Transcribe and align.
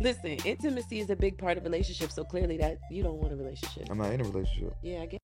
Listen, 0.00 0.38
intimacy 0.46 1.00
is 1.00 1.10
a 1.10 1.16
big 1.16 1.36
part 1.36 1.58
of 1.58 1.64
relationships, 1.64 2.14
so 2.14 2.24
clearly 2.24 2.56
that 2.56 2.78
you 2.90 3.02
don't 3.02 3.18
want 3.18 3.34
a 3.34 3.36
relationship. 3.36 3.86
I'm 3.90 3.98
not 3.98 4.10
in 4.12 4.22
a 4.22 4.24
relationship. 4.24 4.74
Yeah, 4.82 5.02
I 5.02 5.06
get. 5.06 5.20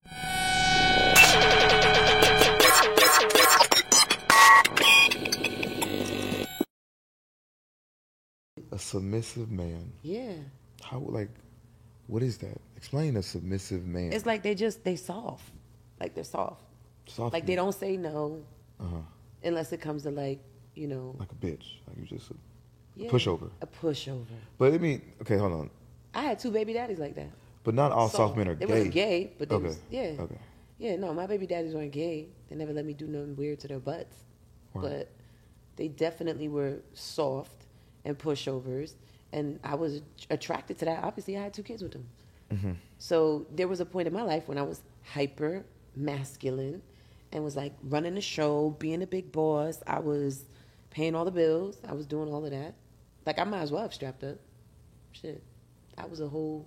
A 8.71 8.79
submissive 8.79 9.51
man. 9.51 9.93
Yeah, 10.03 10.33
How 10.83 10.99
like 10.99 11.31
what 12.09 12.23
is 12.23 12.37
that? 12.39 12.61
Explain 12.77 13.17
a 13.17 13.23
submissive 13.23 13.87
man. 13.87 14.13
it's 14.13 14.27
like 14.27 14.43
they 14.43 14.55
just 14.55 14.85
they 14.85 14.97
soft, 14.97 15.51
like 15.99 16.15
they're 16.15 16.23
soft. 16.23 16.63
Soft 17.07 17.33
Like 17.33 17.47
they 17.47 17.55
don't 17.55 17.75
say 17.75 17.97
no 17.97 18.45
uh-huh. 18.79 18.97
unless 19.43 19.73
it 19.73 19.81
comes 19.81 20.03
to 20.03 20.11
like 20.11 20.41
you 20.75 20.87
know 20.87 21.17
like 21.19 21.33
a 21.33 21.35
bitch. 21.35 21.79
Like 21.89 21.97
you 21.99 22.05
just 22.05 22.31
a, 22.99 23.03
pushover. 23.05 23.51
A 23.61 23.67
pushover. 23.67 24.25
But 24.59 24.73
I 24.75 24.79
mean, 24.79 25.03
okay, 25.23 25.37
hold 25.37 25.53
on. 25.53 25.71
I 26.15 26.23
had 26.23 26.39
two 26.39 26.51
baby 26.51 26.73
daddies 26.73 26.99
like 26.99 27.15
that. 27.17 27.31
But 27.65 27.75
not 27.75 27.93
all 27.93 28.09
soft 28.09 28.37
men 28.37 28.49
are 28.49 28.55
they 28.55 28.67
gay. 28.67 28.73
wasn't 28.73 28.95
gay, 28.95 29.33
but 29.39 29.49
they 29.49 29.55
Okay. 29.57 29.67
was, 29.67 29.79
yeah, 29.91 30.13
Okay. 30.21 30.39
yeah. 30.79 30.97
No, 30.97 31.13
my 31.13 31.27
baby 31.27 31.47
daddies 31.47 31.75
weren't 31.75 31.93
gay. 31.93 32.29
They 32.49 32.57
never 32.57 32.73
let 32.73 32.85
me 32.87 32.93
do 32.95 33.07
nothing 33.07 33.35
weird 33.37 33.59
to 33.61 33.69
their 33.69 33.81
butts, 33.81 34.17
Right. 34.73 34.83
but 34.83 35.09
they 35.77 35.89
definitely 35.89 36.49
were 36.49 36.79
soft 36.95 37.67
and 38.05 38.17
pushovers, 38.17 38.95
and 39.33 39.59
I 39.65 39.75
was 39.75 40.01
attracted 40.31 40.79
to 40.79 40.85
that. 40.85 41.03
Obviously, 41.03 41.37
I 41.37 41.43
had 41.43 41.53
two 41.55 41.65
kids 41.65 41.83
with 41.83 41.93
them. 41.93 42.07
Mm-hmm. 42.53 42.73
So 42.99 43.47
there 43.53 43.67
was 43.69 43.81
a 43.81 43.85
point 43.85 44.07
in 44.07 44.15
my 44.15 44.23
life 44.23 44.47
when 44.49 44.57
I 44.59 44.63
was 44.63 44.81
hyper 45.03 45.65
masculine 45.97 46.83
and 47.33 47.43
was 47.43 47.57
like 47.57 47.73
running 47.83 48.15
the 48.15 48.21
show, 48.21 48.71
being 48.79 49.03
a 49.03 49.07
big 49.07 49.33
boss. 49.33 49.83
I 49.87 49.99
was 49.99 50.45
paying 50.91 51.15
all 51.17 51.25
the 51.25 51.31
bills. 51.33 51.79
I 51.87 51.93
was 51.95 52.07
doing 52.07 52.33
all 52.33 52.45
of 52.45 52.53
that. 52.53 52.75
Like 53.27 53.39
I 53.39 53.45
might 53.45 53.61
as 53.61 53.73
well 53.73 53.83
have 53.83 53.93
strapped 53.93 54.25
up. 54.25 54.39
Shit, 55.13 55.43
I 55.99 56.07
was 56.07 56.21
a 56.21 56.29
whole. 56.29 56.67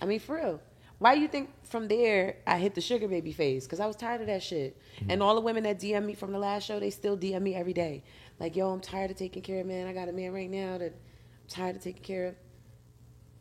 I 0.00 0.06
mean, 0.06 0.20
for 0.20 0.36
real. 0.36 0.60
Why 0.98 1.16
do 1.16 1.20
you 1.20 1.26
think 1.26 1.50
from 1.64 1.88
there 1.88 2.36
I 2.46 2.58
hit 2.58 2.76
the 2.76 2.80
sugar 2.80 3.08
baby 3.08 3.32
phase? 3.32 3.64
Because 3.64 3.80
I 3.80 3.86
was 3.86 3.96
tired 3.96 4.20
of 4.20 4.28
that 4.28 4.40
shit. 4.40 4.80
Mm-hmm. 5.00 5.10
And 5.10 5.22
all 5.22 5.34
the 5.34 5.40
women 5.40 5.64
that 5.64 5.80
DM 5.80 6.04
me 6.04 6.14
from 6.14 6.30
the 6.30 6.38
last 6.38 6.64
show, 6.64 6.78
they 6.78 6.90
still 6.90 7.18
DM 7.18 7.42
me 7.42 7.56
every 7.56 7.72
day. 7.72 8.04
Like, 8.38 8.54
yo, 8.54 8.70
I'm 8.70 8.80
tired 8.80 9.10
of 9.10 9.16
taking 9.16 9.42
care 9.42 9.60
of 9.60 9.66
man. 9.66 9.88
I 9.88 9.92
got 9.92 10.08
a 10.08 10.12
man 10.12 10.32
right 10.32 10.48
now 10.48 10.78
that 10.78 10.92
I'm 10.92 11.48
tired 11.48 11.74
of 11.74 11.82
taking 11.82 12.04
care 12.04 12.26
of. 12.26 12.34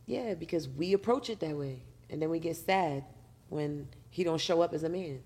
Yeah, 0.08 0.34
because 0.34 0.68
we 0.68 0.94
approach 0.94 1.30
it 1.30 1.40
that 1.42 1.56
way, 1.56 1.84
and 2.10 2.20
then 2.20 2.32
we 2.32 2.40
get 2.40 2.58
sad 2.58 3.06
when 3.50 3.88
he 4.10 4.24
don't 4.24 4.42
show 4.42 4.62
up 4.62 4.74
as 4.74 4.82
a 4.82 4.90
man. 4.90 5.22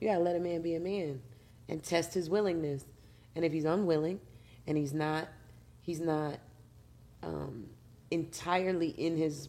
You 0.00 0.08
gotta 0.08 0.20
let 0.20 0.36
a 0.36 0.40
man 0.40 0.60
be 0.60 0.74
a 0.74 0.80
man 0.80 1.22
and 1.68 1.82
test 1.82 2.12
his 2.12 2.28
willingness. 2.28 2.84
And 3.34 3.42
if 3.42 3.52
he's 3.52 3.64
unwilling, 3.64 4.20
and 4.66 4.76
he's 4.76 4.92
not, 4.92 5.28
he's 5.90 6.00
not 6.00 6.38
um, 7.24 7.66
entirely 8.12 8.90
in 8.90 9.16
his 9.16 9.48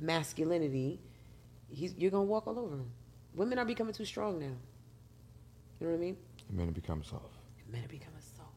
masculinity, 0.00 0.98
he's 1.68 1.94
you're 1.96 2.10
gonna 2.10 2.24
walk 2.24 2.48
all 2.48 2.58
over 2.58 2.74
him. 2.74 2.90
Women 3.34 3.56
are 3.60 3.64
becoming 3.64 3.94
too 3.94 4.04
strong 4.04 4.40
now. 4.40 4.56
You 5.78 5.86
know 5.86 5.92
what 5.92 5.98
I 5.98 6.00
mean? 6.00 6.16
Men 6.50 6.66
have 6.66 6.74
become 6.74 7.04
soft. 7.04 7.36
Men 7.70 7.84
are 7.84 7.88
becoming 7.88 8.20
soft. 8.36 8.50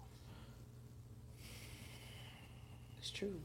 It's 2.98 3.12
true. 3.12 3.40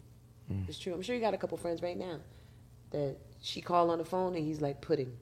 Mm. 0.51 0.67
It's 0.67 0.79
true. 0.79 0.95
I'm 0.95 1.03
sure 1.03 1.15
you 1.15 1.21
got 1.21 1.35
a 1.35 1.39
couple 1.39 1.59
friends 1.59 1.83
right 1.83 1.99
now 1.99 2.21
that 2.91 3.17
she 3.43 3.61
call 3.61 3.91
on 3.91 3.99
the 3.99 4.05
phone 4.05 4.35
and 4.35 4.43
he's 4.47 4.63
like 4.63 4.81
pudding. 4.81 5.13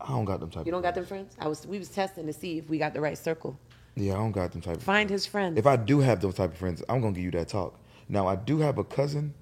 I 0.00 0.10
don't 0.10 0.24
got 0.24 0.38
them 0.38 0.50
type 0.50 0.66
You 0.66 0.72
don't 0.72 0.82
got 0.82 0.94
them 0.94 1.04
friends? 1.04 1.34
I 1.40 1.48
was 1.48 1.66
we 1.66 1.80
was 1.80 1.88
testing 1.88 2.26
to 2.26 2.32
see 2.32 2.58
if 2.58 2.70
we 2.70 2.78
got 2.78 2.94
the 2.94 3.00
right 3.00 3.18
circle. 3.18 3.58
Yeah, 3.96 4.12
I 4.14 4.16
don't 4.16 4.32
got 4.32 4.52
them 4.52 4.60
type 4.60 4.76
of 4.76 4.82
Find 4.82 5.10
his 5.10 5.26
friends. 5.26 5.58
If 5.58 5.66
I 5.66 5.76
do 5.76 6.00
have 6.00 6.20
those 6.20 6.34
type 6.34 6.52
of 6.52 6.58
friends, 6.58 6.82
I'm 6.88 7.00
gonna 7.00 7.12
give 7.12 7.24
you 7.24 7.30
that 7.32 7.48
talk. 7.48 7.78
Now 8.08 8.26
I 8.26 8.36
do 8.36 8.58
have 8.58 8.78
a 8.78 8.84
cousin 8.84 9.34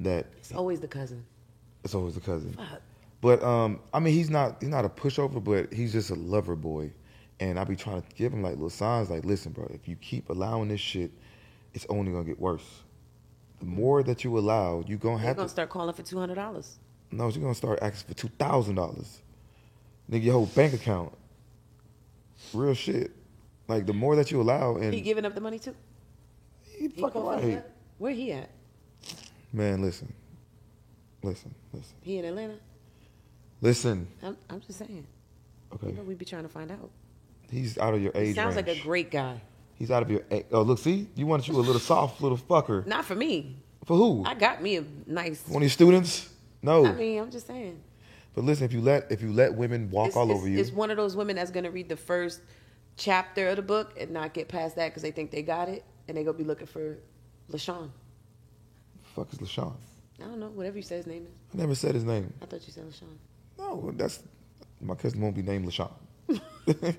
that 0.00 0.26
it's 0.36 0.52
always 0.52 0.80
the 0.80 0.88
cousin. 0.88 1.24
it's 1.84 1.94
always 1.94 2.16
a 2.16 2.20
cousin. 2.20 2.52
Fuck. 2.54 2.82
But 3.20 3.42
um, 3.42 3.80
I 3.92 4.00
mean, 4.00 4.12
he's 4.12 4.28
not 4.28 4.56
he's 4.60 4.68
not 4.68 4.84
a 4.84 4.88
pushover, 4.88 5.42
but 5.42 5.72
he's 5.72 5.92
just 5.92 6.10
a 6.10 6.14
lover 6.14 6.56
boy, 6.56 6.90
and 7.40 7.58
I 7.58 7.64
be 7.64 7.76
trying 7.76 8.02
to 8.02 8.08
give 8.16 8.32
him 8.32 8.42
like 8.42 8.52
little 8.54 8.68
signs, 8.70 9.08
like, 9.08 9.24
listen, 9.24 9.52
bro, 9.52 9.66
if 9.72 9.88
you 9.88 9.96
keep 9.96 10.28
allowing 10.30 10.68
this 10.68 10.80
shit, 10.80 11.10
it's 11.72 11.86
only 11.88 12.12
gonna 12.12 12.24
get 12.24 12.38
worse. 12.38 12.82
The 13.60 13.66
more 13.66 14.02
that 14.02 14.24
you 14.24 14.36
allow, 14.36 14.84
you 14.86 14.98
gonna 14.98 15.18
have 15.18 15.36
gonna 15.36 15.48
to. 15.48 15.52
start 15.52 15.70
calling 15.70 15.94
for 15.94 16.02
two 16.02 16.18
hundred 16.18 16.34
dollars. 16.34 16.78
No, 17.12 17.28
you're 17.28 17.40
gonna 17.40 17.54
start 17.54 17.78
asking 17.80 18.08
for 18.08 18.20
two 18.20 18.30
thousand 18.38 18.74
dollars, 18.74 19.22
nigga, 20.10 20.24
your 20.24 20.34
whole 20.34 20.46
bank 20.46 20.74
account. 20.74 21.16
Real 22.52 22.74
shit. 22.74 23.12
Like 23.68 23.86
the 23.86 23.92
more 23.94 24.16
that 24.16 24.30
you 24.30 24.40
allow, 24.40 24.76
and 24.76 24.92
He 24.92 25.00
giving 25.00 25.24
up 25.24 25.34
the 25.34 25.40
money 25.40 25.58
too? 25.58 25.74
he 26.70 26.82
He 26.82 26.88
fucking 26.88 27.10
confirmed 27.22 27.44
right. 27.44 27.54
that? 27.54 27.70
Where 27.98 28.12
he 28.12 28.32
at? 28.32 28.50
Man, 29.52 29.80
listen, 29.82 30.12
listen, 31.22 31.54
listen, 31.72 31.94
He 32.02 32.18
in 32.18 32.24
Atlanta? 32.24 32.54
listen. 33.60 34.06
I'm, 34.22 34.36
I'm 34.50 34.60
just 34.60 34.78
saying. 34.78 35.06
Okay, 35.74 35.88
You 35.88 35.92
know, 35.94 36.02
we 36.02 36.14
be 36.14 36.24
trying 36.24 36.42
to 36.42 36.48
find 36.48 36.70
out. 36.70 36.90
he's 37.50 37.78
out 37.78 37.94
of 37.94 38.02
your 38.02 38.12
age 38.14 38.28
He 38.28 38.34
sounds 38.34 38.56
like 38.56 38.68
a 38.68 38.78
great 38.80 39.10
guy. 39.10 39.40
He's 39.76 39.90
out 39.90 40.02
of 40.02 40.10
your. 40.10 40.22
Age. 40.30 40.46
Oh, 40.52 40.62
look, 40.62 40.78
see, 40.78 41.08
you 41.16 41.26
wanted 41.26 41.48
you 41.48 41.54
a 41.54 41.58
little 41.58 41.80
soft 41.80 42.20
little 42.20 42.38
fucker. 42.38 42.86
Not 42.86 43.04
for 43.04 43.14
me. 43.16 43.56
For 43.84 43.96
who? 43.96 44.24
I 44.24 44.34
got 44.34 44.62
me 44.62 44.76
a 44.76 44.84
nice. 45.06 45.42
One 45.48 45.56
of 45.56 45.62
your 45.62 45.70
students? 45.70 46.28
No. 46.62 46.86
I 46.86 46.92
mean, 46.92 47.18
I'm 47.20 47.30
just 47.30 47.46
saying. 47.48 47.80
but 48.34 48.44
listen, 48.44 48.64
if 48.64 48.72
you 48.72 48.80
let 48.80 49.10
if 49.10 49.20
you 49.20 49.32
let 49.32 49.54
women 49.54 49.90
walk 49.90 50.08
It's, 50.08 50.16
all 50.16 50.24
it's- 50.24 50.38
over 50.38 50.48
you, 50.48 50.58
It's 50.58 50.70
one 50.70 50.90
of 50.90 50.96
those 50.96 51.16
women 51.16 51.34
that's 51.36 51.50
gonna 51.50 51.70
read 51.72 51.88
the 51.88 51.96
first 51.96 52.40
chapter 52.96 53.48
of 53.48 53.56
the 53.56 53.62
book 53.62 53.94
and 53.98 54.10
not 54.10 54.34
get 54.34 54.48
past 54.48 54.76
that 54.76 54.88
because 54.88 55.02
they 55.02 55.10
think 55.10 55.30
they 55.30 55.42
got 55.42 55.68
it 55.68 55.84
and 56.08 56.16
they 56.16 56.24
gonna 56.24 56.36
be 56.36 56.44
looking 56.44 56.66
for 56.66 56.98
LaShawn. 57.50 57.90
fuck 59.14 59.32
is 59.32 59.38
Lashawn? 59.38 59.74
I 60.20 60.24
don't 60.24 60.38
know, 60.38 60.48
whatever 60.48 60.76
you 60.76 60.82
say 60.82 60.96
his 60.96 61.06
name 61.06 61.26
is. 61.26 61.38
I 61.52 61.62
never 61.62 61.74
said 61.74 61.94
his 61.94 62.04
name. 62.04 62.32
I 62.40 62.46
thought 62.46 62.66
you 62.66 62.72
said 62.72 62.84
LaShawn. 62.84 63.16
No, 63.58 63.92
that's 63.96 64.22
my 64.80 64.94
cousin 64.94 65.20
won't 65.20 65.34
be 65.34 65.42
named 65.42 65.66
Lashawn. 65.66 65.92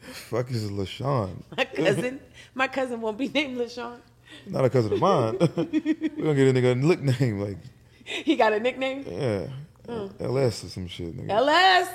fuck 0.00 0.50
is 0.50 0.70
Lashawn? 0.70 1.42
My 1.56 1.64
cousin, 1.64 2.20
my 2.54 2.68
cousin 2.68 3.00
won't 3.00 3.18
be 3.18 3.28
named 3.28 3.58
LaShawn. 3.58 3.98
Not 4.46 4.64
a 4.64 4.70
cousin 4.70 4.92
of 4.92 5.00
mine. 5.00 5.36
We're 5.40 6.34
gonna 6.34 6.34
get 6.34 6.48
a 6.48 6.52
nigga 6.52 6.72
a 6.72 6.74
nickname 6.74 7.40
like 7.40 7.58
He 8.04 8.36
got 8.36 8.52
a 8.52 8.60
nickname. 8.60 9.04
yeah, 9.06 9.46
hmm. 9.86 10.06
LS 10.22 10.64
or 10.64 10.68
some 10.68 10.86
shit. 10.86 11.16
Nigga. 11.16 11.30
LS. 11.30 11.88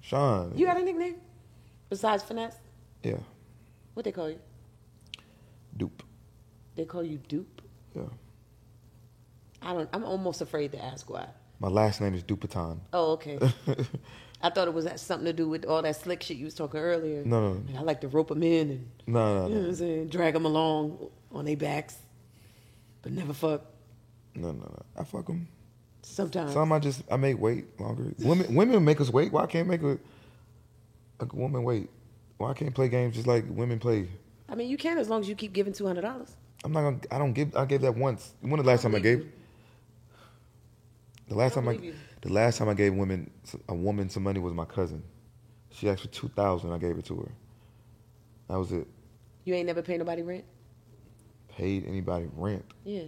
Sean. 0.00 0.52
You 0.56 0.66
got 0.66 0.76
a 0.80 0.82
nickname 0.82 1.16
besides 1.88 2.22
finesse? 2.22 2.56
yeah, 3.02 3.16
What 3.94 4.04
they 4.04 4.12
call 4.12 4.30
you? 4.30 4.38
dupe. 5.76 6.02
They 6.76 6.84
call 6.84 7.02
you 7.02 7.18
dupe. 7.28 7.62
Yeah, 7.94 8.02
I 9.62 9.72
don't. 9.74 9.88
I'm 9.92 10.04
almost 10.04 10.40
afraid 10.40 10.72
to 10.72 10.84
ask 10.84 11.08
why. 11.10 11.26
my 11.58 11.68
last 11.68 12.00
name 12.00 12.14
is 12.14 12.22
Dupaton. 12.22 12.78
Oh, 12.92 13.12
okay. 13.12 13.38
I 14.40 14.50
thought 14.50 14.68
it 14.68 14.74
was 14.74 14.86
something 15.00 15.26
to 15.26 15.32
do 15.32 15.48
with 15.48 15.64
all 15.64 15.82
that 15.82 15.96
slick 15.96 16.22
shit 16.22 16.36
you 16.36 16.44
was 16.44 16.54
talking 16.54 16.78
earlier. 16.78 17.24
No, 17.24 17.54
no, 17.54 17.78
I 17.78 17.82
like 17.82 18.00
to 18.02 18.08
rope 18.08 18.28
them 18.28 18.42
in 18.44 18.70
and 18.70 18.88
no, 19.08 19.18
no, 19.18 19.48
you 19.48 19.54
know 19.54 19.54
what 19.56 19.62
no, 19.62 19.68
I'm 19.70 19.74
saying, 19.74 20.08
drag 20.08 20.34
them 20.34 20.44
along 20.44 21.08
on 21.32 21.44
their 21.44 21.56
backs, 21.56 21.96
but 23.02 23.10
never 23.12 23.32
fuck. 23.32 23.62
no, 24.36 24.52
no, 24.52 24.60
no. 24.60 24.82
I 24.96 25.02
fuck 25.02 25.26
them. 25.26 25.48
Sometimes. 26.02 26.52
Some 26.52 26.72
I 26.72 26.78
just 26.78 27.02
I 27.10 27.16
make 27.16 27.38
wait 27.40 27.78
longer. 27.80 28.12
Women 28.20 28.54
women 28.54 28.84
make 28.84 29.00
us 29.00 29.10
wait. 29.10 29.32
Why 29.32 29.46
can't 29.46 29.66
make 29.66 29.82
a 29.82 29.98
a 31.20 31.26
woman 31.34 31.62
wait? 31.64 31.88
Why 32.38 32.52
can't 32.54 32.74
play 32.74 32.88
games 32.88 33.14
just 33.16 33.26
like 33.26 33.44
women 33.48 33.78
play? 33.78 34.08
I 34.48 34.54
mean, 34.54 34.68
you 34.68 34.76
can 34.76 34.98
as 34.98 35.08
long 35.08 35.20
as 35.20 35.28
you 35.28 35.34
keep 35.34 35.52
giving 35.52 35.72
two 35.72 35.86
hundred 35.86 36.02
dollars. 36.02 36.36
I'm 36.64 36.72
not 36.72 36.82
gonna. 36.82 36.98
I 37.10 37.18
don't 37.18 37.32
give. 37.32 37.54
I 37.56 37.64
gave 37.64 37.82
that 37.82 37.96
once. 37.96 38.32
When 38.40 38.56
the 38.56 38.62
last 38.62 38.82
time 38.82 38.94
I 38.94 38.98
gave? 39.00 39.26
The 41.28 41.34
last 41.34 41.52
I 41.52 41.54
time 41.56 41.68
I 41.68 41.72
you. 41.72 41.94
the 42.22 42.32
last 42.32 42.58
time 42.58 42.68
I 42.68 42.74
gave 42.74 42.94
women 42.94 43.30
a 43.68 43.74
woman 43.74 44.08
some 44.08 44.22
money 44.22 44.40
was 44.40 44.54
my 44.54 44.64
cousin. 44.64 45.02
She 45.70 45.88
asked 45.88 46.02
for 46.02 46.08
two 46.08 46.28
thousand. 46.28 46.72
I 46.72 46.78
gave 46.78 46.96
it 46.96 47.04
to 47.06 47.16
her. 47.16 47.32
That 48.48 48.58
was 48.58 48.72
it. 48.72 48.86
You 49.44 49.54
ain't 49.54 49.66
never 49.66 49.82
paid 49.82 49.98
nobody 49.98 50.22
rent. 50.22 50.44
Paid 51.48 51.86
anybody 51.86 52.28
rent? 52.34 52.64
Yeah. 52.84 53.02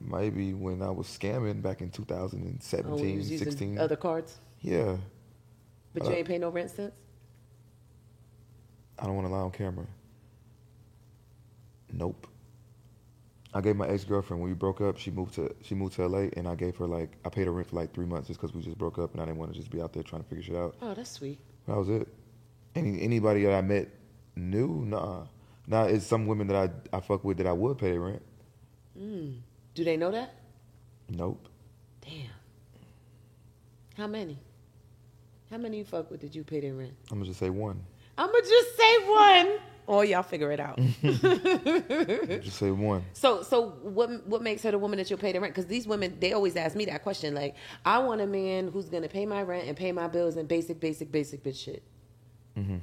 Maybe 0.00 0.52
when 0.52 0.82
I 0.82 0.90
was 0.90 1.06
scamming 1.06 1.62
back 1.62 1.80
in 1.80 1.90
2017, 1.90 2.92
Oh, 2.92 2.96
when 2.96 3.08
you 3.10 3.16
was 3.18 3.30
using 3.30 3.46
16. 3.50 3.78
other 3.78 3.94
cards, 3.94 4.38
yeah, 4.60 4.96
but 5.94 6.04
you 6.04 6.10
Uh, 6.10 6.14
ain't 6.14 6.26
paid 6.28 6.40
no 6.40 6.50
rent 6.50 6.70
since. 6.70 6.92
I 8.98 9.06
don't 9.06 9.14
want 9.16 9.26
to 9.26 9.32
lie 9.32 9.40
on 9.40 9.50
camera. 9.50 9.86
Nope. 11.92 12.26
I 13.54 13.60
gave 13.60 13.76
my 13.76 13.86
ex 13.86 14.04
girlfriend 14.04 14.40
when 14.40 14.50
we 14.50 14.54
broke 14.54 14.80
up. 14.80 14.96
She 14.96 15.10
moved 15.10 15.34
to 15.34 15.54
she 15.62 15.74
moved 15.74 15.94
to 15.96 16.06
LA, 16.06 16.28
and 16.36 16.48
I 16.48 16.54
gave 16.54 16.76
her 16.78 16.86
like 16.86 17.10
I 17.24 17.28
paid 17.28 17.46
her 17.46 17.52
rent 17.52 17.68
for 17.68 17.76
like 17.76 17.92
three 17.92 18.06
months 18.06 18.28
just 18.28 18.40
because 18.40 18.54
we 18.54 18.62
just 18.62 18.78
broke 18.78 18.98
up, 18.98 19.12
and 19.12 19.20
I 19.20 19.26
didn't 19.26 19.38
want 19.38 19.52
to 19.52 19.58
just 19.58 19.70
be 19.70 19.82
out 19.82 19.92
there 19.92 20.02
trying 20.02 20.22
to 20.22 20.28
figure 20.28 20.42
shit 20.44 20.56
out. 20.56 20.74
Oh, 20.80 20.94
that's 20.94 21.10
sweet. 21.10 21.38
That 21.66 21.76
was 21.76 21.88
it. 21.90 22.08
Any 22.74 23.02
anybody 23.02 23.44
that 23.44 23.52
I 23.52 23.60
met 23.60 23.88
knew, 24.36 24.84
nah. 24.86 25.24
Now 25.66 25.84
it's 25.84 26.06
some 26.06 26.26
women 26.26 26.46
that 26.46 26.56
I 26.92 26.96
I 26.96 27.00
fuck 27.00 27.24
with 27.24 27.36
that 27.38 27.46
I 27.46 27.52
would 27.52 27.76
pay 27.76 27.90
their 27.90 28.00
rent. 28.00 28.22
Mm. 28.98 29.40
Do 29.74 29.84
they 29.84 29.96
know 29.98 30.10
that? 30.12 30.34
Nope. 31.10 31.46
Damn. 32.00 32.30
How 33.96 34.06
many? 34.06 34.38
How 35.52 35.58
many 35.58 35.76
you 35.76 35.84
fuck 35.84 36.10
with 36.10 36.20
did 36.22 36.34
you 36.34 36.44
pay 36.44 36.60
their 36.60 36.72
rent? 36.72 36.94
I'm 37.10 37.18
gonna 37.18 37.26
just 37.26 37.38
say 37.38 37.50
one. 37.50 37.84
I'ma 38.16 38.32
just 38.32 38.74
say 38.74 38.96
one. 39.06 39.58
Or 39.86 40.02
y'all 40.02 40.22
figure 40.22 40.50
it 40.50 40.60
out. 40.60 40.78
Just 42.42 42.56
say 42.56 42.70
one. 42.70 43.04
So, 43.14 43.42
so 43.42 43.70
what 43.82 44.24
what 44.28 44.40
makes 44.40 44.62
her 44.62 44.70
the 44.70 44.78
woman 44.78 44.96
that 44.98 45.10
you'll 45.10 45.18
pay 45.18 45.32
the 45.32 45.40
rent? 45.40 45.52
Because 45.52 45.66
these 45.66 45.88
women, 45.88 46.16
they 46.20 46.32
always 46.32 46.54
ask 46.54 46.76
me 46.76 46.84
that 46.84 47.02
question. 47.02 47.34
Like, 47.34 47.56
I 47.84 47.98
want 47.98 48.20
a 48.20 48.26
man 48.26 48.68
who's 48.68 48.88
gonna 48.88 49.08
pay 49.08 49.26
my 49.26 49.42
rent 49.42 49.66
and 49.66 49.76
pay 49.76 49.90
my 49.90 50.06
bills 50.06 50.36
and 50.36 50.46
basic, 50.46 50.78
basic, 50.78 51.10
basic 51.10 51.42
bitch 51.42 51.64
shit. 51.64 51.82
Mm-hmm. 52.56 52.76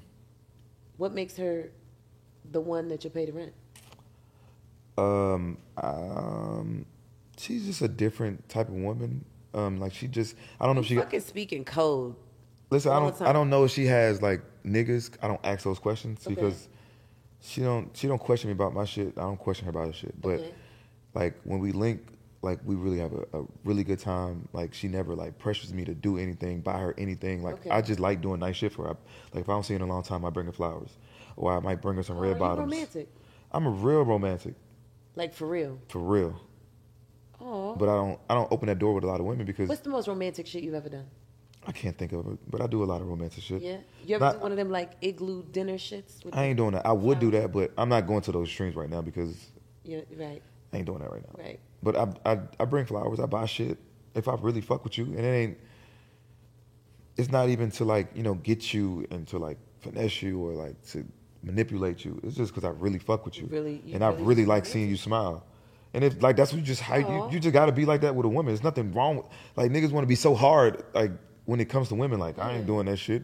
What 0.97 1.13
makes 1.13 1.37
her 1.37 1.71
the 2.51 2.59
one 2.59 2.89
that 2.89 3.05
you'll 3.05 3.13
pay 3.13 3.25
the 3.25 3.31
rent? 3.31 3.53
Um, 4.97 5.57
um, 5.77 6.85
she's 7.37 7.65
just 7.65 7.81
a 7.81 7.87
different 7.87 8.49
type 8.49 8.67
of 8.67 8.75
woman. 8.75 9.23
Um, 9.53 9.79
like 9.79 9.93
she 9.93 10.07
just, 10.07 10.35
I 10.59 10.65
don't 10.65 10.75
know 10.75 10.81
if 10.81 10.87
she. 10.87 10.95
You 10.95 10.99
Got, 10.99 11.05
fucking 11.05 11.21
speaking 11.21 11.63
code. 11.63 12.15
Listen, 12.69 12.91
I 12.91 12.99
don't, 12.99 13.21
I 13.21 13.33
don't 13.33 13.49
know 13.49 13.63
if 13.65 13.71
she 13.71 13.85
has 13.85 14.21
like 14.21 14.41
niggas. 14.65 15.11
I 15.21 15.27
don't 15.27 15.39
ask 15.43 15.63
those 15.63 15.79
questions 15.79 16.25
Okay. 16.25 16.35
because 16.35 16.67
she 17.41 17.61
don't, 17.61 17.95
she 17.95 18.07
don't 18.07 18.19
question 18.19 18.49
me 18.49 18.53
about 18.53 18.73
my 18.73 18.85
shit. 18.85 19.17
I 19.17 19.21
don't 19.21 19.37
question 19.37 19.65
her 19.65 19.69
about 19.71 19.87
her 19.87 19.93
shit. 19.93 20.19
But 20.21 20.39
Okay. 20.39 20.53
like 21.13 21.39
when 21.43 21.59
we 21.59 21.71
link, 21.71 22.01
like 22.41 22.59
we 22.63 22.75
really 22.75 22.99
have 22.99 23.11
a, 23.13 23.39
a 23.39 23.45
really 23.65 23.83
good 23.83 23.99
time. 23.99 24.47
Like 24.53 24.73
she 24.73 24.87
never 24.87 25.13
like 25.15 25.37
pressures 25.37 25.73
me 25.73 25.83
to 25.85 25.93
do 25.93 26.17
anything, 26.17 26.61
buy 26.61 26.79
her 26.79 26.95
anything. 26.97 27.43
Like 27.43 27.55
Okay. 27.55 27.69
I 27.69 27.81
just 27.81 27.99
like 27.99 28.21
doing 28.21 28.39
nice 28.39 28.55
shit 28.57 28.71
for 28.71 28.83
her. 28.87 28.97
Like 29.33 29.43
if 29.43 29.49
I 29.49 29.53
don't 29.53 29.63
see 29.63 29.73
her 29.73 29.77
in 29.77 29.81
a 29.81 29.87
long 29.87 30.03
time, 30.03 30.23
I 30.25 30.29
bring 30.29 30.45
her 30.45 30.51
flowers, 30.53 30.97
or 31.35 31.51
I 31.51 31.59
might 31.59 31.81
bring 31.81 31.95
her 31.97 32.03
some 32.03 32.17
Oh, 32.17 32.21
red 32.21 32.39
bottoms. 32.39 32.71
romantic, 32.71 33.09
I'm 33.51 33.65
a 33.65 33.69
real 33.69 34.03
romantic, 34.03 34.53
like 35.15 35.33
for 35.33 35.47
real. 35.47 35.79
for 35.89 35.99
real. 35.99 36.39
Oh, 37.41 37.73
But 37.75 37.87
I 37.89 37.95
don't, 37.95 38.19
I 38.29 38.33
don't 38.35 38.51
open 38.51 38.67
that 38.67 38.79
door 38.79 38.93
with 38.93 39.05
a 39.05 39.07
lot 39.07 39.21
of 39.21 39.25
women 39.25 39.45
because 39.45 39.69
what's 39.69 39.81
the 39.81 39.89
most 39.89 40.07
romantic 40.09 40.45
shit 40.45 40.61
you've 40.61 40.73
ever 40.73 40.89
done? 40.89 41.05
I 41.67 41.71
can't 41.71 41.97
think 41.97 42.13
of 42.13 42.25
it. 42.27 42.39
But 42.49 42.61
I 42.61 42.67
do 42.67 42.83
a 42.83 42.85
lot 42.85 43.01
of 43.01 43.07
romantic 43.07 43.43
shit. 43.43 43.61
Yeah, 43.61 43.77
you 44.05 44.15
ever 44.15 44.25
Not- 44.25 44.33
do 44.35 44.39
one 44.39 44.51
of 44.51 44.57
them 44.57 44.69
like 44.71 44.91
igloo 45.01 45.43
dinner 45.51 45.75
shits? 45.75 46.23
With 46.25 46.35
I 46.35 46.45
ain't 46.45 46.57
doing 46.57 46.71
that. 46.71 46.85
I 46.85 46.91
would 46.93 47.19
do 47.19 47.31
that, 47.31 47.51
but 47.51 47.71
I'm 47.77 47.89
not 47.89 48.07
going 48.07 48.21
to 48.21 48.31
those 48.31 48.49
streams 48.49 48.75
right 48.75 48.89
now 48.89 49.01
because 49.01 49.51
Yeah, 49.83 50.01
right, 50.17 50.41
I 50.73 50.77
ain't 50.77 50.85
doing 50.85 50.99
that 50.99 51.11
right 51.11 51.21
now. 51.27 51.43
right. 51.43 51.59
But 51.83 51.95
I, 51.95 52.07
I, 52.33 52.39
I 52.59 52.65
bring 52.65 52.85
flowers. 52.85 53.19
I 53.19 53.25
buy 53.25 53.45
shit 53.45 53.77
if 54.15 54.27
I 54.27 54.35
really 54.35 54.61
fuck 54.61 54.83
with 54.83 54.97
you, 54.97 55.05
and 55.05 55.19
it 55.19 55.23
ain't. 55.29 55.57
It's 57.17 57.29
not 57.29 57.49
even 57.49 57.69
to 57.71 57.83
like 57.85 58.07
you 58.15 58.23
know 58.23 58.35
get 58.35 58.73
you 58.73 59.05
and 59.11 59.27
to 59.27 59.37
like 59.37 59.57
finesse 59.81 60.21
you 60.21 60.39
or 60.41 60.53
like 60.53 60.81
to 60.91 61.05
manipulate 61.43 62.05
you. 62.05 62.19
It's 62.23 62.35
just 62.35 62.53
because 62.53 62.63
I 62.65 62.71
really 62.71 62.99
fuck 62.99 63.25
with 63.25 63.37
you, 63.37 63.47
Really- 63.47 63.81
you 63.85 63.95
and 63.95 64.03
I 64.03 64.09
really 64.09 64.23
really 64.23 64.45
like 64.45 64.65
seeing 64.65 64.89
you 64.89 64.97
smile. 64.97 65.45
And 65.93 66.03
if 66.03 66.21
like 66.21 66.35
that's 66.35 66.51
what 66.53 66.59
you 66.59 66.65
just 66.65 66.81
how 66.81 66.97
you, 66.97 67.29
you 67.31 67.39
just 67.39 67.51
got 67.53 67.65
to 67.65 67.71
be 67.71 67.83
like 67.85 68.01
that 68.01 68.13
with 68.15 68.25
a 68.25 68.29
woman. 68.29 68.47
There's 68.53 68.63
nothing 68.63 68.91
wrong. 68.93 69.17
with 69.17 69.25
Like 69.55 69.71
niggas 69.71 69.91
want 69.91 70.03
to 70.03 70.07
be 70.07 70.15
so 70.15 70.35
hard 70.35 70.83
like 70.93 71.11
when 71.49 71.59
it 71.59 71.67
comes 71.67 71.87
to 71.89 71.95
women. 71.95 72.19
Like 72.19 72.37
I 72.37 72.53
ain't 72.53 72.67
doing 72.67 72.85
that 72.85 72.97
shit. 72.97 73.23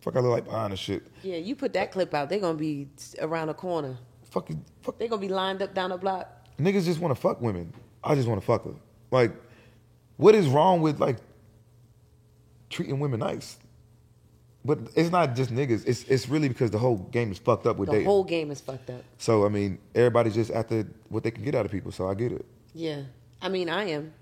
Fuck, 0.00 0.14
I 0.16 0.20
look 0.20 0.30
like 0.30 0.44
behind 0.44 0.72
the 0.72 0.76
shit. 0.76 1.02
Yeah, 1.24 1.36
you 1.36 1.56
put 1.56 1.72
that 1.72 1.90
clip 1.90 2.14
out, 2.14 2.28
they're 2.28 2.38
gonna 2.38 2.56
be 2.56 2.88
around 3.20 3.48
the 3.48 3.54
corner. 3.54 3.98
Fuck, 4.30 4.50
you- 4.50 4.60
fuck 4.82 4.98
They're 4.98 5.08
gonna 5.08 5.20
be 5.20 5.28
lined 5.28 5.60
up 5.62 5.74
down 5.74 5.90
the 5.90 5.96
block. 5.96 6.28
niggas 6.60 6.84
just 6.84 7.00
want 7.00 7.14
to 7.14 7.20
fuck 7.20 7.40
women. 7.40 7.72
I 8.04 8.14
just 8.14 8.28
want 8.28 8.40
to 8.40 8.46
fuck 8.46 8.64
her. 8.64 8.74
Like, 9.10 9.32
what 10.16 10.34
is 10.36 10.46
wrong 10.46 10.80
with 10.80 11.00
like 11.00 11.16
treating 12.70 13.00
women 13.00 13.20
nice? 13.20 13.56
But 14.64 14.78
it's 14.96 15.10
not 15.10 15.34
just 15.36 15.50
niggas. 15.52 15.84
It's 15.86 16.02
it's 16.04 16.28
really 16.28 16.48
because 16.48 16.70
the 16.70 16.78
whole 16.78 16.96
game 16.98 17.30
is 17.32 17.38
fucked 17.38 17.66
up 17.66 17.76
with 17.76 17.88
The 17.88 17.94
dating. 17.96 18.06
whole 18.06 18.24
game 18.24 18.50
is 18.50 18.60
fucked 18.60 18.90
up. 18.90 19.02
so 19.18 19.44
I 19.44 19.48
mean, 19.48 19.78
everybody's 19.94 20.34
just 20.34 20.50
after 20.50 20.86
what 21.08 21.22
they 21.24 21.30
can 21.30 21.42
get 21.44 21.54
out 21.54 21.64
of 21.66 21.72
people. 21.72 21.90
So 21.92 22.08
I 22.08 22.14
get 22.14 22.32
it. 22.32 22.44
Yeah, 22.74 23.02
I 23.42 23.48
mean, 23.48 23.68
I 23.68 23.84
am. 23.90 24.12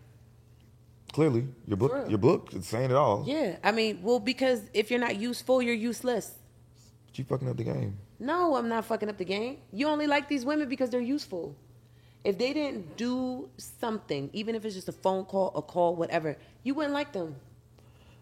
Clearly, 1.14 1.46
your 1.68 1.76
book, 1.76 2.10
your 2.10 2.18
book, 2.18 2.48
it's 2.54 2.66
saying 2.66 2.90
it 2.90 2.96
all. 2.96 3.22
Yeah, 3.24 3.54
I 3.62 3.70
mean, 3.70 4.00
well, 4.02 4.18
because 4.18 4.62
if 4.74 4.90
you're 4.90 4.98
not 4.98 5.14
useful, 5.14 5.62
you're 5.62 5.72
useless. 5.72 6.32
But 7.06 7.16
you 7.16 7.24
fucking 7.24 7.48
up 7.48 7.56
the 7.56 7.62
game. 7.62 7.96
No, 8.18 8.56
I'm 8.56 8.68
not 8.68 8.84
fucking 8.84 9.08
up 9.08 9.16
the 9.16 9.24
game. 9.24 9.58
You 9.72 9.86
only 9.86 10.08
like 10.08 10.28
these 10.28 10.44
women 10.44 10.68
because 10.68 10.90
they're 10.90 11.00
useful. 11.00 11.54
If 12.24 12.36
they 12.36 12.52
didn't 12.52 12.96
do 12.96 13.48
something, 13.58 14.28
even 14.32 14.56
if 14.56 14.64
it's 14.64 14.74
just 14.74 14.88
a 14.88 14.92
phone 14.92 15.24
call, 15.24 15.52
a 15.54 15.62
call, 15.62 15.94
whatever, 15.94 16.36
you 16.64 16.74
wouldn't 16.74 16.94
like 16.94 17.12
them. 17.12 17.36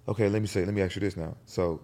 Okay, 0.07 0.29
let 0.29 0.43
me 0.43 0.47
say. 0.47 0.63
Let 0.67 0.75
me 0.75 0.83
ask 0.83 0.95
you 0.95 1.01
this 1.01 1.17
now. 1.17 1.35
So, 1.47 1.81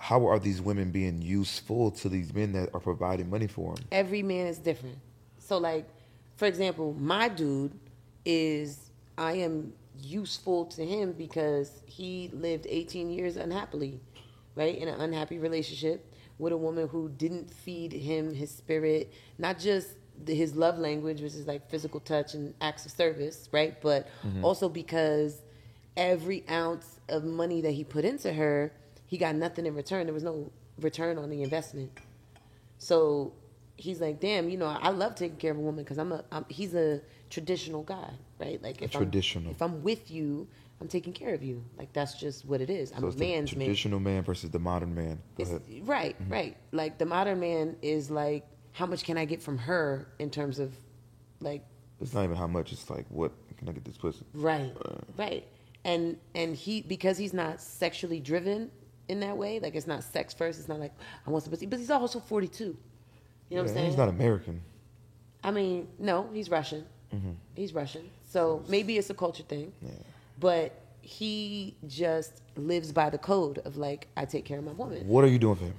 how 0.00 0.26
are 0.26 0.40
these 0.40 0.60
women 0.60 0.90
being 0.90 1.22
useful 1.22 1.92
to 1.92 2.08
these 2.08 2.34
men 2.34 2.50
that 2.54 2.70
are 2.74 2.80
providing 2.80 3.30
money 3.30 3.46
for 3.46 3.76
them? 3.76 3.84
Every 3.92 4.24
man 4.24 4.48
is 4.48 4.58
different. 4.58 4.98
So, 5.38 5.58
like, 5.58 5.86
for 6.34 6.46
example, 6.46 6.96
my 6.98 7.28
dude 7.28 7.78
is, 8.24 8.90
I 9.16 9.34
am 9.34 9.72
useful 10.04 10.66
to 10.66 10.84
him 10.84 11.12
because 11.12 11.82
he 11.86 12.30
lived 12.32 12.66
18 12.68 13.10
years 13.10 13.36
unhappily, 13.36 14.00
right? 14.54 14.76
In 14.76 14.88
an 14.88 15.00
unhappy 15.00 15.38
relationship 15.38 16.12
with 16.38 16.52
a 16.52 16.56
woman 16.56 16.88
who 16.88 17.08
didn't 17.08 17.50
feed 17.50 17.92
him 17.92 18.34
his 18.34 18.50
spirit, 18.50 19.12
not 19.38 19.58
just 19.58 19.90
the, 20.24 20.34
his 20.34 20.54
love 20.54 20.78
language, 20.78 21.20
which 21.20 21.34
is 21.34 21.46
like 21.46 21.68
physical 21.70 22.00
touch 22.00 22.34
and 22.34 22.54
acts 22.60 22.86
of 22.86 22.92
service, 22.92 23.48
right? 23.52 23.80
But 23.80 24.08
mm-hmm. 24.26 24.44
also 24.44 24.68
because 24.68 25.40
every 25.96 26.44
ounce 26.50 26.98
of 27.08 27.24
money 27.24 27.60
that 27.60 27.72
he 27.72 27.84
put 27.84 28.04
into 28.04 28.32
her, 28.32 28.72
he 29.06 29.18
got 29.18 29.34
nothing 29.34 29.66
in 29.66 29.74
return. 29.74 30.06
There 30.06 30.14
was 30.14 30.22
no 30.22 30.50
return 30.80 31.18
on 31.18 31.30
the 31.30 31.42
investment. 31.42 31.90
So 32.78 33.32
he's 33.76 34.00
like, 34.00 34.20
damn, 34.20 34.48
you 34.48 34.56
know, 34.56 34.66
I 34.66 34.90
love 34.90 35.14
taking 35.14 35.36
care 35.36 35.52
of 35.52 35.58
a 35.58 35.60
woman 35.60 35.84
because 35.84 35.98
I'm 35.98 36.12
a, 36.12 36.24
I'm, 36.32 36.44
he's 36.48 36.74
a 36.74 37.00
traditional 37.30 37.82
guy, 37.82 38.10
right? 38.38 38.62
Like 38.62 38.82
if 38.82 38.90
Traditional. 38.90 39.48
I'm, 39.48 39.54
if 39.54 39.62
I'm 39.62 39.82
with 39.82 40.10
you, 40.10 40.46
I'm 40.80 40.88
taking 40.88 41.12
care 41.12 41.34
of 41.34 41.42
you. 41.42 41.64
Like 41.78 41.92
that's 41.92 42.14
just 42.18 42.44
what 42.44 42.60
it 42.60 42.70
is. 42.70 42.92
I'm 42.92 43.00
So 43.00 43.04
a 43.06 43.08
it's 43.08 43.16
the 43.16 43.28
man's 43.32 43.52
man. 43.56 43.66
traditional 43.66 44.00
man 44.00 44.22
versus 44.22 44.50
the 44.50 44.58
modern 44.58 44.94
man. 44.94 45.20
Go 45.36 45.42
It's, 45.42 45.50
ahead. 45.50 45.62
right, 45.84 46.20
mm-hmm. 46.20 46.32
right. 46.32 46.56
Like 46.72 46.98
the 46.98 47.06
modern 47.06 47.40
man 47.40 47.76
is 47.82 48.10
like, 48.10 48.46
how 48.72 48.86
much 48.86 49.04
can 49.04 49.16
I 49.16 49.24
get 49.24 49.40
from 49.42 49.56
her 49.58 50.08
in 50.18 50.30
terms 50.30 50.58
of, 50.58 50.74
like, 51.40 51.64
It's 52.00 52.12
not 52.12 52.24
even 52.24 52.36
how 52.36 52.48
much. 52.48 52.72
It's 52.72 52.90
like, 52.90 53.06
what 53.08 53.32
can 53.56 53.68
I 53.68 53.72
get 53.72 53.84
this 53.84 53.96
pussy? 53.96 54.24
right, 54.34 54.72
uh, 54.84 54.94
right. 55.16 55.46
And 55.84 56.16
and 56.34 56.56
he 56.56 56.80
because 56.80 57.18
he's 57.18 57.34
not 57.34 57.60
sexually 57.60 58.18
driven 58.18 58.70
in 59.08 59.20
that 59.20 59.36
way. 59.36 59.60
Like 59.60 59.74
it's 59.74 59.86
not 59.86 60.02
sex 60.02 60.32
first. 60.32 60.58
It's 60.58 60.68
not 60.68 60.80
like 60.80 60.92
I 61.26 61.30
want 61.30 61.44
some 61.44 61.50
pussy. 61.50 61.66
But 61.66 61.78
he's 61.78 61.90
also 61.90 62.18
42. 62.20 62.64
You 62.64 62.70
know 63.56 63.62
what 63.62 63.68
I'm 63.68 63.74
saying? 63.76 63.86
He's 63.88 63.96
not 63.98 64.08
American. 64.08 64.62
I 65.42 65.50
mean, 65.50 65.88
no, 65.98 66.30
he's 66.32 66.48
Russian. 66.50 66.86
Mm-hmm. 67.14 67.30
He's 67.54 67.72
Russian. 67.74 68.10
So 68.28 68.62
maybe 68.68 68.98
it's 68.98 69.10
a 69.10 69.14
culture 69.14 69.42
thing. 69.44 69.72
Yeah. 69.82 69.90
But 70.40 70.72
he 71.02 71.76
just 71.86 72.42
lives 72.56 72.92
by 72.92 73.10
the 73.10 73.18
code 73.18 73.58
of 73.64 73.76
like, 73.76 74.08
I 74.16 74.24
take 74.24 74.44
care 74.44 74.58
of 74.58 74.64
my 74.64 74.72
woman. 74.72 75.06
What 75.06 75.24
are 75.24 75.28
you 75.28 75.38
doing 75.38 75.56
for 75.56 75.64
him? 75.64 75.74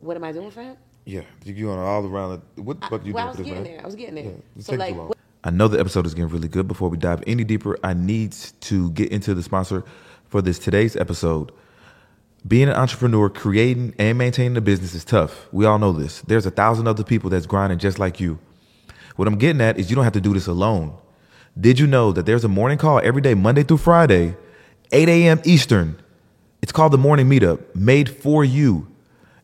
What 0.00 0.16
am 0.16 0.24
I 0.24 0.32
doing 0.32 0.50
for 0.50 0.62
him? 0.62 0.76
Yeah, 1.04 1.22
you're 1.44 1.66
going 1.66 1.78
all 1.78 2.06
around. 2.06 2.42
The, 2.56 2.62
what 2.62 2.80
the 2.80 2.86
I, 2.86 2.88
fuck 2.90 3.04
you 3.04 3.12
well, 3.12 3.28
I 3.30 3.32
doing 3.32 3.36
was 3.36 3.36
for 3.36 3.42
this 3.42 3.48
getting 3.48 3.62
man? 3.64 3.72
there. 3.72 3.82
I 3.82 3.86
was 3.86 3.94
getting 3.96 4.14
there. 4.14 4.24
Yeah, 4.24 4.30
it's 4.56 4.66
so 4.66 4.72
taking 4.72 4.78
like, 4.78 4.92
too 4.94 4.98
long. 4.98 5.08
what- 5.08 5.18
I 5.44 5.50
know 5.50 5.66
the 5.66 5.80
episode 5.80 6.06
is 6.06 6.14
getting 6.14 6.30
really 6.30 6.46
good. 6.46 6.68
Before 6.68 6.88
we 6.88 6.96
dive 6.96 7.24
any 7.26 7.42
deeper, 7.42 7.76
I 7.82 7.94
need 7.94 8.30
to 8.60 8.90
get 8.92 9.10
into 9.10 9.34
the 9.34 9.42
sponsor 9.42 9.82
for 10.28 10.40
this 10.40 10.60
today's 10.60 10.94
episode. 10.94 11.50
Being 12.46 12.68
an 12.68 12.74
entrepreneur, 12.74 13.28
creating 13.28 13.94
and 13.98 14.16
maintaining 14.18 14.56
a 14.56 14.60
business 14.60 14.94
is 14.94 15.04
tough. 15.04 15.48
We 15.50 15.64
all 15.64 15.80
know 15.80 15.90
this. 15.92 16.20
There's 16.22 16.46
a 16.46 16.50
thousand 16.52 16.86
other 16.86 17.02
people 17.02 17.28
that's 17.30 17.46
grinding 17.46 17.80
just 17.80 17.98
like 17.98 18.20
you. 18.20 18.38
What 19.16 19.28
I'm 19.28 19.36
getting 19.36 19.60
at 19.60 19.78
is 19.78 19.90
you 19.90 19.96
don't 19.96 20.04
have 20.04 20.12
to 20.14 20.20
do 20.20 20.34
this 20.34 20.46
alone. 20.46 20.96
Did 21.58 21.78
you 21.78 21.86
know 21.86 22.12
that 22.12 22.24
there's 22.26 22.44
a 22.44 22.48
morning 22.48 22.78
call 22.78 23.00
every 23.02 23.20
day, 23.20 23.34
Monday 23.34 23.62
through 23.62 23.78
Friday, 23.78 24.36
8 24.90 25.08
a.m. 25.08 25.40
Eastern? 25.44 26.00
It's 26.62 26.72
called 26.72 26.92
the 26.92 26.98
Morning 26.98 27.28
Meetup, 27.28 27.74
made 27.74 28.08
for 28.08 28.44
you. 28.44 28.88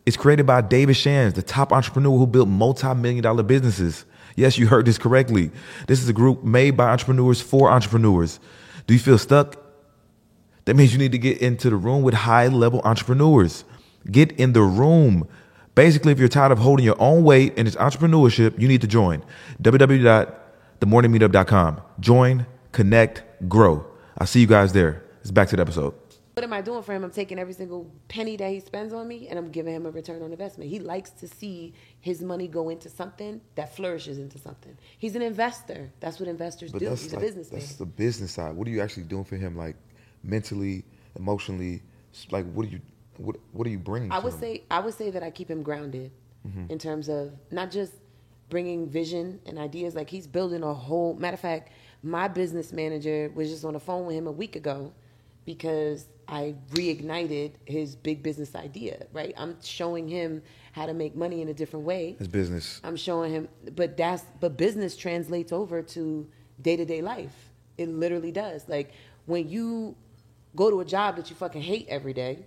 It's 0.06 0.16
created 0.16 0.46
by 0.46 0.62
David 0.62 0.96
Shands, 0.96 1.34
the 1.34 1.42
top 1.42 1.72
entrepreneur 1.72 2.16
who 2.16 2.26
built 2.26 2.48
multi-million 2.48 3.22
dollar 3.22 3.42
businesses. 3.42 4.06
Yes, 4.36 4.56
you 4.56 4.68
heard 4.68 4.86
this 4.86 4.96
correctly. 4.96 5.50
This 5.86 6.02
is 6.02 6.08
a 6.08 6.12
group 6.12 6.44
made 6.44 6.76
by 6.76 6.90
entrepreneurs 6.90 7.42
for 7.42 7.70
entrepreneurs. 7.70 8.40
Do 8.86 8.94
you 8.94 9.00
feel 9.00 9.18
stuck? 9.18 9.56
That 10.64 10.76
means 10.76 10.92
you 10.92 10.98
need 10.98 11.12
to 11.12 11.18
get 11.18 11.38
into 11.38 11.68
the 11.70 11.76
room 11.76 12.02
with 12.02 12.14
high 12.14 12.46
level 12.46 12.80
entrepreneurs. 12.84 13.64
Get 14.10 14.32
in 14.32 14.52
the 14.52 14.62
room. 14.62 15.28
Basically, 15.78 16.10
if 16.10 16.18
you're 16.18 16.26
tired 16.26 16.50
of 16.50 16.58
holding 16.58 16.84
your 16.84 17.00
own 17.00 17.22
weight 17.22 17.56
in 17.56 17.64
this 17.64 17.76
entrepreneurship, 17.76 18.58
you 18.58 18.66
need 18.66 18.80
to 18.80 18.88
join 18.88 19.22
www.themorningmeetup.com. 19.62 21.80
Join, 22.00 22.46
connect, 22.72 23.22
grow. 23.48 23.86
I'll 24.18 24.26
see 24.26 24.40
you 24.40 24.48
guys 24.48 24.72
there. 24.72 25.04
It's 25.20 25.30
back 25.30 25.46
to 25.50 25.56
the 25.56 25.62
episode. 25.62 25.94
what 26.34 26.42
am 26.42 26.52
I 26.52 26.62
doing 26.62 26.82
for 26.82 26.94
him? 26.94 27.04
I'm 27.04 27.12
taking 27.12 27.38
every 27.38 27.52
single 27.52 27.88
penny 28.08 28.36
that 28.38 28.50
he 28.50 28.58
spends 28.58 28.92
on 28.92 29.06
me 29.06 29.28
and 29.28 29.38
I'm 29.38 29.52
giving 29.52 29.72
him 29.72 29.86
a 29.86 29.92
return 29.92 30.20
on 30.20 30.32
investment. 30.32 30.68
He 30.68 30.80
likes 30.80 31.10
to 31.10 31.28
see 31.28 31.74
his 32.00 32.22
money 32.22 32.48
go 32.48 32.70
into 32.70 32.88
something 32.88 33.40
that 33.54 33.76
flourishes 33.76 34.18
into 34.18 34.36
something. 34.36 34.76
He's 34.98 35.14
an 35.14 35.22
investor. 35.22 35.92
That's 36.00 36.18
what 36.18 36.28
investors 36.28 36.72
But 36.72 36.80
do. 36.80 36.90
He's 36.90 37.12
like, 37.12 37.22
a 37.22 37.24
businessman. 37.24 37.60
that's 37.60 37.76
the 37.76 37.86
business 37.86 38.32
side. 38.32 38.56
What 38.56 38.66
are 38.66 38.72
you 38.72 38.80
actually 38.80 39.04
doing 39.04 39.22
for 39.22 39.36
him, 39.36 39.56
like 39.56 39.76
mentally, 40.24 40.82
emotionally? 41.14 41.82
Like, 42.32 42.46
what 42.52 42.66
are 42.66 42.68
you, 42.68 42.80
what, 43.18 43.36
what 43.52 43.66
are 43.66 43.70
you 43.70 43.78
bringing? 43.78 44.10
I 44.12 44.18
would 44.18 44.32
him? 44.34 44.40
say 44.40 44.62
I 44.70 44.80
would 44.80 44.94
say 44.94 45.10
that 45.10 45.22
I 45.22 45.30
keep 45.30 45.50
him 45.50 45.62
grounded 45.62 46.10
Mm-hmm. 46.46 46.70
in 46.70 46.78
terms 46.78 47.08
of 47.08 47.32
not 47.50 47.70
just 47.70 47.92
bringing 48.48 48.88
vision 48.88 49.40
and 49.44 49.58
ideas. 49.58 49.94
Like 49.96 50.08
he's 50.08 50.26
building 50.26 50.62
a 50.62 50.72
whole. 50.72 51.14
Matter 51.14 51.34
of 51.34 51.40
fact, 51.40 51.72
my 52.02 52.28
business 52.28 52.72
manager 52.72 53.30
was 53.34 53.50
just 53.50 53.64
on 53.64 53.74
the 53.74 53.80
phone 53.80 54.06
with 54.06 54.14
him 54.16 54.28
a 54.28 54.32
week 54.32 54.54
ago 54.54 54.92
because 55.44 56.06
I 56.28 56.54
reignited 56.70 57.52
his 57.64 57.96
big 57.96 58.22
business 58.22 58.54
idea, 58.54 59.06
right? 59.12 59.34
I'm 59.36 59.56
showing 59.62 60.08
him 60.08 60.42
how 60.72 60.86
to 60.86 60.94
make 60.94 61.16
money 61.16 61.42
in 61.42 61.48
a 61.48 61.54
different 61.54 61.84
way. 61.84 62.14
His 62.18 62.28
business. 62.28 62.80
I'm 62.84 62.96
showing 62.96 63.32
him, 63.32 63.48
but 63.74 63.96
that's 63.96 64.22
but 64.40 64.56
business 64.56 64.96
translates 64.96 65.52
over 65.52 65.82
to 65.82 66.28
day 66.62 66.76
to 66.76 66.84
day 66.84 67.02
life. 67.02 67.34
It 67.76 67.88
literally 67.88 68.32
does. 68.32 68.68
Like 68.68 68.92
when 69.26 69.48
you 69.48 69.96
go 70.54 70.70
to 70.70 70.80
a 70.80 70.84
job 70.84 71.16
that 71.16 71.30
you 71.30 71.36
fucking 71.36 71.62
hate 71.62 71.86
every 71.88 72.12
day, 72.12 72.46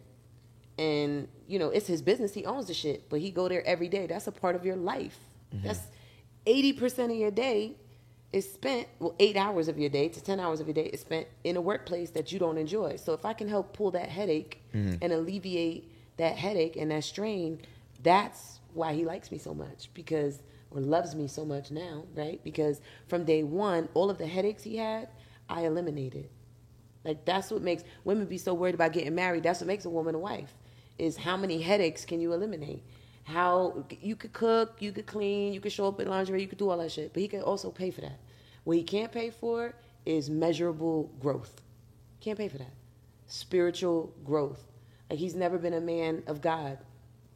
and 0.81 1.27
you 1.47 1.59
know 1.59 1.69
it's 1.69 1.85
his 1.85 2.01
business, 2.01 2.33
he 2.33 2.45
owns 2.45 2.65
the 2.65 2.73
shit, 2.73 3.07
but 3.09 3.19
he 3.19 3.29
go 3.29 3.47
there 3.47 3.65
every 3.67 3.87
day. 3.87 4.07
That's 4.07 4.27
a 4.27 4.31
part 4.31 4.55
of 4.55 4.65
your 4.65 4.75
life. 4.75 5.19
Mm-hmm. 5.53 5.67
That's 5.67 5.81
eighty 6.47 6.73
percent 6.73 7.11
of 7.11 7.17
your 7.17 7.31
day 7.31 7.75
is 8.33 8.51
spent. 8.51 8.87
Well, 8.99 9.15
eight 9.19 9.37
hours 9.37 9.67
of 9.67 9.77
your 9.77 9.89
day 9.89 10.09
to 10.09 10.23
ten 10.23 10.39
hours 10.39 10.59
of 10.59 10.67
your 10.67 10.73
day 10.73 10.87
is 10.87 11.01
spent 11.01 11.27
in 11.43 11.55
a 11.55 11.61
workplace 11.61 12.09
that 12.11 12.31
you 12.31 12.39
don't 12.39 12.57
enjoy. 12.57 12.95
So 12.95 13.13
if 13.13 13.25
I 13.25 13.33
can 13.33 13.47
help 13.47 13.73
pull 13.73 13.91
that 13.91 14.09
headache 14.09 14.63
mm-hmm. 14.73 14.95
and 15.01 15.13
alleviate 15.13 15.91
that 16.17 16.35
headache 16.35 16.75
and 16.77 16.89
that 16.89 17.03
strain, 17.03 17.61
that's 18.01 18.59
why 18.73 18.93
he 18.93 19.05
likes 19.05 19.31
me 19.31 19.37
so 19.37 19.53
much 19.53 19.89
because 19.93 20.41
or 20.71 20.79
loves 20.79 21.13
me 21.13 21.27
so 21.27 21.45
much 21.45 21.69
now, 21.69 22.05
right? 22.15 22.41
Because 22.43 22.81
from 23.07 23.25
day 23.25 23.43
one, 23.43 23.87
all 23.93 24.09
of 24.09 24.17
the 24.17 24.25
headaches 24.25 24.63
he 24.63 24.77
had, 24.77 25.09
I 25.49 25.65
eliminated. 25.65 26.29
Like 27.03 27.25
that's 27.25 27.51
what 27.51 27.61
makes 27.61 27.83
women 28.03 28.25
be 28.25 28.37
so 28.37 28.53
worried 28.53 28.75
about 28.75 28.93
getting 28.93 29.13
married. 29.13 29.43
That's 29.43 29.59
what 29.59 29.67
makes 29.67 29.85
a 29.85 29.89
woman 29.89 30.15
a 30.15 30.19
wife. 30.19 30.53
Is 30.97 31.17
how 31.17 31.37
many 31.37 31.61
headaches 31.61 32.05
can 32.05 32.21
you 32.21 32.33
eliminate? 32.33 32.83
How 33.23 33.85
you 34.01 34.15
could 34.15 34.33
cook, 34.33 34.75
you 34.79 34.91
could 34.91 35.05
clean, 35.05 35.53
you 35.53 35.59
could 35.61 35.71
show 35.71 35.87
up 35.87 35.99
in 35.99 36.07
lingerie, 36.07 36.41
you 36.41 36.47
could 36.47 36.57
do 36.57 36.69
all 36.69 36.77
that 36.77 36.91
shit, 36.91 37.13
but 37.13 37.21
he 37.21 37.27
could 37.27 37.41
also 37.41 37.71
pay 37.71 37.91
for 37.91 38.01
that. 38.01 38.19
What 38.63 38.77
he 38.77 38.83
can't 38.83 39.11
pay 39.11 39.29
for 39.31 39.73
is 40.05 40.29
measurable 40.29 41.11
growth. 41.19 41.61
Can't 42.19 42.37
pay 42.37 42.47
for 42.49 42.57
that. 42.59 42.73
Spiritual 43.27 44.13
growth. 44.23 44.61
Like 45.09 45.19
he's 45.19 45.35
never 45.35 45.57
been 45.57 45.73
a 45.73 45.81
man 45.81 46.23
of 46.27 46.41
God. 46.41 46.77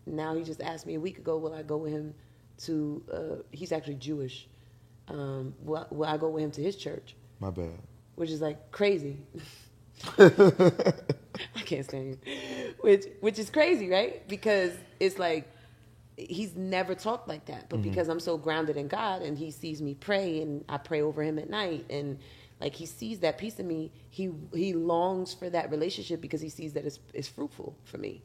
Now 0.05 0.35
he 0.35 0.43
just 0.43 0.61
asked 0.61 0.85
me 0.85 0.95
a 0.95 0.99
week 0.99 1.17
ago, 1.17 1.37
will 1.37 1.53
I 1.53 1.63
go 1.63 1.77
with 1.77 1.91
him 1.91 2.13
to? 2.65 3.03
Uh, 3.11 3.43
he's 3.51 3.71
actually 3.71 3.95
Jewish. 3.95 4.47
Um, 5.07 5.53
will, 5.63 5.87
will 5.91 6.07
I 6.07 6.17
go 6.17 6.29
with 6.29 6.43
him 6.43 6.51
to 6.51 6.61
his 6.61 6.75
church? 6.75 7.15
My 7.39 7.49
bad. 7.51 7.79
which 8.15 8.29
is 8.29 8.41
like 8.41 8.71
crazy. 8.71 9.17
I 10.17 11.61
can't 11.65 11.85
stand 11.85 12.07
you. 12.07 12.17
Which 12.85 13.05
which 13.19 13.39
is 13.39 13.49
crazy, 13.49 13.89
right? 13.89 14.27
Because 14.27 14.71
it's 14.99 15.17
like 15.17 15.49
he's 16.17 16.55
never 16.55 16.93
talked 16.93 17.27
like 17.27 17.45
that. 17.45 17.67
But 17.67 17.79
mm-hmm. 17.79 17.89
because 17.89 18.09
I'm 18.09 18.19
so 18.19 18.37
grounded 18.37 18.77
in 18.77 18.87
God 18.87 19.23
and 19.23 19.35
he 19.35 19.49
sees 19.49 19.81
me 19.81 19.95
pray 19.95 20.39
and 20.43 20.63
I 20.69 20.77
pray 20.77 21.01
over 21.01 21.23
him 21.23 21.39
at 21.39 21.49
night 21.49 21.85
and 21.89 22.19
like 22.61 22.75
he 22.75 22.85
sees 22.85 23.21
that 23.21 23.39
piece 23.39 23.57
of 23.59 23.65
me, 23.65 23.91
he 24.11 24.29
he 24.53 24.73
longs 24.73 25.33
for 25.33 25.49
that 25.49 25.71
relationship 25.71 26.21
because 26.21 26.41
he 26.41 26.49
sees 26.49 26.73
that 26.73 26.85
it's 26.85 26.99
it's 27.11 27.27
fruitful 27.27 27.75
for 27.85 27.97
me. 27.97 28.21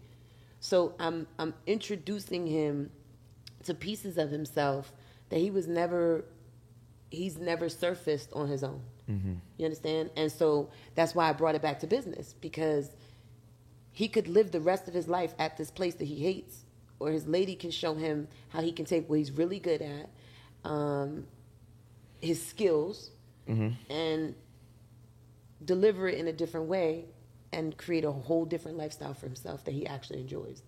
So 0.60 0.94
I'm 1.00 1.26
I'm 1.38 1.54
introducing 1.66 2.46
him 2.46 2.90
to 3.64 3.72
pieces 3.72 4.18
of 4.18 4.28
himself 4.28 4.92
that 5.30 5.38
he 5.38 5.50
was 5.50 5.66
never 5.66 6.26
he's 7.10 7.38
never 7.38 7.70
surfaced 7.70 8.30
on 8.34 8.46
his 8.46 8.62
own. 8.62 8.82
Mm-hmm. 9.10 9.34
You 9.56 9.64
understand? 9.64 10.10
And 10.18 10.30
so 10.30 10.68
that's 10.94 11.14
why 11.14 11.30
I 11.30 11.32
brought 11.32 11.54
it 11.54 11.62
back 11.62 11.80
to 11.80 11.86
business 11.86 12.34
because 12.42 12.90
he 13.92 14.08
could 14.08 14.28
live 14.28 14.50
the 14.52 14.60
rest 14.60 14.88
of 14.88 14.94
his 14.94 15.08
life 15.08 15.34
at 15.38 15.56
this 15.56 15.70
place 15.70 15.94
that 15.96 16.06
he 16.06 16.16
hates, 16.16 16.64
or 16.98 17.10
his 17.10 17.26
lady 17.26 17.54
can 17.54 17.70
show 17.70 17.94
him 17.94 18.28
how 18.48 18.60
he 18.60 18.72
can 18.72 18.84
take 18.84 19.08
what 19.08 19.18
he's 19.18 19.32
really 19.32 19.58
good 19.58 19.82
at, 19.82 20.10
um, 20.64 21.26
his 22.20 22.44
skills, 22.44 23.10
and 23.88 24.34
deliver 25.64 26.08
it 26.08 26.18
in 26.18 26.28
a 26.28 26.32
different 26.32 26.66
way 26.68 27.06
and 27.52 27.76
create 27.76 28.04
a 28.04 28.12
whole 28.12 28.44
different 28.44 28.78
lifestyle 28.78 29.12
for 29.14 29.26
himself 29.26 29.64
that 29.64 29.72
he 29.72 29.86
actually 29.86 30.20
enjoys. 30.20 30.62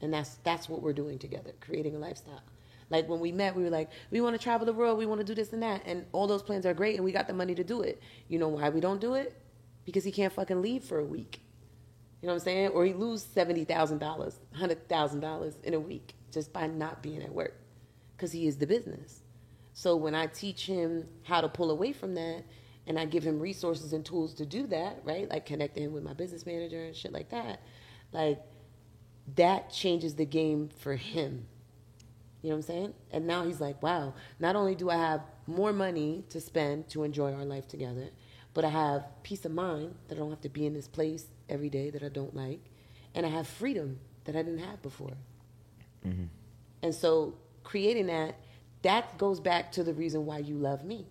And 0.00 0.12
that's 0.14 0.36
that's 0.44 0.68
what 0.68 0.82
we're 0.82 0.92
doing 0.92 1.18
together, 1.18 1.52
creating 1.60 1.96
a 1.96 1.98
lifestyle. 1.98 2.42
Like 2.90 3.08
when 3.08 3.20
we 3.20 3.32
met, 3.32 3.56
we 3.56 3.62
were 3.64 3.70
like, 3.70 3.90
we 4.10 4.20
want 4.20 4.36
to 4.36 4.42
travel 4.42 4.66
the 4.66 4.72
world, 4.72 4.98
we 4.98 5.06
want 5.06 5.20
to 5.20 5.24
do 5.24 5.34
this 5.34 5.52
and 5.52 5.62
that, 5.62 5.82
and 5.86 6.04
all 6.12 6.26
those 6.26 6.42
plans 6.42 6.66
are 6.66 6.74
great, 6.74 6.96
and 6.96 7.04
we 7.04 7.12
got 7.12 7.26
the 7.26 7.32
money 7.32 7.54
to 7.54 7.64
do 7.64 7.82
it. 7.82 8.00
You 8.28 8.38
know 8.38 8.48
why 8.48 8.68
we 8.68 8.80
don't 8.80 9.00
do 9.00 9.14
it? 9.14 9.34
Because 9.84 10.04
he 10.04 10.12
can't 10.12 10.32
fucking 10.32 10.60
leave 10.60 10.84
for 10.84 10.98
a 10.98 11.04
week. 11.04 11.40
You 12.22 12.28
know 12.28 12.34
what 12.34 12.42
I'm 12.42 12.44
saying? 12.44 12.68
Or 12.68 12.84
he 12.84 12.92
lose 12.92 13.22
seventy 13.22 13.64
thousand 13.64 13.98
dollars, 13.98 14.38
hundred 14.54 14.88
thousand 14.88 15.20
dollars 15.20 15.54
in 15.64 15.74
a 15.74 15.80
week 15.80 16.14
just 16.30 16.52
by 16.52 16.68
not 16.68 17.02
being 17.02 17.20
at 17.22 17.34
work, 17.34 17.54
because 18.16 18.32
he 18.32 18.46
is 18.46 18.56
the 18.56 18.66
business. 18.66 19.20
So 19.74 19.96
when 19.96 20.14
I 20.14 20.26
teach 20.26 20.66
him 20.66 21.08
how 21.24 21.40
to 21.40 21.48
pull 21.48 21.70
away 21.70 21.92
from 21.92 22.14
that, 22.14 22.44
and 22.86 22.98
I 22.98 23.06
give 23.06 23.24
him 23.24 23.40
resources 23.40 23.92
and 23.92 24.04
tools 24.04 24.34
to 24.34 24.46
do 24.46 24.66
that, 24.68 25.00
right? 25.04 25.28
Like 25.28 25.46
connecting 25.46 25.84
him 25.84 25.92
with 25.92 26.04
my 26.04 26.12
business 26.14 26.46
manager 26.46 26.84
and 26.84 26.94
shit 26.94 27.12
like 27.12 27.30
that, 27.30 27.60
like 28.12 28.40
that 29.36 29.70
changes 29.70 30.14
the 30.14 30.24
game 30.24 30.68
for 30.78 30.94
him. 30.94 31.46
You 32.42 32.50
know 32.50 32.56
what 32.56 32.58
I'm 32.58 32.62
saying? 32.62 32.94
And 33.12 33.26
now 33.26 33.44
he's 33.44 33.60
like, 33.60 33.82
wow, 33.82 34.14
not 34.40 34.56
only 34.56 34.74
do 34.74 34.90
I 34.90 34.96
have 34.96 35.22
more 35.46 35.72
money 35.72 36.24
to 36.30 36.40
spend 36.40 36.88
to 36.90 37.04
enjoy 37.04 37.32
our 37.32 37.44
life 37.44 37.68
together, 37.68 38.10
but 38.52 38.64
I 38.64 38.68
have 38.68 39.06
peace 39.22 39.44
of 39.44 39.52
mind 39.52 39.94
that 40.08 40.16
I 40.16 40.18
don't 40.18 40.30
have 40.30 40.40
to 40.42 40.48
be 40.48 40.66
in 40.66 40.74
this 40.74 40.88
place 40.88 41.26
every 41.48 41.68
day 41.68 41.90
that 41.90 42.02
I 42.02 42.08
don't 42.08 42.34
like. 42.34 42.60
And 43.14 43.26
I 43.26 43.28
have 43.28 43.46
freedom 43.46 43.98
that 44.24 44.36
I 44.36 44.42
didn't 44.42 44.60
have 44.60 44.80
before. 44.82 45.16
Mm-hmm. 46.06 46.24
And 46.82 46.94
so 46.94 47.34
creating 47.62 48.06
that, 48.06 48.36
that 48.82 49.16
goes 49.18 49.40
back 49.40 49.72
to 49.72 49.84
the 49.84 49.94
reason 49.94 50.26
why 50.26 50.38
you 50.38 50.56
love 50.56 50.84
me, 50.84 51.06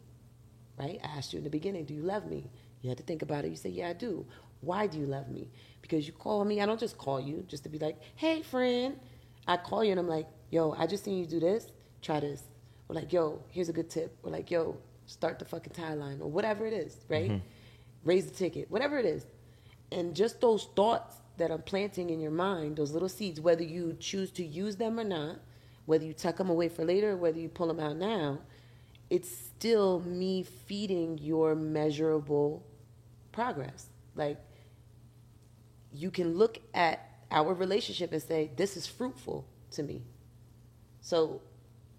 right? 0.77 0.99
I 1.03 1.17
asked 1.17 1.33
you 1.33 1.37
in 1.37 1.43
the 1.43 1.49
beginning, 1.49 1.85
do 1.85 1.93
you 1.93 2.03
love 2.03 2.25
me? 2.25 2.49
You 2.81 2.89
had 2.89 2.97
to 2.97 3.03
think 3.03 3.21
about 3.21 3.45
it. 3.45 3.49
You 3.49 3.55
say, 3.55 3.69
yeah, 3.69 3.89
I 3.89 3.93
do. 3.93 4.25
Why 4.61 4.87
do 4.87 4.99
you 4.99 5.05
love 5.05 5.29
me? 5.29 5.49
Because 5.81 6.05
you 6.05 6.13
call 6.13 6.43
me. 6.45 6.61
I 6.61 6.65
don't 6.65 6.79
just 6.79 6.97
call 6.97 7.19
you 7.19 7.45
just 7.47 7.63
to 7.63 7.69
be 7.69 7.79
like, 7.79 7.97
hey, 8.15 8.41
friend. 8.41 8.99
I 9.47 9.57
call 9.57 9.83
you 9.83 9.91
and 9.91 9.99
I'm 9.99 10.07
like, 10.07 10.27
yo, 10.49 10.73
I 10.77 10.87
just 10.87 11.03
seen 11.03 11.17
you 11.17 11.25
do 11.25 11.39
this. 11.39 11.71
Try 12.01 12.19
this. 12.19 12.43
Or 12.89 12.95
like, 12.95 13.13
yo, 13.13 13.41
here's 13.49 13.69
a 13.69 13.73
good 13.73 13.89
tip. 13.89 14.17
Or 14.23 14.31
like, 14.31 14.51
yo, 14.51 14.77
start 15.05 15.39
the 15.39 15.45
fucking 15.45 15.73
tie 15.73 15.93
line. 15.93 16.19
Or 16.21 16.29
whatever 16.29 16.65
it 16.65 16.73
is, 16.73 16.97
right? 17.07 17.31
Mm-hmm. 17.31 17.45
Raise 18.03 18.25
the 18.25 18.35
ticket. 18.35 18.69
Whatever 18.69 18.99
it 18.99 19.05
is. 19.05 19.25
And 19.91 20.15
just 20.15 20.39
those 20.41 20.67
thoughts 20.75 21.17
that 21.37 21.51
I'm 21.51 21.61
planting 21.61 22.09
in 22.09 22.19
your 22.19 22.31
mind, 22.31 22.77
those 22.77 22.91
little 22.91 23.09
seeds, 23.09 23.41
whether 23.41 23.63
you 23.63 23.95
choose 23.99 24.31
to 24.31 24.43
use 24.43 24.75
them 24.75 24.99
or 24.99 25.03
not, 25.03 25.39
whether 25.85 26.05
you 26.05 26.13
tuck 26.13 26.37
them 26.37 26.49
away 26.49 26.69
for 26.69 26.85
later, 26.85 27.17
whether 27.17 27.39
you 27.39 27.49
pull 27.49 27.67
them 27.67 27.79
out 27.79 27.97
now, 27.97 28.39
it's 29.09 29.29
still 29.29 29.99
me 30.01 30.43
feeding 30.43 31.17
your 31.17 31.55
measurable 31.55 32.65
progress. 33.31 33.87
Like, 34.15 34.37
you 35.91 36.11
can 36.11 36.37
look 36.37 36.59
at 36.73 37.05
our 37.29 37.53
relationship 37.53 38.13
and 38.13 38.21
say, 38.21 38.51
this 38.55 38.77
is 38.77 38.87
fruitful 38.87 39.45
to 39.71 39.83
me. 39.83 40.03
So 41.01 41.41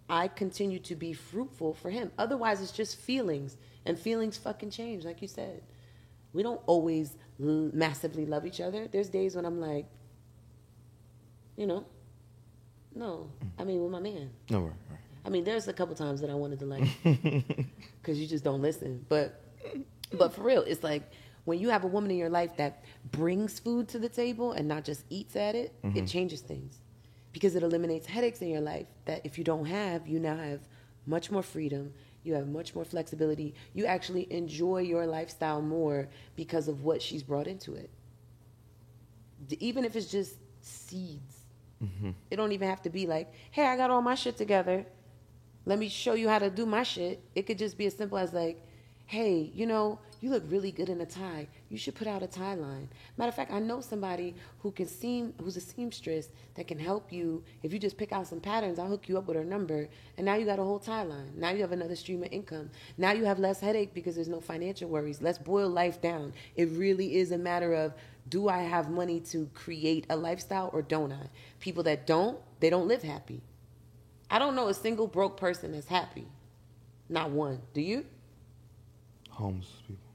I 0.09 0.29
continue 0.29 0.79
to 0.81 0.95
be 0.95 1.13
fruitful 1.13 1.75
for 1.75 1.91
him. 1.91 2.13
Otherwise, 2.19 2.63
it's 2.63 2.73
just 2.73 2.97
feelings, 2.97 3.57
and 3.85 3.99
feelings 3.99 4.37
fucking 4.37 4.71
change, 4.71 5.05
like 5.05 5.21
you 5.21 5.29
said. 5.29 5.63
We 6.33 6.43
don't 6.43 6.61
always 6.67 7.17
massively 7.43 8.27
love 8.27 8.47
each 8.47 8.61
other. 8.61 8.89
There's 8.89 9.09
days 9.09 9.37
when 9.37 9.45
I'm 9.45 9.61
like, 9.61 9.87
you 11.57 11.67
know, 11.67 11.85
no. 12.95 13.31
Mm. 13.45 13.49
I 13.59 13.65
mean, 13.65 13.83
with 13.83 13.91
my 13.91 14.01
man. 14.01 14.31
No, 14.51 14.61
right, 14.61 14.73
right. 14.91 14.99
I 15.25 15.29
mean, 15.29 15.45
there's 15.45 15.69
a 15.69 15.73
couple 15.73 15.95
times 15.95 16.21
that 16.21 16.31
I 16.31 16.35
wanted 16.35 16.59
to 16.61 16.67
like, 16.67 16.83
because 18.03 18.19
you 18.19 18.27
just 18.27 18.43
don't 18.43 18.61
listen. 18.61 19.05
But, 19.09 19.41
but 20.13 20.35
for 20.35 20.43
real, 20.43 20.63
it's 20.63 20.83
like 20.83 21.11
when 21.45 21.59
you 21.59 21.69
have 21.69 21.85
a 21.85 21.87
woman 21.87 22.11
in 22.11 22.17
your 22.17 22.31
life 22.31 22.57
that 22.57 22.85
brings 23.11 23.61
food 23.61 23.89
to 23.89 23.99
the 23.99 24.09
table 24.09 24.53
and 24.53 24.67
not 24.67 24.85
just 24.85 25.05
eats 25.11 25.37
at 25.37 25.55
it, 25.55 25.75
it 25.83 25.87
mm-hmm. 25.87 26.05
changes 26.07 26.41
things, 26.41 26.81
because 27.33 27.55
it 27.55 27.63
eliminates 27.63 28.07
headaches 28.07 28.43
in 28.43 28.49
your 28.49 28.61
life 28.61 28.87
that 29.05 29.25
if 29.25 29.39
you 29.39 29.45
don't 29.45 29.67
have, 29.67 30.09
you 30.09 30.19
now 30.19 30.37
have 30.37 30.61
much 31.07 31.31
more 31.31 31.43
freedom. 31.43 31.93
You 32.25 32.35
have 32.35 32.49
much 32.49 32.75
more 32.75 32.85
flexibility. 32.85 33.55
You 33.75 33.87
actually 33.87 34.33
enjoy 34.33 34.79
your 34.79 35.07
lifestyle 35.07 35.61
more 35.61 36.09
because 36.37 36.69
of 36.69 36.85
what 36.85 37.02
she's 37.02 37.23
brought 37.23 37.47
into 37.47 37.75
it. 37.75 37.91
Even 39.59 39.85
if 39.85 39.97
it's 39.97 40.11
just 40.11 40.37
seeds. 40.61 41.37
Mm-hmm. 41.83 42.11
It 42.31 42.37
don't 42.37 42.52
even 42.52 42.69
have 42.69 42.83
to 42.83 42.91
be 42.91 43.07
like, 43.07 43.33
hey, 43.50 43.67
I 43.67 43.76
got 43.76 43.91
all 43.91 44.02
my 44.02 44.14
shit 44.14 44.37
together. 44.37 44.87
Let 45.67 45.79
me 45.79 45.88
show 45.88 46.14
you 46.14 46.29
how 46.29 46.38
to 46.38 46.50
do 46.50 46.64
my 46.64 46.85
shit. 46.85 47.23
It 47.35 47.43
could 47.47 47.59
just 47.59 47.76
be 47.76 47.87
as 47.87 47.95
simple 47.97 48.19
as 48.19 48.33
like, 48.33 48.64
hey, 49.12 49.52
you 49.54 49.66
know, 49.66 49.99
you 50.23 50.31
look 50.31 50.42
really 50.49 50.73
good 50.73 50.88
in 50.88 51.02
a 51.02 51.04
tie. 51.04 51.47
You 51.69 51.76
should 51.76 51.95
put 51.95 52.07
out 52.07 52.23
a 52.23 52.26
tie 52.26 52.54
line. 52.54 52.88
Matter 53.19 53.28
of 53.28 53.35
fact, 53.35 53.52
I 53.52 53.59
know 53.59 53.83
somebody 53.83 54.35
who 54.61 54.71
can 54.71 54.87
seam 54.87 55.35
who's 55.38 55.59
a 55.59 55.61
seamstress 55.61 56.31
that 56.54 56.66
can 56.66 56.78
help 56.78 57.12
you. 57.12 57.45
If 57.62 57.75
you 57.75 57.78
just 57.78 57.99
pick 57.99 58.11
out 58.11 58.26
some 58.26 58.40
patterns, 58.40 58.78
I'll 58.78 58.87
hook 58.87 59.11
you 59.11 59.19
up 59.19 59.26
with 59.26 59.37
her 59.37 59.45
number. 59.45 59.87
And 60.16 60.25
now 60.25 60.37
you 60.37 60.47
got 60.47 60.59
a 60.59 60.62
whole 60.62 60.78
tie 60.78 61.02
line. 61.02 61.31
Now 61.37 61.50
you 61.50 61.61
have 61.61 61.73
another 61.73 61.95
stream 61.95 62.23
of 62.23 62.33
income. 62.33 62.71
Now 62.97 63.12
you 63.12 63.26
have 63.26 63.38
less 63.38 63.61
headache 63.61 63.92
because 63.92 64.14
there's 64.14 64.28
no 64.28 64.40
financial 64.40 64.88
worries. 64.88 65.21
Let's 65.21 65.37
boil 65.37 65.69
life 65.69 66.00
down. 66.00 66.33
It 66.57 66.71
really 66.71 67.16
is 67.16 67.33
a 67.33 67.38
matter 67.38 67.75
of 67.75 67.92
do 68.31 68.49
I 68.49 68.62
have 68.62 68.88
money 68.88 69.21
to 69.33 69.50
create 69.52 70.07
a 70.09 70.16
lifestyle 70.16 70.71
or 70.73 70.81
don't 70.81 71.12
I? 71.12 71.28
People 71.61 71.83
that 71.83 72.07
don't, 72.07 72.38
they 72.61 72.71
don't 72.71 72.88
live 72.88 73.02
happy. 73.02 73.42
I 74.31 74.38
don't 74.38 74.57
know 74.57 74.69
a 74.69 74.75
single 74.75 75.07
broke 75.07 75.37
person 75.37 75.73
that's 75.73 75.88
happy. 75.88 76.28
Not 77.11 77.28
one. 77.28 77.61
Do 77.75 77.83
you? 77.83 78.07
Homeless 79.33 79.83
people. 79.87 80.11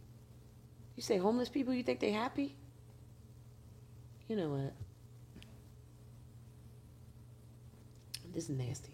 You 0.95 1.03
say 1.03 1.17
homeless 1.17 1.49
people, 1.49 1.73
you 1.73 1.83
think 1.83 1.99
they 1.99 2.11
happy? 2.11 2.55
You 4.27 4.35
know 4.35 4.49
what? 4.49 4.73
This 8.33 8.45
is 8.45 8.49
nasty. 8.51 8.93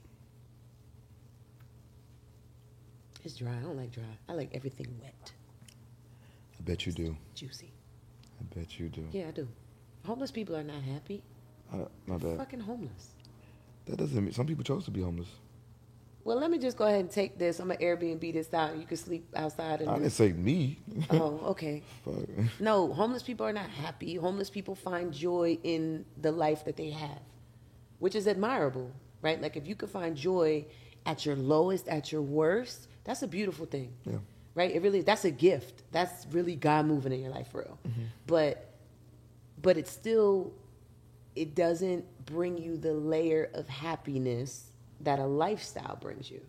It's 3.23 3.35
dry. 3.35 3.51
I 3.51 3.61
don't 3.61 3.77
like 3.77 3.91
dry. 3.91 4.03
I 4.27 4.33
like 4.33 4.49
everything 4.53 4.87
wet, 5.01 5.31
I 6.59 6.63
bet 6.63 6.85
you 6.85 6.91
do. 6.91 7.17
juicy. 7.35 7.71
I 8.39 8.55
bet 8.55 8.79
you 8.79 8.89
do. 8.89 9.07
Yeah, 9.11 9.27
I 9.27 9.31
do. 9.31 9.47
Homeless 10.05 10.31
people 10.31 10.55
are 10.55 10.63
not 10.63 10.81
happy. 10.81 11.23
I, 11.73 11.85
my 12.05 12.17
bad. 12.17 12.37
Fucking 12.37 12.59
homeless. 12.59 13.11
That 13.85 13.97
doesn't 13.97 14.23
mean 14.23 14.33
some 14.33 14.45
people 14.47 14.63
chose 14.63 14.85
to 14.85 14.91
be 14.91 15.01
homeless. 15.01 15.27
Well, 16.25 16.39
let 16.39 16.49
me 16.49 16.57
just 16.57 16.77
go 16.77 16.85
ahead 16.85 17.01
and 17.01 17.11
take 17.11 17.37
this. 17.37 17.59
I'm 17.59 17.67
gonna 17.67 17.79
Airbnb 17.79 18.31
this 18.33 18.53
out. 18.53 18.77
You 18.77 18.85
can 18.85 18.95
sleep 18.97 19.27
outside. 19.35 19.81
I 19.81 19.85
And 19.85 19.95
didn't 20.03 20.11
say 20.13 20.31
me. 20.31 20.79
oh, 21.09 21.39
okay. 21.47 21.83
Fuck. 22.05 22.59
No, 22.59 22.93
homeless 22.93 23.23
people 23.23 23.45
are 23.45 23.51
not 23.53 23.69
happy. 23.69 24.15
Homeless 24.15 24.49
people 24.49 24.73
find 24.75 25.11
joy 25.13 25.57
in 25.63 26.05
the 26.21 26.31
life 26.31 26.63
that 26.65 26.77
they 26.77 26.91
have, 26.91 27.19
which 27.99 28.15
is 28.15 28.27
admirable, 28.27 28.89
right? 29.21 29.41
Like 29.41 29.57
if 29.57 29.67
you 29.67 29.75
could 29.75 29.89
find 29.89 30.15
joy 30.15 30.65
at 31.05 31.25
your 31.25 31.35
lowest, 31.35 31.89
at 31.89 32.11
your 32.13 32.21
worst, 32.21 32.87
that's 33.03 33.21
a 33.21 33.27
beautiful 33.27 33.65
thing, 33.65 33.91
Yeah. 34.05 34.19
right? 34.55 34.71
It 34.73 34.81
really 34.81 35.01
that's 35.01 35.25
a 35.25 35.31
gift. 35.31 35.83
That's 35.91 36.25
really 36.31 36.55
God 36.55 36.85
moving 36.85 37.11
in 37.11 37.19
your 37.21 37.31
life 37.31 37.49
for 37.51 37.59
real. 37.59 37.77
Mm-hmm. 37.85 38.01
But 38.27 38.69
but 39.61 39.77
it 39.77 39.89
still 39.89 40.53
it 41.35 41.53
doesn't 41.53 42.05
bring 42.25 42.57
you 42.57 42.77
the 42.77 42.93
layer 42.93 43.49
of 43.53 43.67
happiness 43.67 44.69
that 45.01 45.19
a 45.19 45.25
lifestyle 45.25 45.97
brings 46.01 46.29
you 46.29 46.41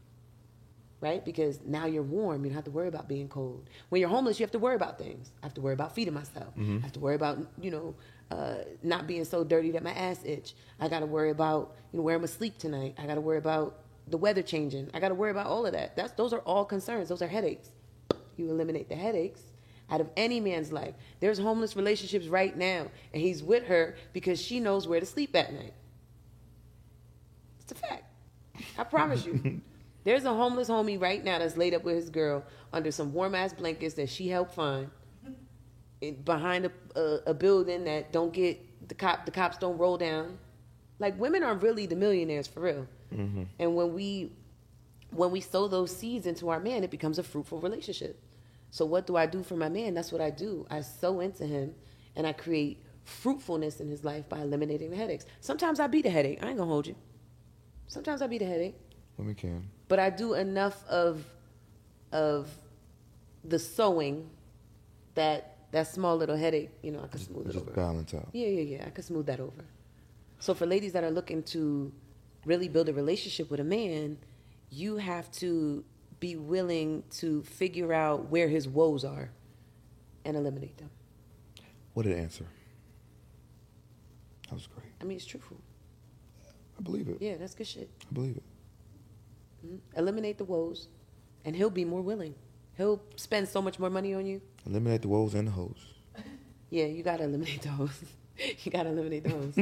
right? 1.04 1.22
Because 1.22 1.60
now 1.66 1.84
you're 1.84 2.02
warm. 2.02 2.44
You 2.44 2.50
don't 2.50 2.54
have 2.56 2.64
to 2.64 2.70
worry 2.70 2.88
about 2.88 3.08
being 3.08 3.28
cold. 3.28 3.68
When 3.90 4.00
you're 4.00 4.08
homeless, 4.08 4.40
you 4.40 4.44
have 4.44 4.52
to 4.52 4.58
worry 4.58 4.74
about 4.74 4.98
things. 4.98 5.32
I 5.42 5.46
have 5.46 5.52
to 5.54 5.60
worry 5.60 5.74
about 5.74 5.94
feeding 5.94 6.14
myself. 6.14 6.54
I 6.78 6.80
have 6.80 6.92
to 6.92 7.00
worry 7.00 7.14
about, 7.14 7.38
you 7.60 7.70
know, 7.70 7.94
uh, 8.30 8.54
not 8.82 9.06
being 9.06 9.26
so 9.26 9.44
dirty 9.44 9.70
that 9.72 9.82
my 9.82 9.92
ass 9.92 10.20
itch. 10.24 10.54
I 10.80 10.88
got 10.88 11.00
to 11.00 11.06
worry 11.06 11.28
about, 11.28 11.74
you 11.92 11.98
know, 11.98 12.02
where 12.02 12.14
I'm 12.14 12.22
going 12.22 12.28
to 12.28 12.34
sleep 12.34 12.56
tonight. 12.56 12.94
I 12.96 13.06
got 13.06 13.16
to 13.16 13.20
worry 13.20 13.36
about 13.36 13.80
the 14.08 14.16
weather 14.16 14.40
changing. 14.40 14.90
I 14.94 14.98
got 14.98 15.10
to 15.10 15.14
worry 15.14 15.30
about 15.30 15.46
all 15.46 15.66
of 15.66 15.72
that. 15.72 15.94
That's, 15.94 16.12
those 16.12 16.32
are 16.32 16.40
all 16.40 16.64
concerns. 16.64 17.10
Those 17.10 17.20
are 17.20 17.28
headaches. 17.28 17.68
You 18.38 18.48
eliminate 18.48 18.88
the 18.88 18.96
headaches 18.96 19.42
out 19.90 20.00
of 20.00 20.08
any 20.16 20.40
man's 20.40 20.72
life. 20.72 20.94
There's 21.20 21.38
homeless 21.38 21.76
relationships 21.76 22.28
right 22.28 22.56
now, 22.56 22.86
and 23.12 23.22
he's 23.22 23.42
with 23.42 23.66
her 23.66 23.96
because 24.14 24.40
she 24.40 24.58
knows 24.58 24.88
where 24.88 25.00
to 25.00 25.06
sleep 25.06 25.36
at 25.36 25.52
night. 25.52 25.74
It's 27.60 27.72
a 27.72 27.74
fact. 27.74 28.03
I 28.78 28.84
promise 28.84 29.24
you. 29.24 29.60
There's 30.04 30.24
a 30.24 30.34
homeless 30.34 30.68
homie 30.68 31.00
right 31.00 31.24
now 31.24 31.38
that's 31.38 31.56
laid 31.56 31.72
up 31.72 31.82
with 31.82 31.96
his 31.96 32.10
girl 32.10 32.44
under 32.72 32.90
some 32.90 33.12
warm 33.14 33.34
ass 33.34 33.54
blankets 33.54 33.94
that 33.94 34.10
she 34.10 34.28
helped 34.28 34.54
find 34.54 34.90
behind 36.12 36.66
a, 36.66 36.72
a, 37.00 37.30
a 37.30 37.34
building 37.34 37.84
that 37.84 38.12
don't 38.12 38.32
get 38.32 38.88
the 38.88 38.94
cop 38.94 39.24
the 39.24 39.30
cops 39.30 39.56
don't 39.58 39.78
roll 39.78 39.96
down. 39.96 40.38
Like 40.98 41.18
women 41.18 41.42
are 41.42 41.54
really 41.54 41.86
the 41.86 41.96
millionaires 41.96 42.46
for 42.46 42.60
real. 42.60 42.86
Mm-hmm. 43.14 43.44
And 43.58 43.74
when 43.74 43.94
we 43.94 44.32
when 45.10 45.30
we 45.30 45.40
sow 45.40 45.68
those 45.68 45.94
seeds 45.96 46.26
into 46.26 46.48
our 46.48 46.60
man, 46.60 46.84
it 46.84 46.90
becomes 46.90 47.18
a 47.18 47.22
fruitful 47.22 47.60
relationship. 47.60 48.20
So 48.70 48.84
what 48.84 49.06
do 49.06 49.16
I 49.16 49.26
do 49.26 49.42
for 49.42 49.56
my 49.56 49.68
man? 49.68 49.94
That's 49.94 50.10
what 50.10 50.20
I 50.20 50.30
do. 50.30 50.66
I 50.68 50.80
sow 50.80 51.20
into 51.20 51.46
him 51.46 51.74
and 52.16 52.26
I 52.26 52.32
create 52.32 52.84
fruitfulness 53.04 53.80
in 53.80 53.88
his 53.88 54.02
life 54.02 54.28
by 54.28 54.40
eliminating 54.40 54.90
the 54.90 54.96
headaches. 54.96 55.26
Sometimes 55.40 55.78
I 55.78 55.86
beat 55.86 56.06
a 56.06 56.10
headache. 56.10 56.42
I 56.42 56.48
ain't 56.48 56.58
gonna 56.58 56.70
hold 56.70 56.86
you. 56.86 56.96
Sometimes 57.88 58.22
I 58.22 58.26
be 58.26 58.38
the 58.38 58.46
headache 58.46 58.74
Women 59.16 59.34
can. 59.34 59.68
but 59.88 59.98
I 59.98 60.10
do 60.10 60.34
enough 60.34 60.84
of 60.88 61.24
of 62.12 62.48
the 63.44 63.58
sowing 63.58 64.28
that 65.14 65.56
that 65.72 65.86
small 65.88 66.16
little 66.16 66.36
headache, 66.36 66.70
you 66.82 66.92
know, 66.92 67.02
I 67.02 67.08
can 67.08 67.18
smooth 67.20 67.46
it 67.48 67.52
Just 67.52 67.64
over. 67.66 67.72
balance 67.74 68.14
out. 68.14 68.28
Yeah, 68.32 68.46
yeah, 68.46 68.76
yeah. 68.78 68.84
I 68.86 68.90
can 68.90 69.02
smooth 69.02 69.26
that 69.26 69.40
over. 69.40 69.64
So 70.38 70.54
for 70.54 70.66
ladies 70.66 70.92
that 70.92 71.02
are 71.04 71.10
looking 71.10 71.42
to 71.44 71.92
really 72.44 72.68
build 72.68 72.88
a 72.88 72.92
relationship 72.92 73.50
with 73.50 73.58
a 73.60 73.64
man, 73.64 74.18
you 74.70 74.96
have 74.96 75.30
to 75.32 75.84
be 76.20 76.36
willing 76.36 77.02
to 77.10 77.42
figure 77.42 77.92
out 77.92 78.30
where 78.30 78.48
his 78.48 78.68
woes 78.68 79.04
are 79.04 79.30
and 80.24 80.36
eliminate 80.36 80.76
them. 80.78 80.90
What 81.94 82.06
an 82.06 82.12
answer? 82.14 82.46
That 84.48 84.54
was 84.54 84.66
great. 84.68 84.92
I 85.00 85.04
mean, 85.04 85.16
it's 85.16 85.26
truthful. 85.26 85.56
I 86.78 86.82
believe 86.82 87.08
it. 87.08 87.18
Yeah, 87.20 87.36
that's 87.36 87.54
good 87.54 87.66
shit. 87.66 87.88
I 88.10 88.14
believe 88.14 88.36
it. 88.36 88.42
Mhm. 89.66 89.78
Eliminate 89.96 90.38
the 90.38 90.44
woes, 90.44 90.88
and 91.44 91.54
he'll 91.56 91.70
be 91.70 91.84
more 91.84 92.02
willing. 92.02 92.34
He'll 92.76 93.00
spend 93.16 93.48
so 93.48 93.62
much 93.62 93.78
more 93.78 93.90
money 93.90 94.12
on 94.14 94.26
you. 94.26 94.40
Eliminate 94.66 95.02
the 95.02 95.08
woes 95.08 95.34
and 95.34 95.48
the 95.48 95.52
hoes. 95.52 95.86
Yeah, 96.70 96.86
you 96.86 97.04
gotta 97.04 97.22
eliminate 97.24 97.62
those. 97.62 98.02
you 98.64 98.72
gotta 98.72 98.88
eliminate 98.88 99.22
those. 99.22 99.56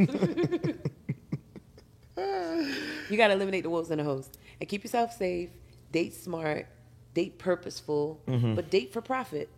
you 3.11 3.17
gotta 3.17 3.35
eliminate 3.35 3.65
the 3.65 3.71
woes 3.71 3.91
and 3.91 4.01
the 4.01 4.05
hoes. 4.05 4.31
And 4.61 4.69
keep 4.69 4.83
yourself 4.85 5.13
safe. 5.13 5.51
Date 5.91 6.15
smart. 6.15 6.67
Date 7.13 7.39
purposeful. 7.39 8.21
But 8.27 8.71
date 8.71 8.93
for 8.95 9.03
profit. 9.03 9.51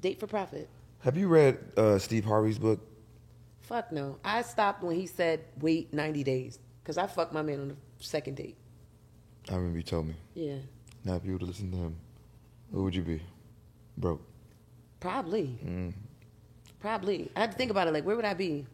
Date 0.00 0.20
for 0.20 0.28
profit. 0.28 0.68
Have 1.00 1.16
you 1.16 1.26
read 1.28 1.58
uh, 1.76 1.98
Steve 1.98 2.24
Harvey's 2.24 2.58
book? 2.58 2.80
Fuck 3.64 3.92
no. 3.92 4.18
I 4.24 4.42
stopped 4.42 4.82
when 4.82 4.96
he 4.96 5.06
said 5.06 5.40
wait 5.60 5.92
90 5.92 6.22
days. 6.22 6.58
Because 6.82 6.98
I 6.98 7.06
fucked 7.06 7.32
my 7.32 7.40
man 7.40 7.60
on 7.60 7.68
the 7.68 7.76
second 7.98 8.36
date. 8.36 8.56
I 9.50 9.54
remember 9.54 9.78
you 9.78 9.82
told 9.82 10.06
me. 10.06 10.14
Yeah. 10.34 10.56
Now, 11.02 11.16
if 11.16 11.24
you 11.24 11.32
were 11.32 11.38
to 11.38 11.46
listen 11.46 11.70
to 11.70 11.76
him, 11.78 11.96
who 12.72 12.84
would 12.84 12.94
you 12.94 13.02
be? 13.02 13.22
Broke. 13.96 14.22
Probably. 15.00 15.58
Mm. 15.64 15.94
Probably. 16.80 17.30
I 17.34 17.40
had 17.40 17.52
to 17.52 17.56
think 17.56 17.70
about 17.70 17.88
it. 17.88 17.94
Like, 17.94 18.04
where 18.04 18.16
would 18.16 18.24
I 18.26 18.34
be? 18.34 18.66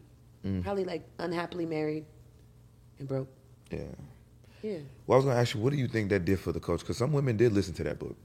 Mm. 0.44 0.64
Probably 0.64 0.84
like 0.84 1.08
unhappily 1.18 1.66
married 1.66 2.04
and 2.98 3.06
broke. 3.06 3.28
Yeah. 3.70 3.82
Yeah. 4.62 4.78
Well, 5.06 5.14
I 5.14 5.18
was 5.18 5.24
going 5.24 5.36
to 5.36 5.40
ask 5.40 5.54
you, 5.54 5.60
what 5.60 5.72
do 5.72 5.78
you 5.78 5.86
think 5.86 6.10
that 6.10 6.24
did 6.24 6.40
for 6.40 6.50
the 6.50 6.60
coach? 6.60 6.80
Because 6.80 6.96
some 6.96 7.12
women 7.12 7.36
did 7.36 7.52
listen 7.52 7.74
to 7.74 7.84
that 7.84 8.00
book. 8.00 8.16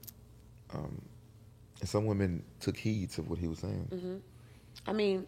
Um, 0.73 0.99
and 1.79 1.87
some 1.87 2.05
women 2.05 2.43
took 2.59 2.75
heed 2.75 3.11
to 3.11 3.21
what 3.21 3.37
he 3.37 3.47
was 3.47 3.59
saying. 3.59 3.87
Mm-hmm. 3.91 4.15
I 4.87 4.93
mean, 4.93 5.27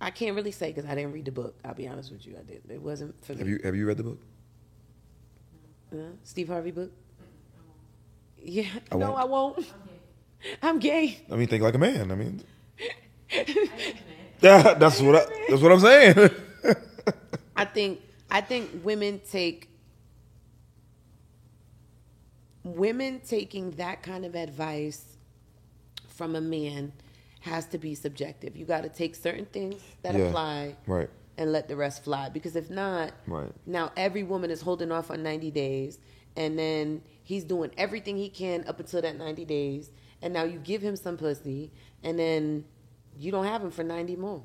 I 0.00 0.10
can't 0.10 0.36
really 0.36 0.50
say 0.50 0.72
because 0.72 0.88
I 0.88 0.94
didn't 0.94 1.12
read 1.12 1.24
the 1.24 1.32
book. 1.32 1.54
I'll 1.64 1.74
be 1.74 1.88
honest 1.88 2.12
with 2.12 2.26
you, 2.26 2.36
I 2.38 2.42
did. 2.42 2.62
It 2.68 2.82
wasn't 2.82 3.14
for 3.24 3.32
me. 3.32 3.38
Have 3.38 3.48
you 3.48 3.60
Have 3.64 3.76
you 3.76 3.86
read 3.86 3.96
the 3.96 4.02
book? 4.02 4.20
Uh, 5.92 5.96
Steve 6.24 6.48
Harvey 6.48 6.70
book? 6.70 6.90
Yeah. 8.42 8.68
I 8.92 8.96
no, 8.96 9.10
won't. 9.10 9.18
I 9.18 9.24
won't. 9.24 9.72
I'm 10.62 10.78
gay. 10.78 11.18
I 11.30 11.36
mean, 11.36 11.48
think 11.48 11.62
like 11.62 11.74
a 11.74 11.78
man. 11.78 12.12
I 12.12 12.14
mean, 12.14 12.42
yeah, 14.40 14.74
that's 14.74 15.00
what 15.00 15.16
I, 15.16 15.46
that's 15.48 15.62
what 15.62 15.72
I'm 15.72 15.80
saying. 15.80 16.30
I 17.56 17.64
think 17.64 18.00
I 18.30 18.40
think 18.42 18.84
women 18.84 19.20
take 19.30 19.68
women 22.64 23.20
taking 23.26 23.70
that 23.72 24.02
kind 24.02 24.24
of 24.24 24.34
advice 24.34 25.16
from 26.08 26.34
a 26.36 26.40
man 26.40 26.92
has 27.46 27.66
to 27.66 27.78
be 27.78 27.94
subjective. 27.94 28.56
You 28.56 28.64
got 28.66 28.82
to 28.82 28.88
take 28.88 29.14
certain 29.14 29.46
things 29.46 29.80
that 30.02 30.14
Yeah. 30.14 30.24
apply 30.24 30.76
right. 30.86 31.08
and 31.38 31.52
let 31.52 31.68
the 31.68 31.76
rest 31.76 32.04
fly 32.04 32.28
because 32.28 32.56
if 32.56 32.68
not, 32.70 33.12
Right. 33.26 33.52
now 33.64 33.92
every 33.96 34.22
woman 34.22 34.50
is 34.50 34.60
holding 34.60 34.92
off 34.92 35.10
on 35.10 35.22
90 35.22 35.50
days 35.50 35.98
and 36.36 36.58
then 36.58 37.02
he's 37.22 37.44
doing 37.44 37.70
everything 37.78 38.16
he 38.16 38.28
can 38.28 38.64
up 38.68 38.78
until 38.80 39.00
that 39.02 39.16
90 39.16 39.44
days 39.44 39.90
and 40.22 40.34
now 40.34 40.44
you 40.44 40.58
give 40.58 40.82
him 40.82 40.96
some 40.96 41.16
pussy 41.16 41.70
and 42.02 42.18
then 42.18 42.64
you 43.18 43.30
don't 43.30 43.46
have 43.46 43.62
him 43.62 43.70
for 43.70 43.82
90 43.84 44.16
more. 44.16 44.42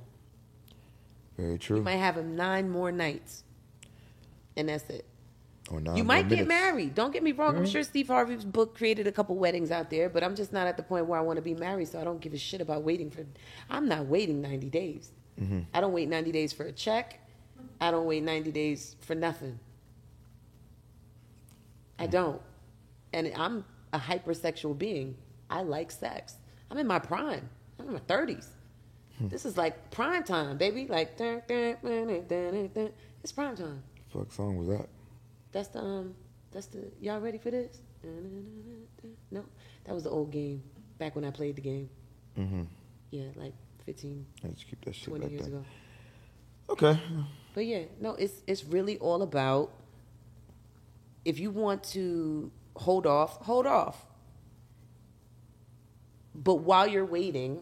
Very 1.37 1.57
true. 1.57 1.77
You 1.77 1.83
might 1.83 1.97
have 1.97 2.17
him 2.17 2.35
nine 2.35 2.69
more 2.69 2.91
nights. 2.91 3.43
And 4.55 4.69
that's 4.69 4.89
it. 4.89 5.05
Or 5.69 5.79
nine 5.79 5.95
you 5.95 6.03
might 6.03 6.27
get 6.27 6.47
married. 6.47 6.95
Don't 6.95 7.13
get 7.13 7.23
me 7.23 7.31
wrong. 7.31 7.55
I'm 7.55 7.63
mm-hmm. 7.63 7.71
sure 7.71 7.83
Steve 7.83 8.07
Harvey's 8.07 8.43
book 8.43 8.75
created 8.75 9.07
a 9.07 9.11
couple 9.11 9.35
weddings 9.35 9.71
out 9.71 9.89
there, 9.89 10.09
but 10.09 10.23
I'm 10.23 10.35
just 10.35 10.51
not 10.51 10.67
at 10.67 10.75
the 10.75 10.83
point 10.83 11.05
where 11.05 11.19
I 11.19 11.21
want 11.21 11.37
to 11.37 11.41
be 11.41 11.53
married, 11.53 11.87
so 11.87 11.99
I 11.99 12.03
don't 12.03 12.19
give 12.19 12.33
a 12.33 12.37
shit 12.37 12.61
about 12.61 12.83
waiting 12.83 13.09
for. 13.09 13.25
I'm 13.69 13.87
not 13.87 14.05
waiting 14.07 14.41
90 14.41 14.69
days. 14.69 15.11
Mm-hmm. 15.39 15.59
I 15.73 15.81
don't 15.81 15.93
wait 15.93 16.09
90 16.09 16.31
days 16.31 16.51
for 16.51 16.63
a 16.63 16.71
check. 16.71 17.19
I 17.79 17.91
don't 17.91 18.05
wait 18.05 18.23
90 18.23 18.51
days 18.51 18.95
for 19.01 19.15
nothing. 19.15 19.59
I 21.97 22.03
mm-hmm. 22.03 22.11
don't. 22.11 22.41
And 23.13 23.31
I'm 23.35 23.65
a 23.93 23.99
hypersexual 23.99 24.77
being. 24.77 25.15
I 25.49 25.61
like 25.61 25.91
sex. 25.91 26.35
I'm 26.69 26.77
in 26.77 26.87
my 26.87 26.99
prime. 26.99 27.49
I'm 27.79 27.87
in 27.87 27.93
my 27.93 27.99
30s. 27.99 28.47
Hmm. 29.17 29.27
This 29.27 29.45
is 29.45 29.57
like 29.57 29.91
prime 29.91 30.23
time, 30.23 30.57
baby. 30.57 30.87
Like, 30.87 31.17
dun, 31.17 31.41
dun, 31.47 31.75
dun, 32.27 32.91
it's 33.23 33.31
prime 33.31 33.55
time. 33.55 33.83
Fuck 34.13 34.31
song 34.31 34.57
was 34.57 34.67
that? 34.67 34.87
That's 35.51 35.69
the 35.69 35.79
um. 35.79 36.15
That's 36.51 36.67
the 36.67 36.91
y'all 36.99 37.19
ready 37.19 37.37
for 37.37 37.51
this? 37.51 37.79
No, 39.31 39.45
that 39.85 39.93
was 39.93 40.03
the 40.03 40.09
old 40.09 40.31
game. 40.31 40.63
Back 40.97 41.15
when 41.15 41.23
I 41.23 41.31
played 41.31 41.55
the 41.55 41.61
game. 41.61 41.89
Mm-hmm. 42.37 42.63
Yeah, 43.11 43.25
like 43.35 43.53
15, 43.85 44.25
Let's 44.43 44.63
keep 44.63 44.83
that 44.85 44.95
shit 44.95 45.09
20 45.09 45.21
back 45.23 45.31
years 45.31 45.43
then. 45.43 45.53
ago. 45.53 45.65
Okay. 46.69 46.99
But 47.53 47.65
yeah, 47.65 47.83
no, 47.99 48.11
it's 48.11 48.41
it's 48.47 48.63
really 48.63 48.97
all 48.99 49.21
about. 49.21 49.71
If 51.25 51.39
you 51.39 51.51
want 51.51 51.83
to 51.85 52.51
hold 52.75 53.05
off, 53.05 53.37
hold 53.41 53.67
off. 53.67 54.05
But 56.33 56.55
while 56.55 56.87
you're 56.87 57.05
waiting, 57.05 57.61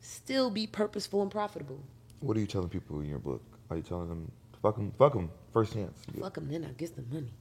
still 0.00 0.50
be 0.50 0.66
purposeful 0.66 1.22
and 1.22 1.30
profitable. 1.30 1.80
What 2.20 2.36
are 2.36 2.40
you 2.40 2.46
telling 2.46 2.68
people 2.68 3.00
in 3.00 3.08
your 3.08 3.18
book? 3.18 3.42
Are 3.70 3.76
you 3.76 3.82
telling 3.82 4.08
them 4.08 4.30
fuck 4.62 4.76
them, 4.76 4.92
fuck 4.98 5.12
them, 5.12 5.30
first 5.52 5.74
chance? 5.74 6.02
Fuck 6.18 6.34
them, 6.34 6.48
then 6.48 6.64
I 6.64 6.72
get 6.72 6.94
the 6.96 7.02
money. 7.14 7.32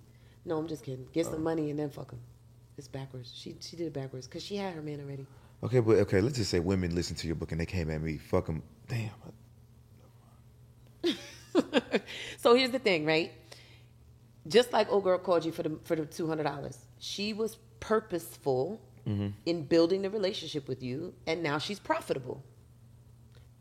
No, 0.45 0.57
I'm 0.57 0.67
just 0.67 0.84
kidding. 0.84 1.07
Get 1.13 1.25
some 1.25 1.36
oh. 1.36 1.39
money 1.39 1.69
and 1.69 1.79
then 1.79 1.89
fuck 1.89 2.10
them. 2.10 2.19
It's 2.77 2.88
backwards. 2.88 3.31
She 3.36 3.55
she 3.60 3.75
did 3.75 3.88
it 3.88 3.93
backwards 3.93 4.27
because 4.27 4.43
she 4.43 4.55
had 4.55 4.73
her 4.73 4.81
man 4.81 4.99
already. 5.01 5.27
Okay, 5.63 5.79
but 5.79 5.97
okay, 5.97 6.21
let's 6.21 6.38
just 6.38 6.49
say 6.49 6.60
women 6.60 6.95
listen 6.95 7.15
to 7.17 7.27
your 7.27 7.36
book 7.36 7.51
and 7.51 7.62
they 7.62 7.65
came 7.65 7.91
at 7.91 8.01
me. 8.01 8.17
Fuck 8.17 8.47
them. 8.47 8.63
Damn. 8.88 9.12
so 12.38 12.55
here's 12.55 12.71
the 12.71 12.79
thing, 12.79 13.05
right? 13.05 13.31
Just 14.47 14.73
like 14.73 14.91
old 14.91 15.03
girl 15.03 15.19
called 15.19 15.45
you 15.45 15.51
for 15.51 15.63
the 15.63 15.77
for 15.84 15.95
the 15.95 16.05
two 16.05 16.27
hundred 16.27 16.43
dollars, 16.43 16.79
she 16.97 17.34
was 17.34 17.57
purposeful 17.79 18.81
mm-hmm. 19.07 19.27
in 19.45 19.63
building 19.65 20.01
the 20.01 20.10
relationship 20.10 20.67
with 20.67 20.81
you, 20.81 21.13
and 21.27 21.43
now 21.43 21.60
she's 21.60 21.79
profitable. 21.79 22.43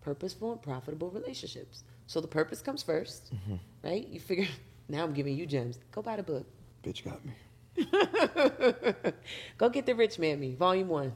Purposeful 0.01 0.53
and 0.53 0.63
profitable 0.63 1.11
relationships. 1.11 1.85
So 2.11 2.21
the 2.21 2.27
purpose 2.27 2.61
comes 2.61 2.83
1st 2.83 3.21
mm-hmm. 3.33 3.55
right? 3.85 4.09
You 4.09 4.19
figure. 4.19 4.49
Now 4.89 5.05
I'm 5.05 5.13
giving 5.13 5.37
you 5.37 5.47
gems. 5.47 5.79
Go 5.93 6.03
buy 6.03 6.17
the 6.17 6.25
book. 6.25 6.45
Bitch 6.83 7.05
got 7.05 7.21
me. 7.25 7.33
Go 9.57 9.69
get 9.69 9.87
the 9.87 9.95
Rich 9.95 10.19
Man 10.19 10.41
Me, 10.41 10.57
Volume 10.57 10.89
One. 10.89 11.13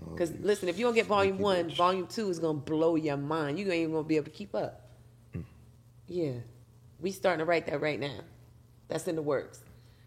Oh, 0.00 0.12
because 0.12 0.30
listen, 0.38 0.68
if 0.68 0.78
you 0.78 0.84
don't 0.84 0.94
get 0.94 1.06
Volume 1.06 1.38
One. 1.38 1.68
Volume 1.70 2.06
Two 2.06 2.30
is 2.30 2.38
gonna 2.38 2.58
blow 2.58 2.94
your 2.94 3.16
mind. 3.16 3.58
You 3.58 3.64
ain't 3.64 3.74
even 3.74 3.92
gonna 3.94 4.04
be 4.06 4.14
able 4.14 4.26
to 4.26 4.30
keep 4.30 4.54
up. 4.54 4.88
Mm. 5.34 5.42
Yeah, 6.06 6.34
we 7.00 7.10
starting 7.10 7.40
to 7.40 7.44
write 7.44 7.66
that 7.66 7.80
right 7.80 7.98
now. 7.98 8.20
That's 8.86 9.08
in 9.08 9.16
the 9.16 9.22
works. 9.22 9.64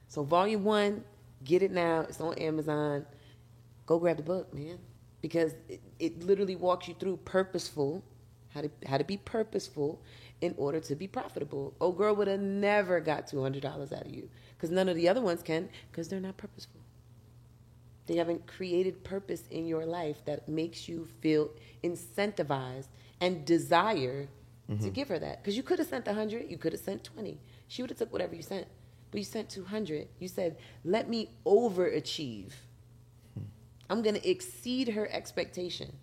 So 0.07 0.23
Volume 0.23 0.63
One, 0.63 1.03
get 1.43 1.61
it 1.63 1.71
now. 1.71 2.05
It's 2.07 2.21
on 2.21 2.35
Amazon. 2.35 3.05
Go 3.85 3.99
grab 3.99 4.15
the 4.15 4.23
book, 4.23 4.53
man, 4.53 4.79
because 5.19 5.53
it, 5.67 5.81
it 5.99 6.23
literally 6.23 6.55
walks 6.55 6.87
you 6.87 6.93
through 6.93 7.17
purposeful, 7.17 8.05
how 8.53 8.61
to 8.61 8.69
how 8.85 8.97
to 8.97 9.03
be 9.03 9.17
purposeful 9.17 10.01
in 10.41 10.53
order 10.57 10.79
to 10.79 10.95
be 10.95 11.07
profitable. 11.07 11.73
Oh, 11.79 11.91
girl 11.91 12.15
would 12.15 12.27
have 12.27 12.39
never 12.39 12.99
got 12.99 13.27
two 13.27 13.41
hundred 13.41 13.63
dollars 13.63 13.91
out 13.93 14.05
of 14.05 14.13
you 14.13 14.29
because 14.55 14.71
none 14.71 14.89
of 14.89 14.95
the 14.95 15.07
other 15.07 15.21
ones 15.21 15.41
can 15.41 15.69
because 15.91 16.07
they're 16.07 16.19
not 16.19 16.37
purposeful. 16.37 16.81
They 18.07 18.15
haven't 18.15 18.47
created 18.47 19.03
purpose 19.03 19.43
in 19.51 19.67
your 19.67 19.85
life 19.85 20.25
that 20.25 20.49
makes 20.49 20.89
you 20.89 21.07
feel 21.21 21.51
incentivized 21.83 22.87
and 23.21 23.45
desire 23.45 24.27
to 24.67 24.73
mm-hmm. 24.73 24.89
give 24.89 25.07
her 25.09 25.19
that. 25.19 25.41
Because 25.41 25.55
you 25.55 25.63
could 25.63 25.79
have 25.79 25.87
sent 25.87 26.07
a 26.07 26.13
hundred, 26.13 26.49
you 26.49 26.57
could 26.57 26.73
have 26.73 26.81
sent 26.81 27.03
twenty. 27.03 27.39
She 27.67 27.81
would 27.81 27.89
have 27.91 27.99
took 27.99 28.11
whatever 28.11 28.35
you 28.35 28.41
sent, 28.41 28.67
but 29.11 29.19
you 29.19 29.23
sent 29.23 29.49
two 29.49 29.63
hundred. 29.63 30.07
You 30.19 30.27
said, 30.27 30.57
"Let 30.83 31.09
me 31.09 31.29
overachieve. 31.45 32.51
Hmm. 33.33 33.45
I'm 33.89 34.01
going 34.01 34.15
to 34.15 34.29
exceed 34.29 34.89
her 34.89 35.07
expectation." 35.09 35.93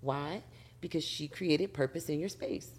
Why? 0.00 0.42
Because 0.84 1.02
she 1.02 1.28
created 1.28 1.72
purpose 1.72 2.10
in 2.10 2.20
your 2.20 2.28
space, 2.28 2.70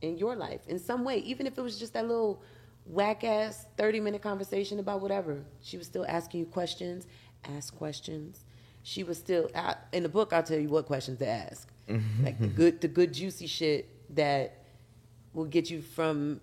in 0.00 0.16
your 0.16 0.34
life, 0.34 0.62
in 0.66 0.78
some 0.78 1.04
way. 1.04 1.18
Even 1.18 1.46
if 1.46 1.58
it 1.58 1.60
was 1.60 1.78
just 1.78 1.92
that 1.92 2.08
little 2.08 2.42
whack 2.86 3.22
ass 3.22 3.66
30 3.76 4.00
minute 4.00 4.22
conversation 4.22 4.78
about 4.78 5.02
whatever. 5.02 5.44
She 5.60 5.76
was 5.76 5.86
still 5.86 6.06
asking 6.08 6.40
you 6.40 6.46
questions, 6.46 7.06
ask 7.44 7.76
questions. 7.76 8.46
She 8.82 9.02
was 9.02 9.18
still 9.18 9.50
I, 9.54 9.76
in 9.92 10.04
the 10.04 10.08
book. 10.08 10.32
I'll 10.32 10.42
tell 10.42 10.58
you 10.58 10.70
what 10.70 10.86
questions 10.86 11.18
to 11.18 11.28
ask, 11.28 11.68
mm-hmm. 11.86 12.24
like 12.24 12.40
the 12.40 12.46
good, 12.46 12.80
the 12.80 12.88
good 12.88 13.12
juicy 13.12 13.46
shit 13.46 13.90
that 14.14 14.64
will 15.34 15.44
get 15.44 15.70
you 15.70 15.82
from 15.82 16.40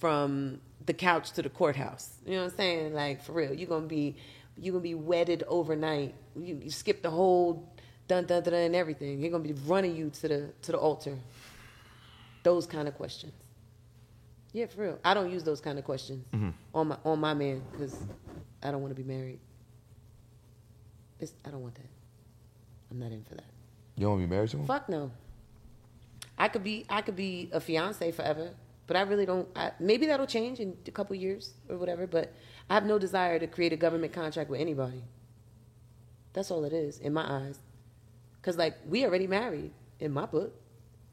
from 0.00 0.60
the 0.84 0.94
couch 0.94 1.30
to 1.32 1.42
the 1.42 1.48
courthouse. 1.48 2.18
You 2.26 2.32
know 2.32 2.38
what 2.38 2.50
I'm 2.50 2.56
saying? 2.56 2.92
Like 2.92 3.22
for 3.22 3.32
real, 3.32 3.54
you're 3.54 3.68
gonna 3.68 3.86
be 3.86 4.16
you're 4.56 4.72
gonna 4.72 4.82
be 4.82 4.96
wedded 4.96 5.44
overnight. 5.46 6.16
You, 6.34 6.58
you 6.60 6.70
skip 6.72 7.02
the 7.02 7.10
whole 7.10 7.72
dun 8.08 8.26
dun 8.26 8.42
dun 8.42 8.52
dun 8.52 8.62
and 8.62 8.76
everything. 8.76 9.20
You're 9.20 9.30
gonna 9.30 9.44
be 9.44 9.54
running 9.66 9.96
you 9.96 10.10
to 10.10 10.28
the 10.28 10.50
to 10.62 10.72
the 10.72 10.78
altar. 10.78 11.16
Those 12.42 12.66
kind 12.66 12.88
of 12.88 12.94
questions. 12.94 13.32
Yeah, 14.52 14.66
for 14.66 14.82
real. 14.82 14.98
I 15.04 15.14
don't 15.14 15.32
use 15.32 15.42
those 15.42 15.60
kind 15.60 15.78
of 15.78 15.84
questions 15.84 16.24
mm-hmm. 16.32 16.50
on 16.74 16.88
my 16.88 16.96
on 17.04 17.20
my 17.20 17.34
man 17.34 17.62
because 17.72 17.96
I 18.62 18.70
don't 18.70 18.82
want 18.82 18.94
to 18.94 19.02
be 19.02 19.06
married. 19.06 19.40
It's, 21.20 21.32
I 21.44 21.50
don't 21.50 21.62
want 21.62 21.74
that. 21.74 21.88
I'm 22.90 22.98
not 22.98 23.12
in 23.12 23.24
for 23.24 23.34
that. 23.34 23.44
You 23.96 24.02
don't 24.02 24.12
want 24.12 24.22
to 24.22 24.28
be 24.28 24.34
married 24.34 24.50
to 24.50 24.58
him? 24.58 24.66
Fuck 24.66 24.88
no. 24.88 25.10
I 26.38 26.48
could 26.48 26.64
be 26.64 26.84
I 26.88 27.02
could 27.02 27.16
be 27.16 27.48
a 27.52 27.60
fiance 27.60 28.10
forever, 28.12 28.50
but 28.86 28.96
I 28.96 29.02
really 29.02 29.26
don't. 29.26 29.48
I, 29.56 29.72
maybe 29.80 30.06
that'll 30.06 30.26
change 30.26 30.60
in 30.60 30.76
a 30.86 30.90
couple 30.90 31.16
years 31.16 31.54
or 31.68 31.76
whatever. 31.76 32.06
But 32.06 32.32
I 32.68 32.74
have 32.74 32.84
no 32.84 32.98
desire 32.98 33.38
to 33.38 33.46
create 33.46 33.72
a 33.72 33.76
government 33.76 34.12
contract 34.12 34.50
with 34.50 34.60
anybody. 34.60 35.02
That's 36.32 36.50
all 36.50 36.64
it 36.64 36.72
is 36.72 36.98
in 36.98 37.12
my 37.12 37.24
eyes. 37.28 37.58
Cause 38.44 38.58
like 38.58 38.76
we 38.86 39.04
already 39.06 39.26
married 39.26 39.72
in 40.00 40.12
my 40.12 40.26
book. 40.26 40.52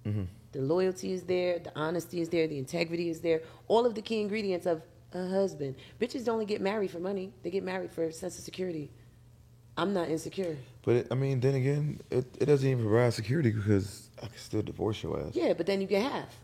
The 0.03 0.59
loyalty 0.59 1.13
is 1.13 1.23
there, 1.23 1.59
the 1.59 1.71
honesty 1.77 2.19
is 2.19 2.27
there, 2.27 2.45
the 2.45 2.57
integrity 2.57 3.07
is 3.09 3.21
there. 3.21 3.41
All 3.69 3.85
of 3.85 3.95
the 3.95 4.01
key 4.01 4.19
ingredients 4.19 4.65
of 4.65 4.81
a 5.13 5.25
husband. 5.29 5.75
Bitches 5.99 6.25
don't 6.25 6.33
only 6.33 6.45
get 6.45 6.59
married 6.59 6.91
for 6.91 6.99
money; 6.99 7.31
they 7.41 7.49
get 7.49 7.63
married 7.63 7.89
for 7.91 8.03
a 8.03 8.11
sense 8.11 8.37
of 8.37 8.43
security. 8.43 8.91
I'm 9.77 9.93
not 9.93 10.09
insecure. 10.09 10.57
But 10.83 10.95
it, 10.95 11.07
I 11.09 11.15
mean, 11.15 11.39
then 11.39 11.55
again, 11.55 12.01
it, 12.09 12.25
it 12.37 12.45
doesn't 12.47 12.67
even 12.67 12.83
provide 12.85 13.13
security 13.13 13.51
because 13.51 14.09
I 14.21 14.27
can 14.27 14.37
still 14.37 14.61
divorce 14.61 15.01
your 15.01 15.17
ass. 15.21 15.33
Yeah, 15.33 15.53
but 15.53 15.65
then 15.65 15.79
you 15.79 15.87
get 15.87 16.03
half. 16.11 16.35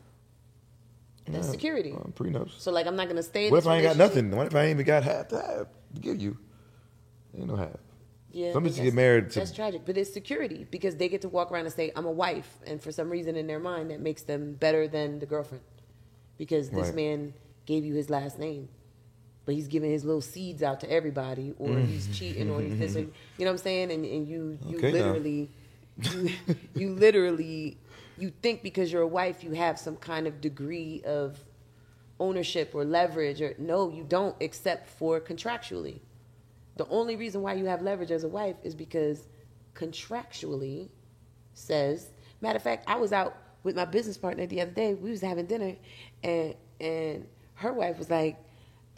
That's 1.27 1.47
Nah, 1.47 1.51
security. 1.51 1.91
uh, 1.91 2.07
prenups. 2.11 2.51
So 2.59 2.71
like 2.71 2.87
I'm 2.87 2.95
not 2.95 3.09
gonna 3.09 3.23
stay. 3.23 3.49
What 3.49 3.57
if 3.57 3.67
I 3.67 3.75
ain't 3.75 3.83
got 3.83 3.97
nothing? 3.97 4.31
What 4.31 4.47
if 4.47 4.55
I 4.55 4.61
ain't 4.63 4.79
even 4.79 4.85
got 4.85 5.03
half 5.03 5.27
to 5.29 5.35
have 5.35 5.67
to 5.95 5.99
give 5.99 6.21
you? 6.21 6.37
Ain't 7.37 7.47
no 7.47 7.57
half. 7.57 7.75
Yeah, 8.37 8.53
Some 8.53 8.65
bitches 8.65 8.83
get 8.83 8.93
married 8.93 9.31
to- 9.31 9.39
That's 9.39 9.51
tragic, 9.51 9.81
but 9.83 9.97
it's 9.97 10.13
security 10.13 10.67
because 10.69 10.95
they 10.95 11.09
get 11.09 11.21
to 11.21 11.29
walk 11.29 11.51
around 11.51 11.65
and 11.65 11.73
say, 11.73 11.91
"I'm 11.95 12.05
a 12.05 12.11
wife," 12.11 12.59
and 12.67 12.79
for 12.79 12.91
some 12.91 13.09
reason 13.09 13.35
in 13.35 13.47
their 13.47 13.59
mind 13.59 13.89
that 13.89 13.99
makes 13.99 14.21
them 14.21 14.53
better 14.53 14.87
than 14.87 15.17
the 15.17 15.25
girlfriend 15.25 15.63
because 16.37 16.69
this 16.69 16.87
Right. 16.89 16.95
man 16.95 17.33
gave 17.65 17.83
you 17.83 17.95
his 17.95 18.11
last 18.11 18.37
name, 18.37 18.69
but 19.45 19.55
he's 19.55 19.67
giving 19.67 19.89
his 19.89 20.05
little 20.05 20.21
seeds 20.21 20.61
out 20.61 20.79
to 20.81 20.91
everybody, 20.91 21.55
or 21.57 21.69
mm. 21.69 21.87
he's 21.87 22.15
cheating, 22.15 22.51
or 22.51 22.61
he's 22.61 22.77
this, 22.77 22.95
or, 22.95 22.99
you 22.99 23.07
know 23.39 23.45
what 23.45 23.51
I'm 23.53 23.57
saying? 23.57 23.91
And 23.91 24.05
and 24.05 24.27
you 24.27 24.59
you 24.67 24.77
Okay, 24.77 24.91
literally, 24.91 25.49
you, 26.03 26.29
you 26.75 26.89
literally, 26.91 27.79
you 28.19 28.31
think 28.43 28.61
because 28.61 28.93
you're 28.93 29.01
a 29.01 29.07
wife 29.07 29.43
you 29.43 29.53
have 29.53 29.79
some 29.79 29.95
kind 29.95 30.27
of 30.27 30.41
degree 30.41 31.01
of 31.07 31.43
ownership 32.19 32.75
or 32.75 32.85
leverage, 32.85 33.41
or 33.41 33.55
no, 33.57 33.89
you 33.89 34.03
don't, 34.03 34.35
except 34.39 34.89
for 34.89 35.19
contractually. 35.19 36.01
The 36.77 36.87
only 36.89 37.15
reason 37.15 37.41
why 37.41 37.53
you 37.53 37.65
have 37.65 37.81
leverage 37.81 38.11
as 38.11 38.23
a 38.23 38.27
wife 38.27 38.55
is 38.63 38.75
because 38.75 39.27
contractually 39.75 40.89
says. 41.53 42.09
Matter 42.41 42.57
of 42.57 42.63
fact, 42.63 42.85
I 42.87 42.95
was 42.95 43.11
out 43.11 43.35
with 43.63 43.75
my 43.75 43.85
business 43.85 44.17
partner 44.17 44.45
the 44.45 44.61
other 44.61 44.71
day. 44.71 44.93
We 44.93 45.09
was 45.11 45.21
having 45.21 45.45
dinner, 45.45 45.75
and 46.23 46.55
and 46.79 47.27
her 47.55 47.73
wife 47.73 47.97
was 47.97 48.09
like, 48.09 48.37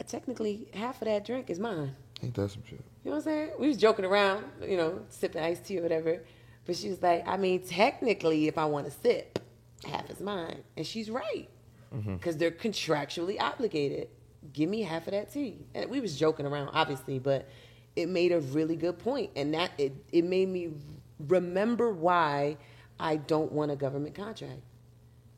"Technically, 0.06 0.68
half 0.74 1.00
of 1.00 1.08
that 1.08 1.24
drink 1.24 1.50
is 1.50 1.58
mine." 1.58 1.96
Ain't 2.22 2.34
that 2.34 2.50
some 2.50 2.62
shit? 2.68 2.80
You 3.02 3.10
know 3.10 3.16
what 3.16 3.16
I'm 3.16 3.22
saying? 3.22 3.50
We 3.58 3.68
was 3.68 3.78
joking 3.78 4.04
around, 4.04 4.44
you 4.62 4.76
know, 4.76 5.00
sipping 5.08 5.42
iced 5.42 5.64
tea 5.64 5.78
or 5.78 5.82
whatever. 5.82 6.20
But 6.66 6.76
she 6.76 6.90
was 6.90 7.02
like, 7.02 7.26
I 7.26 7.38
mean, 7.38 7.62
technically, 7.62 8.46
if 8.46 8.58
I 8.58 8.66
want 8.66 8.86
to 8.86 8.92
sip, 8.92 9.38
half 9.84 10.10
is 10.10 10.20
mine. 10.20 10.62
And 10.76 10.86
she's 10.86 11.10
right. 11.10 11.48
Mm-hmm. 11.94 12.16
Because 12.16 12.36
they're 12.36 12.50
contractually 12.50 13.40
obligated. 13.40 14.08
Give 14.52 14.68
me 14.68 14.82
half 14.82 15.06
of 15.06 15.12
that 15.12 15.32
tea. 15.32 15.64
And 15.74 15.90
we 15.90 16.00
was 16.00 16.18
joking 16.18 16.44
around, 16.44 16.70
obviously, 16.74 17.18
but 17.18 17.48
it 17.96 18.08
made 18.08 18.32
a 18.32 18.40
really 18.40 18.76
good. 18.76 18.96
And 19.36 19.54
that 19.54 19.72
it, 19.78 19.92
it 20.12 20.24
made 20.24 20.48
me 20.48 20.72
remember 21.18 21.92
why 21.92 22.56
I 22.98 23.16
don't 23.16 23.52
want 23.52 23.70
a 23.70 23.76
government 23.76 24.14
contract. 24.14 24.60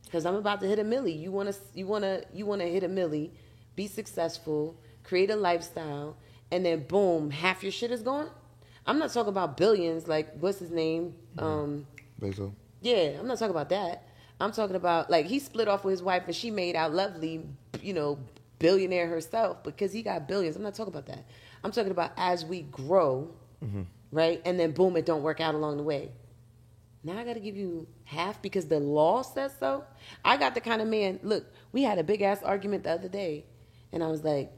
Because 0.04 0.26
I'm 0.26 0.34
about 0.34 0.60
to 0.60 0.66
hit 0.66 0.78
a 0.78 0.84
millie. 0.84 1.12
You 1.12 1.32
want 1.32 1.52
to 1.52 1.58
you 1.74 1.86
want 1.86 2.04
to 2.04 2.24
you 2.34 2.44
want 2.44 2.60
to 2.60 2.68
hit 2.68 2.82
a 2.82 2.88
millie, 2.88 3.32
be 3.76 3.86
successful, 3.86 4.76
create 5.04 5.30
a 5.30 5.36
lifestyle, 5.36 6.16
and 6.50 6.66
then 6.66 6.84
boom, 6.86 7.30
half 7.30 7.62
your 7.62 7.72
shit 7.72 7.90
is 7.90 8.02
gone. 8.02 8.28
I'm 8.86 8.98
not 8.98 9.12
talking 9.12 9.30
about 9.30 9.56
billions 9.56 10.08
like 10.08 10.36
what's 10.38 10.58
his 10.58 10.70
name? 10.70 11.14
Um, 11.38 11.86
Bezos. 12.20 12.52
yeah, 12.82 13.16
I'm 13.18 13.26
not 13.26 13.38
talking 13.38 13.54
about 13.54 13.70
that. 13.70 14.08
I'm 14.40 14.52
talking 14.52 14.76
about 14.76 15.08
like 15.08 15.26
he 15.26 15.38
split 15.38 15.68
off 15.68 15.84
with 15.84 15.92
his 15.92 16.02
wife 16.02 16.24
and 16.26 16.34
she 16.34 16.50
made 16.50 16.76
out 16.76 16.92
lovely, 16.92 17.46
you 17.80 17.94
know, 17.94 18.18
billionaire 18.58 19.08
herself 19.08 19.62
because 19.62 19.92
he 19.92 20.02
got 20.02 20.28
billions. 20.28 20.56
I'm 20.56 20.62
not 20.62 20.74
talking 20.74 20.92
about 20.92 21.06
that. 21.06 21.24
I'm 21.64 21.72
talking 21.72 21.92
about 21.92 22.12
as 22.16 22.44
we 22.44 22.62
grow, 22.62 23.30
right? 24.10 24.42
And 24.44 24.58
then 24.58 24.72
boom, 24.72 24.96
it 24.96 25.06
don't 25.06 25.22
work 25.22 25.40
out 25.40 25.54
along 25.54 25.76
the 25.76 25.82
way. 25.82 26.10
Now 27.04 27.18
I 27.18 27.24
got 27.24 27.34
to 27.34 27.40
give 27.40 27.56
you 27.56 27.86
half 28.04 28.40
because 28.40 28.66
the 28.66 28.78
law 28.78 29.22
says 29.22 29.52
so. 29.58 29.84
I 30.24 30.36
got 30.36 30.54
the 30.54 30.60
kind 30.60 30.80
of 30.80 30.88
man. 30.88 31.18
Look, 31.22 31.46
we 31.72 31.82
had 31.82 31.98
a 31.98 32.04
big 32.04 32.22
ass 32.22 32.42
argument 32.42 32.84
the 32.84 32.92
other 32.92 33.08
day, 33.08 33.44
and 33.92 34.02
I 34.02 34.08
was 34.08 34.22
like, 34.22 34.52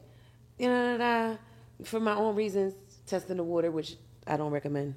you 0.59 0.67
know, 0.67 1.37
for 1.83 1.99
my 1.99 2.15
own 2.15 2.35
reasons, 2.35 2.75
testing 3.05 3.37
the 3.37 3.43
water, 3.43 3.71
which 3.71 3.97
I 4.27 4.37
don't 4.37 4.51
recommend. 4.51 4.95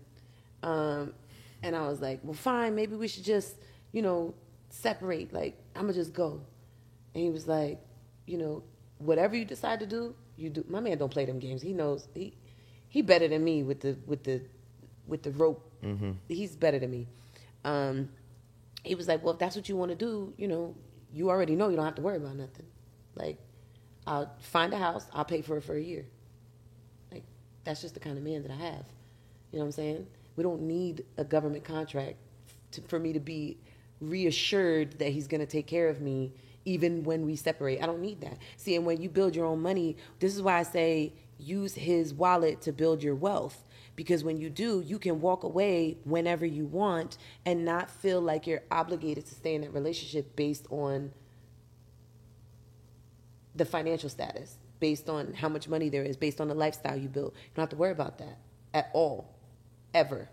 Um, 0.63 1.15
and 1.63 1.75
I 1.75 1.89
was 1.89 2.01
like, 2.01 2.21
well, 2.23 2.35
fine, 2.35 2.75
maybe 2.75 2.97
we 2.97 3.09
should 3.09 3.25
just, 3.25 3.57
you 3.93 4.03
know, 4.03 4.35
separate. 4.71 5.33
Like, 5.33 5.57
I'm 5.75 5.83
gonna 5.83 5.95
just 5.95 6.13
go. 6.13 6.41
And 7.15 7.23
he 7.23 7.31
was 7.31 7.49
like, 7.49 7.81
you 8.27 8.39
know, 8.39 8.63
whatever 8.99 9.37
you 9.37 9.45
decide 9.45 9.81
to 9.81 9.87
do, 9.87 10.15
you 10.39 10.51
do. 10.51 10.65
My 10.69 10.81
man 10.81 10.99
don't 10.99 11.11
play 11.11 11.27
them 11.27 11.39
games. 11.39 11.61
He 11.63 11.73
knows 11.73 12.09
he 12.15 12.33
he 12.89 13.03
better 13.03 13.29
than 13.29 13.45
me 13.45 13.63
with 13.63 13.81
the 13.81 13.97
with 14.07 14.25
the 14.25 14.43
with 15.07 15.23
the 15.23 15.33
rope. 15.33 15.71
He's 16.29 16.57
better 16.57 16.79
than 16.79 16.91
me. 16.91 17.07
Um, 17.65 18.09
he 18.85 18.95
was 18.95 19.09
like, 19.09 19.23
well, 19.23 19.35
if 19.35 19.41
that's 19.41 19.57
what 19.57 19.69
you 19.69 19.77
want 19.77 19.91
to 19.91 19.97
do, 19.97 20.33
you 20.37 20.49
know, 20.49 20.75
you 21.13 21.31
already 21.31 21.57
know 21.57 21.69
you 21.69 21.77
don't 21.77 21.85
have 21.85 21.97
to 21.97 22.03
worry 22.03 22.17
about 22.17 22.37
nothing. 22.37 22.67
Like, 23.15 23.39
I'll 24.07 24.31
find 24.41 24.73
a 24.73 24.79
house, 24.79 25.07
I'll 25.13 25.25
pay 25.25 25.43
for 25.43 25.57
it 25.57 25.65
for 25.65 25.75
a 25.75 25.81
year. 25.81 26.07
Like, 27.13 27.25
that's 27.65 27.83
just 27.83 27.95
the 27.95 28.01
kind 28.01 28.17
of 28.17 28.25
man 28.25 28.43
that 28.43 28.51
I 28.51 28.57
have. 28.57 28.85
You 29.51 29.59
know 29.59 29.65
what 29.65 29.67
I'm 29.67 29.73
saying? 29.73 30.07
We 30.37 30.43
don't 30.43 30.63
need 30.63 31.05
a 31.17 31.25
government 31.25 31.65
contract 31.65 32.17
to, 32.73 32.83
for 32.83 32.99
me 32.99 33.13
to 33.13 33.21
be 33.21 33.59
reassured 34.01 34.99
that 35.01 35.11
he's 35.11 35.27
going 35.27 35.41
to 35.41 35.47
take 35.47 35.67
care 35.67 35.89
of 35.89 36.01
me 36.01 36.33
even 36.65 37.05
when 37.05 37.25
we 37.25 37.37
separate. 37.37 37.83
I 37.83 37.87
don't 37.87 38.01
need 38.01 38.21
that. 38.21 38.39
See, 38.57 38.77
and 38.77 38.85
when 38.85 39.01
you 39.01 39.09
build 39.09 39.35
your 39.35 39.47
own 39.47 39.61
money, 39.61 39.97
this 40.21 40.35
is 40.35 40.43
why 40.43 40.59
I 40.59 40.63
say 40.63 41.15
use 41.39 41.75
his 41.75 42.13
wallet 42.13 42.61
to 42.63 42.73
build 42.73 43.03
your 43.03 43.15
wealth. 43.15 43.65
Because 43.97 44.23
when 44.23 44.37
you 44.37 44.49
do, 44.49 44.81
you 44.81 44.99
can 44.99 45.21
walk 45.21 45.43
away 45.43 45.99
whenever 46.05 46.47
you 46.47 46.67
want 46.67 47.19
and 47.45 47.65
not 47.65 47.91
feel 47.91 48.21
like 48.21 48.47
you're 48.47 48.63
obligated 48.71 49.27
to 49.27 49.35
stay 49.35 49.55
in 49.55 49.63
that 49.63 49.75
relationship 49.75 50.37
based 50.37 50.67
on 50.71 51.11
the 53.57 53.65
financial 53.65 54.09
status, 54.09 54.59
based 54.79 55.09
on 55.09 55.35
how 55.35 55.49
much 55.49 55.69
money 55.69 55.89
there 55.89 56.05
is, 56.05 56.17
based 56.17 56.41
on 56.41 56.47
the 56.47 56.55
lifestyle 56.55 56.97
you 56.97 57.09
built. 57.09 57.35
You 57.35 57.51
don't 57.57 57.63
have 57.63 57.71
to 57.71 57.77
worry 57.77 57.91
about 57.91 58.19
that 58.19 58.39
at 58.73 58.91
all, 58.93 59.35
ever. 59.93 60.29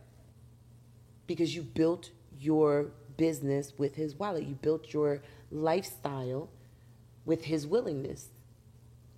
Because 1.25 1.55
you 1.55 1.63
built 1.63 2.11
your 2.39 2.91
business 3.17 3.73
with 3.77 3.95
his 3.95 4.15
wallet, 4.15 4.43
you 4.43 4.55
built 4.55 4.93
your 4.93 5.21
lifestyle 5.51 6.49
with 7.25 7.45
his 7.45 7.65
willingness. 7.65 8.29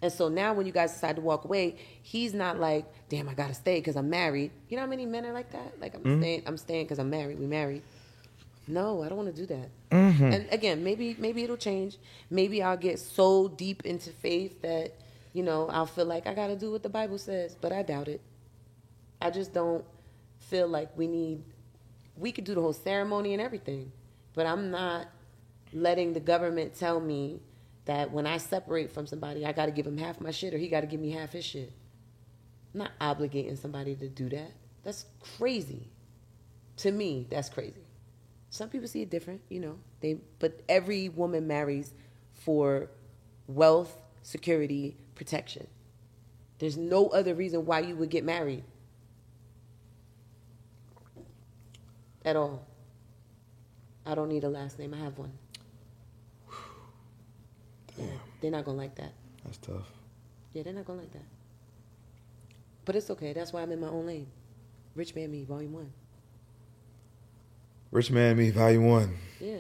And 0.02 0.12
so 0.14 0.30
now 0.30 0.54
when 0.54 0.66
you 0.66 0.72
guys 0.72 0.94
decide 0.94 1.16
to 1.16 1.22
walk 1.22 1.46
away, 1.46 1.78
he's 2.02 2.34
not 2.34 2.60
like, 2.60 2.86
damn, 3.10 3.28
I 3.28 3.34
gotta 3.34 3.56
stay 3.56 3.80
because 3.80 3.96
I'm 3.96 4.10
married. 4.10 4.52
You 4.70 4.78
know 4.78 4.84
how 4.84 4.90
many 4.90 5.06
men 5.06 5.26
are 5.26 5.34
like 5.34 5.52
that? 5.52 5.80
Like 5.82 5.96
I'm 5.96 6.02
mm-hmm. 6.02 6.22
staying, 6.22 6.44
I'm 6.46 6.58
staying 6.58 6.86
because 6.86 7.00
I'm 7.00 7.10
married. 7.10 7.40
We 7.40 7.48
married. 7.48 7.82
No, 8.68 9.02
I 9.02 9.10
don't 9.10 9.18
want 9.18 9.34
to 9.34 9.42
do 9.42 9.48
that. 9.48 9.70
Mm-hmm. 9.92 10.24
And 10.26 10.48
again, 10.52 10.84
maybe 10.84 11.16
maybe 11.18 11.44
it'll 11.44 11.58
change. 11.58 11.98
Maybe 12.30 12.62
I'll 12.62 12.78
get 12.78 13.00
so 13.00 13.48
deep 13.48 13.86
into 13.86 14.12
faith 14.12 14.62
that 14.62 14.94
you 15.34 15.42
know 15.42 15.68
I'll 15.70 15.86
feel 15.86 16.06
like 16.06 16.28
I 16.28 16.34
gotta 16.34 16.56
do 16.56 16.72
what 16.72 16.84
the 16.84 16.90
Bible 16.90 17.18
says, 17.18 17.56
but 17.60 17.72
I 17.72 17.82
doubt 17.82 18.08
it. 18.08 18.22
I 19.22 19.32
just 19.32 19.54
don't 19.54 19.86
feel 20.40 20.68
like 20.68 20.96
we 20.98 21.08
need. 21.08 21.44
We 22.18 22.32
could 22.32 22.44
do 22.44 22.56
the 22.56 22.62
whole 22.62 22.74
ceremony 22.74 23.34
and 23.34 23.42
everything, 23.42 23.92
but 24.34 24.46
I'm 24.46 24.72
not 24.72 25.08
letting 25.74 26.14
the 26.14 26.20
government 26.20 26.76
tell 26.76 27.00
me 27.00 27.42
that 27.86 28.12
when 28.12 28.28
I 28.28 28.38
separate 28.38 28.92
from 28.92 29.08
somebody, 29.08 29.46
I 29.46 29.54
got 29.54 29.68
to 29.68 29.72
give 29.72 29.88
him 29.88 29.98
half 29.98 30.20
my 30.20 30.32
shit 30.32 30.54
or 30.54 30.58
he 30.58 30.68
got 30.68 30.82
to 30.82 30.88
give 30.88 31.00
me 31.00 31.12
half 31.12 31.32
his 31.32 31.46
shit. 31.46 31.72
I'm 32.74 32.80
not 32.80 32.92
obligating 33.00 33.58
somebody 33.58 33.96
to 33.96 34.10
do 34.10 34.30
that. 34.30 34.52
That's 34.84 35.06
crazy. 35.38 35.90
To 36.78 36.92
me, 36.92 37.28
that's 37.30 37.50
crazy. 37.50 37.82
Some 38.50 38.70
people 38.70 38.88
see 38.88 39.02
it 39.02 39.10
different, 39.10 39.42
you 39.50 39.60
know. 39.60 39.78
They 40.00 40.20
but 40.40 40.62
every 40.70 41.10
woman 41.10 41.48
marries 41.48 41.94
for 42.34 42.90
wealth, 43.48 43.98
security, 44.22 44.96
protection. 45.16 45.68
There's 46.60 46.78
no 46.78 47.08
other 47.08 47.34
reason 47.34 47.66
why 47.66 47.80
you 47.80 47.96
would 47.96 48.10
get 48.10 48.24
married. 48.24 48.64
At 52.28 52.36
all. 52.36 52.62
I 54.06 54.14
don't 54.14 54.28
need 54.28 54.44
a 54.44 54.50
last 54.50 54.78
name. 54.78 54.94
I 54.94 54.98
have 54.98 55.18
one. 55.18 55.32
Damn, 57.96 58.10
They're 58.42 58.52
not 58.52 58.66
gonna 58.66 58.78
like 58.78 58.96
that. 58.96 59.14
that's 59.46 59.56
tough. 59.60 59.88
Yeah, 60.52 60.64
they're 60.64 60.74
not 60.74 60.84
gonna 60.84 61.00
like 61.00 61.14
that. 61.14 61.24
But 62.84 62.98
it's 62.98 63.10
okay. 63.12 63.32
That's 63.32 63.54
why 63.54 63.62
I'm 63.62 63.72
in 63.72 63.80
my 63.80 63.88
own 63.88 64.06
lane. 64.08 64.28
Rich 64.94 65.16
Man 65.16 65.32
Me, 65.32 65.46
Volume 65.46 65.72
One. 65.72 65.94
Rich 67.92 68.12
Man 68.12 68.36
Me, 68.36 68.50
Volume 68.50 68.88
One. 68.88 69.18
Yeah, 69.40 69.60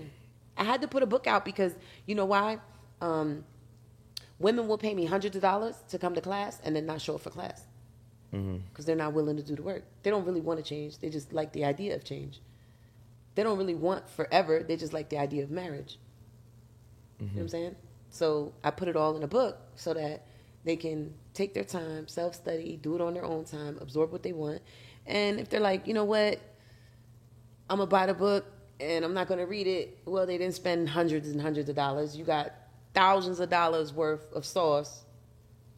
I 0.58 0.65
had 0.65 0.82
to 0.82 0.89
put 0.89 1.03
a 1.03 1.06
book 1.06 1.25
out 1.25 1.45
because 1.45 1.73
you 2.06 2.15
know 2.15 2.25
why? 2.25 2.60
Um, 2.99 3.45
women 4.39 4.67
will 4.67 4.77
pay 4.77 4.93
me 4.93 5.06
hundreds 5.06 5.38
of 5.38 5.41
dollars 5.41 5.75
to 5.88 5.97
come 5.97 6.15
to 6.15 6.21
class 6.21 6.60
and 6.65 6.75
then 6.75 6.86
not 6.86 6.99
show 6.99 7.15
up 7.15 7.21
for 7.21 7.30
class 7.30 7.62
because 8.30 8.86
they're 8.86 8.95
not 8.95 9.13
willing 9.13 9.38
to 9.38 9.41
do 9.43 9.56
the 9.56 9.63
work. 9.63 9.84
They 10.03 10.10
don't 10.10 10.25
really 10.25 10.41
want 10.41 10.60
to 10.60 10.63
change. 10.65 10.99
They 10.99 11.10
just 11.10 11.32
like 11.32 11.53
the 11.53 11.63
idea 11.63 11.95
of 11.95 12.03
change. 12.03 12.41
They 13.38 13.43
don't 13.43 13.60
really 13.60 13.76
want 13.76 14.10
forever. 14.10 14.63
They 14.67 14.76
just 14.78 14.93
like 14.93 15.10
the 15.10 15.19
idea 15.19 15.43
of 15.43 15.52
marriage. 15.52 16.00
You 17.19 17.28
know 17.28 17.32
what 17.34 17.39
I'm 17.39 17.45
mm-hmm. 17.45 17.52
saying? 17.52 17.76
So 18.10 18.54
I 18.63 18.71
put 18.71 18.88
it 18.88 18.95
all 18.95 19.15
in 19.15 19.21
a 19.21 19.28
book 19.28 19.60
so 19.76 19.93
that 19.93 20.26
they 20.63 20.76
can 20.76 21.13
take 21.36 21.54
their 21.54 21.63
time, 21.63 22.08
self 22.08 22.34
study, 22.34 22.80
do 22.82 22.95
it 22.95 23.02
on 23.02 23.13
their 23.13 23.23
own 23.23 23.45
time, 23.45 23.78
absorb 23.80 24.12
what 24.12 24.23
they 24.23 24.34
want. 24.34 24.63
And 25.06 25.39
if 25.39 25.50
they're 25.50 25.60
like, 25.60 25.86
you 25.86 25.93
know 25.93 26.04
what, 26.04 26.39
I'm 27.69 27.78
gonna 27.78 27.86
buy 27.86 28.08
the 28.08 28.15
book 28.15 28.43
and 28.80 29.06
I'm 29.06 29.13
not 29.13 29.28
gonna 29.28 29.45
read 29.45 29.67
it, 29.67 30.00
well, 30.06 30.26
they 30.26 30.39
didn't 30.39 30.56
spend 30.56 30.89
hundreds 30.89 31.30
and 31.30 31.39
hundreds 31.39 31.69
of 31.69 31.76
dollars. 31.76 32.17
You 32.17 32.26
got 32.26 32.54
thousands 32.95 33.39
of 33.39 33.52
dollars 33.52 33.93
worth 33.93 34.34
of 34.34 34.47
sauce, 34.47 35.06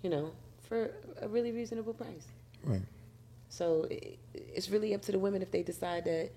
you 0.01 0.09
know, 0.09 0.31
for 0.69 0.91
a 1.21 1.27
really 1.27 1.51
reasonable 1.51 1.93
price. 1.93 2.25
Right. 2.63 2.83
So 3.49 3.85
i- 3.91 4.17
it's 4.33 4.69
really 4.69 4.95
up 4.95 5.01
to 5.01 5.11
the 5.11 5.19
women 5.19 5.41
if 5.41 5.51
they 5.51 5.61
decide 5.61 6.05
that 6.05 6.31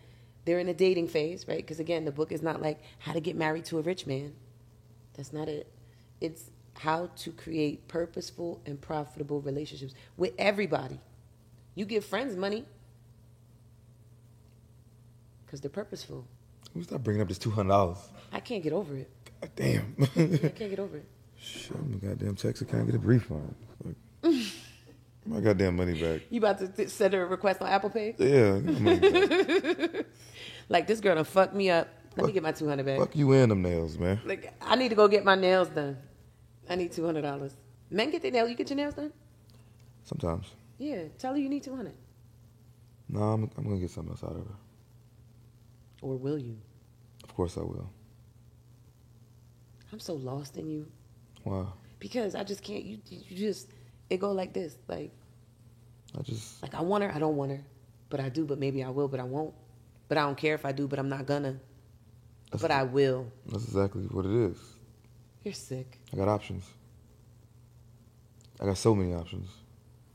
they're 0.45 0.59
in 0.59 0.69
a 0.69 0.75
dating 0.75 1.09
phase, 1.09 1.47
right? 1.47 1.59
Because 1.59 1.81
again, 1.81 2.05
the 2.05 2.13
book 2.13 2.33
is 2.33 2.43
not 2.43 2.61
like 2.61 2.81
how 2.99 3.13
to 3.13 3.21
get 3.21 3.37
married 3.37 3.65
to 3.67 3.79
a 3.79 3.83
rich 3.83 4.07
man. 4.07 4.33
That's 5.15 5.33
not 5.33 5.49
it. 5.49 5.73
It's 6.21 6.51
how 6.79 7.11
to 7.17 7.33
create 7.33 7.87
purposeful 7.89 8.61
and 8.67 8.81
profitable 8.81 9.41
relationships 9.41 9.95
with 10.17 10.33
everybody. 10.39 10.99
You 11.75 11.85
give 11.85 12.05
friends 12.05 12.37
money 12.37 12.65
because 15.45 15.61
they're 15.61 15.71
purposeful. 15.71 16.27
We 16.75 16.83
stop 16.83 17.03
bringing 17.03 17.23
up 17.23 17.29
this 17.29 17.39
two 17.39 17.51
hundred 17.51 17.71
dollars. 17.71 17.99
I 18.33 18.41
can't 18.41 18.63
get 18.63 18.73
over 18.73 18.97
it. 18.97 19.11
Damn. 19.57 19.95
I 20.01 20.07
can't 20.07 20.71
get 20.71 20.79
over 20.79 20.99
it. 20.99 21.07
Shit, 21.37 21.77
my 21.89 21.97
goddamn 21.97 22.37
Texas 22.37 22.69
can't 22.71 22.87
get 22.87 22.95
a 22.95 22.99
refund. 22.99 23.55
Like, 23.85 23.97
my 25.27 25.41
goddamn 25.41 25.77
money 25.77 26.01
back. 26.01 26.23
You 26.31 26.39
about 26.39 26.59
to 26.59 26.69
th- 26.69 26.89
send 26.89 27.15
her 27.15 27.23
a 27.23 27.27
request 27.27 27.61
on 27.63 27.69
Apple 27.69 27.91
Pay? 27.91 28.15
Yeah, 28.19 28.59
money 28.59 28.99
back. 29.73 30.07
Like 30.69 30.87
this 30.87 31.01
girl 31.01 31.17
done 31.17 31.25
fucked 31.25 31.55
me 31.55 31.69
up. 31.71 31.89
Let 32.17 32.27
me 32.27 32.33
get 32.33 32.43
my 32.43 32.53
two 32.53 32.69
hundred 32.69 32.87
back. 32.87 32.99
Fuck 32.99 33.17
you 33.17 33.33
and 33.33 33.51
them 33.51 33.63
nails, 33.63 33.99
man. 33.99 34.21
Like 34.25 34.55
I 34.63 34.77
need 34.77 34.89
to 34.91 34.95
go 34.95 35.07
get 35.09 35.25
my 35.25 35.35
nails 35.35 35.69
done. 35.69 35.99
I 36.69 36.77
need 36.77 36.93
two 36.93 37.05
hundred 37.05 37.23
dollars. 37.23 37.55
Men 37.91 38.11
get 38.11 38.23
their 38.23 38.31
nails. 38.31 38.49
You 38.49 38.57
get 38.57 38.71
your 38.71 38.77
nails 38.77 38.95
done? 38.95 39.13
Sometimes. 40.05 40.47
Yeah. 40.79 41.05
Tell 41.19 41.33
her 41.33 41.39
you 41.39 41.49
need 41.49 41.63
two 41.63 41.77
hundred. 41.77 41.95
No, 43.09 43.21
I'm, 43.21 43.51
I'm 43.57 43.65
gonna 43.65 43.81
get 43.81 43.91
something 43.91 44.13
else 44.13 44.25
out 44.25 44.31
of 44.31 44.47
her. 44.47 44.55
Or 46.01 46.17
will 46.17 46.39
you? 46.39 46.57
Of 47.25 47.35
course 47.35 47.57
I 47.59 47.61
will. 47.61 47.91
I'm 49.93 50.01
so 50.01 50.15
lost 50.15 50.57
in 50.57 50.71
you 50.71 50.87
Why? 51.45 51.67
because 51.99 52.35
I 52.35 52.45
just 52.45 52.63
can't. 52.63 52.85
You 52.85 52.99
you 53.11 53.37
just 53.37 53.69
it 54.13 54.21
go 54.21 54.33
like 54.33 54.53
this. 54.53 54.77
Like 54.89 55.11
I 56.19 56.23
just 56.23 56.63
like 56.63 56.75
I 56.75 56.83
want 56.83 57.05
her. 57.05 57.13
I 57.13 57.19
don't 57.19 57.37
want 57.37 57.51
her, 57.51 57.61
but 58.11 58.21
I 58.21 58.29
do. 58.29 58.45
But 58.45 58.59
maybe 58.59 58.85
I 58.85 58.91
will. 58.91 59.09
But 59.09 59.21
I 59.21 59.25
won't. 59.25 59.55
But 60.09 60.19
I 60.19 60.23
don't 60.23 60.37
care 60.37 60.55
if 60.55 60.65
I 60.65 60.73
do. 60.73 60.87
But 60.87 60.99
I'm 60.99 61.09
not 61.09 61.27
gonna. 61.27 61.59
But 62.61 62.71
I 62.71 62.83
will. 62.83 63.33
that's 63.47 63.65
exactly 63.65 64.03
what 64.03 64.27
it 64.27 64.51
is. 64.51 64.59
You're 65.43 65.55
sick. 65.55 65.99
I 66.13 66.17
got 66.17 66.29
options. 66.29 66.65
I 68.61 68.67
got 68.67 68.77
so 68.77 68.95
many 68.95 69.15
options. 69.15 69.49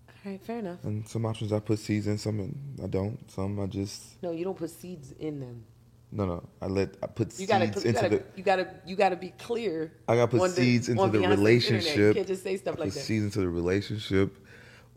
All 0.07 0.31
right. 0.31 0.41
Fair 0.41 0.59
enough. 0.59 0.83
And 0.83 1.07
some 1.07 1.25
options 1.25 1.51
I 1.51 1.59
put 1.59 1.79
seeds 1.79 2.07
in, 2.07 2.17
some 2.17 2.55
I 2.81 2.87
don't. 2.87 3.29
Some 3.31 3.59
I 3.59 3.65
just 3.65 4.21
No, 4.21 4.31
you 4.31 4.43
don't 4.43 4.57
put 4.57 4.69
seeds 4.69 5.13
in 5.19 5.39
them. 5.39 5.65
No 6.11 6.25
no. 6.25 6.43
I 6.61 6.67
let 6.67 6.95
I 7.03 7.07
put 7.07 7.27
You 7.27 7.31
seeds 7.45 7.49
gotta, 7.51 7.65
you 7.65 7.71
into 7.71 7.91
gotta, 7.93 8.09
the 8.09 8.23
you 8.35 8.43
gotta, 8.43 8.67
you 8.85 8.95
gotta 8.95 9.15
be 9.15 9.29
clear. 9.37 9.91
I 10.07 10.15
gotta 10.15 10.27
put 10.31 10.41
on 10.41 10.49
the- 10.49 10.55
seeds 10.55 10.89
into 10.89 11.01
the 11.01 11.07
Beyonce's 11.07 11.15
internet. 11.15 11.37
relationship. 11.37 11.97
You 11.97 12.13
can't 12.13 12.27
just 12.27 12.43
say 12.43 12.57
stuff 12.57 12.75
I 12.77 12.79
like 12.81 12.89
put 12.89 12.93
that. 12.95 12.99
seeds 13.01 13.25
into 13.25 13.39
the 13.39 13.49
relationship, 13.49 14.37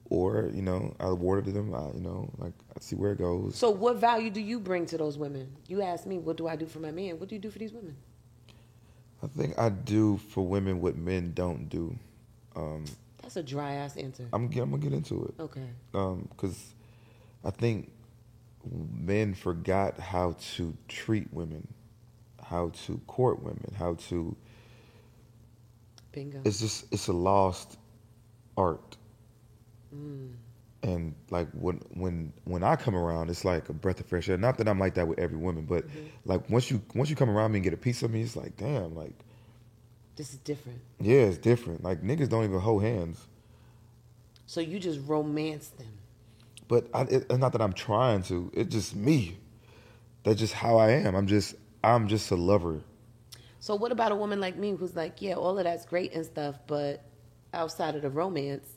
or 0.09 0.51
you 0.55 0.62
know, 0.62 0.94
I 1.01 1.11
water 1.11 1.42
to 1.42 1.51
them. 1.53 1.75
I, 1.75 1.87
you 1.94 2.01
know, 2.01 2.31
like 2.38 2.53
I 2.77 2.81
see 2.81 2.96
where 2.96 3.12
it 3.12 3.18
goes. 3.18 3.57
So, 3.57 3.70
what 3.70 3.96
value 3.96 4.31
do 4.31 4.40
you 4.40 4.61
bring 4.61 4.87
to 4.87 4.96
those 4.99 5.18
women? 5.18 5.49
You 5.66 5.83
ask 5.83 6.07
me, 6.07 6.18
what 6.18 6.37
do 6.37 6.46
I 6.46 6.57
do 6.57 6.66
for 6.66 6.79
my 6.79 6.90
man? 6.92 7.18
What 7.18 7.29
do 7.29 7.35
you 7.35 7.40
do 7.40 7.51
for 7.51 7.59
these 7.59 7.73
women? 7.73 7.96
I 9.23 9.27
think 9.27 9.59
I 9.59 9.68
do 9.68 10.16
for 10.16 10.46
women 10.46 10.81
what 10.81 10.96
men 10.96 11.33
don't 11.35 11.68
do. 11.68 11.94
Um, 12.57 12.85
That's 13.23 13.37
a 13.37 13.42
dry 13.42 13.75
ass 13.75 13.96
answer. 13.96 14.27
I'm, 14.33 14.44
I'm 14.44 14.51
gonna 14.70 14.79
get 14.79 14.92
into 14.92 15.25
it 15.27 15.35
Okay. 15.42 15.66
because 15.92 16.73
I 17.44 17.51
think 17.51 17.90
men 18.92 19.35
forgot 19.35 19.99
how 20.01 20.37
to 20.57 20.77
treat 20.88 21.33
women, 21.33 21.66
how 22.42 22.70
to 22.87 22.99
court 23.07 23.42
women, 23.42 23.73
how 23.79 23.94
to. 24.09 24.37
Bingo. 26.12 26.40
It's 26.44 26.61
just 26.61 26.87
it's 26.92 27.09
a 27.09 27.12
lost 27.12 27.79
art. 28.57 28.96
Mm. 29.94 30.31
and 30.83 31.14
like 31.31 31.49
when 31.53 31.77
when 31.94 32.33
when 32.44 32.62
I 32.62 32.77
come 32.77 32.94
around, 32.96 33.31
it's 33.31 33.44
like 33.44 33.68
a 33.68 33.73
breath 33.73 34.01
of 34.01 34.07
fresh 34.07 34.29
air. 34.29 34.38
Not 34.38 34.59
that 34.59 34.68
I'm 34.68 34.79
like 34.79 34.94
that 34.94 35.07
with 35.09 35.18
every 35.18 35.38
woman, 35.38 35.64
but 35.66 35.87
Mm-hmm. 35.87 36.07
like 36.25 36.49
once 36.51 36.70
you 36.70 36.83
once 36.94 37.11
you 37.11 37.16
come 37.16 37.31
around 37.31 37.53
me 37.53 37.59
and 37.59 37.64
get 37.64 37.75
a 37.75 37.79
piece 37.79 38.03
of 38.03 38.11
me, 38.11 38.23
it's 38.23 38.37
like 38.37 38.57
damn, 38.57 38.94
like 38.94 39.14
This 40.16 40.33
is 40.33 40.38
different. 40.38 40.81
yeah, 41.01 41.20
it's 41.23 41.38
different. 41.38 41.83
Like 41.83 42.03
niggas 42.03 42.29
don't 42.29 42.44
even 42.44 42.61
hold 42.61 42.83
hands. 42.83 43.27
So 44.46 44.61
you 44.61 44.79
just 44.81 45.01
romance 45.07 45.68
them. 45.68 45.99
But 46.70 46.87
I, 46.94 47.02
it, 47.02 47.26
it's 47.28 47.38
not 47.38 47.50
that 47.52 47.61
I'm 47.61 47.72
trying 47.72 48.22
to. 48.24 48.48
It's 48.54 48.72
just 48.72 48.94
me. 48.94 49.37
That's 50.22 50.38
just 50.38 50.54
how 50.54 50.76
I 50.78 50.90
am. 50.92 51.16
I'm 51.16 51.26
just 51.26 51.56
I'm 51.83 52.06
just 52.06 52.30
a 52.30 52.37
lover. 52.37 52.80
So 53.59 53.74
what 53.74 53.90
about 53.90 54.12
a 54.12 54.14
woman 54.14 54.40
like 54.40 54.56
me 54.56 54.76
who's 54.76 54.94
like, 54.94 55.20
yeah, 55.20 55.35
all 55.35 55.59
of 55.59 55.64
that's 55.64 55.85
great 55.85 56.14
and 56.14 56.24
stuff, 56.24 56.61
but 56.68 57.02
outside 57.52 57.96
of 57.96 58.02
the 58.02 58.09
romance, 58.09 58.68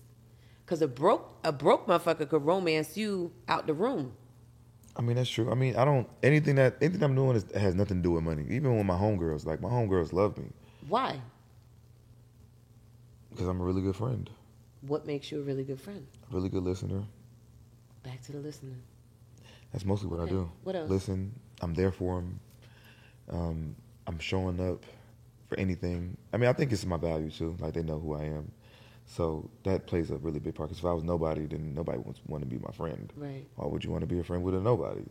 because 0.66 0.82
a 0.82 0.88
broke 0.88 1.38
a 1.44 1.52
broke 1.52 1.86
motherfucker 1.86 2.28
could 2.28 2.44
romance 2.44 2.98
you 2.98 3.32
out 3.48 3.68
the 3.68 3.76
room. 3.76 4.14
I 4.98 5.04
mean, 5.04 5.16
that's 5.16 5.30
true. 5.30 5.52
I 5.52 5.54
mean, 5.54 5.76
I 5.76 5.86
don't 5.86 6.10
anything 6.24 6.56
that 6.56 6.78
anything 6.82 7.04
I'm 7.04 7.14
doing 7.14 7.36
is, 7.36 7.46
has 7.56 7.76
nothing 7.76 7.98
to 7.98 8.04
do 8.04 8.12
with 8.12 8.24
money. 8.24 8.44
Even 8.50 8.76
with 8.76 8.88
my 8.88 8.98
homegirls, 8.98 9.46
like 9.46 9.62
my 9.62 9.70
homegirls 9.70 10.14
love 10.14 10.36
me 10.40 10.46
Why? 10.88 11.22
because 13.30 13.48
I'm 13.48 13.62
a 13.62 13.64
really 13.64 13.82
good 13.84 13.96
friend, 13.96 14.30
What 14.82 15.06
makes 15.06 15.32
you 15.32 15.42
a 15.42 15.44
really 15.44 15.64
good 15.64 15.80
friend? 15.80 16.08
a 16.32 16.36
really 16.36 16.50
good 16.50 16.64
listener. 16.64 17.04
Back 18.04 18.22
to 18.24 18.32
the 18.34 18.40
listener. 18.40 18.76
That's 19.72 19.86
mostly 19.86 20.10
what 20.10 20.20
Okay. 20.20 20.32
I 20.32 20.36
do. 20.36 20.52
What 20.64 20.76
else? 20.76 20.90
Listen, 20.90 21.34
I'm 21.62 21.74
there 21.74 21.92
for 21.92 22.18
them. 22.18 22.40
Um, 23.30 23.76
I'm 24.06 24.20
showing 24.20 24.60
up 24.60 24.84
for 25.48 25.58
anything. 25.60 26.18
I 26.32 26.38
mean, 26.38 26.50
I 26.50 26.54
think 26.54 26.72
it's 26.72 26.86
my 26.86 26.98
value 26.98 27.30
too. 27.32 27.56
Like 27.60 27.74
they 27.74 27.82
know 27.84 28.00
who 28.00 28.14
I 28.14 28.24
am, 28.26 28.52
so 29.06 29.50
that 29.64 29.88
plays 29.88 30.12
a 30.12 30.18
really 30.18 30.40
big 30.40 30.56
part. 30.56 30.70
Because 30.70 30.80
if 30.80 30.86
I 30.86 30.92
was 30.94 31.04
nobody, 31.04 31.46
then 31.46 31.74
nobody 31.74 31.98
would 32.00 32.20
want 32.28 32.44
to 32.44 32.48
be 32.50 32.58
my 32.60 32.72
friend. 32.72 33.12
Right. 33.16 33.46
Why 33.56 33.68
would 33.68 33.84
you 33.84 33.92
want 33.92 34.02
to 34.02 34.08
be 34.08 34.20
a 34.20 34.24
friend 34.24 34.44
with 34.44 34.56
a 34.56 34.60
nobody? 34.60 35.06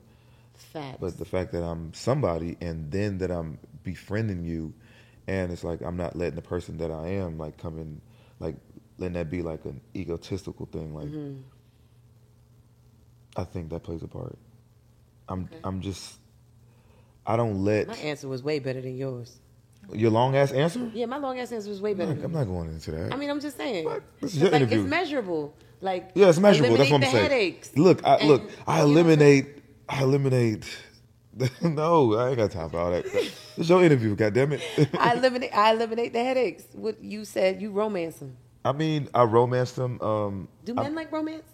Facts. 0.54 0.98
But 1.00 1.18
the 1.18 1.24
fact 1.24 1.52
that 1.52 1.64
I'm 1.64 1.94
somebody, 1.94 2.56
and 2.60 2.90
then 2.92 3.18
that 3.18 3.30
I'm 3.30 3.58
befriending 3.82 4.44
you, 4.44 4.74
and 5.26 5.50
it's 5.50 5.64
like 5.64 5.80
I'm 5.80 5.96
not 5.96 6.14
letting 6.14 6.36
the 6.36 6.42
person 6.42 6.76
that 6.78 6.90
I 6.90 7.08
am 7.08 7.38
like 7.38 7.56
come 7.56 7.78
in, 7.78 8.00
like 8.38 8.56
letting 8.98 9.14
that 9.14 9.30
be 9.30 9.42
like 9.42 9.64
an 9.64 9.80
egotistical 9.96 10.66
thing. 10.66 10.94
Like 10.94 11.08
Mhm. 11.08 11.42
I 13.36 13.44
think 13.44 13.70
that 13.70 13.82
plays 13.82 14.02
a 14.02 14.08
part. 14.08 14.38
I'm 15.28 15.44
Okay. 15.44 15.56
I'm 15.64 15.80
just 15.80 16.18
I 17.26 17.36
don't 17.36 17.64
let 17.64 17.88
My 17.88 17.94
answer 17.96 18.28
was 18.28 18.42
way 18.42 18.58
better 18.58 18.80
than 18.80 18.96
yours. 18.96 19.38
your 19.92 20.10
long 20.10 20.36
ass 20.36 20.52
answer. 20.52 20.90
Yeah, 20.92 21.06
my 21.06 21.18
long 21.18 21.38
ass 21.38 21.52
answer 21.52 21.68
was 21.70 21.80
way 21.80 21.92
I'm 21.92 21.96
better. 21.98 22.10
not, 22.10 22.16
than 22.16 22.24
I'm 22.26 22.32
not 22.32 22.44
going 22.44 22.68
into 22.70 22.90
that. 22.92 23.12
I 23.12 23.16
mean, 23.16 23.30
I'm 23.30 23.40
just 23.40 23.56
saying. 23.56 23.84
What? 23.84 24.02
This 24.20 24.34
is 24.34 24.40
your 24.42 24.50
like, 24.50 24.62
interview. 24.62 24.80
It's 24.82 24.90
measurable. 24.90 25.54
Like 25.80 26.10
yeah, 26.14 26.28
it's 26.28 26.38
measurable. 26.38 26.76
That's 26.76 26.90
what 26.90 27.04
I'm 27.04 27.10
saying. 27.10 27.22
Headaches. 27.24 27.76
Look, 27.76 28.04
I 28.06 28.16
And- 28.16 28.28
look, 28.28 28.42
I 28.66 28.78
you 28.78 28.84
know 28.84 28.84
I'm 28.84 28.90
eliminate, 28.90 29.46
I 29.88 30.02
eliminate. 30.02 30.64
no, 31.62 32.14
I 32.14 32.28
ain't 32.28 32.36
got 32.36 32.50
time 32.50 32.68
for 32.70 32.78
all 32.78 32.90
that. 32.90 33.06
It's 33.56 33.68
your 33.68 33.82
interview, 33.82 34.14
goddammit. 34.14 34.60
I 34.98 35.14
eliminate. 35.14 35.50
I 35.54 35.72
eliminate 35.72 36.12
the 36.12 36.22
headaches. 36.22 36.64
What 36.74 37.02
you 37.02 37.24
said, 37.24 37.60
you 37.62 37.70
romance 37.70 38.16
them. 38.18 38.36
I 38.64 38.72
mean, 38.72 39.08
I 39.14 39.22
romance 39.24 39.72
them. 39.72 40.00
Um, 40.02 40.48
Do 40.64 40.74
I- 40.76 40.82
men 40.84 40.94
like 40.94 41.10
romance? 41.10 41.44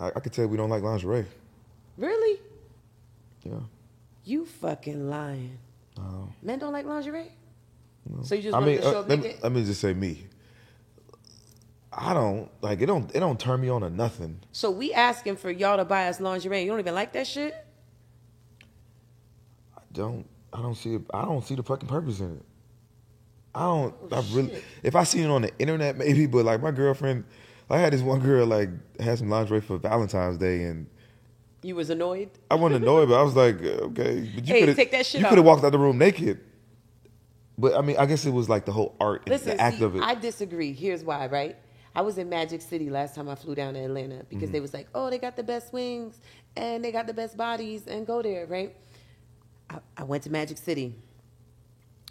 I, 0.00 0.08
I 0.08 0.20
could 0.20 0.32
tell 0.32 0.46
we 0.46 0.56
don't 0.56 0.70
like 0.70 0.82
lingerie. 0.82 1.26
Really? 1.96 2.40
Yeah. 3.44 3.60
You 4.24 4.46
fucking 4.46 5.08
lying. 5.08 5.58
Uh, 5.98 6.26
Men 6.42 6.58
don't 6.58 6.72
like 6.72 6.86
lingerie. 6.86 7.30
no. 8.08 8.22
So 8.22 8.34
you 8.34 8.42
just 8.42 8.54
I 8.54 8.58
want 8.58 8.70
mean, 8.70 8.76
to 8.78 8.82
show 8.82 8.98
uh, 9.00 9.04
let, 9.06 9.20
me, 9.20 9.34
let 9.42 9.52
me 9.52 9.64
just 9.64 9.80
say 9.80 9.92
me. 9.92 10.24
I 11.92 12.14
don't 12.14 12.48
like 12.62 12.80
it. 12.80 12.86
Don't 12.86 13.14
it 13.14 13.20
don't 13.20 13.38
turn 13.38 13.60
me 13.60 13.68
on 13.68 13.82
to 13.82 13.90
nothing. 13.90 14.40
So 14.52 14.70
we 14.70 14.92
asking 14.92 15.36
for 15.36 15.50
y'all 15.50 15.76
to 15.76 15.84
buy 15.84 16.08
us 16.08 16.20
lingerie. 16.20 16.62
You 16.62 16.70
don't 16.70 16.78
even 16.80 16.94
like 16.94 17.12
that 17.12 17.26
shit. 17.26 17.54
I 19.76 19.80
don't. 19.92 20.26
I 20.52 20.62
don't 20.62 20.76
see. 20.76 20.94
It, 20.94 21.02
I 21.12 21.24
don't 21.24 21.44
see 21.44 21.56
the 21.56 21.62
fucking 21.62 21.88
purpose 21.88 22.20
in 22.20 22.36
it. 22.36 22.42
I 23.54 23.60
don't. 23.64 23.94
Oh, 24.12 24.16
I 24.16 24.20
really. 24.34 24.62
If 24.84 24.94
I 24.94 25.02
seen 25.02 25.24
it 25.24 25.30
on 25.30 25.42
the 25.42 25.52
internet, 25.58 25.96
maybe. 25.98 26.26
But 26.26 26.44
like 26.44 26.62
my 26.62 26.70
girlfriend, 26.70 27.24
I 27.70 27.78
had 27.78 27.92
this 27.92 28.02
one 28.02 28.20
girl 28.20 28.46
like 28.46 28.68
had 29.00 29.18
some 29.18 29.28
lingerie 29.30 29.60
for 29.60 29.78
Valentine's 29.78 30.38
Day, 30.38 30.64
and 30.64 30.86
You 31.62 31.76
was 31.76 31.90
annoyed. 31.90 32.30
I 32.50 32.54
wasn't 32.56 32.82
annoyed, 32.82 33.08
but 33.08 33.18
I 33.18 33.22
was 33.22 33.36
like, 33.36 33.62
okay, 33.62 34.30
but 34.34 34.46
you 34.46 34.54
Hey, 34.54 34.66
that 34.66 35.06
shit 35.06 35.20
You 35.20 35.26
could 35.26 35.38
have 35.38 35.44
walked 35.44 35.64
out 35.64 35.72
the 35.72 35.78
room 35.78 35.98
naked. 35.98 36.40
But 37.58 37.74
I 37.76 37.82
mean, 37.82 37.96
I 37.98 38.06
guess 38.06 38.24
it 38.24 38.32
was 38.32 38.48
like 38.48 38.64
the 38.64 38.72
whole 38.72 38.96
art 39.00 39.22
and 39.26 39.30
Listen, 39.30 39.56
the 39.56 39.62
act 39.62 39.78
see, 39.78 39.84
of 39.84 39.94
it. 39.96 40.02
I 40.02 40.14
disagree. 40.14 40.72
Here's 40.72 41.04
why, 41.04 41.26
right? 41.26 41.56
I 41.94 42.00
was 42.02 42.16
in 42.18 42.28
Magic 42.28 42.62
City 42.62 42.88
last 42.88 43.14
time 43.14 43.28
I 43.28 43.34
flew 43.34 43.54
down 43.54 43.74
to 43.74 43.80
Atlanta 43.80 44.24
because 44.28 44.44
Mm-hmm. 44.44 44.52
they 44.52 44.60
was 44.60 44.72
like, 44.72 44.86
oh, 44.94 45.10
they 45.10 45.18
got 45.18 45.36
the 45.36 45.42
best 45.42 45.72
wings 45.72 46.20
and 46.56 46.82
they 46.84 46.90
got 46.92 47.06
the 47.06 47.12
best 47.12 47.36
bodies 47.36 47.86
and 47.86 48.06
go 48.06 48.22
there, 48.22 48.46
right? 48.46 48.74
I, 49.68 49.78
I 49.98 50.04
went 50.04 50.22
to 50.22 50.30
Magic 50.30 50.56
City. 50.56 50.94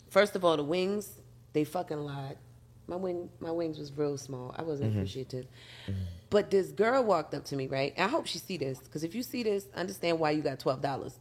First 0.09 0.35
of 0.35 0.43
all, 0.45 0.57
the 0.57 0.63
wings, 0.63 1.13
they 1.53 1.63
fucking 1.63 1.97
lied. 1.99 2.37
My 2.89 2.95
wing, 2.95 3.29
my 3.39 3.51
wings 3.51 3.77
was 3.77 3.91
real 3.95 4.17
small. 4.17 4.53
I 4.57 4.63
wasn't 4.63 4.89
Mm-hmm. 4.91 4.99
appreciative. 4.99 5.45
But 6.29 6.51
this 6.51 6.69
girl 6.69 7.03
walked 7.03 7.33
up 7.33 7.45
to 7.45 7.55
me, 7.55 7.67
right? 7.67 7.93
And 7.97 8.05
I 8.05 8.07
hope 8.09 8.25
she 8.27 8.37
see 8.39 8.57
this 8.57 8.79
because 8.79 9.03
if 9.03 9.15
you 9.15 9.23
see 9.23 9.43
this, 9.43 9.65
understand 9.75 10.19
why 10.19 10.31
you 10.31 10.41
got 10.41 10.59
twelve 10.59 10.81
dollars. 10.81 11.19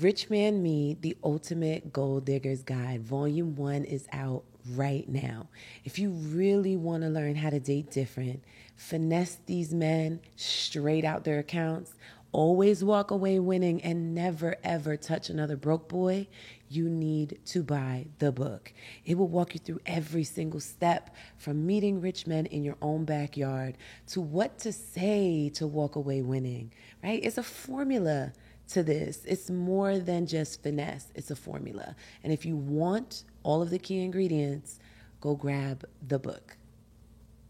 Rich 0.00 0.28
Man 0.28 0.62
Me, 0.62 0.96
the 1.00 1.16
Ultimate 1.22 1.92
Gold 1.92 2.24
Digger's 2.24 2.62
Guide, 2.64 3.02
Volume 3.02 3.54
1 3.54 3.84
is 3.84 4.08
out 4.12 4.42
right 4.74 5.08
now. 5.08 5.46
If 5.84 6.00
you 6.00 6.10
really 6.10 6.74
want 6.76 7.04
to 7.04 7.08
learn 7.08 7.36
how 7.36 7.50
to 7.50 7.60
date 7.60 7.92
different, 7.92 8.42
finesse 8.74 9.38
these 9.46 9.72
men 9.72 10.18
straight 10.34 11.04
out 11.04 11.22
their 11.22 11.38
accounts, 11.38 11.94
always 12.32 12.82
walk 12.82 13.12
away 13.12 13.38
winning, 13.38 13.80
and 13.82 14.14
never 14.16 14.56
ever 14.64 14.96
touch 14.96 15.30
another 15.30 15.56
broke 15.56 15.88
boy, 15.88 16.26
you 16.74 16.88
need 16.88 17.38
to 17.46 17.62
buy 17.62 18.06
the 18.18 18.32
book. 18.32 18.72
It 19.04 19.16
will 19.16 19.28
walk 19.28 19.54
you 19.54 19.60
through 19.60 19.80
every 19.86 20.24
single 20.24 20.60
step 20.60 21.14
from 21.36 21.66
meeting 21.66 22.00
rich 22.00 22.26
men 22.26 22.46
in 22.46 22.64
your 22.64 22.76
own 22.82 23.04
backyard 23.04 23.76
to 24.08 24.20
what 24.20 24.58
to 24.60 24.72
say 24.72 25.50
to 25.54 25.66
walk 25.66 25.96
away 25.96 26.22
winning, 26.22 26.72
right? 27.02 27.20
It's 27.22 27.38
a 27.38 27.42
formula 27.42 28.32
to 28.68 28.82
this. 28.82 29.24
It's 29.26 29.50
more 29.50 29.98
than 29.98 30.26
just 30.26 30.62
finesse, 30.62 31.12
it's 31.14 31.30
a 31.30 31.36
formula. 31.36 31.94
And 32.22 32.32
if 32.32 32.46
you 32.46 32.56
want 32.56 33.24
all 33.42 33.62
of 33.62 33.70
the 33.70 33.78
key 33.78 34.02
ingredients, 34.02 34.78
go 35.20 35.34
grab 35.34 35.84
the 36.06 36.18
book. 36.18 36.56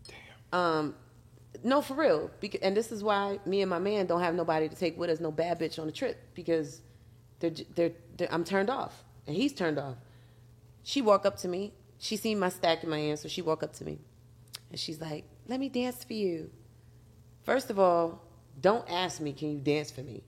Damn. 0.06 0.58
Um, 0.58 0.94
no, 1.62 1.80
for 1.80 1.94
real. 1.94 2.30
Because, 2.40 2.60
and 2.60 2.76
this 2.76 2.90
is 2.90 3.04
why 3.04 3.38
me 3.46 3.62
and 3.62 3.70
my 3.70 3.78
man 3.78 4.06
don't 4.06 4.20
have 4.20 4.34
nobody 4.34 4.68
to 4.68 4.76
take 4.76 4.98
with 4.98 5.10
us, 5.10 5.20
no 5.20 5.30
bad 5.30 5.60
bitch 5.60 5.78
on 5.78 5.86
the 5.86 5.92
trip, 5.92 6.18
because 6.34 6.82
they're, 7.38 7.52
they're, 7.74 7.92
they're, 8.16 8.32
I'm 8.32 8.44
turned 8.44 8.70
off, 8.70 9.03
and 9.26 9.36
he's 9.36 9.52
turned 9.52 9.78
off. 9.78 9.96
She 10.82 11.00
walk 11.00 11.24
up 11.24 11.36
to 11.38 11.48
me. 11.48 11.72
She 11.98 12.16
seen 12.16 12.38
my 12.38 12.48
stack 12.48 12.84
in 12.84 12.90
my 12.90 12.98
hand, 12.98 13.18
so 13.18 13.28
she 13.28 13.42
walk 13.42 13.62
up 13.62 13.72
to 13.74 13.84
me, 13.84 13.98
and 14.70 14.78
she's 14.78 15.00
like, 15.00 15.24
"Let 15.46 15.60
me 15.60 15.68
dance 15.68 16.04
for 16.04 16.12
you." 16.12 16.50
First 17.42 17.70
of 17.70 17.78
all, 17.78 18.22
don't 18.60 18.88
ask 18.90 19.20
me, 19.20 19.32
"Can 19.32 19.52
you 19.52 19.58
dance 19.58 19.90
for 19.90 20.02
me?" 20.02 20.22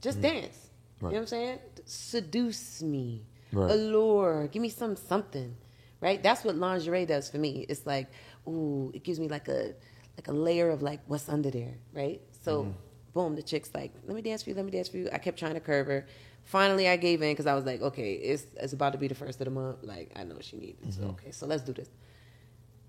Just 0.00 0.18
mm. 0.18 0.22
dance. 0.22 0.70
Right. 1.00 1.10
You 1.10 1.14
know 1.16 1.20
what 1.20 1.20
I'm 1.22 1.26
saying? 1.26 1.58
Seduce 1.84 2.82
me, 2.82 3.26
Right. 3.52 3.70
allure, 3.70 4.48
give 4.48 4.62
me 4.62 4.70
some 4.70 4.96
something, 4.96 5.56
right? 6.00 6.22
That's 6.22 6.44
what 6.44 6.56
lingerie 6.56 7.06
does 7.06 7.30
for 7.30 7.38
me. 7.38 7.66
It's 7.68 7.86
like, 7.86 8.08
ooh, 8.48 8.90
it 8.94 9.04
gives 9.04 9.20
me 9.20 9.28
like 9.28 9.48
a 9.48 9.74
like 10.16 10.28
a 10.28 10.32
layer 10.32 10.70
of 10.70 10.82
like 10.82 11.00
what's 11.06 11.28
under 11.28 11.50
there, 11.50 11.74
right? 11.92 12.20
So, 12.42 12.62
mm-hmm. 12.62 12.72
boom, 13.12 13.36
the 13.36 13.42
chick's 13.42 13.70
like, 13.74 13.92
"Let 14.06 14.16
me 14.16 14.22
dance 14.22 14.42
for 14.42 14.50
you, 14.50 14.56
let 14.56 14.64
me 14.64 14.70
dance 14.70 14.88
for 14.88 14.96
you." 14.96 15.08
I 15.12 15.18
kept 15.18 15.38
trying 15.38 15.54
to 15.54 15.60
curve 15.60 15.86
her. 15.86 16.06
Finally, 16.46 16.88
I 16.88 16.96
gave 16.96 17.22
in 17.22 17.32
because 17.32 17.46
I 17.46 17.54
was 17.54 17.64
like, 17.64 17.82
"Okay, 17.82 18.14
it's 18.14 18.46
it's 18.56 18.72
about 18.72 18.92
to 18.92 18.98
be 18.98 19.08
the 19.08 19.16
first 19.16 19.40
of 19.40 19.46
the 19.46 19.50
month. 19.50 19.82
Like, 19.82 20.12
I 20.14 20.22
know 20.22 20.38
she 20.40 20.56
needs 20.56 20.80
it. 20.82 20.94
So, 20.94 21.00
mm-hmm. 21.00 21.10
okay, 21.10 21.30
so 21.32 21.44
let's 21.44 21.62
do 21.62 21.72
this." 21.72 21.90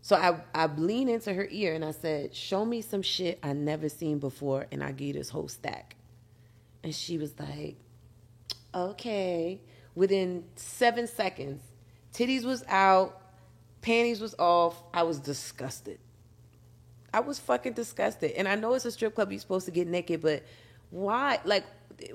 So 0.04 0.15
I 0.15 0.39
I 0.54 0.67
leaned 0.67 1.10
into 1.10 1.34
her 1.34 1.48
ear 1.50 1.74
and 1.74 1.84
I 1.84 1.91
said, 1.91 2.36
"Show 2.36 2.63
me 2.65 2.82
some 2.82 3.02
shit 3.02 3.39
I 3.41 3.54
never 3.54 3.89
seen 3.89 4.20
before, 4.20 4.67
and 4.72 4.84
I 4.84 4.93
you 4.96 5.12
this 5.13 5.30
whole 5.30 5.48
stack." 5.48 5.96
And 6.84 6.93
she 6.93 7.17
was 7.17 7.34
like, 7.39 7.78
"Okay." 8.74 9.62
Within 9.96 10.43
seven 10.56 11.08
seconds, 11.08 11.60
titties 12.13 12.46
was 12.46 12.63
out, 12.67 13.20
panties 13.82 14.22
was 14.22 14.36
off. 14.38 14.84
I 14.93 15.02
was 15.02 15.20
disgusted. 15.20 15.98
I 17.12 17.22
was 17.22 17.39
fucking 17.39 17.74
disgusted. 17.74 18.34
And 18.34 18.48
I 18.48 18.54
know 18.54 18.76
it's 18.76 18.86
a 18.86 18.91
strip 18.91 19.15
club, 19.15 19.32
you're 19.32 19.39
supposed 19.39 19.65
to 19.65 19.72
get 19.72 19.88
naked, 19.88 20.22
but 20.22 20.43
why? 20.91 21.39
Like, 21.46 21.63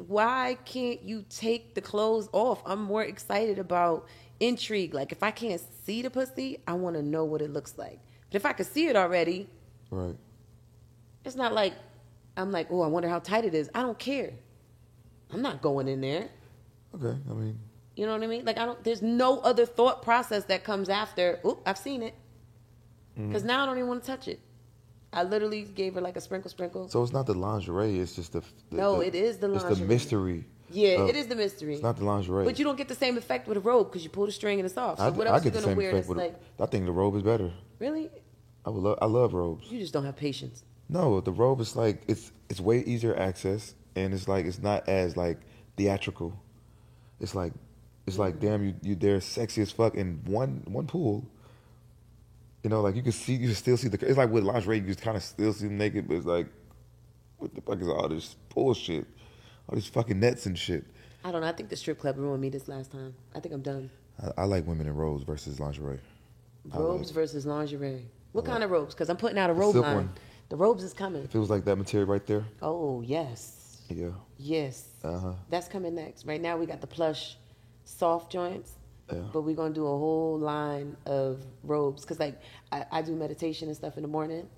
why 0.07 0.59
can't 0.65 1.03
you 1.03 1.25
take 1.29 1.75
the 1.75 1.81
clothes 1.81 2.29
off? 2.33 2.63
I'm 2.65 2.83
more 2.83 3.03
excited 3.03 3.59
about 3.59 4.07
intrigue. 4.41 4.95
Like, 4.95 5.13
if 5.13 5.23
I 5.23 5.31
can't 5.31 5.61
see 5.85 6.03
the 6.03 6.11
pussy, 6.11 6.59
I 6.67 6.75
want 6.75 6.97
to 6.97 7.03
know 7.03 7.25
what 7.25 7.43
it 7.43 7.53
looks 7.53 7.77
like. 7.79 7.99
But 8.31 8.37
if 8.37 8.47
I 8.47 8.53
could 8.53 8.67
see 8.67 8.87
it 8.87 8.97
already, 8.97 9.49
right. 9.91 10.17
it's 11.25 11.37
not 11.37 11.53
like 11.53 11.75
I'm 12.37 12.51
like, 12.51 12.69
oh, 12.71 12.83
I 12.83 12.87
wonder 12.87 13.09
how 13.09 13.19
tight 13.19 13.45
it 13.45 13.55
is. 13.55 13.71
I 13.75 13.83
don't 13.83 13.99
care. 13.99 14.33
I'm 15.33 15.43
not 15.43 15.63
going 15.63 15.89
in 15.89 16.01
there. 16.01 16.29
Okay. 16.95 17.19
I 17.29 17.33
mean, 17.33 17.59
You 17.97 18.07
know 18.07 18.13
what 18.13 18.23
I 18.23 18.27
mean? 18.27 18.45
Like 18.45 18.59
I 18.59 18.65
don't. 18.65 18.83
There's 18.85 19.03
no 19.03 19.41
other 19.41 19.67
thought 19.67 20.03
process 20.03 20.45
that 20.45 20.65
comes 20.65 20.89
after. 20.89 21.41
Oop, 21.45 21.63
I've 21.67 21.79
seen 21.79 22.03
it. 22.03 22.15
Mm-hmm. 23.19 23.29
Because 23.29 23.45
now 23.45 23.63
I 23.63 23.67
don't 23.67 23.77
even 23.77 23.89
want 23.89 24.03
to 24.03 24.07
touch 24.07 24.29
it. 24.29 24.41
I 25.13 25.25
literally 25.25 25.63
gave 25.63 25.95
her 25.95 26.01
like 26.01 26.17
a 26.17 26.21
sprinkle, 26.21 26.51
sprinkle. 26.51 26.89
so 26.89 27.03
it's 27.03 27.13
not 27.13 27.27
the 27.27 27.35
lingerie. 27.35 27.99
It's 27.99 28.15
just 28.15 28.33
the. 28.33 28.41
the 28.71 28.77
No, 28.77 28.99
the- 28.99 29.07
it 29.09 29.15
is 29.15 29.39
the 29.39 29.49
lingerie. 29.49 29.71
It's 29.71 29.81
the 29.81 29.87
mystery. 29.87 30.45
yeah, 30.71 31.03
of- 31.03 31.09
it 31.11 31.17
is 31.17 31.27
the 31.27 31.37
mystery. 31.37 31.75
It's 31.75 31.83
not 31.83 31.97
the 31.97 32.05
lingerie. 32.05 32.45
But 32.45 32.59
you 32.59 32.65
don't 32.65 32.79
get 32.79 32.89
the 32.89 32.95
same 32.95 33.19
effect 33.19 33.47
with 33.47 33.59
a 33.59 33.61
robe 33.61 33.89
because 33.91 34.05
you 34.05 34.11
pull 34.11 34.27
the 34.27 34.33
string 34.33 34.59
and 34.59 34.67
it's 34.67 34.77
off. 34.77 34.99
So 34.99 35.05
I, 35.05 35.11
what 35.11 35.27
I 35.27 35.31
else 35.31 35.43
get 35.43 35.55
you 35.55 35.61
gonna 35.61 35.77
wear? 35.77 35.93
That's 35.93 36.09
like 36.09 36.37
I 36.59 36.67
think 36.67 36.87
the 36.87 36.93
robe 36.93 37.15
is 37.17 37.23
better. 37.23 37.53
really? 37.79 38.11
I 38.65 38.71
would 38.71 38.83
love. 38.83 38.99
I 39.03 39.07
love 39.07 39.35
robes. 39.35 39.71
You 39.71 39.81
just 39.81 39.93
don't 39.93 40.05
have 40.05 40.17
patience. 40.17 40.65
No, 40.89 41.21
the 41.21 41.33
robe 41.33 41.61
is 41.61 41.75
like 41.77 42.03
it's 42.07 42.33
it's 42.49 42.61
way 42.61 42.79
easier 42.85 43.17
access 43.19 43.75
and 43.97 44.15
it's 44.15 44.29
like 44.29 44.47
it's 44.47 44.61
not 44.61 44.89
as 44.89 45.17
like 45.17 45.41
theatrical. 45.77 46.39
it's 47.21 47.35
like 47.35 47.53
it's 48.07 48.19
like 48.19 48.37
mm. 48.37 48.41
damn 48.41 48.65
you 48.65 48.75
you 48.83 48.95
they're 48.95 49.21
sexy 49.21 49.63
as 49.63 49.71
fuck 49.71 49.95
in 49.95 50.21
one 50.27 50.63
one 50.67 50.87
pool. 50.87 51.29
You 52.63 52.71
know, 52.71 52.81
like 52.81 52.95
you 52.97 53.03
can 53.03 53.13
see 53.13 53.35
you 53.35 53.49
can 53.49 53.55
still 53.57 53.77
see 53.77 53.89
the 53.89 54.07
it's 54.07 54.17
like 54.19 54.31
with 54.31 54.45
lingerie 54.45 54.79
you 54.79 54.87
just 54.87 55.03
kind 55.03 55.17
of 55.17 55.23
still 55.23 55.53
see 55.53 55.67
them 55.67 55.79
naked, 55.79 56.07
but 56.09 56.17
it's 56.17 56.27
like 56.27 56.47
what 57.39 57.55
the 57.55 57.61
fuck 57.61 57.81
is 57.81 57.89
all 57.89 58.09
this 58.09 58.37
bullshit, 58.55 59.05
all 59.69 59.75
these 59.75 59.87
fucking 59.89 60.21
nets 60.21 60.47
and 60.47 60.57
shit. 60.57 60.85
I 61.25 61.33
don't 61.33 61.41
know. 61.41 61.47
I 61.49 61.53
think 61.53 61.69
the 61.71 61.77
strip 61.77 61.99
club 61.99 62.19
ruined 62.19 62.41
me 62.41 62.49
this 62.51 62.69
last 62.69 62.93
time. 62.93 63.15
I 63.35 63.41
think 63.41 63.55
I'm 63.55 63.63
done. 63.63 63.91
I, 64.23 64.43
I 64.43 64.45
like 64.45 64.67
women 64.67 64.87
in 64.87 64.95
robes 64.95 65.25
versus 65.25 65.59
lingerie. 65.59 65.99
Like 66.65 66.79
Robes 66.79 67.11
versus 67.11 67.45
lingerie. 67.47 68.07
What 68.31 68.45
kind 68.45 68.63
of 68.63 68.71
robes? 68.71 68.95
Because 68.95 69.11
I'm 69.11 69.17
putting 69.17 69.39
out 69.39 69.51
a 69.51 69.53
robe 69.53 69.75
line. 69.77 69.95
one. 69.97 70.11
The 70.49 70.57
robes 70.57 70.85
is 70.85 70.93
coming. 70.95 71.25
If 71.25 71.35
it 71.35 71.39
was 71.39 71.51
like 71.51 71.65
that 71.65 71.77
material 71.77 72.09
right 72.09 72.25
there, 72.27 72.45
Oh 72.61 73.01
yes, 73.03 73.81
yeah, 73.89 74.11
yes. 74.39 74.85
uh 75.03 75.19
huh, 75.19 75.33
That's 75.51 75.67
coming 75.67 75.95
next. 75.95 76.27
Right 76.27 76.41
now 76.41 76.57
we 76.57 76.67
got 76.67 76.81
the 76.81 76.87
plush, 76.87 77.37
soft 77.85 78.31
joints. 78.31 78.73
Yeah. 79.11 79.21
But 79.33 79.43
we're 79.43 79.57
gonna 79.57 79.75
do 79.75 79.87
a 79.87 79.99
whole 79.99 80.39
line 80.39 80.97
of 81.07 81.45
robes 81.63 82.03
because 82.03 82.21
like 82.21 82.41
I, 82.71 82.85
I 82.91 83.03
do 83.03 83.15
meditation 83.15 83.69
and 83.69 83.77
stuff 83.77 83.97
in 83.97 84.03
the 84.03 84.09
morning, 84.09 84.49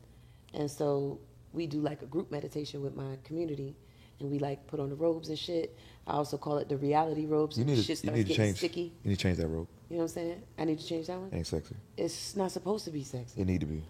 and 0.53 0.71
so 0.71 1.19
we 1.53 1.67
do 1.67 1.81
like 1.81 2.03
a 2.03 2.07
group 2.07 2.31
meditation 2.31 2.83
with 2.83 2.95
my 2.95 3.17
community, 3.25 3.77
and 4.21 4.31
we 4.31 4.39
like 4.39 4.67
put 4.67 4.81
on 4.81 4.91
the 4.91 4.97
robes 4.97 5.29
and 5.29 5.39
shit. 5.39 5.77
I 6.07 6.13
also 6.13 6.37
call 6.37 6.59
it 6.59 6.69
the 6.69 6.77
reality 6.77 7.27
robes. 7.27 7.57
You 7.57 7.63
and 7.63 7.71
need 7.71 7.77
to 7.77 7.83
shit 7.83 8.05
you 8.05 8.11
need 8.11 8.27
to 8.27 8.35
change 8.35 8.59
sticky. 8.59 8.93
you 9.03 9.11
need 9.11 9.17
to 9.17 9.23
change 9.23 9.39
that 9.39 9.49
robe. 9.49 9.69
You 9.89 9.97
know 9.97 10.03
what 10.03 10.11
I'm 10.11 10.15
saying? 10.15 10.43
I 10.59 10.65
need 10.65 10.79
to 10.79 10.87
change 10.87 11.07
that 11.07 11.19
one. 11.19 11.31
Ain't 11.33 11.47
sexy. 11.47 11.77
It's 11.97 12.37
not 12.37 12.51
supposed 12.53 12.85
to 12.87 12.91
be 12.91 13.05
sexy. 13.05 13.41
It 13.41 13.47
need 13.47 13.61
to 13.61 13.67
be. 13.67 13.83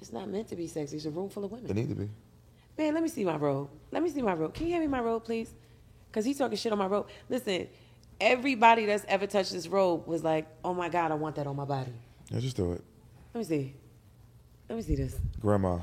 It's 0.00 0.12
not 0.12 0.28
meant 0.28 0.48
to 0.48 0.56
be 0.56 0.66
sexy. 0.66 0.96
It's 0.96 1.06
a 1.06 1.10
room 1.10 1.28
full 1.28 1.44
of 1.44 1.52
women. 1.52 1.70
It 1.70 1.74
need 1.74 1.88
to 1.88 1.94
be. 1.94 2.08
Man, 2.76 2.94
let 2.94 3.02
me 3.02 3.08
see 3.08 3.24
my 3.24 3.36
robe. 3.36 3.70
Let 3.90 4.02
me 4.02 4.10
see 4.10 4.22
my 4.22 4.34
robe. 4.34 4.54
Can 4.54 4.66
you 4.66 4.72
hand 4.72 4.84
me 4.84 4.88
my 4.88 5.00
robe, 5.00 5.24
please? 5.24 5.52
Because 6.10 6.24
he's 6.24 6.38
talking 6.38 6.56
shit 6.56 6.72
on 6.72 6.78
my 6.78 6.86
robe. 6.86 7.08
Listen, 7.28 7.68
everybody 8.22 8.86
that's 8.86 9.04
ever 9.08 9.26
touched 9.26 9.52
this 9.52 9.66
robe 9.66 10.06
was 10.06 10.22
like, 10.22 10.46
oh 10.64 10.72
my 10.72 10.88
God, 10.88 11.10
I 11.10 11.14
want 11.14 11.36
that 11.36 11.46
on 11.46 11.56
my 11.56 11.64
body. 11.64 11.92
Yeah, 12.30 12.40
just 12.40 12.56
do 12.56 12.72
it, 12.72 12.82
Let 13.34 13.38
me 13.40 13.44
see. 13.44 13.74
Let 14.68 14.76
me 14.76 14.82
see 14.82 14.94
this. 14.94 15.16
Grandma. 15.40 15.80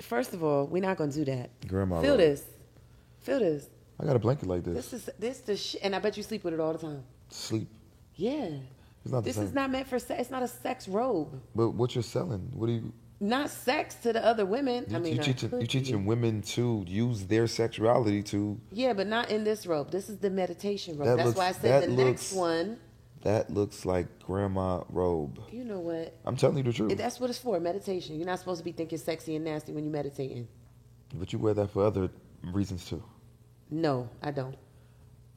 First 0.00 0.32
of 0.32 0.42
all, 0.42 0.66
we're 0.66 0.82
not 0.82 0.96
gonna 0.96 1.12
do 1.12 1.24
that. 1.26 1.50
Grandma. 1.68 2.00
Feel 2.00 2.12
robe. 2.12 2.20
this. 2.20 2.44
Feel 3.20 3.40
this. 3.40 3.68
I 4.00 4.04
got 4.04 4.16
a 4.16 4.18
blanket 4.18 4.48
like 4.48 4.64
this. 4.64 4.74
This 4.74 4.92
is 4.92 5.10
this 5.18 5.38
the 5.40 5.56
shit, 5.56 5.80
and 5.84 5.94
I 5.94 5.98
bet 5.98 6.16
you 6.16 6.22
sleep 6.22 6.44
with 6.44 6.54
it 6.54 6.60
all 6.60 6.72
the 6.72 6.78
time. 6.78 7.02
Sleep. 7.28 7.68
Yeah. 8.16 8.48
It's 9.04 9.12
not 9.12 9.24
This 9.24 9.36
same. 9.36 9.44
is 9.44 9.52
not 9.52 9.70
meant 9.70 9.86
for 9.86 9.98
sex. 9.98 10.20
It's 10.20 10.30
not 10.30 10.42
a 10.42 10.48
sex 10.48 10.88
robe. 10.88 11.40
But 11.54 11.70
what 11.70 11.94
you're 11.94 12.02
selling? 12.02 12.50
What 12.54 12.66
do 12.68 12.72
you? 12.72 12.92
Not 13.22 13.50
sex 13.50 13.94
to 14.02 14.12
the 14.12 14.24
other 14.24 14.44
women. 14.44 14.84
You, 14.88 14.96
I 14.96 14.98
mean, 14.98 15.14
you 15.16 15.22
teaching 15.22 15.60
you 15.60 15.66
teaching 15.68 16.04
women 16.06 16.42
to 16.42 16.84
use 16.88 17.24
their 17.26 17.46
sexuality 17.46 18.20
to. 18.24 18.60
Yeah, 18.72 18.94
but 18.94 19.06
not 19.06 19.30
in 19.30 19.44
this 19.44 19.64
robe. 19.64 19.92
This 19.92 20.08
is 20.08 20.18
the 20.18 20.28
meditation 20.28 20.98
robe. 20.98 21.06
That 21.06 21.16
That's 21.18 21.26
looks- 21.28 21.38
why 21.38 21.48
I 21.48 21.52
said 21.52 21.84
the 21.84 21.86
looks- 21.92 22.32
next 22.32 22.32
one. 22.32 22.78
That 23.22 23.48
looks 23.50 23.86
like 23.86 24.06
grandma 24.18 24.82
robe. 24.88 25.38
You 25.52 25.62
know 25.62 25.78
what? 25.78 26.12
I'm 26.24 26.34
telling 26.34 26.56
you 26.56 26.64
the 26.64 26.72
truth. 26.72 26.98
That's 26.98 27.20
what 27.20 27.30
it's 27.30 27.38
for. 27.38 27.60
Meditation. 27.60 28.16
You're 28.16 28.26
not 28.26 28.40
supposed 28.40 28.58
to 28.58 28.64
be 28.64 28.72
thinking 28.72 28.98
sexy 28.98 29.36
and 29.36 29.44
nasty 29.44 29.70
when 29.72 29.84
you're 29.84 29.92
meditating. 29.92 30.48
But 31.14 31.32
you 31.32 31.38
wear 31.38 31.54
that 31.54 31.70
for 31.70 31.84
other 31.86 32.10
reasons 32.42 32.84
too. 32.84 33.04
No, 33.70 34.08
I 34.20 34.32
don't. 34.32 34.56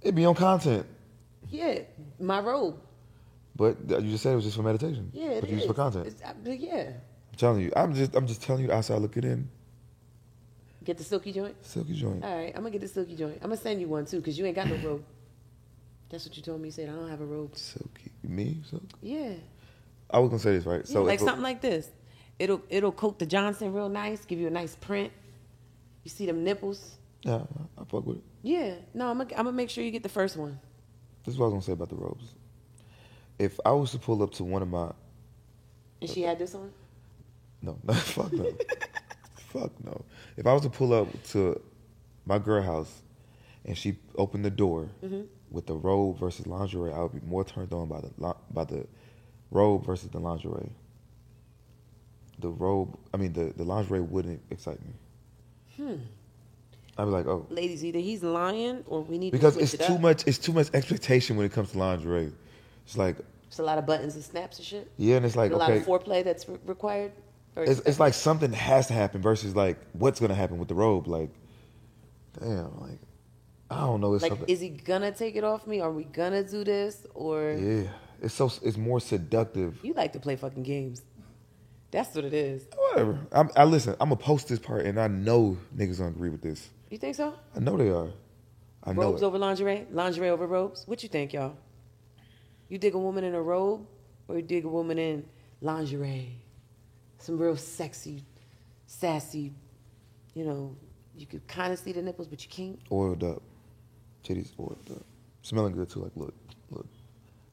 It'd 0.01 0.15
be 0.15 0.25
on 0.25 0.33
content. 0.33 0.88
Yeah, 1.51 1.81
my 2.19 2.39
robe. 2.39 2.79
But 3.55 3.77
uh, 3.91 3.99
you 3.99 4.09
just 4.09 4.23
said 4.23 4.33
it 4.33 4.38
was 4.38 4.45
just 4.45 4.57
for 4.57 4.63
meditation. 4.63 5.11
Yeah, 5.13 5.29
it 5.33 5.41
but 5.41 5.49
you 5.51 5.57
is. 5.57 5.61
use 5.61 5.67
for 5.67 5.75
content. 5.75 6.07
It's- 6.07 6.27
I- 6.27 6.33
but 6.43 6.59
yeah. 6.59 6.89
I'm 7.36 7.39
telling 7.39 7.61
you. 7.63 7.73
I'm 7.75 7.93
just 7.93 8.15
I'm 8.15 8.27
just 8.27 8.41
telling 8.41 8.63
you 8.63 8.71
outside 8.71 9.01
looking 9.01 9.25
in. 9.25 9.49
Get 10.86 10.97
the 10.97 11.03
silky 11.03 11.33
joint. 11.33 11.53
Silky 11.65 11.93
joint. 11.93 12.23
All 12.23 12.33
right, 12.33 12.53
I'm 12.55 12.61
gonna 12.61 12.69
get 12.69 12.79
the 12.79 12.88
silky 12.88 13.13
joint. 13.13 13.39
I'm 13.41 13.49
gonna 13.49 13.57
send 13.57 13.81
you 13.81 13.89
one 13.89 14.05
too, 14.05 14.21
cause 14.21 14.38
you 14.38 14.45
ain't 14.45 14.55
got 14.55 14.67
no 14.67 14.77
robe. 14.77 15.03
That's 16.07 16.25
what 16.25 16.38
you 16.38 16.43
told 16.43 16.61
me. 16.61 16.69
You 16.69 16.71
said 16.71 16.88
I 16.88 16.93
don't 16.93 17.09
have 17.09 17.19
a 17.19 17.25
robe. 17.25 17.53
Silky. 17.57 18.11
Me? 18.23 18.61
Silk? 18.69 18.83
Yeah, 19.01 19.33
I 20.09 20.19
was 20.19 20.29
gonna 20.29 20.39
say 20.39 20.53
this 20.53 20.65
right. 20.65 20.83
yeah 20.86 20.93
So 20.93 21.03
like 21.03 21.19
something 21.19 21.41
like 21.43 21.59
this. 21.59 21.89
It'll 22.39 22.61
it'll 22.69 22.93
coat 22.93 23.19
the 23.19 23.25
Johnson 23.25 23.73
real 23.73 23.89
nice, 23.89 24.23
give 24.23 24.39
you 24.39 24.47
a 24.47 24.51
nice 24.51 24.77
print. 24.77 25.11
You 26.05 26.11
see 26.11 26.25
them 26.25 26.45
nipples? 26.45 26.95
Yeah, 27.23 27.41
I 27.77 27.83
fuck 27.83 28.05
with 28.05 28.17
it. 28.17 28.23
Yeah. 28.43 28.75
No, 28.93 29.09
I'm 29.09 29.17
gonna 29.17 29.29
I'm 29.31 29.43
gonna 29.43 29.51
make 29.51 29.69
sure 29.69 29.83
you 29.83 29.91
get 29.91 30.03
the 30.03 30.09
first 30.09 30.38
one. 30.38 30.57
This 31.25 31.33
is 31.33 31.39
what 31.39 31.47
I 31.47 31.49
was 31.49 31.53
gonna 31.53 31.63
say 31.63 31.73
about 31.73 31.89
the 31.89 31.95
robes. 31.95 32.33
If 33.39 33.59
I 33.65 33.71
was 33.71 33.91
to 33.91 33.99
pull 33.99 34.23
up 34.23 34.31
to 34.36 34.45
one 34.45 34.61
of 34.61 34.69
my 34.69 34.93
And 35.99 36.09
she 36.09 36.21
had 36.21 36.39
this 36.39 36.55
on. 36.55 36.71
No, 37.66 37.78
no 37.84 37.93
fuck 37.93 38.32
no, 38.34 38.45
fuck 39.36 39.72
no. 39.84 40.03
If 40.38 40.45
I 40.47 40.53
was 40.53 40.61
to 40.63 40.70
pull 40.70 40.93
up 40.93 41.07
to 41.32 41.59
my 42.26 42.39
girl 42.39 42.61
house 42.61 43.01
and 43.66 43.78
she 43.78 43.97
opened 44.18 44.45
the 44.45 44.51
door 44.51 44.88
Mm-hmm. 45.03 45.22
with 45.51 45.66
the 45.68 45.76
robe 45.76 46.20
versus 46.20 46.45
lingerie, 46.47 46.93
I 46.93 46.99
would 47.01 47.13
be 47.13 47.28
more 47.28 47.43
turned 47.43 47.74
on 47.74 47.88
by 47.88 48.01
the 48.01 48.34
by 48.51 48.63
the 48.66 48.86
robe 49.51 49.86
versus 49.86 50.09
the 50.09 50.20
lingerie. 50.20 50.72
The 52.39 52.49
robe, 52.49 52.97
I 53.13 53.18
mean 53.18 53.34
the 53.34 53.53
the 53.55 53.63
lingerie 53.63 54.01
wouldn't 54.01 54.41
excite 54.51 54.80
me. 54.86 54.93
Hmm. 55.78 55.95
I'd 56.97 57.05
be 57.05 57.11
like, 57.11 57.28
oh, 57.28 57.45
Ladies, 57.49 57.84
either 57.84 57.99
he's 57.99 58.24
lying 58.24 58.84
or 58.88 59.01
we 59.01 59.18
need 59.18 59.32
because 59.32 59.55
to 59.57 59.61
it's 59.63 59.74
it 59.74 59.82
too 59.82 59.95
up. 59.95 59.99
much. 60.01 60.26
It's 60.28 60.38
too 60.38 60.53
much 60.53 60.70
expectation 60.74 61.36
when 61.36 61.45
it 61.45 61.51
comes 61.51 61.72
to 61.72 61.78
lingerie. 61.78 62.32
It's 62.86 62.95
like, 62.97 63.18
It's 63.47 63.59
a 63.59 63.63
lot 63.63 63.78
of 63.78 63.86
buttons 63.86 64.16
and 64.16 64.24
snaps 64.24 64.59
and 64.59 64.66
shit. 64.66 64.89
yeah, 64.97 65.18
and 65.18 65.26
it's 65.26 65.36
like, 65.36 65.51
a 65.51 65.57
lot 65.57 65.72
of 65.72 65.84
foreplay 65.86 66.24
that's 66.24 66.47
re- 66.47 66.57
required. 66.66 67.11
It's, 67.58 67.80
it's 67.82 67.99
like 67.99 68.14
something 68.14 68.51
has 68.51 68.88
to 68.88 68.93
happen 68.93 69.22
versus 69.22 69.56
like 69.56 69.78
what's 69.93 70.20
gonna 70.20 70.36
happen 70.36 70.58
with 70.58 70.68
the 70.68 70.76
robe. 70.76 71.08
Like, 71.08 71.30
damn, 72.39 72.80
like 72.82 72.99
I 73.70 73.82
don't 73.82 74.01
know. 74.01 74.14
It's 74.14 74.24
like, 74.24 74.32
something. 74.32 74.49
is 74.49 74.60
he 74.60 74.70
gonna 74.70 75.12
take 75.12 75.36
it 75.36 75.43
off 75.43 75.66
me? 75.66 75.80
Are 75.80 75.91
we 75.91 76.03
gonna 76.03 76.43
do 76.43 76.64
this? 76.64 77.06
Or 77.14 77.51
yeah, 77.51 77.89
it's 78.22 78.34
so 78.34 78.51
it's 78.62 78.78
more 78.78 78.99
seductive. 78.99 79.80
you 79.84 79.93
like 79.93 80.14
to 80.14 80.20
play 80.20 80.36
fucking 80.36 80.64
games? 80.64 81.01
That's 81.91 82.14
what 82.14 82.26
it 82.26 82.34
is. 82.34 82.68
Whatever. 82.76 83.20
I'm, 83.32 83.49
I 83.56 83.64
listen. 83.64 83.95
I'm 84.01 84.10
gonna 84.10 84.18
post 84.18 84.49
this 84.49 84.60
part, 84.60 84.86
and 84.86 84.99
I 84.99 85.08
know 85.08 85.58
niggas 85.76 85.99
gonna 85.99 86.10
agree 86.10 86.30
with 86.30 86.41
this. 86.41 86.70
You 86.89 86.97
think 86.97 87.16
so? 87.16 87.34
I 87.56 87.60
know 87.60 87.78
they 87.78 87.89
are. 87.89 88.10
I 88.84 88.93
know 88.93 89.03
robes 89.03 89.24
over 89.24 89.39
lingerie, 89.39 89.88
lingerie 89.91 90.30
over 90.30 90.45
robes. 90.45 90.84
What 90.88 91.01
you 91.03 91.10
think, 91.10 91.34
y'all? 91.34 91.56
You 92.68 92.78
dig 92.78 92.93
a 92.95 92.99
woman 92.99 93.24
in 93.24 93.34
a 93.34 93.41
robe, 93.41 93.88
or 94.28 94.36
you 94.36 94.41
dig 94.41 94.66
a 94.66 94.70
woman 94.70 94.99
in 94.99 95.26
lingerie? 95.62 96.44
Some 97.20 97.38
real 97.38 97.57
sexy, 97.57 98.24
sassy. 98.86 99.53
You 100.34 100.45
know, 100.45 100.76
you 101.16 101.26
could 101.26 101.47
kind 101.47 101.72
of 101.74 101.80
see 101.80 101.91
the 101.93 102.01
nipples, 102.01 102.28
but 102.28 102.43
you 102.43 102.49
can't. 102.49 102.80
oiled 102.91 103.24
up, 103.24 103.41
titties 104.24 104.51
oiled 104.59 104.78
up, 104.91 105.03
smelling 105.41 105.74
good 105.74 105.89
too. 105.89 106.01
Like 106.01 106.11
look, 106.16 106.34
look, 106.72 106.88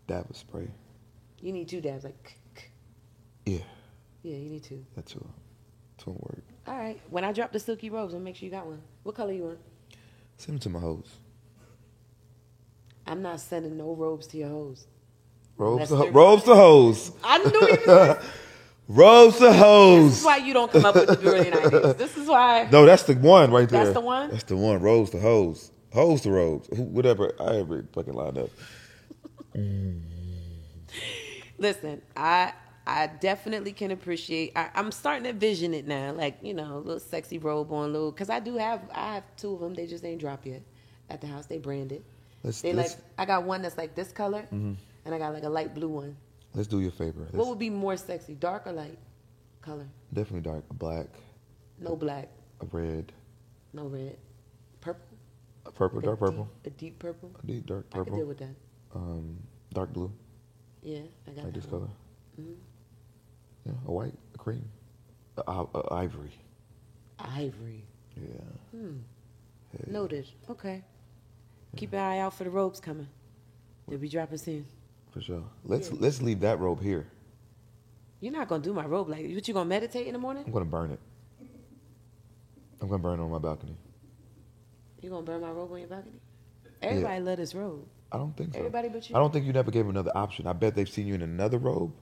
dab 0.06 0.28
of 0.28 0.36
spray. 0.36 0.68
You 1.40 1.52
need 1.52 1.68
two 1.68 1.80
dabs, 1.80 2.04
like. 2.04 2.38
Yeah, 3.46 3.58
Yeah, 4.22 4.36
you 4.36 4.50
need 4.50 4.62
two. 4.62 4.84
that 4.94 5.06
too. 5.06 5.26
Two 5.98 6.10
word. 6.12 6.42
All 6.68 6.78
right. 6.78 7.00
When 7.10 7.24
I 7.24 7.32
drop 7.32 7.50
the 7.52 7.58
silky 7.58 7.90
robes, 7.90 8.14
I'll 8.14 8.20
make 8.20 8.36
sure 8.36 8.44
you 8.46 8.52
got 8.52 8.66
one. 8.66 8.80
What 9.02 9.16
color 9.16 9.32
you 9.32 9.42
want? 9.44 9.58
Send 10.36 10.54
them 10.56 10.60
to 10.60 10.68
my 10.70 10.78
hoes. 10.78 11.08
I'm 13.06 13.20
not 13.22 13.40
sending 13.40 13.76
no 13.76 13.94
robes 13.94 14.26
to 14.28 14.36
your 14.36 14.48
hoes. 14.48 14.86
Robes 15.56 15.88
to, 15.88 15.96
ho- 15.96 16.10
robes 16.10 16.44
to 16.44 16.54
hoes. 16.54 17.10
I 17.24 17.38
knew 17.38 17.68
you. 17.68 17.78
was- 17.86 18.24
Robes 18.88 19.38
to 19.38 19.44
this 19.44 20.18
is 20.18 20.24
why 20.24 20.38
you 20.38 20.52
don't 20.52 20.70
come 20.70 20.84
up 20.84 20.94
with 20.94 21.06
the 21.06 21.16
brilliant 21.22 21.56
ideas. 21.56 21.96
This 21.96 22.16
is 22.16 22.28
why. 22.28 22.68
No, 22.70 22.84
that's 22.84 23.04
the 23.04 23.14
one 23.14 23.50
right 23.50 23.68
there. 23.68 23.84
That's 23.84 23.94
the 23.94 24.00
one? 24.00 24.30
That's 24.30 24.42
the 24.44 24.56
one. 24.56 24.82
Rose 24.82 25.10
the 25.10 25.20
hose. 25.20 25.70
Hoes 25.92 26.22
to 26.22 26.30
robes. 26.30 26.68
Whatever. 26.70 27.32
I 27.38 27.56
ever 27.56 27.84
fucking 27.92 28.14
lined 28.14 28.38
up. 28.38 28.50
Listen, 31.58 32.02
I 32.16 32.52
I 32.86 33.06
definitely 33.20 33.72
can 33.72 33.90
appreciate. 33.92 34.52
I, 34.56 34.70
I'm 34.74 34.90
starting 34.90 35.24
to 35.24 35.32
vision 35.32 35.74
it 35.74 35.86
now, 35.86 36.12
like 36.12 36.38
you 36.42 36.54
know, 36.54 36.76
a 36.76 36.78
little 36.78 37.00
sexy 37.00 37.38
robe 37.38 37.72
on, 37.72 37.92
little. 37.92 38.10
Because 38.10 38.30
I 38.30 38.40
do 38.40 38.56
have 38.56 38.80
I 38.92 39.14
have 39.14 39.24
two 39.36 39.54
of 39.54 39.60
them. 39.60 39.74
They 39.74 39.86
just 39.86 40.04
ain't 40.04 40.20
dropped 40.20 40.46
yet 40.46 40.62
at 41.08 41.20
the 41.20 41.26
house. 41.26 41.46
They 41.46 41.58
branded. 41.58 42.02
Let's 42.42 42.60
They 42.60 42.72
let's, 42.72 42.94
like. 42.94 43.04
I 43.18 43.24
got 43.26 43.44
one 43.44 43.62
that's 43.62 43.78
like 43.78 43.94
this 43.94 44.10
color, 44.10 44.42
mm-hmm. 44.42 44.72
and 45.04 45.14
I 45.14 45.18
got 45.18 45.32
like 45.32 45.44
a 45.44 45.48
light 45.48 45.74
blue 45.74 45.88
one. 45.88 46.16
Let's 46.54 46.68
do 46.68 46.80
your 46.80 46.90
favor. 46.90 47.20
What 47.24 47.34
Let's- 47.34 47.48
would 47.48 47.58
be 47.58 47.70
more 47.70 47.96
sexy, 47.96 48.34
dark 48.34 48.66
or 48.66 48.72
light 48.72 48.98
color? 49.60 49.86
definitely 50.12 50.42
dark. 50.50 50.64
A 50.70 50.74
black, 50.74 51.06
No 51.78 51.96
black, 51.96 52.28
a 52.60 52.66
red, 52.66 53.12
no 53.72 53.86
red, 53.86 54.18
purple. 54.80 55.16
a 55.66 55.70
purple, 55.72 55.98
A 55.98 56.02
dark 56.02 56.18
deep- 56.18 56.28
purple, 56.28 56.48
A 56.64 56.70
deep 56.70 56.98
purple. 56.98 57.30
a 57.42 57.46
deep 57.46 57.66
dark 57.66 57.90
purple. 57.90 58.00
I 58.00 58.04
could 58.04 58.16
deal 58.18 58.26
with 58.28 58.38
that. 58.38 58.54
um, 58.94 59.38
dark 59.72 59.92
blue, 59.92 60.12
Yeah, 60.82 60.98
I 61.26 61.30
got 61.30 61.36
like 61.44 61.44
that 61.46 61.54
this 61.54 61.66
one. 61.66 61.80
color. 61.80 61.90
Mhm. 62.40 62.56
Yeah, 63.66 63.72
a 63.86 63.92
white, 63.92 64.18
a 64.34 64.38
cream, 64.38 64.68
a, 65.38 65.42
a, 65.50 65.66
a 65.74 65.94
ivory. 65.94 66.32
Ivory. 67.18 67.84
Yeah. 68.16 68.40
Hmm. 68.72 68.98
Yeah. 69.72 69.90
Noted. 69.92 70.26
Okay. 70.50 70.82
Keep 71.76 71.92
an 71.94 72.00
eye 72.00 72.18
out 72.18 72.34
for 72.34 72.44
the 72.44 72.50
robes 72.50 72.80
coming. 72.80 73.08
They'll 73.88 73.98
be 73.98 74.08
dropping 74.08 74.36
soon. 74.38 74.66
For 75.12 75.20
sure. 75.20 75.44
Let's 75.64 75.90
Yeah. 75.90 75.96
let's 76.00 76.22
leave 76.22 76.40
that 76.40 76.58
robe 76.58 76.82
here. 76.82 77.06
You're 78.20 78.32
not 78.32 78.48
gonna 78.48 78.62
do 78.62 78.72
my 78.72 78.86
robe 78.86 79.08
like 79.08 79.20
what? 79.24 79.48
You 79.48 79.54
gonna 79.54 79.68
meditate 79.68 80.06
in 80.06 80.12
the 80.12 80.18
morning? 80.18 80.44
I'm 80.46 80.52
gonna 80.52 80.64
burn 80.64 80.90
it. 80.90 81.00
I'm 82.80 82.88
gonna 82.88 83.02
burn 83.02 83.20
it 83.20 83.22
on 83.22 83.30
my 83.30 83.38
balcony. 83.38 83.76
You 85.00 85.10
gonna 85.10 85.22
burn 85.22 85.40
my 85.40 85.50
robe 85.50 85.72
on 85.72 85.78
your 85.78 85.88
balcony? 85.88 86.20
Everybody 86.80 87.20
love 87.20 87.36
this 87.36 87.54
robe. 87.54 87.86
I 88.10 88.18
don't 88.18 88.36
think 88.36 88.52
so. 88.52 88.58
Everybody 88.58 88.88
but 88.88 89.08
you? 89.08 89.16
I 89.16 89.18
don't 89.18 89.32
think 89.32 89.46
you 89.46 89.52
never 89.52 89.70
gave 89.70 89.84
them 89.84 89.90
another 89.90 90.12
option. 90.14 90.46
I 90.46 90.52
bet 90.52 90.74
they've 90.74 90.88
seen 90.88 91.06
you 91.06 91.14
in 91.14 91.22
another 91.22 91.58
robe, 91.58 91.92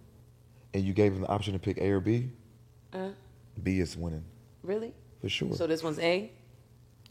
and 0.75 0.85
you 0.85 0.93
gave 0.93 1.13
them 1.13 1.23
the 1.23 1.29
option 1.29 1.53
to 1.53 1.59
pick 1.59 1.79
A 1.79 1.91
or 1.91 2.01
B. 2.01 2.31
Uh, 2.93 3.11
B 3.63 3.79
is 3.79 3.97
winning 3.97 4.25
really? 4.63 4.93
for 5.21 5.29
sure. 5.29 5.53
So 5.55 5.67
this 5.67 5.83
one's 5.83 5.99
A. 5.99 6.33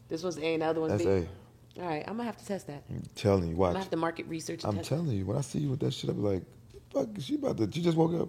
This 0.08 0.22
one's 0.22 0.38
A, 0.38 0.54
and 0.54 0.62
the 0.62 0.66
other 0.66 0.80
one's 0.80 0.98
B? 1.00 1.04
That's 1.04 1.26
B. 1.26 1.26
A. 1.26 1.49
All 1.80 1.86
right, 1.86 2.04
I'm 2.06 2.14
gonna 2.16 2.24
have 2.24 2.36
to 2.36 2.46
test 2.46 2.66
that. 2.66 2.82
I'm 2.90 3.02
telling 3.14 3.44
you, 3.44 3.52
I'm 3.52 3.56
watch. 3.56 3.68
gonna 3.70 3.78
have 3.80 3.90
to 3.90 3.96
market 3.96 4.26
research. 4.26 4.64
I'm 4.64 4.80
telling 4.82 5.08
you, 5.08 5.24
when 5.24 5.36
I 5.38 5.40
see 5.40 5.60
you 5.60 5.70
with 5.70 5.80
that 5.80 5.94
shit, 5.94 6.10
I 6.10 6.12
be 6.12 6.20
like, 6.20 6.42
"Fuck, 6.92 7.08
she 7.20 7.36
about 7.36 7.56
to? 7.56 7.70
She 7.72 7.80
just 7.82 7.96
woke 7.96 8.20
up." 8.20 8.28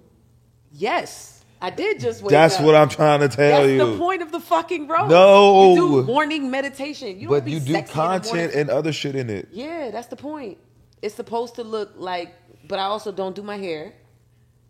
Yes, 0.71 1.43
I 1.61 1.69
did 1.69 1.99
just 1.99 2.21
wake 2.21 2.27
up. 2.27 2.31
That's 2.31 2.55
up. 2.57 2.65
what 2.65 2.75
I'm 2.75 2.87
trying 2.87 3.19
to 3.19 3.27
tell 3.27 3.61
That's 3.61 3.69
you. 3.69 3.77
That's 3.77 3.91
the 3.91 3.97
point 3.97 4.21
of 4.21 4.31
the 4.31 4.39
fucking 4.39 4.87
road. 4.87 5.09
No. 5.09 5.73
you 5.73 5.75
do 5.75 6.03
morning 6.03 6.49
meditation. 6.49 7.19
You 7.19 7.27
but 7.27 7.45
be 7.45 7.51
you 7.51 7.59
do 7.59 7.73
sexy 7.73 7.91
in 7.91 7.97
the 7.97 8.03
morning. 8.03 8.21
content 8.21 8.53
and 8.53 8.69
other 8.69 8.93
shit 8.93 9.15
in 9.15 9.29
it. 9.29 9.49
Yeah, 9.51 9.91
that's 9.91 10.07
the 10.07 10.15
point. 10.15 10.57
It's 11.01 11.15
supposed 11.15 11.55
to 11.55 11.63
look 11.63 11.91
like, 11.97 12.33
but 12.67 12.79
I 12.79 12.83
also 12.83 13.11
don't 13.11 13.35
do 13.35 13.43
my 13.43 13.57
hair, 13.57 13.93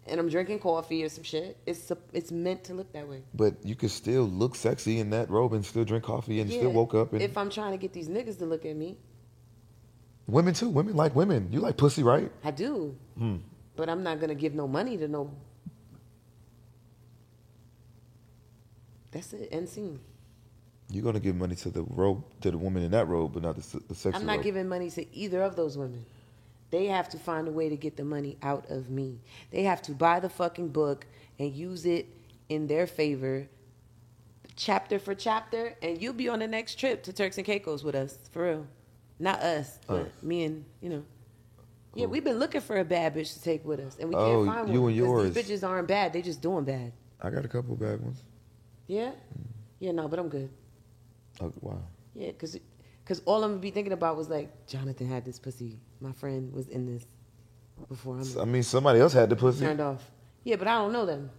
and 0.08 0.20
I'm 0.20 0.30
drinking 0.30 0.60
coffee 0.60 1.04
or 1.04 1.10
some 1.10 1.24
shit. 1.24 1.58
It's 1.66 1.92
it's 2.14 2.32
meant 2.32 2.64
to 2.66 2.74
look 2.74 2.92
that 2.94 3.08
way. 3.08 3.24
But 3.34 3.64
you 3.64 3.76
could 3.76 3.92
still 3.92 4.24
look 4.24 4.56
sexy 4.56 5.00
in 5.00 5.10
that 5.12 5.30
robe 5.30 5.54
and 5.54 5.66
still 5.66 5.84
drink 5.86 6.04
coffee 6.04 6.40
and 6.40 6.50
Yeah, 6.50 6.58
still 6.60 6.72
woke 6.72 6.94
up. 6.96 7.14
And 7.14 7.22
If 7.22 7.38
I'm 7.38 7.50
trying 7.50 7.72
to 7.72 7.78
get 7.78 7.94
these 7.94 8.10
niggas 8.10 8.38
to 8.40 8.46
look 8.46 8.66
at 8.66 8.76
me, 8.76 8.98
women 10.28 10.54
too. 10.54 10.70
Women 10.70 10.96
like 10.96 11.16
women. 11.16 11.50
You 11.52 11.60
like 11.60 11.78
pussy, 11.78 12.04
right? 12.04 12.32
I 12.44 12.52
do. 12.52 12.96
Hmm. 13.18 13.38
But 13.76 13.90
I'm 13.90 14.04
not 14.04 14.20
gonna 14.20 14.36
give 14.36 14.54
no 14.54 14.68
money 14.68 14.98
to 14.98 15.08
no. 15.08 15.32
That's 19.12 19.34
it. 19.34 19.50
End 19.52 19.68
scene. 19.68 20.00
You're 20.90 21.04
gonna 21.04 21.20
give 21.20 21.36
money 21.36 21.56
to 21.56 21.70
the 21.70 21.84
robe 21.84 22.24
to 22.42 22.52
the 22.52 22.58
woman 22.58 22.84
in 22.84 22.92
that 22.92 23.08
robe, 23.08 23.34
but 23.34 23.44
not 23.44 23.56
the, 23.56 23.82
the 23.88 23.96
sexy 23.96 24.18
I'm 24.20 24.26
not 24.26 24.38
robe. 24.38 24.44
giving 24.44 24.68
money 24.68 24.90
to 24.92 25.16
either 25.16 25.42
of 25.42 25.56
those 25.56 25.78
women. 25.78 26.06
They 26.72 26.86
have 26.88 27.10
to 27.10 27.20
find 27.20 27.48
a 27.48 27.52
way 27.52 27.70
to 27.70 27.76
get 27.76 27.98
the 27.98 28.04
money 28.06 28.38
out 28.42 28.70
of 28.70 28.90
me. 28.90 29.20
They 29.52 29.64
have 29.64 29.82
to 29.84 29.92
buy 29.92 30.20
the 30.20 30.30
fucking 30.30 30.70
book 30.70 31.06
and 31.38 31.54
use 31.54 31.86
it 31.86 32.08
in 32.50 32.68
their 32.68 32.88
favor, 32.88 33.48
chapter 34.56 34.98
for 35.00 35.14
chapter, 35.14 35.76
and 35.82 36.02
you'll 36.02 36.14
be 36.14 36.30
on 36.30 36.40
the 36.40 36.48
next 36.48 36.76
trip 36.80 37.04
to 37.04 37.14
Turks 37.14 37.38
and 37.38 37.46
Caicos 37.46 37.84
with 37.84 37.96
us, 37.96 38.18
for 38.32 38.44
real. 38.46 38.68
Not 39.20 39.40
us, 39.42 39.80
but 39.86 40.08
Us. 40.08 40.24
me 40.24 40.44
and, 40.46 40.66
you 40.82 40.90
know. 40.90 41.04
Yeah, 41.94 42.06
we've 42.06 42.24
been 42.24 42.40
looking 42.40 42.62
for 42.62 42.78
a 42.80 42.86
bad 42.86 43.14
bitch 43.16 43.34
to 43.34 43.42
take 43.44 43.66
with 43.66 43.82
us, 43.82 43.98
and 44.00 44.08
we 44.10 44.16
Oh, 44.16 44.46
can't 44.46 44.56
find 44.56 44.68
one. 44.70 44.74
you 44.74 44.88
and 44.88 44.98
'cause 44.98 45.08
yours. 45.08 45.34
These 45.34 45.60
bitches 45.62 45.68
aren't 45.68 45.88
bad; 45.90 46.14
they 46.14 46.22
just 46.22 46.42
doing 46.42 46.64
bad. 46.64 46.94
I 47.20 47.30
got 47.30 47.44
a 47.44 47.50
couple 47.50 47.76
bad 47.76 48.02
ones. 48.02 48.24
Yeah, 48.88 49.12
yeah, 49.80 49.92
no, 49.92 50.08
but 50.08 50.18
I'm 50.18 50.30
good. 50.30 50.50
Oh, 51.42 51.52
wow. 51.62 51.82
Yeah, 52.14 52.28
because 52.32 52.58
cause 53.06 53.22
all 53.26 53.44
I'm 53.44 53.52
gonna 53.52 53.62
be 53.62 53.72
thinking 53.72 53.94
about 53.94 54.16
was 54.16 54.30
like, 54.30 54.68
Jonathan 54.68 55.08
had 55.08 55.26
this 55.26 55.38
pussy. 55.38 55.80
My 56.02 56.12
friend 56.12 56.52
was 56.54 56.68
in 56.68 56.86
this 56.92 57.06
before 57.88 58.18
I'm 58.18 58.40
I 58.40 58.46
mean, 58.46 58.64
somebody 58.64 59.00
else 59.00 59.14
had 59.14 59.30
the 59.30 59.36
pussy. 59.36 59.66
turned 59.66 59.80
off. 59.82 60.04
Yeah, 60.44 60.56
but 60.56 60.68
I 60.68 60.74
don't 60.80 60.92
know 60.94 61.06
them. 61.06 61.30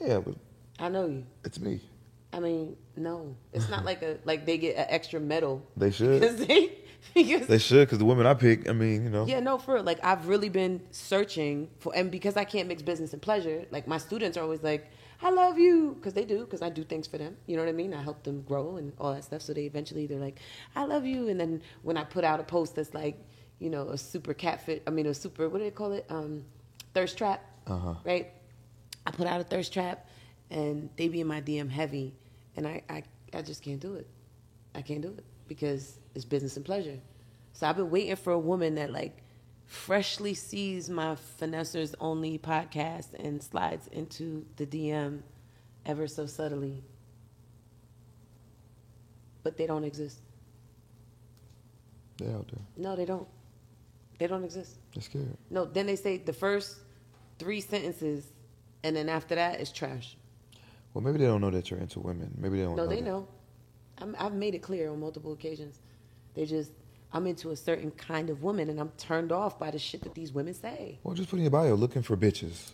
Yeah, 0.00 0.18
but 0.20 0.34
I 0.78 0.88
know 0.88 1.06
you. 1.06 1.24
it's 1.44 1.58
me. 1.58 1.80
I 2.32 2.38
mean, 2.40 2.76
no, 2.96 3.34
it's 3.52 3.68
not 3.68 3.84
like 3.84 4.02
a 4.02 4.18
like 4.24 4.46
they 4.46 4.56
get 4.58 4.76
an 4.76 4.86
extra 4.88 5.18
medal 5.18 5.66
They 5.76 5.90
should. 5.98 6.20
because 6.20 6.36
they 6.46 6.78
because 7.14 7.46
They 7.48 7.58
should, 7.58 7.86
because 7.88 7.98
the 7.98 8.04
women 8.04 8.26
I 8.26 8.34
pick, 8.34 8.68
I 8.68 8.72
mean, 8.72 9.04
you 9.04 9.10
know. 9.10 9.24
yeah, 9.26 9.40
no, 9.40 9.56
for 9.58 9.74
real. 9.74 9.82
Like 9.82 9.98
I've 10.04 10.28
really 10.28 10.50
been 10.50 10.82
searching 10.90 11.68
for, 11.78 11.92
and 11.96 12.10
because 12.10 12.36
I 12.36 12.44
can't 12.44 12.68
mix 12.68 12.82
business 12.82 13.12
and 13.14 13.20
pleasure, 13.22 13.64
like 13.70 13.88
my 13.88 13.96
students 13.98 14.36
are 14.36 14.42
always 14.42 14.62
like, 14.62 14.86
"I 15.22 15.30
love 15.30 15.58
you," 15.58 15.94
because 15.98 16.12
they 16.12 16.24
do, 16.26 16.40
because 16.44 16.60
I 16.62 16.68
do 16.68 16.84
things 16.84 17.06
for 17.06 17.16
them. 17.18 17.36
You 17.46 17.56
know 17.56 17.62
what 17.64 17.70
I 17.70 17.72
mean? 17.72 17.94
I 17.94 18.02
help 18.02 18.22
them 18.22 18.42
grow 18.42 18.76
and 18.76 18.92
all 18.98 19.12
that 19.14 19.24
stuff. 19.24 19.40
So 19.42 19.52
they 19.54 19.64
eventually 19.64 20.06
they're 20.06 20.20
like, 20.20 20.38
"I 20.76 20.84
love 20.84 21.04
you," 21.06 21.28
and 21.28 21.40
then 21.40 21.62
when 21.82 21.96
I 21.96 22.04
put 22.04 22.22
out 22.22 22.38
a 22.38 22.44
post 22.44 22.76
that's 22.76 22.92
like, 22.94 23.16
you 23.60 23.70
know, 23.70 23.88
a 23.90 23.96
super 23.98 24.34
catfit, 24.34 24.80
I 24.86 24.90
mean, 24.90 25.06
a 25.06 25.14
super 25.14 25.48
what 25.48 25.58
do 25.58 25.64
they 25.64 25.70
call 25.70 25.92
it? 25.92 26.04
Um, 26.08 26.44
thirst 26.94 27.16
trap, 27.16 27.44
Uh-huh. 27.68 27.94
right? 28.04 28.32
I 29.06 29.10
put 29.12 29.26
out 29.28 29.40
a 29.40 29.44
thirst 29.44 29.72
trap, 29.72 30.08
and 30.50 30.88
they 30.96 31.06
be 31.08 31.20
in 31.20 31.26
my 31.28 31.40
DM 31.40 31.70
heavy, 31.70 32.14
and 32.56 32.66
I 32.66 32.82
I, 32.88 33.02
I 33.32 33.42
just 33.42 33.62
can't 33.62 33.78
do 33.80 33.94
it. 33.94 34.08
I 34.74 34.82
can't 34.82 35.02
do 35.02 35.08
it 35.08 35.24
because 35.46 35.98
it's 36.14 36.24
business 36.24 36.56
and 36.56 36.64
pleasure. 36.64 36.98
So 37.52 37.66
I've 37.68 37.76
been 37.76 37.90
waiting 37.90 38.16
for 38.16 38.32
a 38.32 38.38
woman 38.38 38.74
that 38.76 38.90
like 38.92 39.22
freshly 39.66 40.34
sees 40.34 40.88
my 40.90 41.16
finessers 41.40 41.94
only 42.00 42.38
podcast 42.38 43.08
and 43.18 43.42
slides 43.42 43.86
into 43.88 44.44
the 44.56 44.66
DM 44.66 45.20
ever 45.86 46.06
so 46.08 46.26
subtly. 46.26 46.82
But 49.42 49.56
they 49.56 49.66
don't 49.66 49.84
exist. 49.84 50.18
They 52.18 52.26
out 52.32 52.46
there. 52.48 52.60
No, 52.76 52.96
they 52.96 53.04
don't. 53.04 53.26
They 54.20 54.26
don't 54.26 54.44
exist. 54.44 54.76
They're 54.94 55.02
scared. 55.02 55.34
No, 55.48 55.64
then 55.64 55.86
they 55.86 55.96
say 55.96 56.18
the 56.18 56.34
first 56.34 56.76
three 57.38 57.62
sentences 57.62 58.26
and 58.84 58.94
then 58.94 59.08
after 59.08 59.34
that 59.34 59.60
it's 59.60 59.72
trash. 59.72 60.14
Well, 60.92 61.02
maybe 61.02 61.16
they 61.16 61.24
don't 61.24 61.40
know 61.40 61.50
that 61.50 61.70
you're 61.70 61.80
into 61.80 62.00
women. 62.00 62.30
Maybe 62.36 62.58
they 62.58 62.64
don't 62.64 62.76
know. 62.76 62.84
No, 62.84 62.90
know. 62.90 62.94
they 62.94 63.00
that. 63.00 63.08
know. 63.08 63.28
I'm, 63.96 64.14
I've 64.18 64.34
made 64.34 64.54
it 64.54 64.58
clear 64.58 64.90
on 64.90 65.00
multiple 65.00 65.32
occasions. 65.32 65.80
They 66.34 66.44
just, 66.44 66.70
I'm 67.14 67.26
into 67.26 67.50
a 67.50 67.56
certain 67.56 67.92
kind 67.92 68.28
of 68.28 68.42
woman, 68.42 68.68
and 68.68 68.78
I'm 68.78 68.90
turned 68.98 69.32
off 69.32 69.58
by 69.58 69.70
the 69.70 69.78
shit 69.78 70.02
that 70.02 70.14
these 70.14 70.32
women 70.32 70.52
say. 70.52 70.98
Well, 71.02 71.14
just 71.14 71.30
put 71.30 71.36
in 71.36 71.42
your 71.42 71.50
bio, 71.50 71.74
looking 71.74 72.02
for 72.02 72.14
bitches. 72.14 72.72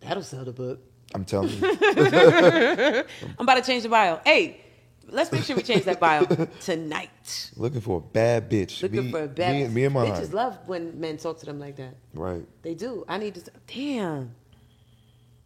That'll 0.00 0.22
sell 0.22 0.44
the 0.44 0.52
book. 0.52 0.80
I'm 1.14 1.24
telling 1.24 1.50
you. 1.50 1.58
I'm 1.62 3.04
about 3.40 3.56
to 3.56 3.62
change 3.62 3.82
the 3.82 3.88
bio. 3.88 4.20
Hey, 4.24 4.60
let's 5.08 5.30
make 5.32 5.44
sure 5.44 5.56
we 5.56 5.62
change 5.62 5.84
that 5.84 6.00
bio 6.00 6.24
tonight. 6.60 7.50
looking 7.56 7.80
for 7.80 7.98
a 7.98 8.00
bad 8.00 8.50
bitch. 8.50 8.82
Looking 8.82 9.06
me, 9.06 9.10
for 9.10 9.22
a 9.24 9.28
bad 9.28 9.54
Me, 9.54 9.68
me 9.68 9.84
and 9.84 9.94
mine. 9.94 10.10
Bitches 10.10 10.32
love 10.32 10.58
when 10.66 10.98
men 11.00 11.16
talk 11.16 11.38
to 11.40 11.46
them 11.46 11.58
like 11.58 11.76
that. 11.76 11.94
Right. 12.14 12.44
They 12.62 12.74
do. 12.74 13.04
I 13.08 13.18
need 13.18 13.34
to. 13.36 13.50
Damn, 13.66 14.34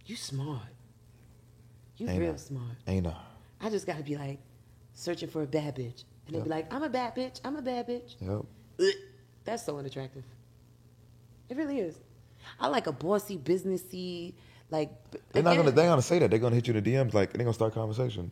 you 0.06 0.16
smart. 0.16 0.60
You 1.96 2.08
Ain't 2.08 2.20
real 2.20 2.34
I? 2.34 2.36
smart. 2.36 2.76
Ain't 2.86 3.06
I? 3.06 3.16
I 3.60 3.70
just 3.70 3.86
gotta 3.86 4.02
be 4.02 4.16
like 4.16 4.38
searching 4.94 5.28
for 5.28 5.42
a 5.42 5.46
bad 5.46 5.76
bitch, 5.76 6.04
and 6.26 6.36
they 6.36 6.40
be 6.40 6.48
like, 6.50 6.72
"I'm 6.72 6.82
a 6.82 6.88
bad 6.90 7.14
bitch. 7.14 7.40
I'm 7.44 7.56
a 7.56 7.62
bad 7.62 7.88
bitch." 7.88 8.16
Yep. 8.20 8.92
That's 9.44 9.64
so 9.64 9.78
unattractive. 9.78 10.24
It 11.48 11.56
really 11.56 11.78
is. 11.78 11.98
I 12.60 12.68
like 12.68 12.86
a 12.86 12.92
bossy, 12.92 13.38
businessy, 13.38 14.34
like. 14.70 14.90
They're 15.32 15.42
not 15.42 15.56
gonna. 15.56 15.70
They're 15.70 15.88
gonna 15.88 16.02
say 16.02 16.18
that. 16.18 16.30
They're 16.30 16.38
gonna 16.38 16.54
hit 16.54 16.66
you 16.68 16.74
in 16.74 16.82
the 16.84 16.92
DMs. 16.92 17.14
Like 17.14 17.32
they're 17.32 17.44
gonna 17.44 17.54
start 17.54 17.72
conversation. 17.74 18.30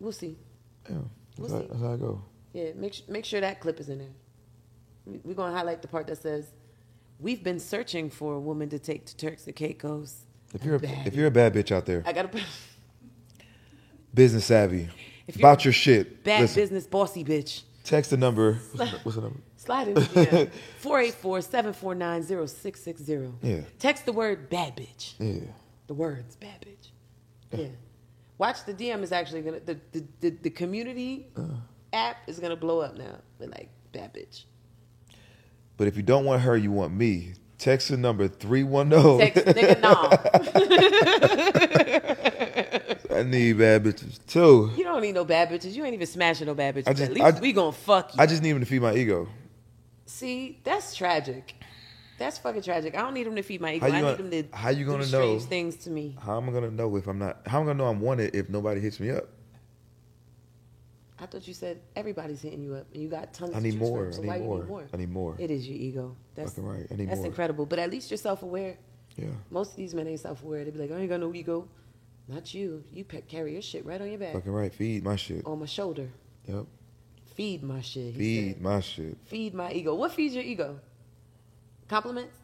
We'll 0.00 0.12
see. 0.12 0.36
Yeah. 0.88 0.96
We'll 1.38 1.50
how, 1.50 1.60
see. 1.60 1.66
that's 1.68 1.80
how 1.80 1.92
I 1.92 1.96
go. 1.96 2.22
Yeah, 2.52 2.70
make 2.74 3.08
make 3.08 3.24
sure 3.24 3.40
that 3.40 3.60
clip 3.60 3.78
is 3.80 3.88
in 3.88 3.98
there. 3.98 4.08
We- 5.06 5.20
We're 5.24 5.34
gonna 5.34 5.54
highlight 5.56 5.82
the 5.82 5.88
part 5.88 6.06
that 6.08 6.18
says, 6.18 6.52
"We've 7.20 7.42
been 7.42 7.58
searching 7.60 8.10
for 8.10 8.34
a 8.34 8.40
woman 8.40 8.68
to 8.70 8.78
take 8.78 9.06
to 9.06 9.16
Turks 9.16 9.46
and 9.46 9.54
Caicos." 9.56 10.24
If 10.54 10.64
you're 10.64 10.76
a, 10.76 10.80
Bad. 10.80 11.06
if 11.06 11.14
you're 11.14 11.26
a 11.26 11.30
bad 11.30 11.52
bitch 11.52 11.70
out 11.70 11.84
there, 11.84 12.02
I 12.06 12.12
gotta 12.14 12.30
business 14.14 14.46
savvy, 14.46 14.88
about 15.36 15.62
your 15.64 15.74
shit, 15.74 16.24
bad 16.24 16.40
listen, 16.40 16.62
business, 16.62 16.86
bossy 16.86 17.22
bitch. 17.22 17.62
text 17.84 18.10
the 18.10 18.16
number. 18.16 18.54
What's 18.72 18.90
the, 18.92 18.98
what's 19.02 19.16
the 19.16 19.22
number? 19.22 19.40
Slide 19.58 19.88
in 19.88 19.94
the 19.94 20.50
484-749-0660. 20.82 23.32
Yeah. 23.42 23.60
Text 23.78 24.06
the 24.06 24.12
word 24.12 24.48
bad 24.48 24.74
bitch. 24.76 25.14
Yeah. 25.18 25.40
The 25.86 25.94
words 25.94 26.36
bad 26.36 26.64
bitch. 26.66 26.90
Yeah. 27.58 27.66
Watch 28.38 28.64
the 28.64 28.72
DM 28.74 29.02
is 29.02 29.12
actually 29.12 29.42
gonna 29.42 29.60
the 29.60 29.78
the, 29.92 30.04
the, 30.20 30.30
the 30.30 30.50
community 30.50 31.26
Uh. 31.36 31.42
app 31.92 32.16
is 32.28 32.38
gonna 32.38 32.56
blow 32.56 32.80
up 32.80 32.96
now. 32.96 33.18
With 33.38 33.50
like 33.50 33.68
bad 33.92 34.14
bitch. 34.14 34.44
But 35.76 35.88
if 35.88 35.96
you 35.96 36.02
don't 36.02 36.24
want 36.24 36.42
her, 36.42 36.56
you 36.56 36.70
want 36.72 36.92
me. 36.94 37.34
Text 37.58 37.88
the 37.88 37.96
number 37.96 38.28
three 38.28 38.62
one 38.62 38.90
zero. 38.90 39.18
Text 39.18 39.44
nigga 39.44 39.80
no. 39.80 40.08
I 43.16 43.22
need 43.24 43.58
bad 43.58 43.82
bitches 43.84 44.18
too. 44.26 44.70
You 44.76 44.84
don't 44.84 45.02
need 45.02 45.14
no 45.14 45.24
bad 45.24 45.48
bitches. 45.50 45.74
You 45.74 45.84
ain't 45.84 45.94
even 45.94 46.06
smashing 46.06 46.46
no 46.46 46.54
bad 46.54 46.76
bitches. 46.76 46.88
I 46.88 46.92
just- 46.92 47.10
At 47.10 47.12
least 47.14 47.24
I- 47.38 47.40
we 47.40 47.52
gonna 47.52 47.72
fuck 47.72 48.14
you. 48.14 48.20
I 48.22 48.26
just 48.26 48.42
need 48.42 48.50
him 48.50 48.60
to 48.60 48.66
feed 48.66 48.82
my 48.82 48.94
ego. 48.94 49.28
See, 50.06 50.60
that's 50.62 50.94
tragic. 50.94 51.54
That's 52.18 52.38
fucking 52.38 52.62
tragic. 52.62 52.94
I 52.96 53.02
don't 53.02 53.14
need 53.14 53.26
him 53.26 53.36
to 53.36 53.42
feed 53.42 53.60
my 53.60 53.74
ego. 53.74 53.86
How 53.86 53.92
you 53.92 53.96
I 53.98 54.00
gonna- 54.16 54.28
need 54.28 54.34
him 54.44 54.48
to 54.50 54.56
how 54.56 54.70
you 54.70 54.84
do 54.84 54.90
gonna 54.90 55.04
strange 55.04 55.42
know? 55.42 55.48
things 55.48 55.76
to 55.84 55.90
me. 55.90 56.16
How 56.20 56.36
am 56.36 56.48
I 56.48 56.52
gonna 56.52 56.70
know 56.70 56.96
if 56.96 57.06
I'm 57.06 57.18
not? 57.18 57.40
How 57.46 57.58
am 57.60 57.64
I 57.64 57.66
gonna 57.70 57.78
know 57.78 57.86
I'm 57.88 58.00
wanted 58.00 58.34
if 58.34 58.48
nobody 58.50 58.80
hits 58.80 58.98
me 59.00 59.10
up? 59.10 59.28
I 61.20 61.26
thought 61.26 61.48
you 61.48 61.54
said 61.54 61.80
everybody's 61.96 62.40
hitting 62.40 62.62
you 62.62 62.74
up 62.74 62.86
and 62.94 63.02
you 63.02 63.08
got 63.08 63.32
tons 63.34 63.54
I 63.54 63.58
need 63.60 63.76
more. 63.78 64.04
from. 64.04 64.12
So 64.12 64.22
I 64.22 64.26
why 64.26 64.34
need 64.38 64.42
you 64.44 64.48
more. 64.48 64.58
need 64.60 64.68
more? 64.68 64.88
I 64.92 64.96
need 64.96 65.10
more. 65.10 65.36
It 65.38 65.50
is 65.50 65.68
your 65.68 65.76
ego. 65.76 66.16
That's 66.34 66.52
Fucking 66.52 66.64
right. 66.68 66.86
I 66.90 66.94
need 66.94 67.08
that's 67.08 67.18
more. 67.18 67.26
incredible. 67.26 67.66
But 67.66 67.78
at 67.80 67.90
least 67.90 68.10
you're 68.10 68.18
self 68.18 68.42
aware. 68.42 68.76
Yeah. 69.16 69.26
Most 69.50 69.72
of 69.72 69.76
these 69.76 69.94
men 69.94 70.06
ain't 70.06 70.20
self 70.20 70.42
aware. 70.44 70.64
They 70.64 70.70
be 70.70 70.78
like, 70.78 70.92
I 70.92 70.96
ain't 71.00 71.08
got 71.08 71.18
no 71.20 71.34
ego. 71.34 71.68
Not 72.28 72.54
you. 72.54 72.84
You 72.92 73.04
pe- 73.04 73.22
carry 73.22 73.52
your 73.52 73.62
shit 73.62 73.84
right 73.84 74.00
on 74.00 74.08
your 74.08 74.18
back. 74.18 74.32
Fucking 74.34 74.52
right. 74.52 74.72
Feed 74.72 75.02
my 75.02 75.16
shit. 75.16 75.44
On 75.44 75.58
my 75.58 75.66
shoulder. 75.66 76.08
Yep. 76.46 76.66
Feed 77.34 77.62
my 77.64 77.80
shit. 77.80 78.14
he 78.14 78.18
Feed 78.18 78.52
said. 78.54 78.62
my 78.62 78.80
shit. 78.80 79.16
Feed 79.24 79.54
my 79.54 79.72
ego. 79.72 79.94
What 79.96 80.12
feeds 80.12 80.34
your 80.34 80.44
ego? 80.44 80.78
Compliments? 81.88 82.36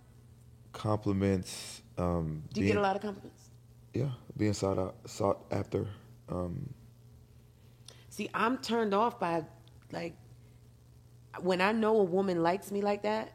Compliments. 0.73 1.83
Um, 1.99 2.43
Do 2.53 2.61
you 2.61 2.65
being, 2.65 2.75
get 2.75 2.79
a 2.79 2.83
lot 2.83 2.97
of 2.97 3.03
compliments? 3.03 3.51
Yeah, 3.93 4.09
being 4.37 4.55
sought 4.55 4.79
out, 4.79 4.97
sought 5.07 5.45
after. 5.51 5.87
Um, 6.29 6.73
See, 8.09 8.29
I'm 8.33 8.59
turned 8.59 8.95
off 8.95 9.21
by 9.21 9.45
like 9.93 10.15
when 11.41 11.61
I 11.61 11.73
know 11.73 11.99
a 11.99 12.05
woman 12.05 12.43
likes 12.43 12.71
me 12.71 12.81
like 12.81 13.03
that, 13.03 13.33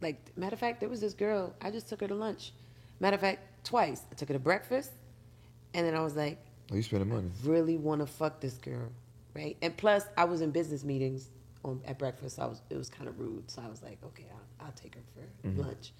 like 0.00 0.36
matter 0.36 0.54
of 0.54 0.60
fact, 0.60 0.80
there 0.80 0.88
was 0.88 1.00
this 1.00 1.14
girl. 1.14 1.54
I 1.60 1.70
just 1.70 1.88
took 1.88 2.00
her 2.00 2.08
to 2.08 2.14
lunch. 2.14 2.52
Matter 3.00 3.14
of 3.14 3.20
fact, 3.20 3.64
twice. 3.64 4.02
I 4.10 4.14
took 4.14 4.28
her 4.28 4.34
to 4.34 4.38
breakfast, 4.38 4.92
and 5.74 5.86
then 5.86 5.94
I 5.94 6.00
was 6.00 6.14
like, 6.16 6.38
"Are 6.70 6.76
you 6.76 6.82
spending 6.82 7.08
money? 7.08 7.30
really 7.44 7.76
want 7.76 8.00
to 8.00 8.06
fuck 8.06 8.40
this 8.40 8.54
girl, 8.54 8.88
right? 9.34 9.56
And 9.62 9.76
plus, 9.76 10.04
I 10.16 10.24
was 10.24 10.40
in 10.40 10.50
business 10.50 10.84
meetings 10.84 11.28
on, 11.64 11.80
at 11.84 11.98
breakfast. 11.98 12.36
So 12.36 12.42
I 12.42 12.46
was 12.46 12.62
it 12.70 12.76
was 12.76 12.88
kind 12.88 13.08
of 13.08 13.18
rude, 13.18 13.50
so 13.50 13.62
I 13.62 13.68
was 13.68 13.82
like, 13.82 13.98
okay, 14.04 14.26
I'll, 14.30 14.40
I'll 14.60 14.72
take 14.72 14.94
her 14.94 15.00
for 15.14 15.48
mm-hmm. 15.48 15.60
lunch. 15.60 15.92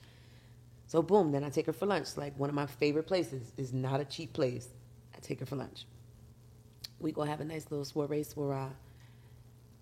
So 0.87 1.03
boom, 1.03 1.33
then 1.33 1.45
I 1.45 1.51
take 1.51 1.67
her 1.67 1.73
for 1.73 1.87
lunch. 1.87 2.17
Like 2.17 2.39
one 2.39 2.49
of 2.49 2.55
my 2.55 2.67
favorite 2.67 3.07
places 3.07 3.53
is 3.57 3.73
not 3.73 4.01
a 4.01 4.05
cheap 4.05 4.33
place. 4.33 4.69
I 5.15 5.19
take 5.21 5.41
her 5.41 5.47
for 5.47 5.57
lunch. 5.57 5.87
We 7.01 7.13
go 7.13 7.23
have 7.23 7.41
a 7.41 7.45
nice 7.45 7.67
little 7.71 7.85
soiree 7.85 8.23
soiree. 8.23 8.69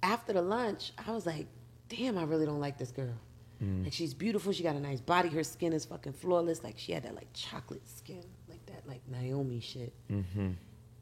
After 0.02 0.32
the 0.32 0.42
lunch, 0.42 0.92
I 1.06 1.12
was 1.12 1.26
like, 1.26 1.46
damn, 1.88 2.18
I 2.18 2.24
really 2.24 2.46
don't 2.46 2.60
like 2.60 2.78
this 2.78 2.90
girl. 2.90 3.14
Mm. 3.62 3.84
Like 3.84 3.92
she's 3.92 4.14
beautiful. 4.14 4.52
She 4.52 4.62
got 4.62 4.74
a 4.74 4.80
nice 4.80 5.00
body. 5.00 5.28
Her 5.28 5.44
skin 5.44 5.72
is 5.72 5.84
fucking 5.84 6.14
flawless. 6.14 6.64
Like 6.64 6.78
she 6.78 6.92
had 6.92 7.04
that 7.04 7.14
like 7.14 7.32
chocolate 7.32 7.86
skin, 7.88 8.24
like 8.48 8.64
that 8.66 8.86
like 8.88 9.00
Naomi 9.08 9.60
shit. 9.60 9.92
Mm-hmm. 10.10 10.52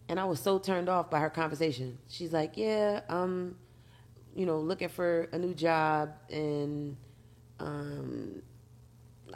And 0.09 0.21
I 0.21 0.25
was 0.25 0.41
so 0.41 0.59
turned 0.59 0.89
off 0.89 1.09
by 1.09 1.21
her 1.21 1.31
conversation. 1.31 1.97
She's 2.09 2.33
like, 2.33 2.57
"Yeah, 2.57 3.01
um, 3.09 3.55
you 4.35 4.45
know, 4.45 4.59
looking 4.59 4.89
for 4.89 5.29
a 5.33 5.39
new 5.39 5.55
job, 5.55 6.11
and 6.29 6.97
um, 7.61 8.43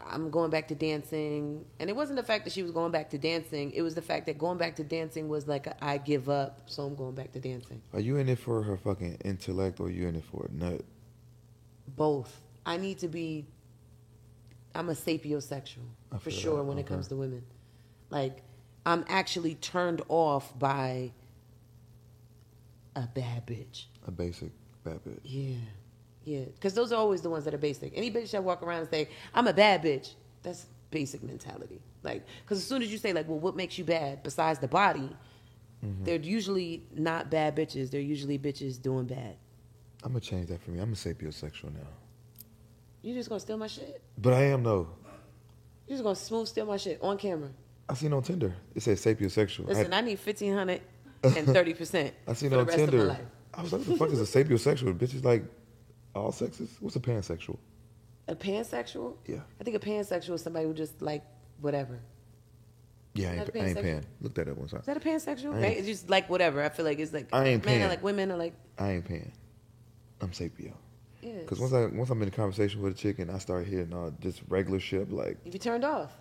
I'm 0.06 0.30
going 0.30 0.50
back 0.50 0.68
to 0.68 0.74
dancing." 0.74 1.64
And 1.78 1.88
it 1.88 1.96
wasn't 1.96 2.16
the 2.16 2.24
fact 2.24 2.44
that 2.44 2.52
she 2.52 2.62
was 2.62 2.72
going 2.72 2.92
back 2.92 3.10
to 3.10 3.18
dancing; 3.18 3.70
it 3.72 3.82
was 3.82 3.94
the 3.94 4.02
fact 4.02 4.26
that 4.26 4.38
going 4.38 4.58
back 4.58 4.76
to 4.76 4.84
dancing 4.84 5.28
was 5.28 5.46
like, 5.46 5.66
a, 5.66 5.84
"I 5.84 5.98
give 5.98 6.28
up, 6.28 6.62
so 6.66 6.84
I'm 6.84 6.94
going 6.94 7.14
back 7.14 7.32
to 7.32 7.40
dancing." 7.40 7.82
Are 7.92 8.00
you 8.00 8.16
in 8.16 8.28
it 8.28 8.38
for 8.38 8.62
her 8.62 8.76
fucking 8.76 9.18
intellect 9.24 9.80
or 9.80 9.90
you 9.90 10.08
in 10.08 10.16
it 10.16 10.24
for 10.24 10.48
a 10.50 10.52
nut? 10.52 10.82
Both. 11.88 12.40
I 12.66 12.76
need 12.76 12.98
to 13.00 13.08
be. 13.08 13.46
I'm 14.74 14.88
a 14.88 14.94
sapiosexual 14.94 15.86
for 16.18 16.30
sure 16.30 16.56
that, 16.56 16.64
when 16.64 16.78
it 16.78 16.86
comes 16.86 17.08
to 17.08 17.16
women. 17.16 17.44
Like, 18.10 18.42
I'm 18.86 19.04
actually 19.08 19.54
turned 19.54 20.02
off 20.08 20.58
by 20.58 21.12
a 22.96 23.08
bad 23.14 23.46
bitch. 23.46 23.84
A 24.06 24.10
basic 24.10 24.50
bad 24.84 25.04
bitch. 25.04 25.20
Yeah, 25.22 25.56
yeah. 26.24 26.44
Because 26.44 26.74
those 26.74 26.92
are 26.92 26.96
always 26.96 27.20
the 27.22 27.30
ones 27.30 27.44
that 27.44 27.54
are 27.54 27.58
basic. 27.58 27.92
Any 27.94 28.10
bitch 28.10 28.30
that 28.32 28.42
walk 28.42 28.62
around 28.62 28.80
and 28.80 28.90
say, 28.90 29.08
"I'm 29.34 29.46
a 29.46 29.52
bad 29.52 29.82
bitch," 29.82 30.14
that's 30.42 30.66
basic 30.90 31.22
mentality. 31.22 31.80
Like, 32.02 32.24
because 32.42 32.58
as 32.58 32.64
soon 32.64 32.82
as 32.82 32.90
you 32.90 32.98
say, 32.98 33.12
like, 33.12 33.28
"Well, 33.28 33.38
what 33.38 33.56
makes 33.56 33.78
you 33.78 33.84
bad 33.84 34.22
besides 34.22 34.58
the 34.58 34.68
body?" 34.68 35.10
Mm-hmm. 35.84 36.04
They're 36.04 36.20
usually 36.20 36.84
not 36.94 37.30
bad 37.30 37.54
bitches. 37.56 37.90
They're 37.90 38.00
usually 38.00 38.38
bitches 38.38 38.80
doing 38.80 39.04
bad. 39.06 39.36
I'm 40.02 40.12
gonna 40.12 40.20
change 40.20 40.48
that 40.48 40.62
for 40.62 40.70
me. 40.70 40.80
I'm 40.80 40.92
a 40.92 40.96
sapiosexual 40.96 41.72
now. 41.74 41.88
You 43.02 43.14
just 43.14 43.28
gonna 43.28 43.40
steal 43.40 43.56
my 43.58 43.66
shit? 43.66 44.02
But 44.18 44.34
I 44.34 44.44
am 44.44 44.62
though. 44.62 44.88
You 45.86 45.94
just 45.94 46.02
gonna 46.02 46.16
smooth 46.16 46.48
steal 46.48 46.66
my 46.66 46.78
shit 46.78 46.98
on 47.02 47.18
camera? 47.18 47.50
I 47.88 47.94
seen 47.94 48.12
on 48.12 48.22
Tinder. 48.22 48.54
It 48.74 48.82
said 48.82 48.96
sapiosexual. 48.96 49.66
Listen, 49.66 49.92
I, 49.92 49.98
I 49.98 50.00
need 50.00 50.18
fifteen 50.18 50.54
hundred 50.54 50.80
and 51.22 51.46
thirty 51.46 51.74
percent. 51.74 52.14
I 52.26 52.32
seen 52.32 52.52
on 52.52 52.60
the 52.60 52.64
rest 52.64 52.78
Of 52.78 52.86
my 52.86 52.98
Tinder. 52.98 53.18
I 53.52 53.62
was 53.62 53.72
like, 53.72 53.82
what 53.82 53.88
the 53.88 53.96
fuck 53.96 54.10
is 54.10 54.20
a 54.20 54.44
sapiosexual? 54.44 54.96
Bitch 54.96 55.14
is 55.14 55.24
like 55.24 55.44
all 56.14 56.32
sexes? 56.32 56.76
What's 56.80 56.96
a 56.96 57.00
pansexual? 57.00 57.58
A 58.28 58.34
pansexual? 58.34 59.14
Yeah. 59.26 59.40
I 59.60 59.64
think 59.64 59.76
a 59.76 59.80
pansexual 59.80 60.34
is 60.34 60.42
somebody 60.42 60.66
who 60.66 60.74
just 60.74 61.02
like 61.02 61.22
whatever. 61.60 62.00
Yeah, 63.14 63.30
I 63.30 63.32
ain't, 63.34 63.56
I 63.56 63.58
ain't 63.66 63.80
pan. 63.80 64.04
Look 64.20 64.34
that 64.34 64.48
up 64.48 64.56
one 64.56 64.66
time. 64.66 64.80
Is 64.80 64.86
that 64.86 64.96
a 64.96 65.00
pansexual? 65.00 65.52
Right? 65.54 65.76
It's 65.76 65.86
just 65.86 66.10
like 66.10 66.28
whatever. 66.28 66.62
I 66.62 66.68
feel 66.68 66.84
like 66.84 66.98
it's 66.98 67.12
like 67.12 67.28
I 67.32 67.46
ain't 67.46 67.64
men 67.64 67.78
pan. 67.78 67.86
are 67.86 67.88
like 67.88 68.02
women 68.02 68.32
are 68.32 68.36
like 68.36 68.54
I 68.78 68.92
ain't 68.92 69.04
pan. 69.04 69.30
I'm 70.20 70.30
sapio. 70.30 70.72
yeah. 71.22 71.32
Because 71.40 71.60
once 71.60 71.72
I 71.72 71.86
once 71.86 72.10
I'm 72.10 72.20
in 72.22 72.28
a 72.28 72.32
conversation 72.32 72.82
with 72.82 72.94
a 72.94 72.96
chick 72.96 73.18
and 73.20 73.30
I 73.30 73.38
start 73.38 73.66
hearing 73.66 73.92
all 73.94 74.12
just 74.20 74.42
regular 74.48 74.80
shit, 74.80 75.12
like 75.12 75.38
you 75.44 75.52
be 75.52 75.58
turned 75.58 75.84
off. 75.84 76.12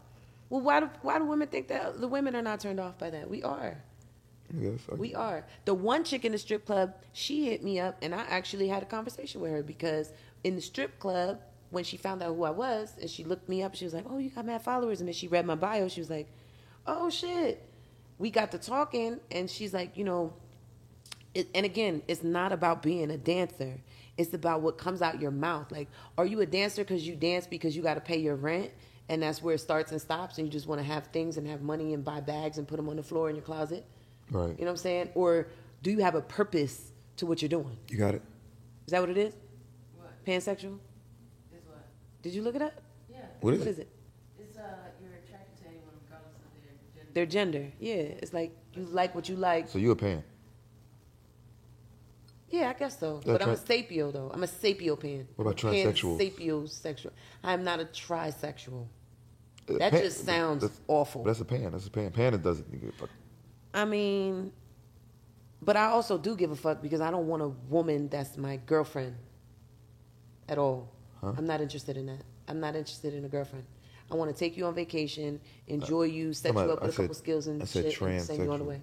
Well, 0.50 0.62
why 0.62 0.82
do 0.82 0.90
why 1.02 1.18
do 1.18 1.26
women 1.26 1.48
think 1.48 1.68
that 1.70 2.00
the 2.00 2.08
women 2.08 2.36
are 2.36 2.42
not 2.44 2.60
turned 2.60 2.80
off 2.80 3.00
by 3.00 3.10
that? 3.10 3.28
We 3.28 3.42
are. 3.42 3.82
I- 4.92 4.96
We 4.96 5.16
are. 5.16 5.46
The 5.66 5.74
one 5.74 6.04
chick 6.04 6.26
in 6.26 6.32
the 6.32 6.38
strip 6.38 6.66
club, 6.66 6.94
she 7.14 7.46
hit 7.46 7.64
me 7.64 7.80
up, 7.80 7.98
and 8.02 8.14
I 8.14 8.22
actually 8.22 8.68
had 8.68 8.84
a 8.84 8.86
conversation 8.86 9.42
with 9.42 9.52
her 9.52 9.64
because 9.64 10.14
in 10.44 10.56
the 10.56 10.62
strip 10.62 11.00
club, 11.00 11.40
when 11.72 11.84
she 11.84 11.98
found 11.98 12.22
out 12.22 12.36
who 12.36 12.44
I 12.44 12.52
was, 12.52 12.94
and 13.02 13.10
she 13.10 13.24
looked 13.24 13.50
me 13.50 13.64
up, 13.64 13.74
she 13.76 13.86
was 13.86 13.94
like, 13.94 14.06
"Oh, 14.08 14.20
you 14.20 14.30
got 14.30 14.46
mad 14.46 14.62
followers," 14.62 15.02
and 15.02 15.08
then 15.08 15.14
she 15.14 15.28
read 15.28 15.46
my 15.46 15.56
bio. 15.56 15.88
She 15.88 16.02
was 16.02 16.10
like, 16.10 16.28
"Oh 16.86 17.10
shit." 17.10 17.68
We 18.20 18.30
got 18.30 18.52
to 18.52 18.60
talking, 18.60 19.20
and 19.32 19.50
she's 19.50 19.74
like, 19.74 19.98
you 19.98 20.04
know, 20.04 20.34
it, 21.34 21.50
and 21.56 21.66
again, 21.66 22.04
it's 22.08 22.24
not 22.24 22.52
about 22.52 22.84
being 22.84 23.10
a 23.10 23.18
dancer. 23.18 23.82
It's 24.18 24.34
about 24.34 24.62
what 24.62 24.78
comes 24.78 25.02
out 25.02 25.20
your 25.20 25.32
mouth. 25.32 25.72
Like, 25.72 25.90
are 26.18 26.26
you 26.26 26.40
a 26.42 26.46
dancer 26.46 26.84
because 26.84 27.08
you 27.08 27.16
dance 27.16 27.48
because 27.48 27.76
you 27.76 27.82
got 27.82 27.96
to 27.96 28.02
pay 28.02 28.18
your 28.18 28.36
rent, 28.36 28.72
and 29.10 29.24
that's 29.24 29.42
where 29.42 29.56
it 29.56 29.60
starts 29.60 29.92
and 29.92 30.00
stops, 30.00 30.38
and 30.38 30.46
you 30.48 30.52
just 30.52 30.68
want 30.68 30.80
to 30.80 30.86
have 30.86 31.08
things 31.08 31.38
and 31.38 31.48
have 31.48 31.62
money 31.64 31.94
and 31.94 32.04
buy 32.06 32.22
bags 32.22 32.60
and 32.60 32.68
put 32.68 32.78
them 32.78 32.88
on 32.88 32.98
the 32.98 33.04
floor 33.04 33.30
in 33.30 33.36
your 33.36 33.44
closet? 33.44 33.84
Right. 34.34 34.50
You 34.50 34.66
know 34.66 34.66
what 34.66 34.70
I'm 34.72 34.78
saying? 34.78 35.10
Or 35.16 35.48
do 35.82 35.92
you 35.92 36.00
have 36.00 36.16
a 36.16 36.22
purpose 36.22 36.92
to 37.18 37.26
what 37.26 37.42
you're 37.42 37.50
doing? 37.50 37.78
You 37.90 37.98
got 37.98 38.16
it. 38.16 38.22
Is 38.88 38.92
that 38.92 39.00
what 39.00 39.10
it 39.10 39.18
is? 39.18 39.34
What? 39.98 40.26
Pansexual? 40.26 40.78
Is 41.56 41.64
what? 41.68 41.86
Did 42.22 42.34
you 42.34 42.42
look 42.42 42.56
it 42.56 42.62
up? 42.62 42.74
Yeah. 43.10 43.18
What 43.42 43.54
is 43.54 43.60
what 43.60 43.68
it? 43.68 43.72
is 43.72 43.80
it? 43.80 43.90
It's 44.40 44.58
uh, 44.58 44.62
you're 45.02 45.14
attracted 45.14 45.58
to 45.64 45.68
anyone 45.70 45.94
regardless 46.04 46.34
of 46.36 46.52
their 46.64 46.74
gender. 46.96 47.14
Their 47.14 47.26
gender. 47.26 47.72
Yeah. 47.80 48.20
It's 48.22 48.34
like 48.34 48.52
you 48.74 48.84
like 48.86 49.16
what 49.16 49.30
you 49.30 49.36
like. 49.36 49.70
So 49.70 49.78
you're 49.78 49.94
a 49.94 49.96
pan? 49.96 50.24
Yeah, 52.50 52.70
I 52.70 52.74
guess 52.78 53.00
so. 53.00 53.20
Yeah, 53.26 53.34
But 53.34 53.42
I'm 53.42 53.50
a 53.50 53.56
sapio 53.56 54.14
though. 54.14 54.30
I'm 54.34 54.44
a 54.44 54.48
sapio 54.48 55.00
pan. 55.00 55.28
What 55.36 55.46
about 55.48 55.64
I'm 55.64 55.70
a 55.70 55.74
transsexual? 55.74 56.20
Sapiosexual. 56.20 57.10
I'm 57.44 57.64
not 57.64 57.80
a 57.80 57.86
trisexual. 57.86 58.86
Uh, 59.68 59.78
That 59.80 59.92
pan- 59.92 60.04
just 60.04 60.24
sounds 60.26 60.62
that's- 60.62 60.80
awful. 60.88 61.24
That's 61.24 61.40
a 61.40 61.46
pan. 61.46 61.72
That's 61.72 61.88
a 61.88 61.90
pan. 61.90 62.12
Pan 62.12 62.40
doesn't 62.42 62.70
give 62.80 62.90
a 62.90 62.92
fuck. 62.92 63.10
I 63.74 63.86
mean, 63.86 64.52
but 65.62 65.76
I 65.78 65.86
also 65.86 66.18
do 66.18 66.36
give 66.36 66.52
a 66.52 66.56
fuck 66.56 66.82
because 66.82 67.02
I 67.02 67.10
don't 67.12 67.28
want 67.28 67.42
a 67.42 67.48
woman 67.48 68.08
that's 68.10 68.38
my 68.38 68.58
girlfriend 68.58 69.16
at 70.48 70.58
all. 70.58 70.90
Huh? 71.22 71.34
I'm 71.38 71.48
not 71.48 71.62
interested 71.62 71.98
in 71.98 72.06
that. 72.08 72.22
I'm 72.48 72.60
not 72.60 72.76
interested 72.76 73.14
in 73.14 73.26
a 73.26 73.30
girlfriend. 73.30 73.66
I 74.12 74.16
want 74.16 74.32
to 74.32 74.38
take 74.38 74.58
you 74.58 74.66
on 74.66 74.76
vacation, 74.76 75.40
enjoy 75.68 76.04
you, 76.04 76.34
set 76.34 76.52
I'm 76.52 76.58
you 76.68 76.72
up 76.74 76.84
I 76.84 76.86
with 76.86 76.94
a 76.94 76.98
couple 76.98 77.16
said- 77.16 77.24
skills 77.24 77.48
and 77.48 77.62
I 77.62 77.66
said 77.66 77.92
shit, 77.92 78.02
and 78.02 78.22
send 78.22 78.44
you 78.44 78.52
on 78.52 78.60
the 78.60 78.66
way. 78.66 78.82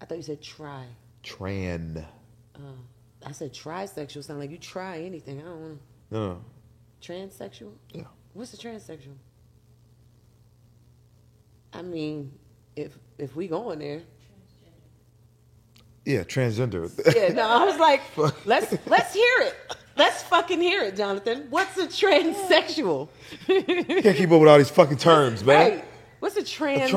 I 0.00 0.04
thought 0.04 0.16
you 0.16 0.22
said 0.22 0.40
try. 0.40 0.84
Tran. 1.24 2.04
Uh, 2.54 2.58
I 3.26 3.32
said 3.32 3.52
trisexual. 3.52 4.22
Sound 4.24 4.38
like 4.38 4.50
you 4.52 4.58
try 4.58 5.00
anything. 5.00 5.40
I 5.40 5.42
don't 5.44 5.60
want 5.60 5.80
No, 6.12 6.26
no. 6.28 6.44
transsexual. 7.02 7.72
Yeah. 7.92 8.04
What's 8.32 8.54
a 8.54 8.56
transsexual? 8.56 9.16
I 11.72 11.82
mean, 11.82 12.32
if 12.78 12.98
if 13.18 13.34
we 13.36 13.48
going 13.48 13.80
there, 13.80 14.02
Yeah, 16.04 16.22
transgender. 16.24 16.90
yeah. 17.14 17.32
No, 17.34 17.42
I 17.42 17.64
was 17.64 17.78
like, 17.78 18.00
let's 18.46 18.74
let's 18.86 19.12
hear 19.12 19.40
it. 19.40 19.54
Let's 19.96 20.22
fucking 20.22 20.60
hear 20.60 20.84
it, 20.84 20.96
Jonathan. 20.96 21.48
What's 21.50 21.76
a 21.76 21.86
transsexual? 21.88 23.08
you 23.48 23.62
can't 24.02 24.16
keep 24.16 24.30
up 24.30 24.40
with 24.40 24.48
all 24.48 24.58
these 24.58 24.70
fucking 24.70 24.98
terms, 24.98 25.42
man. 25.44 25.70
Right. 25.72 25.84
What's 26.20 26.36
a 26.36 26.42
transsexual? 26.42 26.88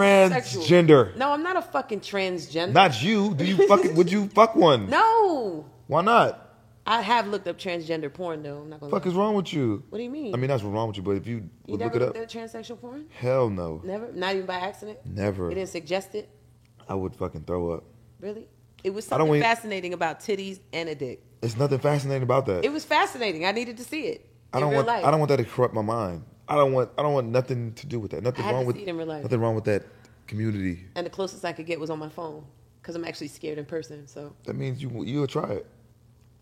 transgender. 0.63 1.15
No, 1.15 1.31
I'm 1.31 1.43
not 1.43 1.55
a 1.57 1.61
fucking 1.61 2.01
transgender. 2.01 2.73
Not 2.73 3.01
you. 3.01 3.33
Do 3.33 3.43
you 3.45 3.67
fucking? 3.67 3.95
would 3.95 4.11
you 4.11 4.27
fuck 4.27 4.55
one? 4.55 4.89
no. 4.89 5.65
Why 5.87 6.01
not? 6.01 6.50
I 6.91 7.01
have 7.01 7.27
looked 7.27 7.47
up 7.47 7.57
transgender 7.57 8.13
porn 8.13 8.43
though. 8.43 8.59
I'm 8.59 8.69
not 8.69 8.79
gonna. 8.81 8.91
Fuck 8.91 9.05
lie. 9.05 9.11
is 9.11 9.15
wrong 9.15 9.35
with 9.35 9.53
you? 9.53 9.83
What 9.89 9.97
do 9.97 10.03
you 10.03 10.09
mean? 10.09 10.33
I 10.35 10.37
mean, 10.37 10.49
that's 10.49 10.61
what's 10.61 10.73
wrong 10.73 10.87
with 10.89 10.97
you. 10.97 11.03
But 11.03 11.11
if 11.11 11.25
you 11.25 11.49
you 11.65 11.77
never 11.77 11.93
look 11.93 12.01
it 12.01 12.05
looked 12.05 12.17
up, 12.17 12.23
at 12.23 12.51
transsexual 12.51 12.81
porn? 12.81 13.05
hell 13.17 13.49
no, 13.49 13.81
Never. 13.83 14.11
Not 14.11 14.35
even 14.35 14.45
by 14.45 14.55
accident. 14.55 14.99
never. 15.05 15.49
You 15.49 15.55
didn't 15.55 15.69
suggest 15.69 16.15
it. 16.15 16.29
I 16.89 16.95
would 16.95 17.15
fucking 17.15 17.45
throw 17.45 17.71
up. 17.71 17.85
Really? 18.19 18.47
It 18.83 18.89
was 18.89 19.05
something 19.05 19.27
want- 19.27 19.41
fascinating 19.41 19.93
about 19.93 20.19
titties 20.19 20.59
and 20.73 20.89
a 20.89 20.95
dick. 20.95 21.23
It's 21.41 21.55
nothing 21.57 21.79
fascinating 21.79 22.23
about 22.23 22.45
that. 22.47 22.65
It 22.65 22.71
was 22.71 22.83
fascinating. 22.83 23.45
I 23.45 23.51
needed 23.51 23.77
to 23.77 23.83
see 23.83 24.07
it. 24.07 24.27
I 24.53 24.59
don't 24.59 24.73
want. 24.73 24.87
life. 24.87 25.05
I 25.05 25.11
don't 25.11 25.19
want 25.19 25.29
that 25.29 25.37
to 25.37 25.45
corrupt 25.45 25.73
my 25.73 25.81
mind. 25.81 26.23
I 26.47 26.55
don't 26.55 26.73
want. 26.73 26.91
I 26.97 27.03
don't 27.03 27.13
want 27.13 27.27
nothing 27.27 27.73
to 27.75 27.87
do 27.87 27.99
with 27.99 28.11
that. 28.11 28.21
Nothing 28.21 28.45
wrong 28.45 28.65
with. 28.65 28.75
see 28.75 28.83
it 28.83 28.89
in 28.89 28.97
real 28.97 29.07
life. 29.07 29.23
Nothing 29.23 29.39
wrong 29.39 29.55
with 29.55 29.63
that 29.65 29.85
community. 30.27 30.85
And 30.95 31.05
the 31.05 31.09
closest 31.09 31.45
I 31.45 31.53
could 31.53 31.65
get 31.65 31.79
was 31.79 31.89
on 31.89 31.99
my 31.99 32.09
phone 32.09 32.43
because 32.81 32.95
I'm 32.95 33.05
actually 33.05 33.29
scared 33.29 33.57
in 33.57 33.65
person. 33.65 34.07
So 34.07 34.35
That 34.43 34.55
means 34.55 34.81
you 34.81 35.03
you'll 35.05 35.27
try 35.27 35.51
it. 35.51 35.65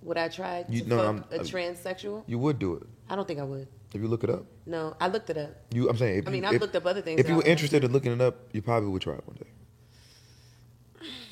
Would 0.02 0.18
I 0.18 0.28
try 0.30 0.64
to 0.64 0.72
You- 0.74 0.86
no, 0.86 0.98
fuck 0.98 1.06
I'm- 1.06 1.26
a 1.32 1.36
I'm- 1.36 1.46
transsexual? 1.46 2.24
You 2.28 2.40
would 2.40 2.60
do 2.60 2.76
it 2.76 2.84
I 3.10 3.16
don't 3.16 3.28
think 3.28 3.40
I 3.40 3.44
would. 3.44 3.68
if 3.94 4.02
you 4.02 4.08
look 4.08 4.24
it 4.24 4.30
up. 4.30 4.46
No, 4.66 4.96
I 5.02 5.08
looked 5.08 5.30
it 5.30 5.38
up. 5.38 5.56
You, 5.74 5.90
I'm 5.90 5.98
saying. 5.98 6.24
I 6.28 6.30
mean, 6.30 6.44
you, 6.44 6.50
I've 6.50 6.56
if, 6.56 6.62
looked 6.62 6.76
up 6.76 6.86
other 6.86 7.02
things 7.02 7.20
If 7.20 7.28
you 7.28 7.36
were 7.36 7.44
interested 7.46 7.84
in 7.84 7.92
looking 7.92 8.12
it 8.12 8.22
up, 8.22 8.36
you 8.54 8.62
probably 8.62 8.90
would 8.90 9.02
try 9.02 9.16
it 9.16 9.26
one 9.28 9.36
day. 9.38 9.48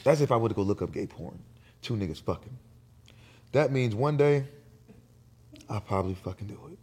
That's 0.03 0.21
if 0.21 0.31
I 0.31 0.37
were 0.37 0.49
to 0.49 0.55
go 0.55 0.61
look 0.61 0.81
up 0.81 0.91
gay 0.91 1.05
porn. 1.05 1.39
Two 1.81 1.95
niggas 1.95 2.21
fucking. 2.21 2.57
That 3.51 3.71
means 3.71 3.93
one 3.93 4.17
day, 4.17 4.45
I'll 5.69 5.81
probably 5.81 6.15
fucking 6.15 6.47
do 6.47 6.59
it. 6.71 6.77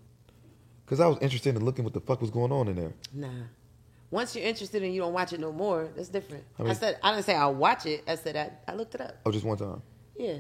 Cause 0.87 1.01
I 1.01 1.07
was 1.07 1.18
interested 1.22 1.57
in 1.57 1.64
looking 1.64 1.82
what 1.85 1.95
the 1.95 2.01
fuck 2.01 2.20
was 2.20 2.30
going 2.30 2.53
on 2.53 2.68
in 2.68 2.76
there. 2.76 2.93
Nah. 3.12 3.28
Once 4.11 4.37
you're 4.37 4.45
interested 4.45 4.82
and 4.82 4.95
you 4.95 5.01
don't 5.01 5.14
watch 5.14 5.32
it 5.32 5.41
no 5.41 5.51
more, 5.51 5.89
that's 5.97 6.09
different. 6.11 6.45
I 6.59 6.64
I, 6.64 6.72
said 6.74 6.99
I 7.03 7.12
didn't 7.12 7.24
say 7.24 7.35
I'll 7.35 7.55
watch 7.55 7.87
it. 7.87 8.05
I 8.07 8.14
said 8.16 8.37
I, 8.37 8.51
I 8.70 8.74
looked 8.76 8.95
it 8.95 9.01
up. 9.01 9.16
Oh, 9.24 9.32
just 9.32 9.45
one 9.47 9.57
time. 9.57 9.82
Yeah. 10.16 10.37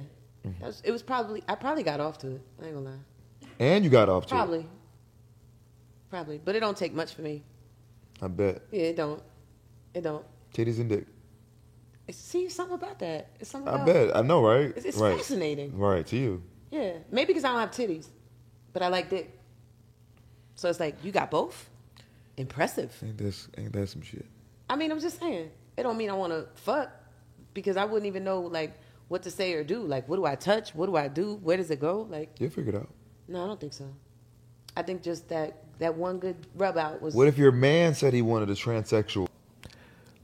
Mm-hmm. 0.46 0.70
It 0.84 0.90
was 0.90 1.02
probably 1.02 1.42
I 1.48 1.54
probably 1.54 1.82
got 1.82 2.00
off 2.00 2.18
to 2.18 2.32
it. 2.32 2.42
I 2.60 2.66
ain't 2.66 2.74
gonna 2.74 2.90
lie. 2.90 3.48
And 3.58 3.84
you 3.84 3.90
got 3.90 4.08
off 4.08 4.26
to 4.26 4.34
it. 4.34 4.36
Probably. 4.36 4.66
Probably, 6.10 6.38
but 6.38 6.54
it 6.54 6.60
don't 6.60 6.76
take 6.76 6.92
much 6.92 7.14
for 7.14 7.22
me. 7.22 7.42
I 8.22 8.28
bet. 8.28 8.62
Yeah, 8.70 8.82
it 8.82 8.96
don't. 8.96 9.22
It 9.94 10.02
don't. 10.02 10.24
Titties 10.52 10.78
and 10.78 10.88
dick. 10.88 11.06
It's, 12.06 12.18
see 12.18 12.48
something 12.48 12.74
about 12.74 12.98
that. 13.00 13.30
It's 13.40 13.50
something. 13.50 13.72
I 13.72 13.84
bet. 13.84 14.16
I 14.16 14.22
know, 14.22 14.44
right? 14.46 14.72
It's, 14.76 14.84
it's 14.84 14.98
right. 14.98 15.16
fascinating. 15.16 15.76
Right, 15.76 16.06
to 16.06 16.16
you. 16.16 16.42
Yeah, 16.70 16.92
maybe 17.10 17.28
because 17.28 17.44
I 17.44 17.48
don't 17.48 17.60
have 17.60 17.70
titties, 17.70 18.08
but 18.72 18.82
I 18.82 18.88
like 18.88 19.10
dick. 19.10 19.38
So 20.54 20.68
it's 20.68 20.80
like 20.80 20.96
you 21.02 21.10
got 21.10 21.30
both. 21.30 21.70
Impressive. 22.36 22.92
Ain't 23.04 23.16
this 23.16 23.48
ain't 23.56 23.72
that 23.72 23.88
some 23.88 24.02
shit? 24.02 24.26
I 24.68 24.76
mean, 24.76 24.90
I'm 24.90 25.00
just 25.00 25.20
saying. 25.20 25.50
It 25.76 25.82
don't 25.82 25.96
mean 25.96 26.10
I 26.10 26.14
want 26.14 26.32
to 26.32 26.46
fuck 26.54 26.90
because 27.54 27.76
I 27.76 27.84
wouldn't 27.84 28.06
even 28.06 28.24
know 28.24 28.40
like 28.40 28.78
what 29.08 29.22
to 29.24 29.30
say 29.30 29.52
or 29.54 29.64
do. 29.64 29.80
Like, 29.80 30.08
what 30.08 30.16
do 30.16 30.24
I 30.24 30.34
touch? 30.34 30.74
What 30.74 30.86
do 30.86 30.96
I 30.96 31.08
do? 31.08 31.34
Where 31.42 31.56
does 31.56 31.70
it 31.70 31.80
go? 31.80 32.06
Like, 32.10 32.30
You'll 32.40 32.50
figure 32.50 32.72
it 32.72 32.76
out. 32.76 32.88
no, 33.28 33.44
I 33.44 33.46
don't 33.46 33.60
think 33.60 33.72
so. 33.72 33.92
I 34.76 34.82
think 34.82 35.02
just 35.02 35.28
that 35.28 35.62
that 35.78 35.94
one 35.96 36.18
good 36.18 36.36
rub 36.54 36.76
out 36.76 37.00
was. 37.00 37.14
What 37.14 37.28
if 37.28 37.38
your 37.38 37.52
man 37.52 37.94
said 37.94 38.12
he 38.12 38.22
wanted 38.22 38.50
a 38.50 38.54
transsexual? 38.54 39.28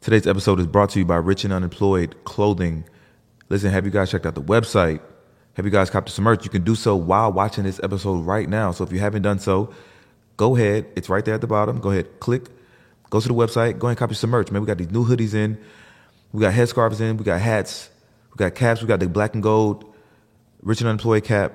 Today's 0.00 0.26
episode 0.26 0.58
is 0.60 0.66
brought 0.66 0.90
to 0.90 0.98
you 0.98 1.04
by 1.04 1.16
Rich 1.16 1.44
and 1.44 1.52
Unemployed 1.52 2.16
Clothing. 2.24 2.84
Listen, 3.48 3.70
have 3.70 3.84
you 3.84 3.90
guys 3.90 4.10
checked 4.10 4.26
out 4.26 4.34
the 4.34 4.42
website? 4.42 5.00
Have 5.54 5.64
you 5.66 5.70
guys 5.70 5.90
copped 5.90 6.08
some 6.08 6.24
merch? 6.24 6.44
You 6.44 6.50
can 6.50 6.64
do 6.64 6.74
so 6.74 6.96
while 6.96 7.32
watching 7.32 7.64
this 7.64 7.80
episode 7.82 8.24
right 8.24 8.48
now. 8.48 8.70
So 8.72 8.82
if 8.84 8.92
you 8.92 8.98
haven't 9.00 9.22
done 9.22 9.38
so, 9.38 9.72
go 10.36 10.56
ahead. 10.56 10.86
It's 10.96 11.08
right 11.08 11.24
there 11.24 11.34
at 11.34 11.40
the 11.42 11.46
bottom. 11.46 11.80
Go 11.80 11.90
ahead, 11.90 12.18
click, 12.20 12.48
go 13.10 13.20
to 13.20 13.28
the 13.28 13.34
website, 13.34 13.78
go 13.78 13.88
ahead 13.88 13.90
and 13.90 13.98
copy 13.98 14.14
some 14.14 14.30
merch. 14.30 14.50
Man, 14.50 14.62
we 14.62 14.66
got 14.66 14.78
these 14.78 14.90
new 14.90 15.04
hoodies 15.04 15.34
in. 15.34 15.58
We 16.32 16.40
got 16.40 16.54
headscarves 16.54 17.00
in. 17.00 17.16
We 17.16 17.24
got 17.24 17.40
hats. 17.40 17.90
We 18.32 18.36
got 18.36 18.54
caps. 18.54 18.80
We 18.80 18.88
got 18.88 19.00
the 19.00 19.08
black 19.08 19.34
and 19.34 19.42
gold 19.42 19.94
Rich 20.62 20.80
and 20.80 20.88
Unemployed 20.88 21.24
cap. 21.24 21.52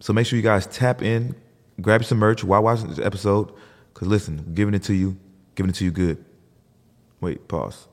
So 0.00 0.12
make 0.12 0.26
sure 0.26 0.36
you 0.36 0.42
guys 0.42 0.66
tap 0.66 1.02
in, 1.02 1.34
grab 1.80 2.04
some 2.04 2.18
merch 2.18 2.44
while 2.44 2.62
watching 2.62 2.88
this 2.88 2.98
episode. 2.98 3.52
Because 3.92 4.08
listen, 4.08 4.44
we're 4.46 4.52
giving 4.54 4.74
it 4.74 4.82
to 4.84 4.94
you, 4.94 5.16
giving 5.54 5.70
it 5.70 5.74
to 5.76 5.84
you 5.84 5.90
good. 5.90 6.22
Wait, 7.20 7.48
pause. 7.48 7.88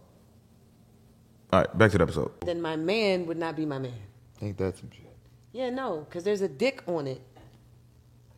All 1.51 1.59
right, 1.61 1.77
back 1.77 1.91
to 1.91 1.97
the 1.97 2.03
episode. 2.03 2.31
then 2.41 2.61
my 2.61 2.75
man 2.75 3.25
would 3.27 3.37
not 3.37 3.55
be 3.55 3.65
my 3.65 3.77
man. 3.79 3.93
Ain't 4.41 4.57
that 4.57 4.77
some 4.77 4.89
shit? 4.91 5.05
Yeah, 5.53 5.69
no, 5.69 5.99
because 6.09 6.23
there's 6.23 6.41
a 6.41 6.47
dick 6.49 6.83
on 6.87 7.07
it. 7.07 7.21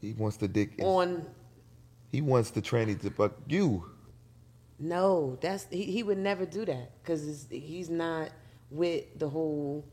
He 0.01 0.13
wants 0.13 0.37
the 0.37 0.47
dick. 0.47 0.73
in- 0.77 0.85
On 0.85 1.25
He 2.11 2.21
wants 2.21 2.51
the 2.51 2.61
tranny 2.61 2.99
to 3.01 3.09
fuck 3.09 3.33
you. 3.47 3.85
no, 4.77 5.37
that's 5.41 5.65
he, 5.71 5.83
he 5.85 6.03
would 6.03 6.17
never 6.17 6.45
do 6.45 6.65
that 6.65 6.91
because 7.01 7.47
he's 7.49 7.89
not 7.89 8.29
with 8.75 9.17
the 9.17 9.29
whole 9.29 9.85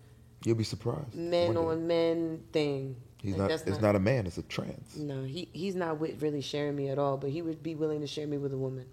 You'll 0.45 0.57
be 0.57 0.65
surprised. 0.65 1.15
men 1.15 1.57
on 1.57 1.87
men 1.87 2.43
thing. 2.53 2.97
He's 3.23 3.37
Like, 3.37 3.51
not. 3.51 3.63
It's 3.67 3.81
not 3.81 3.95
a 3.95 4.01
man. 4.01 4.27
It's 4.27 4.39
a 4.39 4.43
trans. 4.43 4.97
No, 4.97 5.23
he 5.23 5.49
he's 5.53 5.77
not 5.77 6.01
with 6.01 6.21
really 6.23 6.41
sharing 6.41 6.75
me 6.75 6.89
at 6.89 6.99
all. 6.99 7.17
But 7.17 7.31
he 7.31 7.41
would 7.43 7.63
be 7.63 7.77
willing 7.77 8.01
to 8.01 8.07
share 8.09 8.27
me 8.27 8.37
with 8.39 8.53
a 8.53 8.59
woman 8.59 8.87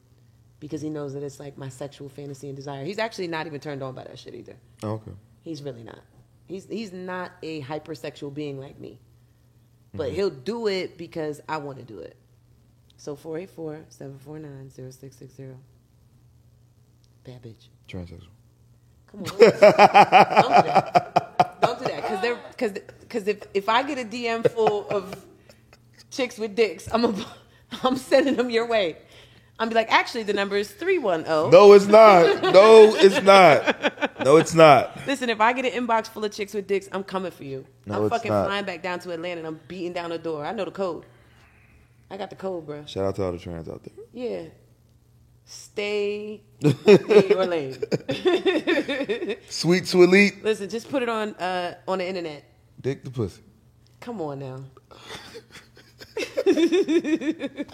because 0.59 0.81
he 0.81 0.89
knows 0.91 1.13
that 1.13 1.23
it's 1.23 1.39
like 1.39 1.57
my 1.57 1.69
sexual 1.69 2.07
fantasy 2.09 2.47
and 2.47 2.55
desire. 2.55 2.85
He's 2.85 2.99
actually 2.99 3.27
not 3.27 3.47
even 3.47 3.59
turned 3.59 3.81
on 3.81 3.95
by 3.95 4.03
that 4.03 4.19
shit 4.19 4.35
either. 4.35 4.55
Oh, 4.83 4.91
okay. 4.91 5.11
He's 5.41 5.63
really 5.63 5.81
not. 5.83 6.01
He's 6.47 6.65
he's 6.67 6.93
not 6.93 7.31
a 7.41 7.61
hypersexual 7.63 8.31
being 8.33 8.59
like 8.59 8.79
me. 8.79 8.99
Mm-hmm. 9.89 9.97
But 9.97 10.11
he'll 10.11 10.29
do 10.29 10.67
it 10.67 10.97
because 10.99 11.41
I 11.49 11.57
want 11.57 11.79
to 11.79 11.83
do 11.83 11.97
it. 11.99 12.15
So 12.97 13.15
484-749-0660. 13.15 15.55
Bad 17.23 17.41
bitch. 17.41 17.69
Transsexual. 17.87 18.27
Come 19.11 19.21
on. 19.21 19.25
Don't 19.25 19.39
do 19.39 19.51
that. 19.51 21.57
Don't 21.61 21.79
do 21.79 21.85
that. 21.85 22.07
Cause 22.07 22.21
they're 22.21 22.39
cause 22.57 22.73
cause 23.09 23.27
if 23.27 23.43
if 23.53 23.69
I 23.69 23.83
get 23.83 23.97
a 23.97 24.03
DM 24.03 24.49
full 24.51 24.87
of 24.89 25.25
chicks 26.11 26.37
with 26.37 26.55
dicks, 26.55 26.87
I'm 26.91 27.05
a, 27.05 27.25
I'm 27.83 27.97
sending 27.97 28.35
them 28.35 28.49
your 28.49 28.67
way. 28.67 28.97
I'm 29.59 29.67
be 29.67 29.75
like, 29.75 29.91
actually 29.91 30.23
the 30.23 30.33
number 30.33 30.55
is 30.55 30.71
310. 30.71 31.51
No, 31.51 31.73
it's 31.73 31.85
not. 31.85 32.41
No, 32.41 32.95
it's 32.95 33.21
not. 33.21 34.23
No, 34.23 34.37
it's 34.37 34.53
not. 34.53 35.05
Listen, 35.05 35.29
if 35.29 35.41
I 35.41 35.51
get 35.51 35.65
an 35.65 35.85
inbox 35.85 36.07
full 36.07 36.23
of 36.23 36.31
chicks 36.31 36.53
with 36.53 36.65
dicks, 36.65 36.87
I'm 36.93 37.03
coming 37.03 37.31
for 37.31 37.43
you. 37.43 37.65
No, 37.85 38.03
I'm 38.03 38.09
fucking 38.09 38.31
not. 38.31 38.45
flying 38.45 38.63
back 38.63 38.81
down 38.81 38.99
to 38.99 39.11
Atlanta 39.11 39.39
and 39.39 39.47
I'm 39.47 39.59
beating 39.67 39.91
down 39.91 40.11
the 40.11 40.17
door. 40.17 40.45
I 40.45 40.53
know 40.53 40.63
the 40.63 40.71
code. 40.71 41.05
I 42.09 42.15
got 42.15 42.29
the 42.29 42.37
code, 42.37 42.65
bro. 42.65 42.85
Shout 42.85 43.05
out 43.05 43.15
to 43.17 43.23
all 43.23 43.31
the 43.33 43.37
trans 43.37 43.67
out 43.67 43.83
there. 43.83 43.93
Yeah. 44.13 44.43
Stay 45.51 46.41
in 46.61 46.75
your 47.27 47.45
lane. 47.47 47.73
Sweet2Elite. 49.49 50.43
Listen, 50.43 50.69
just 50.69 50.87
put 50.91 51.01
it 51.01 51.09
on 51.09 51.33
uh, 51.35 51.73
on 51.87 51.97
the 51.97 52.07
internet. 52.07 52.43
Dick 52.79 53.03
the 53.03 53.09
pussy. 53.09 53.41
Come 53.99 54.21
on 54.21 54.37
now. 54.39 54.63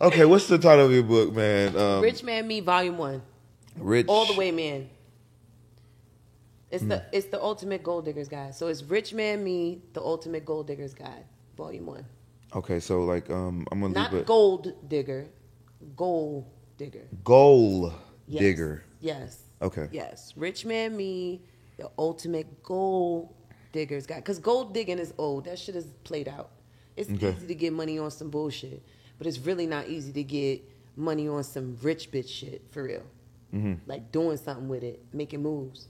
Okay, 0.00 0.24
what's 0.24 0.46
the 0.46 0.58
title 0.58 0.86
of 0.86 0.92
your 0.92 1.02
book, 1.02 1.34
man? 1.34 1.76
Um, 1.76 2.00
Rich 2.02 2.22
Man 2.22 2.46
Me 2.46 2.60
Volume 2.60 2.98
One. 2.98 3.20
Rich. 3.76 4.06
All 4.08 4.26
the 4.26 4.34
way 4.34 4.50
man. 4.52 4.88
It's 6.70 6.84
the 6.84 6.98
Hmm. 6.98 7.08
it's 7.12 7.26
the 7.28 7.42
ultimate 7.42 7.82
gold 7.82 8.04
diggers 8.04 8.28
guide. 8.28 8.54
So 8.54 8.68
it's 8.68 8.82
Rich 8.84 9.12
Man 9.14 9.42
Me, 9.42 9.80
the 9.94 10.00
ultimate 10.02 10.44
gold 10.44 10.66
diggers 10.68 10.94
guide, 10.94 11.24
volume 11.56 11.86
one. 11.86 12.04
Okay, 12.54 12.78
so 12.78 13.04
like, 13.04 13.28
um, 13.30 13.66
I'm 13.72 13.80
gonna 13.80 13.94
Not 13.94 14.12
leave 14.12 14.20
it. 14.22 14.26
gold 14.26 14.72
digger, 14.88 15.26
gold 15.96 16.46
digger. 16.76 17.06
Goal 17.24 17.92
Yes. 18.26 18.40
digger. 18.40 18.84
Yes. 19.00 19.42
Okay. 19.62 19.88
Yes. 19.92 20.32
Rich 20.36 20.64
Man 20.64 20.96
Me, 20.96 21.40
the 21.76 21.90
ultimate 21.98 22.62
gold 22.62 23.32
diggers 23.72 24.06
guy. 24.06 24.16
Because 24.16 24.38
gold 24.38 24.74
digging 24.74 24.98
is 24.98 25.12
old. 25.18 25.44
That 25.44 25.58
shit 25.58 25.76
is 25.76 25.86
played 26.04 26.28
out. 26.28 26.50
It's 26.96 27.10
Okay. 27.10 27.34
easy 27.36 27.46
to 27.46 27.54
get 27.54 27.72
money 27.72 27.98
on 27.98 28.10
some 28.10 28.28
bullshit, 28.30 28.82
but 29.18 29.26
it's 29.26 29.38
really 29.38 29.66
not 29.66 29.88
easy 29.88 30.12
to 30.12 30.22
get 30.24 30.62
money 30.96 31.28
on 31.28 31.44
some 31.44 31.76
rich 31.82 32.10
bitch 32.10 32.28
shit 32.28 32.62
for 32.70 32.82
real. 32.84 33.02
Mm-hmm. 33.54 33.74
Like 33.86 34.10
doing 34.12 34.36
something 34.36 34.68
with 34.68 34.82
it, 34.82 35.02
making 35.12 35.42
moves 35.42 35.88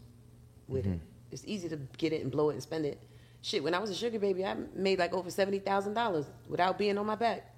with 0.69 0.85
Mm-hmm. 0.85 0.95
it. 0.95 1.01
It's 1.31 1.45
easy 1.47 1.69
to 1.71 1.77
get 1.99 2.13
it 2.13 2.23
and 2.23 2.31
blow 2.31 2.51
it 2.51 2.55
and 2.55 2.63
spend 2.63 2.87
it. 2.87 2.99
Shit, 3.43 3.63
when 3.63 3.75
I 3.75 3.79
was 3.79 3.91
a 3.91 3.95
sugar 3.95 4.19
baby, 4.19 4.45
I 4.45 4.55
made 4.75 4.99
like 4.99 5.13
over 5.13 5.31
seventy 5.31 5.59
thousand 5.59 5.95
dollars 5.95 6.27
without 6.49 6.79
being 6.79 6.97
on 6.99 7.07
my 7.07 7.17
back. 7.17 7.55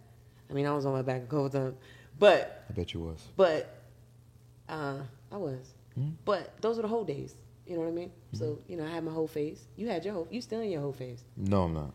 I 0.48 0.52
mean, 0.52 0.66
I 0.66 0.74
was 0.74 0.86
on 0.86 0.92
my 0.92 1.02
back 1.02 1.22
a 1.22 1.26
couple 1.26 1.48
times, 1.50 1.74
but 2.20 2.64
I 2.70 2.72
bet 2.72 2.94
you 2.94 3.00
was. 3.00 3.20
but 3.36 3.76
uh, 4.68 4.98
I 5.32 5.36
was. 5.36 5.74
Hmm? 5.96 6.10
But 6.24 6.60
those 6.60 6.76
were 6.76 6.82
the 6.82 6.88
whole 6.88 7.04
days. 7.04 7.34
You 7.66 7.74
know 7.76 7.82
what 7.82 7.88
I 7.88 7.92
mean? 7.92 8.12
So 8.32 8.58
you 8.68 8.76
know, 8.76 8.84
I 8.84 8.90
had 8.90 9.02
my 9.04 9.12
whole 9.12 9.26
phase. 9.28 9.60
You 9.76 9.88
had 9.88 10.04
your 10.04 10.14
whole. 10.14 10.28
You 10.30 10.40
still 10.40 10.60
in 10.60 10.70
your 10.70 10.80
whole 10.80 10.92
phase. 10.92 11.24
No, 11.36 11.64
I'm 11.64 11.74
not. 11.74 11.92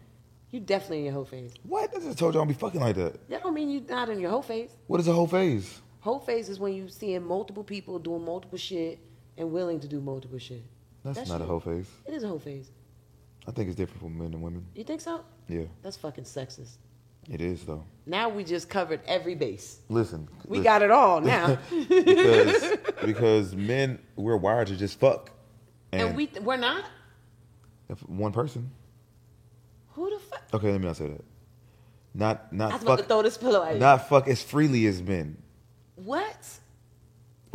You 0.52 0.60
definitely 0.60 1.00
in 1.00 1.06
your 1.06 1.14
whole 1.14 1.26
phase. 1.26 1.54
What? 1.64 1.90
I 1.96 2.00
just 2.00 2.18
told 2.18 2.34
you 2.34 2.40
I 2.40 2.42
don't 2.42 2.48
be 2.50 2.54
fucking 2.54 2.80
like 2.82 2.96
that. 2.96 3.30
That 3.30 3.44
don't 3.44 3.54
mean 3.54 3.70
you 3.70 3.82
not 3.88 4.10
in 4.10 4.20
your 4.20 4.32
whole 4.32 4.42
phase. 4.42 4.72
What 4.88 5.00
is 5.00 5.08
a 5.08 5.14
whole 5.14 5.28
phase? 5.28 5.80
Whole 6.02 6.20
phase 6.20 6.50
is 6.50 6.60
when 6.60 6.74
you 6.74 6.88
seeing 6.88 7.24
multiple 7.26 7.64
people 7.64 8.00
doing 8.00 8.24
multiple 8.24 8.58
shit 8.58 9.00
and 9.38 9.52
willing 9.52 9.80
to 9.80 9.88
do 9.88 10.00
multiple 10.00 10.40
shit. 10.40 10.64
That's 11.04 11.20
That 11.20 11.28
not 11.28 11.42
a 11.42 11.46
whole 11.46 11.60
phase. 11.60 11.88
It 12.06 12.14
is 12.14 12.24
a 12.24 12.28
whole 12.28 12.40
phase. 12.40 12.70
I 13.48 13.52
think 13.52 13.68
it's 13.68 13.76
different 13.78 14.02
for 14.02 14.10
men 14.10 14.34
and 14.34 14.42
women. 14.42 14.66
You 14.76 14.84
think 14.84 15.02
so? 15.02 15.24
Yeah, 15.48 15.64
That's 15.84 15.98
fucking 15.98 16.24
sexist. 16.24 16.78
It 17.30 17.42
is 17.42 17.64
though. 17.66 17.84
Now 18.06 18.30
we 18.30 18.44
just 18.44 18.70
covered 18.70 19.02
every 19.08 19.34
base. 19.36 19.80
Listen, 19.90 20.28
We 20.46 20.58
listen. 20.60 20.64
got 20.64 20.82
it 20.84 20.92
all 20.92 21.22
now. 21.22 21.58
because 21.90 22.78
because 23.04 23.56
men 23.56 24.00
we're 24.16 24.38
wired 24.38 24.68
to 24.68 24.76
just 24.76 25.00
fuck, 25.00 25.32
and, 25.92 26.02
and 26.10 26.16
we 26.18 26.30
we're 26.42 26.58
not. 26.58 26.86
if 27.90 28.00
one 28.08 28.32
person. 28.32 28.70
Who 29.94 30.10
the 30.10 30.20
fuck? 30.20 30.44
Okay, 30.54 30.72
let 30.72 30.82
me 30.82 30.88
not 30.88 30.98
say 30.98 31.08
that. 31.08 31.24
Not 32.14 32.54
not. 32.54 32.72
I 32.72 32.74
was 32.76 32.84
about 32.84 32.96
to 32.98 33.02
fuck. 33.04 33.08
throw 33.10 33.22
this 33.24 33.38
pillow 33.38 33.64
at 33.64 33.74
you. 33.76 33.80
Not 33.80 34.08
fuck 34.08 34.28
as 34.28 34.44
freely 34.44 34.86
as 34.86 35.02
men. 35.02 35.38
What? 35.96 36.38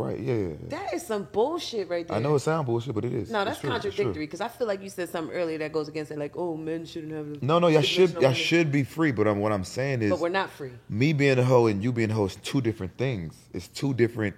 Right? 0.01 0.19
Yeah. 0.19 0.49
That 0.69 0.95
is 0.95 1.07
some 1.07 1.29
bullshit 1.33 1.89
right 1.89 2.07
there. 2.07 2.17
I 2.17 2.21
know 2.21 2.35
it 2.35 2.41
sounds 2.41 2.67
bullshit, 2.67 2.95
but 2.95 3.05
it 3.05 3.13
is. 3.13 3.31
No, 3.31 3.45
that's 3.45 3.61
contradictory 3.61 4.25
because 4.27 4.41
I 4.41 4.49
feel 4.49 4.67
like 4.67 4.83
you 4.83 4.89
said 4.89 5.09
something 5.11 5.35
earlier 5.35 5.59
that 5.59 5.73
goes 5.73 5.89
against 5.89 6.11
it, 6.11 6.19
like, 6.19 6.33
oh, 6.37 6.57
men 6.57 6.85
shouldn't 6.87 7.13
have. 7.13 7.43
No, 7.43 7.59
no, 7.59 7.69
y'all 7.69 7.83
should 7.83 8.13
y'all 8.21 8.33
should 8.33 8.73
be 8.73 8.83
free, 8.85 9.13
but 9.13 9.27
um, 9.27 9.39
what 9.41 9.53
I'm 9.53 9.65
saying 9.65 10.03
is, 10.03 10.11
But 10.11 10.21
we're 10.21 10.29
not 10.31 10.51
free. 10.51 10.73
me 10.89 11.13
being 11.13 11.39
a 11.39 11.45
hoe 11.45 11.67
and 11.67 11.83
you 11.83 11.93
being 11.93 12.11
a 12.11 12.15
hoe 12.15 12.27
is 12.27 12.37
two 12.37 12.61
different 12.61 12.97
things. 12.97 13.35
It's 13.53 13.69
two 13.69 13.95
different 13.95 14.35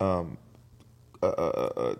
um, 0.00 0.38
uh, 1.22 1.26
uh, 1.26 1.30
uh, 1.76 1.80
uh, 1.80 1.94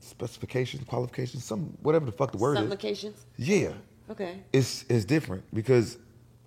specifications, 0.00 0.84
qualifications, 0.84 1.44
some 1.44 1.76
whatever 1.82 2.06
the 2.06 2.12
fuck 2.12 2.32
the 2.32 2.38
word 2.38 2.56
Some 2.56 2.64
is. 2.64 2.70
locations. 2.70 3.24
Yeah, 3.36 3.72
Okay. 4.10 4.40
it's 4.52 4.84
it's 4.88 5.04
different 5.04 5.44
because 5.54 5.98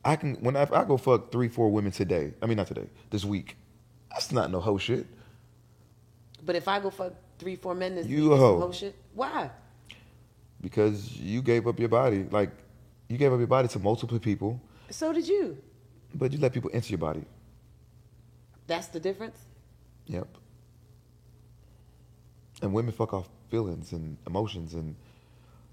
I 0.04 0.16
can 0.16 0.36
when 0.36 0.56
I, 0.56 0.68
I 0.72 0.84
go 0.84 0.98
fuck 0.98 1.32
three 1.32 1.48
four 1.48 1.70
women 1.72 1.92
today. 1.92 2.34
I 2.42 2.46
mean 2.46 2.58
not 2.58 2.68
today, 2.68 2.88
this 3.10 3.24
week. 3.26 3.58
That's 4.12 4.32
not 4.32 4.52
no 4.52 4.60
hoe 4.60 4.78
shit. 4.78 5.08
But 6.46 6.56
if 6.56 6.68
I 6.68 6.80
go 6.80 6.90
fuck 6.92 7.14
three, 7.40 7.56
four 7.56 7.74
men 7.76 7.96
this 7.96 8.06
You 8.08 8.30
week, 8.30 8.40
hoe. 8.40 8.60
whole 8.60 8.72
shit. 8.72 8.96
Why? 9.14 9.50
because 10.62 11.16
you 11.18 11.42
gave 11.44 11.68
up 11.68 11.80
your 11.80 11.90
body. 11.90 12.26
Like 12.32 12.50
you 13.08 13.18
gave 13.18 13.32
up 13.32 13.38
your 13.38 13.48
body 13.48 13.68
to 13.68 13.80
multiple 13.80 14.18
people, 14.20 14.60
So 14.90 15.14
did 15.14 15.28
you. 15.28 15.58
but 16.16 16.32
you 16.34 16.40
let 16.40 16.54
people 16.54 16.72
enter 16.74 16.90
your 16.90 16.98
body. 16.98 17.24
That's 18.66 18.88
the 18.88 19.00
difference. 19.00 19.38
Yep. 20.08 20.28
And 22.62 22.74
women 22.74 22.92
fuck 22.94 23.14
off 23.14 23.30
feelings 23.50 23.92
and 23.92 24.18
emotions 24.26 24.74
and 24.74 24.96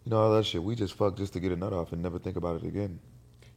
You 0.04 0.10
know 0.10 0.18
all 0.20 0.34
that 0.34 0.44
shit. 0.44 0.62
We 0.62 0.74
just 0.74 0.94
fuck 0.94 1.16
just 1.16 1.32
to 1.34 1.40
get 1.40 1.52
a 1.52 1.56
nut 1.56 1.72
off 1.72 1.92
and 1.92 2.02
never 2.02 2.18
think 2.18 2.36
about 2.36 2.56
it 2.62 2.66
again. 2.66 2.98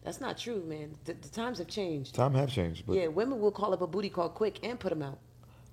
That's 0.04 0.22
not 0.22 0.38
true, 0.38 0.64
man. 0.66 0.96
The, 1.06 1.14
the 1.16 1.30
times 1.30 1.58
have 1.58 1.68
changed. 1.68 2.14
Time 2.14 2.34
have 2.36 2.50
changed, 2.52 2.86
but 2.86 2.94
yeah, 2.96 3.08
women 3.08 3.40
will 3.42 3.52
call 3.52 3.74
up 3.74 3.82
a 3.82 3.88
booty 3.88 4.10
call 4.10 4.30
quick 4.30 4.60
and 4.64 4.80
put 4.80 4.90
them 4.92 5.02
out. 5.02 5.18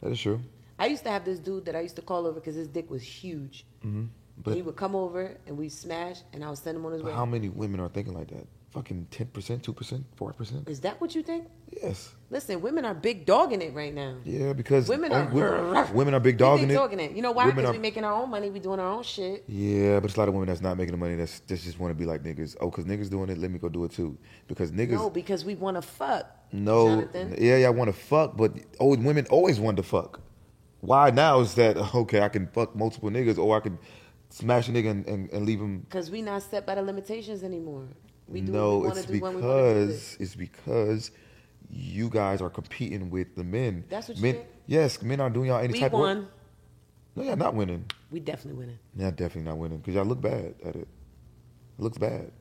that 0.00 0.10
is 0.10 0.18
true. 0.20 0.40
I 0.82 0.86
used 0.86 1.04
to 1.04 1.10
have 1.10 1.24
this 1.24 1.38
dude 1.38 1.64
that 1.66 1.76
I 1.76 1.80
used 1.88 1.96
to 1.96 2.02
call 2.10 2.22
over 2.26 2.38
because 2.40 2.56
his 2.62 2.68
dick 2.76 2.86
was 2.90 3.02
huge. 3.02 3.56
hmm 3.82 4.06
But 4.44 4.54
he 4.56 4.62
would 4.66 4.76
come 4.84 4.94
over 5.04 5.22
and 5.46 5.52
we'd 5.60 5.70
smash, 5.84 6.18
and 6.32 6.38
I 6.44 6.48
would 6.50 6.58
send 6.66 6.74
him 6.78 6.84
on 6.86 6.92
his 6.92 7.02
way. 7.02 7.12
how 7.12 7.26
many 7.34 7.48
women 7.62 7.78
are 7.84 7.88
thinking 7.96 8.14
like 8.20 8.28
that? 8.36 8.46
Fucking 8.76 9.00
ten 9.16 9.26
percent, 9.36 9.62
two 9.62 9.74
percent, 9.80 10.02
four 10.16 10.30
percent. 10.32 10.62
Is 10.74 10.80
that 10.80 10.94
what 11.00 11.14
you 11.16 11.22
think? 11.22 11.44
Yes. 11.82 11.98
Listen, 12.30 12.54
women 12.66 12.84
are 12.88 12.94
big 13.08 13.26
dogging 13.32 13.60
it 13.66 13.72
right 13.80 13.94
now. 14.02 14.12
Yeah, 14.24 14.54
because 14.54 14.88
Women 14.88 15.12
oh, 15.12 15.16
are 15.16 15.26
women, 15.26 15.94
women 16.00 16.14
are 16.14 16.20
big 16.28 16.36
We 16.36 16.44
dogging 16.46 16.68
big 16.68 16.74
it. 16.76 16.80
dogging 16.82 17.00
it. 17.06 17.10
You 17.16 17.22
know 17.26 17.32
why? 17.38 17.50
Because 17.50 17.66
are- 17.70 17.72
we 17.72 17.78
making 17.90 18.04
our 18.08 18.14
own 18.20 18.30
money. 18.30 18.48
We 18.56 18.60
doing 18.68 18.80
our 18.80 18.90
own 18.96 19.02
shit. 19.14 19.44
Yeah, 19.46 20.00
but 20.00 20.06
it's 20.08 20.16
a 20.16 20.20
lot 20.22 20.28
of 20.30 20.34
women 20.34 20.48
that's 20.50 20.62
not 20.68 20.78
making 20.78 20.92
the 20.96 21.02
money. 21.04 21.16
That's, 21.16 21.40
that's 21.40 21.62
just 21.68 21.78
want 21.78 21.90
to 21.94 21.98
be 22.02 22.06
like 22.12 22.22
niggas. 22.28 22.56
Oh, 22.62 22.70
cause 22.70 22.86
niggas 22.92 23.10
doing 23.10 23.28
it, 23.28 23.36
let 23.44 23.50
me 23.54 23.58
go 23.58 23.68
do 23.68 23.84
it 23.84 23.92
too. 23.92 24.10
Because 24.48 24.72
niggas, 24.72 24.92
No, 25.02 25.10
because 25.10 25.44
we 25.44 25.54
want 25.54 25.76
to 25.76 25.82
fuck. 25.82 26.24
no, 26.70 26.78
Jonathan. 26.88 27.26
yeah, 27.38 27.58
yeah, 27.58 27.66
I 27.66 27.70
want 27.70 27.88
to 27.94 27.98
fuck, 28.12 28.36
but 28.38 28.50
old 28.80 29.04
women 29.04 29.26
always 29.28 29.60
want 29.60 29.76
to 29.76 29.82
fuck. 29.82 30.20
Why 30.82 31.10
now 31.10 31.38
is 31.40 31.54
that 31.54 31.76
okay? 31.94 32.20
I 32.20 32.28
can 32.28 32.48
fuck 32.48 32.74
multiple 32.76 33.08
niggas, 33.08 33.38
or 33.38 33.56
I 33.56 33.60
can 33.60 33.78
smash 34.30 34.68
a 34.68 34.72
nigga 34.72 34.90
and, 34.90 35.06
and, 35.06 35.30
and 35.32 35.46
leave 35.46 35.60
him. 35.60 35.80
Because 35.80 36.10
we 36.10 36.22
not 36.22 36.42
set 36.42 36.66
by 36.66 36.74
the 36.74 36.82
limitations 36.82 37.44
anymore. 37.44 37.86
We 38.26 38.40
do 38.40 38.52
no, 38.52 38.84
it's 38.86 39.02
to 39.02 39.12
do 39.12 39.20
when 39.20 39.36
we 39.36 39.42
do 39.42 39.48
it. 39.48 39.74
because 39.74 40.16
it's 40.18 40.34
because 40.34 41.10
you 41.70 42.08
guys 42.08 42.42
are 42.42 42.50
competing 42.50 43.10
with 43.10 43.36
the 43.36 43.44
men. 43.44 43.84
That's 43.88 44.08
what 44.08 44.16
you 44.16 44.22
men. 44.22 44.40
Yes, 44.66 45.00
men 45.02 45.20
aren't 45.20 45.34
doing 45.34 45.48
y'all 45.48 45.60
any 45.60 45.72
We 45.72 45.80
type 45.80 45.94
of 45.94 46.00
won. 46.00 46.18
work. 46.18 46.28
No, 47.14 47.22
y'all 47.22 47.36
not 47.36 47.54
winning. 47.54 47.84
We 48.10 48.18
definitely 48.20 48.58
winning. 48.58 48.78
Y'all 48.96 49.10
definitely 49.10 49.42
not 49.42 49.58
winning 49.58 49.78
because 49.78 49.94
y'all 49.94 50.04
look 50.04 50.20
bad 50.20 50.54
at 50.64 50.74
it. 50.74 50.88
It 50.88 50.88
looks 51.78 51.98
bad. 51.98 52.32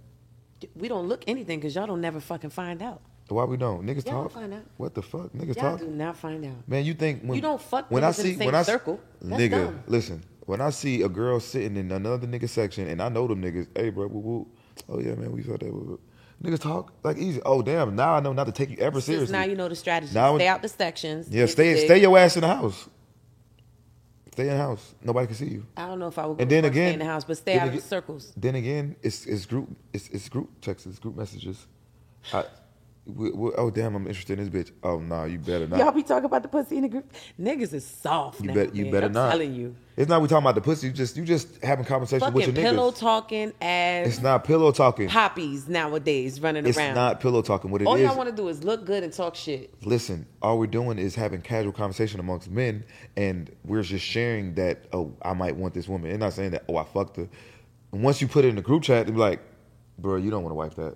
We 0.75 0.87
don't 0.87 1.07
look 1.07 1.23
anything 1.27 1.59
because 1.59 1.75
y'all 1.75 1.87
don't 1.87 2.01
never 2.01 2.19
fucking 2.19 2.49
find 2.51 2.81
out. 2.81 3.01
Why 3.35 3.45
we 3.45 3.57
don't? 3.57 3.83
Niggas 3.85 4.05
Y'all 4.05 4.23
talk. 4.23 4.31
find 4.33 4.53
out. 4.53 4.61
What 4.77 4.93
the 4.93 5.01
fuck? 5.01 5.31
Niggas 5.33 5.55
Y'all 5.55 5.71
talk. 5.77 5.79
do 5.79 5.87
not 5.87 6.17
find 6.17 6.43
out. 6.45 6.67
Man, 6.67 6.85
you 6.85 6.93
think 6.93 7.21
when 7.23 7.35
You 7.35 7.41
don't 7.41 7.61
fuck 7.61 7.89
when 7.89 8.03
I 8.03 8.11
see 8.11 8.35
when 8.35 8.53
I 8.55 8.63
circle. 8.63 8.99
Nigga, 9.23 9.51
dumb. 9.65 9.83
listen. 9.87 10.23
When 10.45 10.59
I 10.59 10.69
see 10.71 11.01
a 11.03 11.09
girl 11.09 11.39
sitting 11.39 11.77
in 11.77 11.91
another 11.91 12.27
nigga 12.27 12.49
section 12.49 12.87
and 12.87 13.01
I 13.01 13.09
know 13.09 13.27
them 13.27 13.41
niggas, 13.41 13.67
hey 13.75 13.89
bro, 13.89 14.07
woo 14.07 14.19
woo. 14.19 14.47
Oh 14.89 14.99
yeah, 14.99 15.15
man, 15.15 15.31
we 15.31 15.43
felt 15.43 15.59
that. 15.61 15.71
Woo. 15.73 15.99
Niggas 16.43 16.59
talk 16.59 16.91
like 17.03 17.17
easy. 17.17 17.39
Oh 17.45 17.61
damn, 17.61 17.95
now 17.95 18.15
I 18.15 18.19
know 18.19 18.33
not 18.33 18.45
to 18.45 18.51
take 18.51 18.69
you 18.71 18.77
ever 18.77 18.99
Since 18.99 19.05
seriously. 19.05 19.31
now 19.33 19.43
you 19.43 19.55
know 19.55 19.69
the 19.69 19.75
strategy. 19.75 20.13
Now- 20.13 20.35
stay 20.37 20.47
out 20.47 20.61
the 20.61 20.67
sections. 20.69 21.29
yeah, 21.29 21.45
stay 21.45 21.73
big. 21.75 21.85
stay 21.85 22.01
your 22.01 22.17
ass 22.17 22.35
in 22.35 22.41
the 22.41 22.47
house. 22.47 22.89
Stay 24.33 24.43
in 24.43 24.49
the 24.49 24.57
house. 24.57 24.95
Nobody 25.03 25.27
can 25.27 25.35
see 25.35 25.45
you. 25.49 25.65
I 25.75 25.87
don't 25.87 25.99
know 25.99 26.07
if 26.07 26.17
I 26.17 26.25
would 26.25 26.37
go 26.37 26.41
And 26.41 26.49
then 26.49 26.63
for 26.63 26.71
stay 26.71 26.79
again, 26.81 26.93
in 26.93 26.99
the 26.99 27.05
house, 27.05 27.25
but 27.25 27.37
stay 27.37 27.59
out 27.59 27.67
of 27.67 27.73
the 27.75 27.81
circles. 27.81 28.33
Then 28.37 28.55
again, 28.55 28.95
it's 29.03 29.25
it's 29.25 29.45
group 29.45 29.69
it's 29.93 30.07
it's 30.09 30.29
group 30.29 30.49
texts, 30.61 30.87
it's 30.87 30.99
group 30.99 31.15
messages. 31.17 31.67
I, 32.33 32.45
we, 33.05 33.31
we, 33.31 33.51
oh 33.57 33.71
damn, 33.71 33.95
I'm 33.95 34.05
interested 34.05 34.37
in 34.39 34.49
this 34.49 34.69
bitch. 34.69 34.73
Oh 34.83 34.99
no, 34.99 35.23
you 35.25 35.39
better 35.39 35.67
not. 35.67 35.79
Y'all 35.79 35.91
be 35.91 36.03
talking 36.03 36.25
about 36.25 36.43
the 36.43 36.47
pussy 36.47 36.75
in 36.77 36.83
the 36.83 36.87
group. 36.89 37.11
Niggas 37.39 37.73
is 37.73 37.85
soft. 37.85 38.41
You 38.41 38.47
now, 38.47 38.53
bet 38.53 38.75
you 38.75 38.83
man. 38.85 38.91
better 38.91 39.05
I'm 39.07 39.11
not. 39.13 39.29
telling 39.31 39.55
you. 39.55 39.75
It's 39.97 40.07
not 40.07 40.21
we 40.21 40.27
talking 40.27 40.43
about 40.43 40.53
the 40.55 40.61
pussy. 40.61 40.87
You 40.87 40.93
just 40.93 41.17
you 41.17 41.25
just 41.25 41.63
having 41.63 41.83
conversation 41.83 42.31
with 42.31 42.45
Fucking 42.45 42.55
your 42.55 42.71
pillow 42.71 42.91
niggas. 42.91 42.99
talking 42.99 43.53
ass 43.59 44.07
It's 44.07 44.21
not 44.21 44.43
pillow 44.43 44.71
talking. 44.71 45.09
poppies 45.09 45.67
nowadays 45.67 46.39
running 46.39 46.65
It's 46.67 46.77
around. 46.77 46.93
not 46.93 47.19
pillow 47.19 47.41
talking. 47.41 47.71
What 47.71 47.81
it 47.81 47.87
All 47.87 47.95
is- 47.95 48.03
y'all 48.03 48.15
want 48.15 48.29
to 48.29 48.35
do 48.35 48.47
is 48.49 48.63
look 48.63 48.85
good 48.85 49.03
and 49.03 49.11
talk 49.11 49.35
shit. 49.35 49.73
listen, 49.83 50.27
all 50.41 50.59
we're 50.59 50.67
doing 50.67 50.99
is 50.99 51.15
having 51.15 51.41
casual 51.41 51.71
conversation 51.73 52.19
amongst 52.19 52.51
men, 52.51 52.85
and 53.17 53.49
we're 53.65 53.81
just 53.81 54.05
sharing 54.05 54.53
that. 54.55 54.85
Oh, 54.93 55.11
I 55.23 55.33
might 55.33 55.55
want 55.55 55.73
this 55.73 55.87
woman. 55.87 56.11
And 56.11 56.19
not 56.19 56.33
saying 56.33 56.51
that. 56.51 56.65
Oh, 56.69 56.77
I 56.77 56.83
fucked 56.83 57.17
her. 57.17 57.27
And 57.91 58.03
once 58.03 58.21
you 58.21 58.27
put 58.27 58.45
it 58.45 58.49
in 58.49 58.55
the 58.55 58.61
group 58.61 58.83
chat, 58.83 59.07
they 59.07 59.11
be 59.11 59.17
like, 59.17 59.41
bro, 59.97 60.17
you 60.17 60.29
don't 60.29 60.43
want 60.43 60.51
to 60.51 60.55
wipe 60.55 60.75
that. 60.75 60.95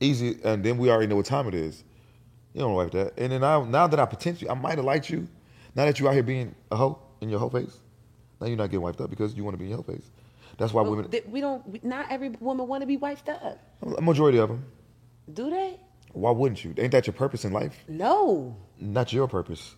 Easy, 0.00 0.38
and 0.44 0.62
then 0.64 0.76
we 0.78 0.90
already 0.90 1.06
know 1.06 1.16
what 1.16 1.26
time 1.26 1.48
it 1.48 1.54
is. 1.54 1.82
You 2.52 2.60
don't 2.60 2.74
wipe 2.74 2.90
that. 2.92 3.14
And 3.18 3.32
then 3.32 3.40
now, 3.40 3.64
now 3.64 3.86
that 3.86 3.98
I 4.00 4.06
potentially, 4.06 4.48
I 4.50 4.54
might 4.54 4.76
have 4.76 4.84
liked 4.84 5.10
you. 5.10 5.28
Now 5.74 5.84
that 5.84 5.98
you're 5.98 6.08
out 6.08 6.14
here 6.14 6.22
being 6.22 6.54
a 6.70 6.76
hoe 6.76 6.98
in 7.20 7.28
your 7.28 7.38
hoe 7.38 7.50
face, 7.50 7.76
now 8.40 8.46
you're 8.46 8.56
not 8.56 8.70
getting 8.70 8.82
wiped 8.82 9.00
up 9.00 9.10
because 9.10 9.34
you 9.34 9.44
want 9.44 9.54
to 9.54 9.58
be 9.58 9.64
in 9.64 9.70
your 9.70 9.78
hoe 9.78 9.92
face. 9.92 10.10
That's 10.58 10.72
why 10.72 10.82
But 10.82 10.90
women, 10.90 11.10
th- 11.10 11.24
we 11.26 11.40
don't. 11.42 11.84
Not 11.84 12.06
every 12.10 12.30
woman 12.40 12.66
want 12.66 12.80
to 12.82 12.86
be 12.86 12.96
wiped 12.96 13.28
up. 13.28 13.58
a 13.96 14.00
majority 14.00 14.38
of 14.38 14.48
them. 14.48 14.64
Do 15.32 15.50
they? 15.50 15.78
Why 16.12 16.30
wouldn't 16.30 16.64
you? 16.64 16.72
Ain't 16.78 16.92
that 16.92 17.06
your 17.06 17.12
purpose 17.14 17.44
in 17.44 17.52
life? 17.52 17.84
No. 17.88 18.56
Not 18.80 19.12
your 19.12 19.28
purpose. 19.28 19.74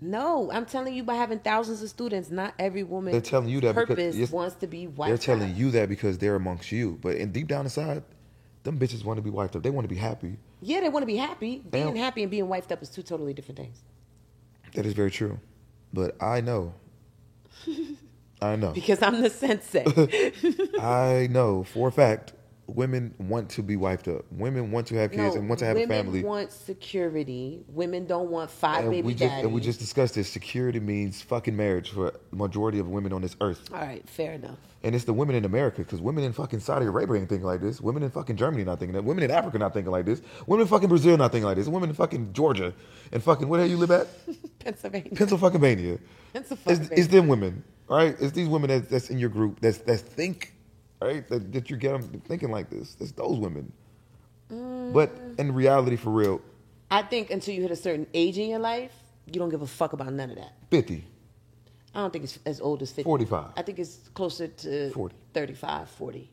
No, 0.00 0.50
I'm 0.50 0.64
telling 0.66 0.94
you, 0.94 1.04
by 1.04 1.14
having 1.14 1.38
thousands 1.38 1.82
of 1.82 1.88
students, 1.88 2.30
not 2.30 2.54
every 2.58 2.82
woman. 2.82 3.12
They're 3.12 3.20
telling 3.20 3.48
you 3.50 3.60
that 3.60 3.74
because- 3.74 3.88
purpose 3.88 4.16
yes, 4.16 4.30
wants 4.30 4.56
to 4.56 4.66
be 4.66 4.86
wiped. 4.86 5.08
They're 5.10 5.18
telling 5.36 5.50
out. 5.52 5.56
you 5.56 5.70
that 5.72 5.88
because 5.88 6.18
they're 6.18 6.34
amongst 6.36 6.72
you. 6.72 6.98
But 7.02 7.16
in 7.16 7.30
deep 7.32 7.48
down 7.48 7.66
inside, 7.66 8.02
them 8.64 8.78
bitches 8.78 9.04
want 9.04 9.18
to 9.18 9.22
be 9.22 9.30
wiped 9.30 9.56
up. 9.56 9.62
They 9.62 9.70
want 9.70 9.84
to 9.84 9.94
be 9.94 10.00
happy. 10.00 10.38
Yeah, 10.60 10.80
they 10.80 10.88
want 10.88 11.02
to 11.02 11.06
be 11.06 11.16
happy. 11.16 11.62
They 11.68 11.82
Being 11.82 11.96
happy 11.96 12.22
and 12.22 12.30
being 12.30 12.48
wiped 12.48 12.70
up 12.70 12.82
is 12.82 12.88
two 12.88 13.02
totally 13.02 13.34
different 13.34 13.58
things. 13.58 13.82
That 14.74 14.86
is 14.86 14.94
very 14.94 15.10
true. 15.10 15.40
But 15.92 16.20
I 16.22 16.40
know. 16.40 16.74
I 18.42 18.56
know. 18.56 18.70
Because 18.70 19.02
I'm 19.02 19.20
the 19.20 19.30
sensei. 19.30 19.84
I 20.80 21.28
know 21.30 21.64
for 21.64 21.88
a 21.88 21.92
fact 21.92 22.32
women 22.74 23.14
want 23.18 23.50
to 23.50 23.62
be 23.62 23.76
wiped 23.76 24.08
up. 24.08 24.24
Women 24.30 24.70
want 24.70 24.86
to 24.88 24.96
have 24.96 25.10
kids 25.10 25.34
No, 25.34 25.40
and 25.40 25.48
want 25.48 25.58
to 25.60 25.64
have 25.66 25.76
a 25.76 25.86
family. 25.86 26.20
women 26.20 26.26
want 26.26 26.52
security. 26.52 27.64
Women 27.68 28.06
don't 28.06 28.30
want 28.30 28.50
five 28.50 28.82
and 28.84 28.90
baby 28.90 29.06
we 29.06 29.12
just 29.14 29.30
daddies. 29.30 29.44
and 29.44 29.54
we 29.54 29.60
just 29.60 29.78
discussed 29.80 30.14
this. 30.14 30.28
Security 30.28 30.80
means 30.80 31.22
fucking 31.22 31.56
marriage 31.56 31.90
for 31.90 32.12
the 32.30 32.36
majority 32.36 32.78
of 32.78 32.88
women 32.88 33.12
on 33.12 33.22
this 33.22 33.36
earth. 33.40 33.68
All 33.72 33.80
right, 33.80 34.08
fair 34.08 34.32
enough. 34.34 34.58
And 34.84 34.94
it's 34.94 35.04
the 35.04 35.12
women 35.12 35.36
in 35.36 35.44
America, 35.44 35.78
because 35.82 36.00
women 36.00 36.24
in 36.24 36.32
fucking 36.32 36.60
Saudi 36.60 36.86
Arabia 36.86 37.16
ain't 37.20 37.28
thinking 37.28 37.46
like 37.46 37.60
this. 37.60 37.80
Women 37.80 38.02
in 38.02 38.10
fucking 38.10 38.36
Germany 38.36 38.64
not 38.64 38.78
thinking 38.80 38.94
that. 38.94 39.04
Women 39.04 39.22
in 39.24 39.30
Africa 39.30 39.58
not 39.58 39.72
thinking 39.74 39.92
like 39.92 40.04
this. 40.04 40.22
Women 40.46 40.62
in 40.62 40.68
fucking 40.68 40.88
Brazil 40.88 41.16
not 41.16 41.30
thinking 41.32 41.46
like 41.46 41.56
this. 41.56 41.68
Women 41.68 41.90
in 41.90 41.94
fucking 41.94 42.32
Georgia 42.32 42.74
and 43.12 43.22
fucking 43.22 43.48
where 43.48 43.60
the 43.60 43.66
hell 43.66 43.70
you 43.70 43.76
live 43.78 43.90
at? 43.92 44.08
Pennsylvania. 44.58 45.10
Pennsylvania. 45.14 45.98
Pennsylvania. 46.32 46.82
It's, 46.82 46.90
it's 46.90 47.06
them 47.08 47.28
women, 47.28 47.62
right? 47.88 48.16
It's 48.20 48.32
these 48.32 48.48
women 48.48 48.70
that, 48.70 48.88
that's 48.90 49.10
in 49.10 49.18
your 49.18 49.28
group 49.30 49.60
that's 49.60 49.78
that 49.78 49.98
think, 49.98 50.54
right? 51.04 51.26
That, 51.28 51.52
that 51.52 51.70
you 51.70 51.76
get 51.76 51.92
them 51.92 52.20
thinking 52.26 52.50
like 52.50 52.70
this. 52.70 52.96
It's 53.00 53.12
those 53.12 53.38
women. 53.38 53.72
Mm. 54.50 54.92
But 54.92 55.10
in 55.38 55.52
reality, 55.54 55.96
for 55.96 56.10
real, 56.10 56.40
I 56.90 57.02
think 57.02 57.30
until 57.30 57.54
you 57.54 57.62
hit 57.62 57.70
a 57.70 57.76
certain 57.76 58.06
age 58.12 58.38
in 58.38 58.48
your 58.50 58.58
life, 58.58 58.92
you 59.26 59.38
don't 59.40 59.48
give 59.50 59.62
a 59.62 59.66
fuck 59.66 59.92
about 59.94 60.12
none 60.12 60.30
of 60.30 60.36
that. 60.36 60.52
50, 60.70 61.04
I 61.94 62.00
don't 62.00 62.12
think 62.12 62.24
it's 62.24 62.38
as 62.44 62.60
old 62.60 62.82
as 62.82 62.90
50. 62.90 63.04
45. 63.04 63.44
I 63.56 63.62
think 63.62 63.78
it's 63.78 63.96
closer 64.14 64.48
to 64.48 64.90
40. 64.90 65.14
35, 65.32 65.88
40. 65.90 66.28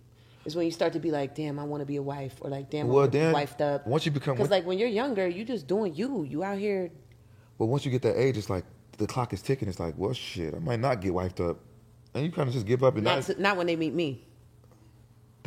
Is 0.46 0.56
when 0.56 0.66
you 0.66 0.72
start 0.72 0.94
to 0.94 1.00
be 1.00 1.12
like, 1.12 1.36
damn, 1.36 1.60
I 1.60 1.64
want 1.64 1.82
to 1.82 1.86
be 1.86 1.98
a 1.98 2.02
wife, 2.02 2.36
or 2.42 2.50
like, 2.50 2.70
damn, 2.70 2.86
I 2.88 2.90
Well, 2.90 2.98
want 3.02 3.12
to 3.12 3.18
be 3.20 3.24
wifed 3.34 3.62
up. 3.62 3.86
once 3.86 4.06
you 4.06 4.12
become- 4.12 4.36
because 4.36 4.50
like 4.50 4.66
when 4.66 4.80
you're 4.80 4.88
younger, 4.90 5.28
you 5.28 5.44
just 5.46 5.68
doing 5.68 5.94
you. 5.96 6.24
You 6.24 6.44
out 6.44 6.58
here. 6.58 6.92
but 7.58 7.66
once 7.68 7.86
you 7.86 7.92
get 7.92 8.02
that 8.04 8.18
age, 8.20 8.38
it's 8.38 8.50
like 8.50 8.64
the 8.98 9.06
clock 9.08 9.32
is 9.34 9.42
ticking. 9.42 9.68
It's 9.70 9.80
like, 9.80 9.94
well, 9.98 10.14
shit, 10.14 10.54
I 10.56 10.60
might 10.60 10.80
not 10.80 11.02
get 11.02 11.14
wifed 11.14 11.40
up. 11.48 11.58
And 12.14 12.26
you 12.26 12.32
kind 12.32 12.48
of 12.48 12.54
just 12.54 12.66
give 12.66 12.84
up 12.84 12.96
and 12.96 13.04
Not, 13.04 13.16
not. 13.28 13.36
to, 13.36 13.42
not 13.42 13.58
when 13.58 13.68
they 13.68 13.76
meet 13.76 13.94
me. 13.94 14.26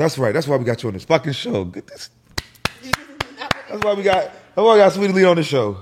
That's 0.02 0.18
right. 0.18 0.34
That's 0.34 0.48
why 0.48 0.56
we 0.56 0.64
got 0.64 0.82
you 0.82 0.88
on 0.88 0.94
this 0.94 1.04
fucking 1.04 1.32
show. 1.32 1.64
Get 1.64 1.86
this. 1.86 2.10
That's 3.70 3.84
why 3.84 3.94
we 3.94 4.02
got. 4.02 4.24
That's 4.24 4.56
why 4.56 4.72
we 4.72 4.78
got 4.80 4.92
Sweetie 4.92 5.12
Lee 5.12 5.24
on 5.24 5.36
the 5.36 5.44
show. 5.44 5.76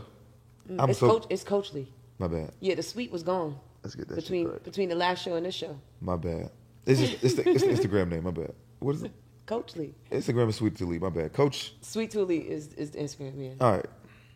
Mm, 0.71 0.77
I'm 0.79 0.91
it's 0.91 0.99
so. 0.99 1.09
coach. 1.09 1.27
It's 1.31 1.43
Coach 1.43 1.73
Lii. 1.73 1.87
My 2.19 2.29
bad. 2.29 2.53
Yeah, 2.61 2.75
the 2.75 2.83
sweet 2.83 3.11
was 3.11 3.23
gone 3.23 3.59
Let's 3.83 3.95
get 3.95 4.09
that 4.09 4.17
between 4.17 4.45
shit 4.45 4.53
right. 4.53 4.63
between 4.65 4.89
the 4.91 4.95
last 4.95 5.23
show 5.23 5.37
and 5.37 5.47
this 5.47 5.55
show. 5.55 5.75
My 6.03 6.17
bad. 6.17 6.51
It's 6.85 7.01
just 7.01 7.25
it's 7.25 7.35
the, 7.35 7.49
it's 7.49 7.65
the 7.65 7.71
Instagram 7.71 8.11
name. 8.11 8.25
My 8.25 8.31
bad. 8.31 8.53
What 8.81 8.95
is 8.95 9.05
it? 9.05 9.13
Coach 9.47 9.73
Lii. 9.73 9.95
Instagram 10.13 10.51
is 10.51 10.57
Sweet 10.57 10.79
Lee. 10.83 10.99
My 10.99 11.09
bad. 11.09 11.33
Coach. 11.33 11.73
Sweet 11.81 12.15
Lee 12.15 12.37
is 12.41 12.75
is 12.75 12.91
the 12.91 12.99
Instagram. 12.99 13.33
Yeah, 13.39 13.67
All 13.67 13.73
right. 13.73 13.87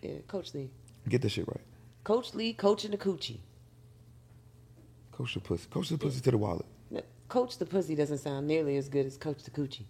yeah. 0.01 0.13
Coach 0.29 0.55
Lii. 0.55 0.71
Get 1.11 1.21
this 1.21 1.33
shit 1.33 1.47
right. 1.47 1.61
Coach 2.05 2.33
Lii, 2.33 2.57
coaching 2.57 2.93
the 2.93 2.97
coochie. 2.97 3.41
Coach 5.13 5.35
the 5.35 5.41
pussy. 5.41 5.67
Coach 5.69 5.91
the 5.91 5.99
pussy 5.99 6.23
to 6.23 6.31
the 6.31 6.39
wallet. 6.39 6.65
Coach 7.29 7.59
the 7.59 7.67
pussy 7.67 7.95
doesn't 7.95 8.19
sound 8.19 8.47
nearly 8.47 8.77
as 8.77 8.89
good 8.89 9.07
as 9.07 9.17
Coach 9.17 9.43
the 9.45 9.51
coochie. 9.51 9.87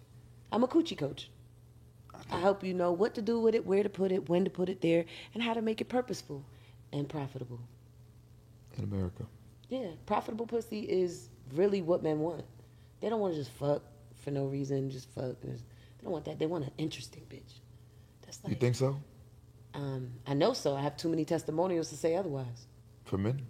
I'm 0.51 0.63
a 0.63 0.67
coochie 0.67 0.97
coach. 0.97 1.29
I 2.31 2.39
help 2.39 2.63
you 2.63 2.73
know 2.73 2.91
what 2.91 3.13
to 3.15 3.21
do 3.21 3.39
with 3.39 3.55
it, 3.55 3.65
where 3.65 3.83
to 3.83 3.89
put 3.89 4.11
it, 4.11 4.29
when 4.29 4.45
to 4.45 4.49
put 4.49 4.69
it 4.69 4.81
there, 4.81 5.05
and 5.33 5.43
how 5.43 5.53
to 5.53 5.61
make 5.61 5.81
it 5.81 5.89
purposeful 5.89 6.43
and 6.91 7.07
profitable. 7.07 7.59
In 8.77 8.83
America. 8.83 9.25
Yeah, 9.69 9.89
profitable 10.05 10.47
pussy 10.47 10.81
is 10.81 11.29
really 11.53 11.81
what 11.81 12.03
men 12.03 12.19
want. 12.19 12.45
They 13.01 13.09
don't 13.09 13.19
want 13.19 13.33
to 13.33 13.39
just 13.39 13.51
fuck 13.51 13.83
for 14.23 14.31
no 14.31 14.45
reason, 14.45 14.89
just 14.89 15.09
fuck. 15.13 15.39
They 15.41 15.49
don't 16.03 16.11
want 16.11 16.25
that. 16.25 16.39
They 16.39 16.45
want 16.45 16.63
an 16.63 16.71
interesting 16.77 17.23
bitch. 17.29 17.59
That's 18.21 18.43
like, 18.43 18.51
You 18.53 18.59
think 18.59 18.75
so? 18.75 18.97
Um, 19.73 20.11
I 20.25 20.33
know 20.33 20.53
so. 20.53 20.75
I 20.75 20.81
have 20.81 20.97
too 20.97 21.09
many 21.09 21.25
testimonials 21.25 21.89
to 21.89 21.97
say 21.97 22.15
otherwise. 22.15 22.67
From 23.03 23.23
men? 23.23 23.45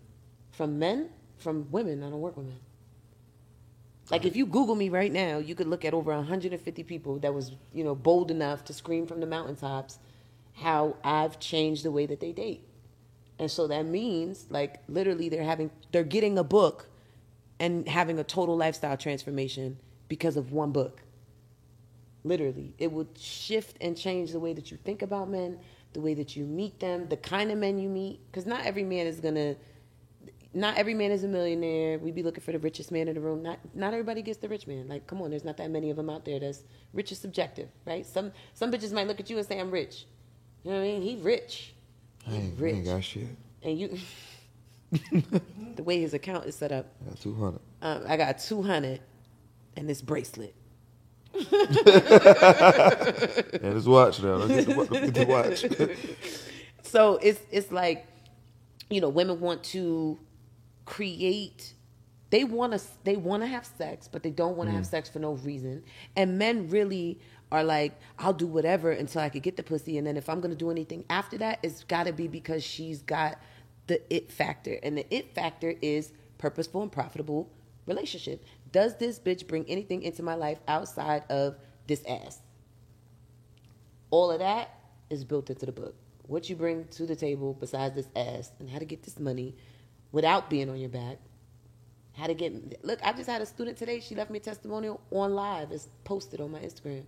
From 0.52 0.80
men, 0.80 1.10
from 1.38 1.68
women. 1.72 2.04
I 2.04 2.10
don't 2.10 2.20
work 2.20 2.36
with 2.36 2.48
men. 2.48 2.60
Like 4.12 4.26
if 4.26 4.36
you 4.36 4.46
Google 4.46 4.76
me 4.76 4.90
right 4.90 5.12
now, 5.12 5.40
you 5.40 5.56
could 5.56 5.68
look 5.68 5.84
at 5.84 5.94
over 5.94 6.14
150 6.14 6.84
people 6.84 7.20
that 7.20 7.34
was, 7.34 7.54
you 7.74 7.84
know, 7.84 7.96
bold 7.96 8.30
enough 8.30 8.64
to 8.66 8.74
scream 8.74 9.08
from 9.08 9.20
the 9.20 9.26
mountaintops 9.26 9.98
how 10.54 10.96
I've 11.04 11.40
changed 11.40 11.84
the 11.84 11.92
way 11.92 12.06
that 12.06 12.20
they 12.20 12.32
date. 12.32 12.64
And 13.38 13.52
so 13.52 13.68
that 13.68 13.86
means 13.86 14.46
like 14.50 14.82
literally 14.88 15.28
they're 15.28 15.44
having 15.44 15.70
they're 15.92 16.04
getting 16.04 16.38
a 16.38 16.44
book 16.44 16.88
and 17.60 17.88
having 17.88 18.20
a 18.20 18.24
total 18.24 18.56
lifestyle 18.56 18.98
transformation 18.98 19.78
because 20.08 20.38
of 20.38 20.52
one 20.52 20.72
book. 20.72 21.02
Literally, 22.24 22.74
it 22.80 22.92
would 22.92 23.10
shift 23.18 23.78
and 23.82 23.96
change 23.96 24.32
the 24.32 24.40
way 24.40 24.54
that 24.54 24.72
you 24.72 24.78
think 24.78 25.02
about 25.02 25.30
men, 25.30 25.60
the 25.94 26.02
way 26.02 26.14
that 26.16 26.36
you 26.36 26.46
meet 26.46 26.80
them, 26.80 27.08
the 27.08 27.18
kind 27.18 27.52
of 27.52 27.58
men 27.58 27.78
you 27.78 27.90
meet. 27.90 28.20
Because 28.32 28.46
not 28.46 28.66
every 28.66 28.84
man 28.84 29.06
is 29.06 29.20
gonna, 29.20 29.56
not 30.56 30.78
every 30.78 30.94
man 30.94 31.12
is 31.12 31.24
a 31.24 31.28
millionaire. 31.28 32.00
We'd 32.00 32.16
be 32.16 32.24
looking 32.24 32.44
for 32.44 32.52
the 32.54 32.60
richest 32.60 32.92
man 32.92 33.08
in 33.10 33.16
the 33.16 33.22
room. 33.22 33.44
Not 33.44 33.60
not 33.76 33.94
everybody 33.94 34.22
gets 34.22 34.40
the 34.40 34.48
rich 34.50 34.66
man. 34.68 34.88
Like, 34.88 35.06
come 35.06 35.22
on, 35.22 35.30
there's 35.30 35.44
not 35.44 35.58
that 35.58 35.70
many 35.70 35.90
of 35.92 35.98
them 35.98 36.10
out 36.10 36.24
there. 36.26 36.40
That's 36.40 36.64
rich 36.94 37.12
is 37.12 37.20
subjective, 37.20 37.68
right? 37.86 38.06
Some 38.06 38.32
some 38.54 38.72
bitches 38.72 38.94
might 38.94 39.08
look 39.08 39.20
at 39.20 39.30
you 39.30 39.38
and 39.38 39.46
say, 39.46 39.60
"I'm 39.60 39.70
rich." 39.70 40.06
You 40.64 40.72
know 40.72 40.78
what 40.80 40.86
I 40.86 40.88
mean? 40.88 41.02
He 41.04 41.18
rich. 41.18 41.74
I 42.28 42.34
ain't, 42.34 42.60
rich. 42.60 42.76
ain't 42.76 42.86
got 42.86 43.04
shit. 43.04 43.28
and 43.62 43.78
you, 43.80 44.00
the 45.76 45.84
way 45.84 46.00
his 46.02 46.16
account 46.16 46.46
is 46.48 46.56
set 46.56 46.72
up, 46.72 46.88
I 47.06 47.10
got 47.10 47.20
200. 47.20 47.60
um, 47.84 48.04
I 48.08 48.18
got 48.18 48.40
two 48.40 48.64
hundred 48.64 49.02
and 49.78 49.88
this 49.90 50.02
bracelet. 50.02 50.56
And 51.36 51.46
his 53.74 53.88
watch 53.88 54.22
now. 54.22 54.38
Don't 54.40 54.48
get 54.48 54.66
the, 54.68 55.00
get 55.02 55.14
the 55.14 55.26
watch. 55.26 55.66
So 56.84 57.18
it's 57.18 57.42
it's 57.52 57.72
like, 57.72 58.08
you 58.90 59.02
know, 59.02 59.10
women 59.10 59.40
want 59.42 59.64
to 59.66 60.18
create. 60.86 61.74
They 62.30 62.44
want 62.44 62.74
to 62.74 62.82
they 63.04 63.16
want 63.16 63.44
to 63.44 63.48
have 63.48 63.66
sex, 63.66 64.08
but 64.12 64.24
they 64.24 64.32
don't 64.32 64.58
want 64.58 64.70
to 64.70 64.76
have 64.76 64.86
mm. 64.86 64.90
sex 64.90 65.10
for 65.10 65.20
no 65.20 65.34
reason. 65.34 65.84
And 66.16 66.38
men 66.38 66.70
really 66.70 67.20
are 67.52 67.64
like, 67.64 68.00
I'll 68.18 68.34
do 68.34 68.48
whatever 68.48 68.92
until 68.92 69.22
I 69.22 69.30
could 69.30 69.44
get 69.44 69.56
the 69.56 69.64
pussy, 69.64 69.98
and 69.98 70.06
then 70.06 70.18
if 70.18 70.30
I'm 70.30 70.42
gonna 70.42 70.56
do 70.56 70.72
anything 70.72 71.06
after 71.10 71.38
that, 71.38 71.60
it's 71.64 71.84
got 71.84 72.08
to 72.08 72.14
be 72.14 72.28
because 72.28 72.64
she's 72.64 73.02
got 73.02 73.40
the 73.88 74.02
it 74.14 74.32
factor, 74.32 74.80
and 74.82 74.98
the 74.98 75.16
it 75.16 75.34
factor 75.36 75.76
is 75.82 76.12
purposeful 76.38 76.82
and 76.82 76.92
profitable 76.92 77.50
relationship. 77.86 78.44
Does 78.72 78.98
this 78.98 79.20
bitch 79.20 79.48
bring 79.48 79.66
anything 79.70 80.02
into 80.02 80.24
my 80.24 80.36
life 80.36 80.60
outside 80.68 81.24
of 81.30 81.56
this 81.88 82.04
ass? 82.08 82.42
all 84.16 84.32
of 84.32 84.40
that 84.40 84.70
is 85.10 85.26
built 85.26 85.50
into 85.50 85.66
the 85.66 85.74
book. 85.74 85.94
What 86.24 86.50
you 86.50 86.56
bring 86.56 86.86
to 86.92 87.06
the 87.06 87.18
table 87.18 87.54
besides 87.54 87.96
this 87.96 88.08
ass 88.16 88.52
and 88.60 88.70
how 88.70 88.80
to 88.80 88.86
get 88.86 89.04
this 89.04 89.20
money 89.20 89.56
without 90.16 90.50
being 90.50 90.70
on 90.70 90.78
your 90.78 90.90
back. 90.90 91.18
How 92.14 92.28
to 92.28 92.34
get 92.34 92.86
look, 92.86 93.00
I 93.04 93.12
just 93.12 93.30
had 93.30 93.42
a 93.42 93.46
student 93.46 93.78
today, 93.78 94.00
she 94.00 94.16
left 94.16 94.32
me 94.32 94.38
a 94.38 94.42
testimonial 94.42 95.02
on 95.12 95.36
live. 95.36 95.74
It's 95.74 95.90
posted 96.06 96.40
on 96.40 96.52
my 96.52 96.60
Instagram. 96.60 97.04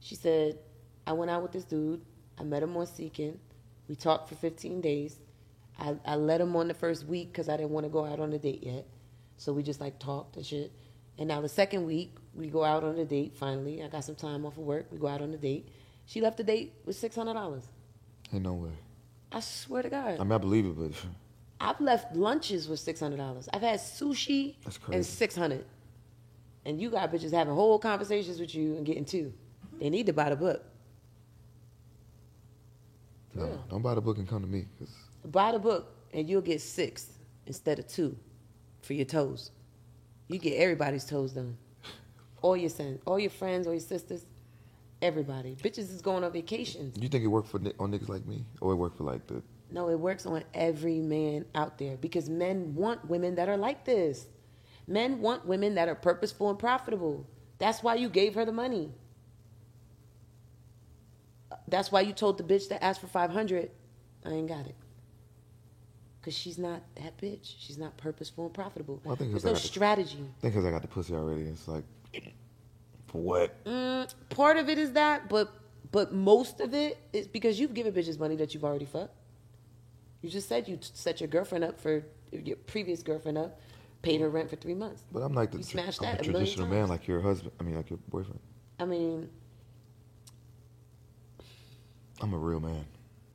She 0.00 0.14
said, 0.16 0.58
I 1.06 1.14
went 1.14 1.30
out 1.30 1.42
with 1.42 1.52
this 1.52 1.64
dude, 1.64 2.02
I 2.38 2.42
met 2.42 2.62
him 2.62 2.76
on 2.76 2.86
Seeking. 2.86 3.40
We 3.88 3.94
talked 3.94 4.28
for 4.28 4.34
15 4.34 4.82
days. 4.82 5.18
I, 5.78 5.96
I 6.04 6.16
let 6.16 6.42
him 6.42 6.54
on 6.56 6.68
the 6.68 6.74
first 6.74 7.06
week 7.06 7.32
because 7.32 7.48
I 7.48 7.56
didn't 7.56 7.70
want 7.70 7.86
to 7.86 7.90
go 7.90 8.04
out 8.04 8.20
on 8.20 8.30
a 8.34 8.38
date 8.38 8.62
yet. 8.62 8.86
So 9.38 9.54
we 9.54 9.62
just 9.62 9.80
like 9.80 9.98
talked 9.98 10.36
and 10.36 10.44
shit. 10.44 10.72
And 11.18 11.28
now 11.28 11.40
the 11.40 11.48
second 11.48 11.86
week, 11.86 12.16
we 12.34 12.48
go 12.48 12.64
out 12.64 12.84
on 12.84 12.98
a 12.98 13.06
date 13.06 13.34
finally. 13.34 13.82
I 13.82 13.88
got 13.88 14.04
some 14.04 14.14
time 14.14 14.44
off 14.44 14.58
of 14.58 14.64
work. 14.64 14.86
We 14.90 14.98
go 14.98 15.06
out 15.06 15.22
on 15.22 15.32
a 15.32 15.38
date. 15.38 15.70
She 16.04 16.20
left 16.20 16.36
the 16.36 16.44
date 16.44 16.74
with 16.84 17.00
$600. 17.00 17.62
Ain't 18.34 18.42
no 18.42 18.52
way. 18.52 18.72
I 19.32 19.40
swear 19.40 19.82
to 19.82 19.88
God. 19.88 20.20
I 20.20 20.24
mean, 20.24 20.32
I 20.32 20.38
believe 20.38 20.66
it, 20.66 20.78
but 20.78 20.92
I've 21.60 21.80
left 21.80 22.14
lunches 22.14 22.68
with 22.68 22.78
$600. 22.80 23.48
I've 23.52 23.62
had 23.62 23.80
sushi 23.80 24.56
and 24.64 24.80
crazy. 24.82 25.02
600 25.02 25.64
And 26.66 26.80
you 26.80 26.90
got 26.90 27.10
bitches 27.12 27.32
having 27.32 27.54
whole 27.54 27.78
conversations 27.78 28.38
with 28.38 28.54
you 28.54 28.76
and 28.76 28.84
getting 28.84 29.04
two. 29.04 29.32
They 29.80 29.88
need 29.90 30.06
to 30.06 30.12
buy 30.12 30.30
the 30.30 30.36
book. 30.36 30.62
no, 33.34 33.46
Yeah. 33.46 33.56
don't 33.68 33.82
buy 33.82 33.94
the 33.94 34.00
book 34.00 34.18
and 34.18 34.26
come 34.28 34.42
to 34.42 34.48
me. 34.48 34.66
'cause 34.78 34.88
Buy 35.24 35.52
the 35.52 35.58
book 35.58 35.92
and 36.12 36.28
you'll 36.28 36.40
get 36.42 36.60
six 36.60 37.18
instead 37.46 37.78
of 37.78 37.86
two 37.86 38.16
for 38.82 38.94
your 38.94 39.04
toes. 39.04 39.50
You 40.28 40.38
get 40.38 40.56
everybody's 40.56 41.04
toes 41.04 41.32
done. 41.32 41.56
All 42.42 42.56
your 42.56 42.70
sons, 42.70 43.00
all 43.06 43.18
your 43.18 43.30
friends, 43.30 43.66
all 43.66 43.72
your 43.72 43.80
sisters, 43.80 44.24
everybody. 45.02 45.56
Bitches 45.56 45.90
is 45.90 46.00
going 46.02 46.22
on 46.24 46.32
vacations. 46.32 46.96
you 47.00 47.08
think 47.08 47.24
it 47.24 47.28
worked 47.28 47.48
for 47.48 47.58
on 47.78 47.90
niggas 47.92 48.08
like 48.08 48.26
me, 48.26 48.44
or 48.60 48.72
it 48.72 48.76
worked 48.76 48.96
for 48.98 49.04
like 49.04 49.26
the? 49.26 49.42
No, 49.70 49.88
it 49.88 49.98
works 49.98 50.26
on 50.26 50.44
every 50.54 51.00
man 51.00 51.44
out 51.54 51.78
there 51.78 51.96
because 51.96 52.28
men 52.28 52.74
want 52.74 53.08
women 53.08 53.34
that 53.34 53.48
are 53.48 53.56
like 53.56 53.84
this. 53.84 54.26
Men 54.86 55.20
want 55.20 55.44
women 55.46 55.74
that 55.74 55.88
are 55.88 55.94
purposeful 55.94 56.50
and 56.50 56.58
profitable. 56.58 57.26
That's 57.58 57.82
why 57.82 57.96
you 57.96 58.08
gave 58.08 58.34
her 58.34 58.44
the 58.44 58.52
money. 58.52 58.92
That's 61.68 61.90
why 61.90 62.02
you 62.02 62.12
told 62.12 62.38
the 62.38 62.44
bitch 62.44 62.68
that 62.68 62.84
asked 62.84 63.00
for 63.00 63.08
500, 63.08 63.70
I 64.24 64.30
ain't 64.30 64.48
got 64.48 64.66
it. 64.66 64.76
Because 66.20 66.34
she's 66.36 66.58
not 66.58 66.82
that 66.96 67.16
bitch. 67.18 67.54
She's 67.58 67.78
not 67.78 67.96
purposeful 67.96 68.46
and 68.46 68.54
profitable. 68.54 69.00
Well, 69.04 69.14
I 69.14 69.16
think 69.16 69.30
There's 69.30 69.44
no 69.44 69.54
strategy. 69.54 70.18
I 70.38 70.40
think 70.42 70.54
because 70.54 70.64
I 70.64 70.70
got 70.70 70.82
the 70.82 70.88
pussy 70.88 71.14
already. 71.14 71.42
It's 71.42 71.66
like, 71.66 71.84
for 73.06 73.20
what? 73.20 73.64
Mm, 73.64 74.12
part 74.30 74.56
of 74.56 74.68
it 74.68 74.78
is 74.78 74.92
that, 74.92 75.28
but 75.28 75.52
but 75.92 76.12
most 76.12 76.60
of 76.60 76.74
it 76.74 76.98
is 77.12 77.26
because 77.28 77.58
you've 77.60 77.74
given 77.74 77.92
bitches 77.92 78.18
money 78.18 78.36
that 78.36 78.54
you've 78.54 78.64
already 78.64 78.84
fucked. 78.84 79.15
You 80.26 80.32
just 80.32 80.48
said 80.48 80.66
you 80.66 80.76
set 80.80 81.20
your 81.20 81.28
girlfriend 81.28 81.62
up 81.62 81.80
for 81.80 82.04
your 82.32 82.56
previous 82.56 83.00
girlfriend 83.00 83.38
up, 83.38 83.60
paid 84.02 84.20
her 84.20 84.28
rent 84.28 84.50
for 84.50 84.56
three 84.56 84.74
months. 84.74 85.04
But 85.12 85.20
I'm 85.20 85.32
like 85.34 85.52
the 85.52 85.58
You 85.58 85.62
tra- 85.62 85.82
smashed 85.82 86.02
I'm 86.02 86.16
that 86.16 86.26
a 86.26 86.28
a 86.28 86.32
traditional 86.32 86.66
man, 86.66 86.88
like 86.88 87.06
your 87.06 87.20
husband. 87.20 87.52
I 87.60 87.62
mean, 87.62 87.76
like 87.76 87.88
your 87.88 88.00
boyfriend. 88.08 88.40
I 88.80 88.86
mean, 88.86 89.28
I'm 92.20 92.34
a 92.34 92.38
real 92.38 92.58
man. 92.58 92.84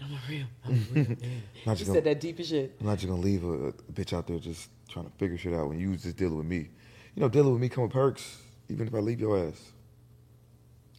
I'm 0.02 0.12
a 0.12 0.20
real. 0.30 0.46
I'm 0.66 0.72
a 0.74 0.76
real 0.94 1.06
man. 1.06 1.18
You 1.66 1.76
just 1.76 1.86
said 1.86 1.88
gonna, 1.88 2.02
that 2.02 2.20
deep 2.20 2.42
as 2.42 2.50
shit. 2.50 2.76
I'm 2.82 2.88
not 2.88 2.98
just 2.98 3.08
gonna 3.08 3.22
leave 3.22 3.46
a, 3.46 3.68
a 3.70 3.72
bitch 3.94 4.12
out 4.12 4.28
there 4.28 4.38
just 4.38 4.68
trying 4.90 5.06
to 5.06 5.12
figure 5.12 5.38
shit 5.38 5.54
out 5.54 5.70
when 5.70 5.80
you 5.80 5.92
was 5.92 6.04
just 6.04 6.18
dealing 6.18 6.40
with 6.40 6.48
me. 6.48 6.68
You 7.16 7.22
know, 7.22 7.30
dealing 7.30 7.54
with 7.54 7.62
me 7.62 7.70
come 7.70 7.86
with 7.86 7.94
perks, 7.94 8.40
even 8.68 8.86
if 8.86 8.94
I 8.94 8.98
leave 8.98 9.22
your 9.22 9.48
ass. 9.48 9.72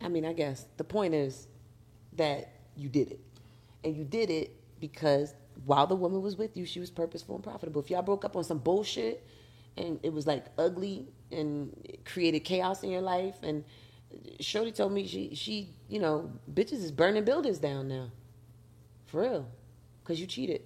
I 0.01 0.09
mean, 0.09 0.25
I 0.25 0.33
guess 0.33 0.65
the 0.79 0.85
point 0.85 1.13
is 1.13 1.49
that 2.15 2.51
you 2.77 2.89
did 2.89 3.11
it, 3.11 3.21
and 3.85 3.95
you 3.95 4.05
did 4.05 4.31
it 4.31 4.57
because 4.81 5.35
while 5.65 5.87
the 5.87 5.97
woman 5.97 6.23
was 6.23 6.37
with 6.37 6.57
you, 6.57 6.67
she 6.67 6.81
was 6.81 6.91
purposeful 6.91 7.35
and 7.37 7.45
profitable. 7.45 7.81
If 7.83 7.91
y'all 7.91 8.03
broke 8.03 8.25
up 8.25 8.37
on 8.37 8.45
some 8.45 8.59
bullshit, 8.59 9.27
and 9.77 9.99
it 10.03 10.13
was 10.13 10.27
like 10.27 10.47
ugly 10.59 11.07
and 11.31 11.75
it 11.85 12.05
created 12.05 12.41
chaos 12.41 12.83
in 12.83 12.91
your 12.91 13.01
life, 13.01 13.37
and 13.43 13.65
Shorty 14.41 14.73
told 14.73 14.93
me 14.93 15.07
she 15.07 15.35
she 15.35 15.71
you 15.89 15.99
know 15.99 16.31
bitches 16.53 16.85
is 16.85 16.93
burning 16.93 17.25
buildings 17.25 17.59
down 17.59 17.89
now, 17.89 18.11
for 19.07 19.23
real, 19.23 19.49
because 20.03 20.21
you 20.21 20.27
cheated. 20.27 20.63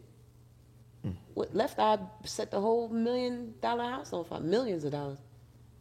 Hmm. 1.03 1.13
What 1.35 1.55
left 1.55 1.79
eye 1.79 1.99
set 2.25 2.51
the 2.51 2.61
whole 2.61 2.89
million 2.89 3.55
dollar 3.61 3.85
house 3.85 4.13
on 4.13 4.25
fire, 4.25 4.41
millions 4.41 4.85
of 4.85 4.93
dollars 4.93 5.19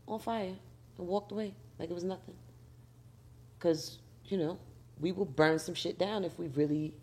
on 0.08 0.20
fire, 0.20 0.54
and 0.98 1.08
walked 1.08 1.32
away 1.32 1.54
like 1.80 1.90
it 1.90 1.94
was 1.94 2.04
nothing. 2.04 2.36
Because, 3.58 4.00
you 4.26 4.38
know, 4.38 4.60
we 5.00 5.12
will 5.12 5.26
burn 5.26 5.60
some 5.60 5.76
shit 5.76 5.98
down 5.98 6.24
if 6.24 6.38
we 6.38 6.48
really 6.50 6.94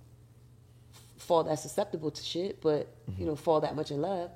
fall 1.22 1.44
that 1.44 1.58
susceptible 1.58 2.10
to 2.10 2.22
shit, 2.22 2.60
but, 2.60 2.88
you 3.06 3.12
mm-hmm. 3.12 3.26
know, 3.26 3.36
fall 3.36 3.60
that 3.60 3.76
much 3.76 3.90
in 3.90 4.00
love. 4.00 4.30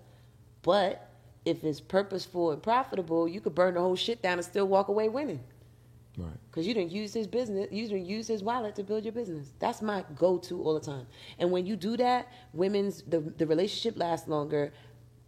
But 0.63 1.11
if 1.45 1.63
it's 1.63 1.81
purposeful 1.81 2.51
and 2.51 2.63
profitable, 2.63 3.29
you 3.29 3.41
could 3.41 3.55
burn 3.55 3.75
the 3.75 3.81
whole 3.81 3.97
shit 3.97 4.23
down 4.23 4.35
and 4.35 4.45
still 4.45 4.67
walk 4.67 4.89
away 4.89 5.09
winning. 5.09 5.41
Right. 6.19 6.31
Because 6.51 6.67
you 6.67 6.73
didn't 6.73 6.93
use 6.93 7.13
his 7.13 7.27
business, 7.27 7.69
you 7.71 7.87
didn't 7.89 8.07
use 8.07 8.27
his 8.27 8.43
wallet 8.43 8.75
to 8.77 8.83
build 8.83 9.05
your 9.05 9.13
business. 9.13 9.53
That's 9.59 9.83
my 9.83 10.05
go-to 10.17 10.63
all 10.63 10.75
the 10.75 10.81
time. 10.81 11.07
And 11.39 11.51
when 11.51 11.67
you 11.67 11.77
do 11.77 11.97
that, 11.99 12.33
women's 12.55 13.03
the 13.03 13.21
the 13.21 13.47
relationship 13.47 13.99
lasts 13.99 14.27
longer. 14.27 14.73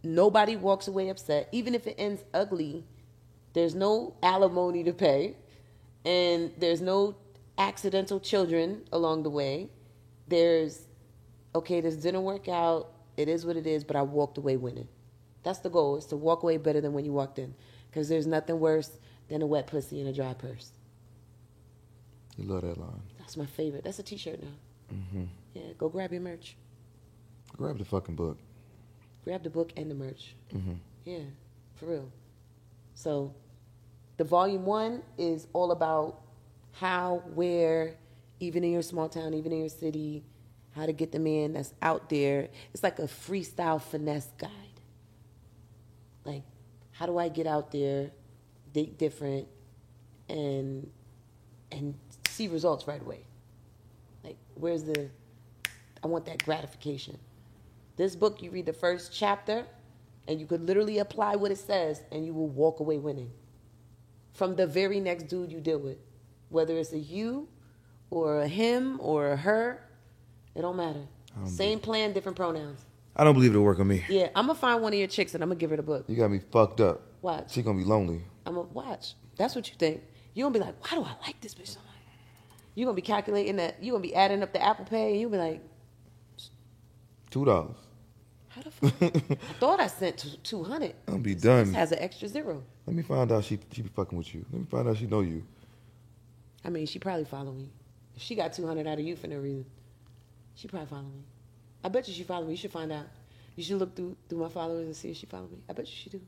Nobody 0.03 0.55
walks 0.55 0.87
away 0.87 1.09
upset, 1.09 1.47
even 1.51 1.75
if 1.75 1.85
it 1.85 1.95
ends 1.99 2.23
ugly. 2.33 2.85
There's 3.53 3.75
no 3.75 4.15
alimony 4.23 4.83
to 4.83 4.93
pay, 4.93 5.35
and 6.05 6.51
there's 6.57 6.81
no 6.81 7.15
accidental 7.57 8.19
children 8.19 8.81
along 8.91 9.23
the 9.23 9.29
way. 9.29 9.69
There's 10.27 10.87
okay, 11.55 11.81
this 11.81 11.95
didn't 11.95 12.23
work 12.23 12.47
out. 12.47 12.91
It 13.17 13.27
is 13.27 13.45
what 13.45 13.57
it 13.57 13.67
is, 13.67 13.83
but 13.83 13.95
I 13.95 14.01
walked 14.01 14.37
away 14.37 14.57
winning. 14.57 14.87
That's 15.43 15.59
the 15.59 15.69
goal: 15.69 15.97
is 15.97 16.05
to 16.07 16.15
walk 16.15 16.43
away 16.43 16.57
better 16.57 16.81
than 16.81 16.93
when 16.93 17.05
you 17.05 17.13
walked 17.13 17.39
in. 17.39 17.53
Because 17.89 18.07
there's 18.07 18.27
nothing 18.27 18.59
worse 18.59 18.91
than 19.29 19.41
a 19.41 19.47
wet 19.47 19.67
pussy 19.67 19.99
in 19.99 20.07
a 20.07 20.13
dry 20.13 20.33
purse. 20.33 20.71
You 22.37 22.45
love 22.45 22.61
that 22.61 22.77
line. 22.77 23.01
That's 23.17 23.35
my 23.35 23.45
favorite. 23.45 23.83
That's 23.83 23.99
a 23.99 24.03
T-shirt 24.03 24.41
now. 24.41 24.95
Mm-hmm. 24.95 25.23
Yeah, 25.53 25.73
go 25.77 25.89
grab 25.89 26.11
your 26.11 26.21
merch. 26.21 26.55
Grab 27.57 27.77
the 27.77 27.85
fucking 27.85 28.15
book. 28.15 28.37
Grab 29.23 29.43
the 29.43 29.49
book 29.49 29.71
and 29.75 29.89
the 29.89 29.95
merch. 29.95 30.35
Mm-hmm. 30.55 30.73
Yeah, 31.05 31.23
for 31.75 31.87
real. 31.87 32.11
So, 32.93 33.33
the 34.17 34.23
volume 34.23 34.65
one 34.65 35.01
is 35.17 35.47
all 35.53 35.71
about 35.71 36.21
how, 36.73 37.23
where, 37.33 37.95
even 38.39 38.63
in 38.63 38.71
your 38.71 38.81
small 38.81 39.09
town, 39.09 39.33
even 39.33 39.51
in 39.51 39.59
your 39.59 39.69
city, 39.69 40.23
how 40.79 40.87
to 40.87 40.93
get 40.93 41.11
the 41.11 41.19
man 41.19 41.53
that's 41.53 41.73
out 41.81 42.09
there. 42.09 42.49
It's 42.73 42.83
like 42.83 42.99
a 42.99 43.03
freestyle 43.03 43.81
finesse 43.81 44.31
guide. 44.37 44.51
Like, 46.25 46.43
how 46.91 47.05
do 47.05 47.17
I 47.17 47.29
get 47.29 47.47
out 47.47 47.71
there, 47.71 48.11
date 48.73 48.97
different, 48.97 49.47
and 50.29 50.89
and 51.71 51.95
see 52.29 52.47
results 52.47 52.87
right 52.87 53.01
away? 53.01 53.21
Like, 54.23 54.37
where's 54.55 54.83
the? 54.83 55.09
I 56.03 56.07
want 56.07 56.25
that 56.27 56.43
gratification. 56.45 57.17
This 57.97 58.15
book, 58.15 58.41
you 58.41 58.51
read 58.51 58.65
the 58.65 58.73
first 58.73 59.13
chapter, 59.13 59.65
and 60.27 60.39
you 60.39 60.45
could 60.45 60.61
literally 60.61 60.99
apply 60.99 61.35
what 61.35 61.51
it 61.51 61.57
says, 61.57 62.01
and 62.11 62.25
you 62.25 62.33
will 62.33 62.47
walk 62.47 62.79
away 62.79 62.97
winning. 62.97 63.31
from 64.33 64.55
the 64.55 64.65
very 64.67 65.01
next 65.01 65.23
dude 65.23 65.51
you 65.51 65.59
deal 65.59 65.79
with. 65.79 65.97
Whether 66.49 66.77
it's 66.77 66.93
a 66.93 66.99
you 66.99 67.49
or 68.09 68.41
a 68.41 68.47
him 68.47 68.97
or 69.01 69.31
a 69.31 69.37
her, 69.37 69.85
it 70.55 70.61
don't 70.61 70.75
matter. 70.77 71.01
Same 71.45 71.79
plan, 71.79 72.11
different 72.13 72.35
pronouns. 72.35 72.83
I 73.15 73.23
don't 73.23 73.33
believe 73.33 73.51
it'll 73.51 73.63
work 73.63 73.79
on 73.79 73.87
me. 73.87 74.03
Yeah, 74.09 74.29
I'm 74.35 74.47
gonna 74.47 74.55
find 74.57 74.81
one 74.81 74.93
of 74.93 74.99
your 74.99 75.07
chicks 75.07 75.33
and 75.33 75.43
I'm 75.43 75.49
gonna 75.49 75.59
give 75.59 75.69
her 75.69 75.77
the 75.77 75.83
book. 75.83 76.05
You 76.07 76.15
got 76.15 76.31
me 76.31 76.39
fucked 76.51 76.81
up. 76.81 77.01
Watch. 77.21 77.51
She 77.51 77.61
gonna 77.61 77.77
be 77.77 77.83
lonely. 77.83 78.21
I'm 78.45 78.55
gonna 78.55 78.67
watch. 78.69 79.13
That's 79.37 79.55
what 79.55 79.67
you 79.69 79.75
think. 79.77 80.01
You're 80.33 80.45
gonna 80.49 80.59
be 80.59 80.65
like, 80.65 80.75
why 80.83 80.97
do 80.97 81.03
I 81.03 81.13
like 81.25 81.39
this 81.41 81.53
bitch 81.53 81.67
so 81.67 81.79
much? 81.79 81.85
You're 82.75 82.85
gonna 82.85 82.95
be 82.95 83.01
calculating 83.01 83.57
that. 83.57 83.83
You're 83.83 83.93
gonna 83.93 84.01
be 84.03 84.15
adding 84.15 84.41
up 84.43 84.53
the 84.53 84.61
Apple 84.63 84.85
Pay, 84.85 85.11
and 85.11 85.19
you'll 85.21 85.29
be 85.31 85.37
like, 85.37 85.61
Two 87.29 87.45
dollars. 87.45 87.75
how 88.47 88.61
the 88.63 88.71
fuck? 88.71 88.93
I 89.03 89.35
thought 89.59 89.79
I 89.79 89.87
sent 89.87 90.37
two 90.43 90.63
hundred. 90.63 90.95
I'll 91.07 91.19
be 91.19 91.33
This 91.35 91.43
done. 91.43 91.73
has 91.73 91.91
an 91.91 91.99
extra 91.99 92.27
zero. 92.27 92.63
Let 92.87 92.95
me 92.95 93.03
find 93.03 93.31
out 93.31 93.43
she 93.43 93.59
she 93.71 93.81
be 93.83 93.89
fucking 93.89 94.17
with 94.17 94.33
you. 94.33 94.45
Let 94.51 94.61
me 94.61 94.67
find 94.69 94.87
out 94.87 94.97
she 94.97 95.05
know 95.07 95.21
you. 95.21 95.43
I 96.65 96.69
mean, 96.69 96.85
she 96.87 96.99
probably 96.99 97.25
follow 97.25 97.51
me. 97.51 97.69
She 98.17 98.35
got 98.35 98.53
two 98.53 98.65
hundred 98.65 98.87
out 98.87 98.97
of 98.99 99.05
you 99.05 99.15
for 99.15 99.27
no 99.27 99.37
reason, 99.37 99.65
she 100.59 100.67
probably 100.67 100.87
follow 100.87 101.03
me. 101.03 101.23
I 101.83 101.87
bet 101.87 102.07
you 102.07 102.13
she 102.13 102.23
follow 102.23 102.45
me. 102.45 102.51
You 102.51 102.57
should 102.57 102.71
find 102.71 102.91
out. 102.91 103.07
You 103.55 103.63
should 103.63 103.77
look 103.77 103.95
through 103.95 104.17
through 104.27 104.39
my 104.39 104.49
followers 104.49 104.85
and 104.85 104.95
see 104.95 105.11
if 105.11 105.17
she 105.17 105.25
follow 105.25 105.47
me. 105.47 105.59
I 105.69 105.73
bet 105.73 105.85
you 105.85 105.93
she 105.95 106.09
do. 106.09 106.21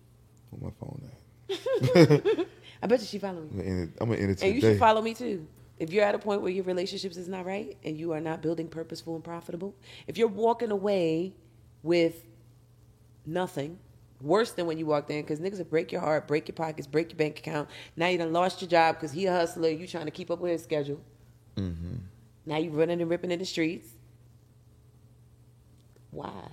Where 0.52 0.72
my 0.72 0.76
phone 0.80 1.02
at? 1.10 2.48
I 2.84 2.88
bet 2.88 3.02
you 3.02 3.06
she 3.06 3.20
follow 3.20 3.42
me. 3.42 3.50
I'm 3.52 3.58
gonna 3.58 3.70
end 3.70 3.80
it, 3.84 3.98
I'm 4.00 4.10
gonna 4.10 4.22
end 4.22 4.32
it 4.32 4.42
And 4.42 4.56
you 4.56 4.62
should 4.62 4.80
follow 4.80 5.02
me 5.02 5.14
too. 5.14 5.46
If 5.80 5.92
you're 5.92 6.06
at 6.06 6.16
a 6.16 6.20
point 6.20 6.42
where 6.42 6.52
your 6.52 6.64
relationships 6.64 7.18
is 7.18 7.28
not 7.28 7.46
right 7.46 7.78
and 7.84 7.98
you 7.98 8.14
are 8.14 8.22
not 8.22 8.42
building 8.42 8.68
purposeful 8.68 9.16
and 9.16 9.24
profitable, 9.24 9.76
if 10.08 10.18
you're 10.18 10.28
walking 10.28 10.72
away 10.72 11.34
with 11.84 12.24
nothing, 13.26 13.80
worse 14.22 14.52
than 14.52 14.66
when 14.68 14.78
you 14.78 14.86
walked 14.86 15.10
in, 15.10 15.22
because 15.22 15.40
niggas 15.40 15.58
will 15.58 15.66
break 15.66 15.92
your 15.92 16.02
heart, 16.02 16.28
break 16.28 16.48
your 16.48 16.56
pockets, 16.56 16.88
break 16.88 17.10
your 17.10 17.18
bank 17.18 17.40
account. 17.40 17.68
Now 17.98 18.08
you 18.08 18.18
done 18.18 18.32
lost 18.32 18.62
your 18.62 18.70
job 18.70 18.96
because 18.96 19.12
he 19.12 19.26
a 19.26 19.32
hustler. 19.32 19.70
You 19.70 19.88
trying 19.88 20.06
to 20.06 20.12
keep 20.12 20.32
up 20.32 20.40
with 20.40 20.52
his 20.52 20.64
schedule. 20.64 21.02
Mm-hmm. 21.58 21.96
Now 22.46 22.58
you 22.58 22.70
running 22.70 23.02
and 23.02 23.10
ripping 23.10 23.32
in 23.32 23.40
the 23.40 23.46
streets. 23.46 23.90
Why? 26.12 26.52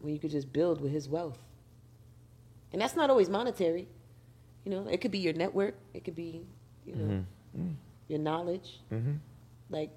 When 0.00 0.12
you 0.12 0.18
could 0.18 0.30
just 0.30 0.52
build 0.52 0.80
with 0.80 0.92
his 0.92 1.08
wealth. 1.08 1.38
And 2.72 2.82
that's 2.82 2.96
not 2.96 3.08
always 3.08 3.28
monetary. 3.28 3.86
You 4.64 4.72
know, 4.72 4.86
it 4.88 5.00
could 5.00 5.10
be 5.10 5.18
your 5.18 5.34
network. 5.34 5.76
It 5.92 6.04
could 6.04 6.16
be, 6.16 6.42
you 6.84 6.96
know, 6.96 7.24
mm-hmm. 7.56 7.72
your 8.08 8.18
knowledge. 8.18 8.80
Mm-hmm. 8.92 9.12
Like, 9.70 9.90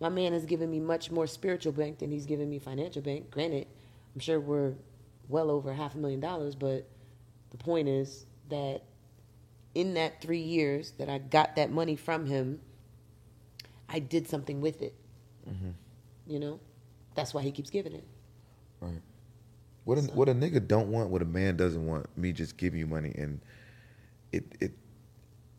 my 0.00 0.08
man 0.08 0.32
has 0.32 0.46
given 0.46 0.70
me 0.70 0.80
much 0.80 1.10
more 1.10 1.26
spiritual 1.26 1.72
bank 1.72 1.98
than 1.98 2.10
he's 2.10 2.26
given 2.26 2.48
me 2.48 2.58
financial 2.58 3.02
bank. 3.02 3.30
Granted, 3.30 3.66
I'm 4.14 4.20
sure 4.20 4.40
we're 4.40 4.74
well 5.28 5.50
over 5.50 5.72
half 5.72 5.94
a 5.94 5.98
million 5.98 6.20
dollars, 6.20 6.54
but 6.54 6.88
the 7.50 7.58
point 7.58 7.88
is 7.88 8.26
that 8.48 8.82
in 9.74 9.94
that 9.94 10.20
three 10.20 10.40
years 10.40 10.92
that 10.98 11.08
I 11.08 11.18
got 11.18 11.56
that 11.56 11.70
money 11.70 11.96
from 11.96 12.26
him, 12.26 12.60
I 13.88 13.98
did 13.98 14.28
something 14.28 14.60
with 14.60 14.82
it. 14.82 14.94
Mm-hmm. 15.48 15.70
You 16.26 16.40
know, 16.40 16.60
that's 17.20 17.34
why 17.34 17.42
he 17.42 17.50
keeps 17.52 17.70
giving 17.70 17.92
it. 17.92 18.04
Right. 18.80 19.00
What 19.84 19.98
a, 19.98 20.02
what 20.02 20.28
a 20.28 20.34
nigga 20.34 20.66
don't 20.66 20.88
want, 20.90 21.10
what 21.10 21.22
a 21.22 21.26
man 21.26 21.56
doesn't 21.56 21.86
want, 21.86 22.06
me 22.16 22.32
just 22.32 22.56
giving 22.56 22.78
you 22.78 22.86
money 22.86 23.12
and 23.16 23.40
it 24.32 24.44
it 24.60 24.72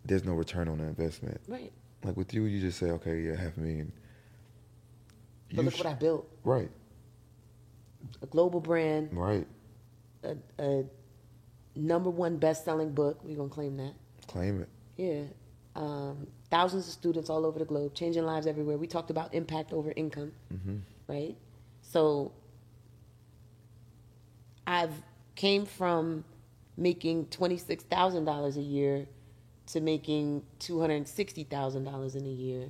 there's 0.06 0.24
no 0.24 0.34
return 0.34 0.68
on 0.68 0.78
the 0.80 0.86
investment. 0.86 1.40
Right. 1.48 1.72
Like 2.04 2.18
with 2.18 2.34
you, 2.34 2.46
you 2.46 2.60
just 2.62 2.80
say, 2.80 2.88
okay, 2.92 3.20
yeah, 3.20 3.36
half 3.36 3.58
a 3.58 3.60
million. 3.60 3.92
But 5.50 5.58
You 5.58 5.64
look 5.64 5.76
sh- 5.76 5.78
what 5.80 5.88
I 5.88 5.94
built: 5.94 6.28
Right, 6.44 6.72
a 8.22 8.26
global 8.26 8.60
brand, 8.60 9.10
right. 9.12 9.46
a, 10.24 10.36
a 10.60 10.86
number 11.76 12.10
one 12.10 12.38
best-selling 12.38 12.94
book. 12.94 13.20
We're 13.24 13.36
gonna 13.36 13.50
claim 13.50 13.78
that. 13.78 13.94
Claim 14.28 14.62
it. 14.62 14.70
Yeah. 14.98 15.24
Um, 15.76 16.26
thousands 16.50 16.88
of 16.88 16.94
students 16.94 17.30
all 17.30 17.46
over 17.46 17.60
the 17.60 17.66
globe, 17.66 17.94
changing 17.94 18.24
lives 18.24 18.48
everywhere. 18.48 18.78
We 18.78 18.88
talked 18.88 19.10
about 19.10 19.34
impact 19.34 19.72
over 19.74 19.94
income, 19.96 20.32
right? 21.08 21.36
So 21.92 22.32
I've 24.66 24.94
came 25.36 25.66
from 25.66 26.24
making 26.78 27.26
twenty 27.26 27.58
six 27.58 27.84
thousand 27.84 28.24
dollars 28.24 28.56
a 28.56 28.62
year 28.62 29.08
to 29.68 29.82
making 29.82 30.44
two 30.60 30.80
hundred 30.80 31.06
sixty 31.08 31.44
thousand 31.44 31.84
dollars 31.84 32.16
in 32.16 32.26
a 32.26 32.30
year 32.30 32.70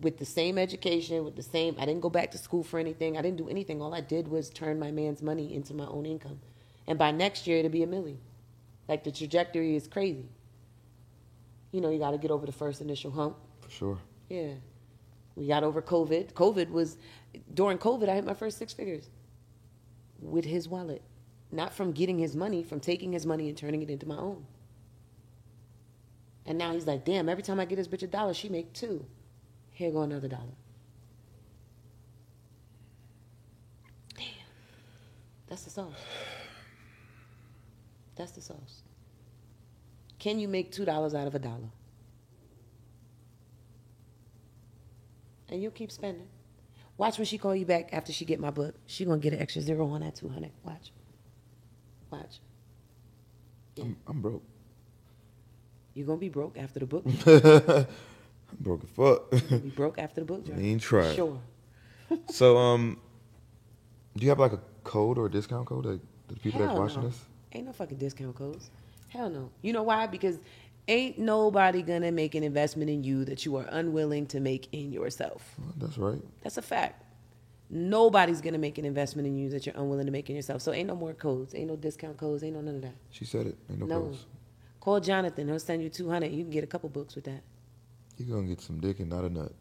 with 0.00 0.18
the 0.18 0.24
same 0.24 0.58
education, 0.58 1.24
with 1.24 1.36
the 1.36 1.42
same. 1.42 1.76
I 1.78 1.86
didn't 1.86 2.00
go 2.00 2.10
back 2.10 2.32
to 2.32 2.38
school 2.38 2.64
for 2.64 2.80
anything. 2.80 3.16
I 3.16 3.22
didn't 3.22 3.38
do 3.38 3.48
anything. 3.48 3.80
All 3.80 3.94
I 3.94 4.00
did 4.00 4.26
was 4.26 4.50
turn 4.50 4.80
my 4.80 4.90
man's 4.90 5.22
money 5.22 5.54
into 5.54 5.72
my 5.72 5.86
own 5.86 6.04
income, 6.04 6.40
and 6.88 6.98
by 6.98 7.12
next 7.12 7.46
year 7.46 7.58
it'll 7.58 7.70
be 7.70 7.84
a 7.84 7.86
million. 7.86 8.18
Like 8.88 9.04
the 9.04 9.12
trajectory 9.12 9.76
is 9.76 9.86
crazy. 9.86 10.28
You 11.70 11.80
know, 11.80 11.90
you 11.90 12.00
got 12.00 12.10
to 12.10 12.18
get 12.18 12.32
over 12.32 12.44
the 12.44 12.52
first 12.52 12.80
initial 12.80 13.12
hump. 13.12 13.36
For 13.60 13.70
sure. 13.70 13.98
Yeah. 14.28 14.54
We 15.36 15.46
got 15.46 15.62
over 15.62 15.82
COVID. 15.82 16.32
COVID 16.32 16.70
was, 16.70 16.96
during 17.52 17.78
COVID, 17.78 18.08
I 18.08 18.14
hit 18.14 18.24
my 18.24 18.34
first 18.34 18.58
six 18.58 18.72
figures 18.72 19.10
with 20.20 20.46
his 20.46 20.66
wallet. 20.66 21.02
Not 21.52 21.72
from 21.72 21.92
getting 21.92 22.18
his 22.18 22.34
money, 22.34 22.62
from 22.62 22.80
taking 22.80 23.12
his 23.12 23.24
money 23.24 23.48
and 23.48 23.56
turning 23.56 23.82
it 23.82 23.90
into 23.90 24.08
my 24.08 24.16
own. 24.16 24.44
And 26.46 26.58
now 26.58 26.72
he's 26.72 26.86
like, 26.86 27.04
damn, 27.04 27.28
every 27.28 27.42
time 27.42 27.60
I 27.60 27.64
get 27.66 27.76
this 27.76 27.86
bitch 27.86 28.02
a 28.02 28.06
dollar, 28.06 28.32
she 28.32 28.48
make 28.48 28.72
two. 28.72 29.04
Here 29.72 29.90
go 29.90 30.02
another 30.02 30.28
dollar. 30.28 30.42
Damn. 34.16 34.26
That's 35.48 35.64
the 35.64 35.70
sauce. 35.70 35.92
That's 38.16 38.32
the 38.32 38.40
sauce. 38.40 38.82
Can 40.18 40.38
you 40.38 40.48
make 40.48 40.72
two 40.72 40.84
dollars 40.84 41.14
out 41.14 41.26
of 41.26 41.34
a 41.34 41.38
dollar? 41.38 41.70
And 45.48 45.62
you'll 45.62 45.72
keep 45.72 45.92
spending. 45.92 46.26
Watch 46.98 47.18
when 47.18 47.26
she 47.26 47.38
call 47.38 47.54
you 47.54 47.66
back 47.66 47.90
after 47.92 48.12
she 48.12 48.24
get 48.24 48.40
my 48.40 48.50
book. 48.50 48.74
She 48.86 49.04
gonna 49.04 49.18
get 49.18 49.32
an 49.32 49.40
extra 49.40 49.62
zero 49.62 49.86
on 49.88 50.00
that 50.00 50.14
two 50.14 50.28
hundred. 50.28 50.50
Watch. 50.64 50.92
Watch. 52.10 52.40
I'm, 53.78 53.96
I'm 54.06 54.22
broke. 54.22 54.42
You're 55.94 56.06
gonna 56.06 56.18
be 56.18 56.28
broke 56.30 56.56
after 56.56 56.80
the 56.80 56.86
book. 56.86 57.04
I'm 57.26 58.56
broke 58.60 58.84
as 58.84 58.90
fuck. 58.90 59.50
You'll 59.50 59.60
be 59.60 59.70
broke 59.70 59.98
after 59.98 60.20
the 60.20 60.26
book. 60.26 60.46
Joe. 60.46 60.54
Ain't 60.56 60.80
try. 60.80 61.14
Sure. 61.14 61.38
so, 62.30 62.56
um, 62.56 63.00
do 64.16 64.24
you 64.24 64.30
have 64.30 64.38
like 64.38 64.52
a 64.52 64.60
code 64.84 65.18
or 65.18 65.26
a 65.26 65.30
discount 65.30 65.66
code 65.66 65.84
that 65.84 66.00
the 66.28 66.36
people 66.36 66.60
that's 66.60 66.78
watching 66.78 67.02
no. 67.02 67.08
this? 67.08 67.20
Ain't 67.52 67.66
no 67.66 67.72
fucking 67.72 67.98
discount 67.98 68.36
codes. 68.36 68.70
Hell 69.08 69.28
no. 69.28 69.50
You 69.62 69.72
know 69.72 69.82
why? 69.82 70.06
Because 70.06 70.38
ain't 70.88 71.18
nobody 71.18 71.82
gonna 71.82 72.12
make 72.12 72.34
an 72.34 72.42
investment 72.42 72.90
in 72.90 73.02
you 73.04 73.24
that 73.24 73.44
you 73.44 73.56
are 73.56 73.66
unwilling 73.70 74.26
to 74.28 74.40
make 74.40 74.68
in 74.72 74.92
yourself. 74.92 75.54
That's 75.76 75.98
right. 75.98 76.20
That's 76.42 76.56
a 76.56 76.62
fact. 76.62 77.02
Nobody's 77.68 78.40
gonna 78.40 78.58
make 78.58 78.78
an 78.78 78.84
investment 78.84 79.26
in 79.26 79.36
you 79.36 79.48
that 79.50 79.66
you're 79.66 79.74
unwilling 79.76 80.06
to 80.06 80.12
make 80.12 80.30
in 80.30 80.36
yourself. 80.36 80.62
So 80.62 80.72
ain't 80.72 80.86
no 80.88 80.94
more 80.94 81.14
codes. 81.14 81.54
Ain't 81.54 81.68
no 81.68 81.76
discount 81.76 82.16
codes. 82.16 82.42
Ain't 82.44 82.54
no 82.54 82.60
none 82.60 82.76
of 82.76 82.82
that. 82.82 82.94
She 83.10 83.24
said 83.24 83.46
it. 83.48 83.58
Ain't 83.68 83.80
no, 83.80 83.86
No. 83.86 84.00
codes. 84.02 84.26
Call 84.80 85.00
Jonathan. 85.00 85.48
He'll 85.48 85.58
send 85.58 85.82
you 85.82 85.88
two 85.88 86.08
hundred. 86.08 86.30
You 86.32 86.44
can 86.44 86.50
get 86.50 86.62
a 86.62 86.68
couple 86.68 86.88
books 86.88 87.16
with 87.16 87.24
that. 87.24 87.42
You're 88.18 88.36
gonna 88.36 88.46
get 88.48 88.60
some 88.60 88.78
dick 88.80 89.00
and 89.00 89.10
not 89.10 89.24
a 89.24 89.28
nut. 89.28 89.52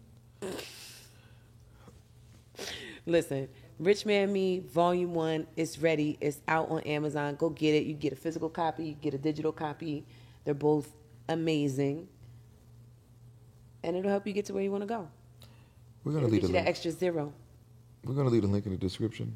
Listen, 3.08 3.48
Rich 3.80 4.06
Man 4.06 4.32
Me 4.32 4.60
Volume 4.60 5.14
One 5.14 5.48
is 5.56 5.80
ready. 5.80 6.18
It's 6.22 6.42
out 6.48 6.70
on 6.70 6.82
Amazon. 6.82 7.36
Go 7.36 7.50
get 7.50 7.74
it. 7.76 7.86
You 7.86 7.94
get 7.94 8.14
a 8.14 8.16
physical 8.16 8.50
copy. 8.50 8.86
You 8.86 8.94
get 8.94 9.14
a 9.14 9.18
digital 9.18 9.52
copy. 9.52 10.06
They're 10.44 10.54
both 10.54 10.90
amazing, 11.30 12.08
and 13.84 13.96
it'll 13.96 14.10
help 14.12 14.26
you 14.28 14.34
get 14.34 14.46
to 14.46 14.54
where 14.54 14.64
you 14.64 14.72
want 14.72 14.84
to 14.84 14.88
go. 14.88 15.08
We're 16.04 16.14
gonna 16.14 16.26
It'll 16.26 16.32
leave 16.34 16.42
the 16.44 16.48
you 16.50 16.54
that 16.54 16.68
extra 16.68 16.92
zero. 16.92 17.34
We're 18.04 18.14
gonna 18.16 18.30
leave 18.30 18.44
a 18.44 18.48
link 18.48 18.66
in 18.66 18.72
the 18.72 18.78
description. 18.78 19.36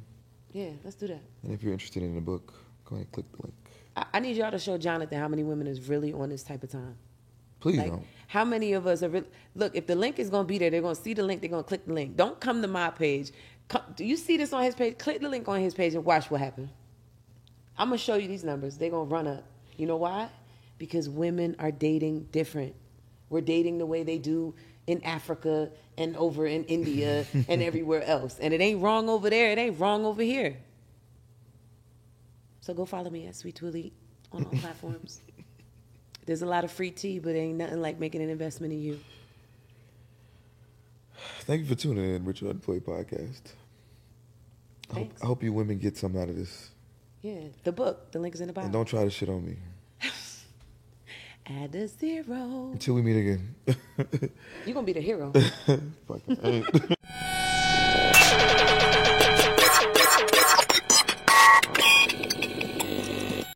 Yeah, 0.51 0.69
let's 0.83 0.95
do 0.95 1.07
that. 1.07 1.21
And 1.43 1.51
if 1.53 1.63
you're 1.63 1.73
interested 1.73 2.03
in 2.03 2.15
the 2.15 2.21
book, 2.21 2.53
go 2.85 2.95
ahead 2.95 3.05
and 3.07 3.11
click 3.11 3.25
the 3.35 3.43
link. 3.43 3.55
I, 3.95 4.05
I 4.15 4.19
need 4.19 4.35
y'all 4.37 4.51
to 4.51 4.59
show 4.59 4.77
Jonathan 4.77 5.19
how 5.19 5.27
many 5.27 5.43
women 5.43 5.67
is 5.67 5.87
really 5.89 6.13
on 6.13 6.29
this 6.29 6.43
type 6.43 6.63
of 6.63 6.71
time. 6.71 6.95
Please 7.59 7.77
Like, 7.77 7.89
don't. 7.91 8.05
how 8.27 8.45
many 8.45 8.73
of 8.73 8.87
us 8.87 9.03
are 9.03 9.09
really, 9.09 9.27
look? 9.55 9.75
If 9.75 9.85
the 9.87 9.95
link 9.95 10.17
is 10.19 10.29
gonna 10.29 10.47
be 10.47 10.57
there, 10.57 10.69
they're 10.69 10.81
gonna 10.81 10.95
see 10.95 11.13
the 11.13 11.23
link. 11.23 11.41
They're 11.41 11.49
gonna 11.49 11.63
click 11.63 11.85
the 11.85 11.93
link. 11.93 12.15
Don't 12.15 12.39
come 12.39 12.61
to 12.61 12.67
my 12.67 12.89
page. 12.89 13.31
Come, 13.67 13.81
do 13.95 14.05
you 14.05 14.15
see 14.15 14.37
this 14.37 14.53
on 14.53 14.63
his 14.63 14.75
page? 14.75 14.97
Click 14.97 15.21
the 15.21 15.29
link 15.29 15.47
on 15.47 15.59
his 15.59 15.73
page 15.73 15.93
and 15.93 16.03
watch 16.05 16.31
what 16.31 16.39
happens. 16.39 16.69
I'm 17.77 17.89
gonna 17.89 17.97
show 17.97 18.15
you 18.15 18.27
these 18.27 18.43
numbers. 18.43 18.77
They're 18.77 18.89
gonna 18.89 19.09
run 19.09 19.27
up. 19.27 19.43
You 19.77 19.87
know 19.87 19.97
why? 19.97 20.29
Because 20.79 21.07
women 21.07 21.55
are 21.59 21.71
dating 21.71 22.29
different. 22.31 22.75
We're 23.29 23.41
dating 23.41 23.77
the 23.77 23.85
way 23.85 24.01
they 24.01 24.17
do 24.17 24.55
in 24.87 25.03
Africa 25.03 25.69
and 25.99 26.17
over 26.17 26.47
in 26.47 26.63
India 26.63 27.27
and 27.47 27.61
everywhere 27.61 28.03
else. 28.03 28.39
And 28.39 28.53
it 28.55 28.61
ain't 28.61 28.81
wrong 28.81 29.07
over 29.07 29.29
there. 29.29 29.51
It 29.51 29.59
ain't 29.59 29.79
wrong 29.79 30.03
over 30.05 30.23
here. 30.23 30.57
So 32.61 32.73
go 32.73 32.85
follow 32.85 33.11
me 33.11 33.27
at 33.27 33.35
Sweet2Elite 33.35 33.91
on 34.31 34.45
all 34.45 34.51
platforms. 34.59 35.21
There's 36.25 36.41
a 36.41 36.45
lot 36.47 36.63
of 36.63 36.71
free 36.71 36.91
tea, 36.91 37.19
but 37.19 37.35
ain't 37.35 37.57
nothing 37.57 37.81
like 37.81 37.99
making 37.99 38.21
an 38.21 38.29
investment 38.29 38.73
in 38.73 38.81
you. 38.81 38.99
Thank 41.41 41.61
you 41.61 41.67
for 41.67 41.75
tuning 41.75 42.15
in, 42.15 42.25
Rich 42.25 42.41
and 42.41 42.51
Unemployed 42.51 42.85
Podcast. 42.85 43.41
I 44.91 44.93
hope, 44.93 45.11
I 45.21 45.25
hope 45.25 45.43
you 45.43 45.53
women 45.53 45.77
get 45.77 45.97
something 45.97 46.21
out 46.21 46.29
of 46.29 46.35
this. 46.35 46.69
Yeah, 47.21 47.41
the 47.63 47.71
book. 47.71 48.11
The 48.11 48.19
link 48.19 48.35
is 48.35 48.41
in 48.41 48.47
the 48.47 48.53
bio. 48.53 48.65
And 48.65 48.73
don't 48.73 48.85
try 48.85 49.03
to 49.03 49.09
shit 49.09 49.29
on 49.29 49.45
me. 49.45 49.57
Add 51.49 51.73
a 51.73 51.87
zero. 51.87 52.69
Until 52.73 52.93
we 52.93 53.01
meet 53.01 53.19
again. 53.19 53.55
You're 54.65 54.73
gonna 54.75 54.85
be 54.85 54.93
the 54.93 55.01
hero. 55.01 55.33
Ain't. 56.43 56.65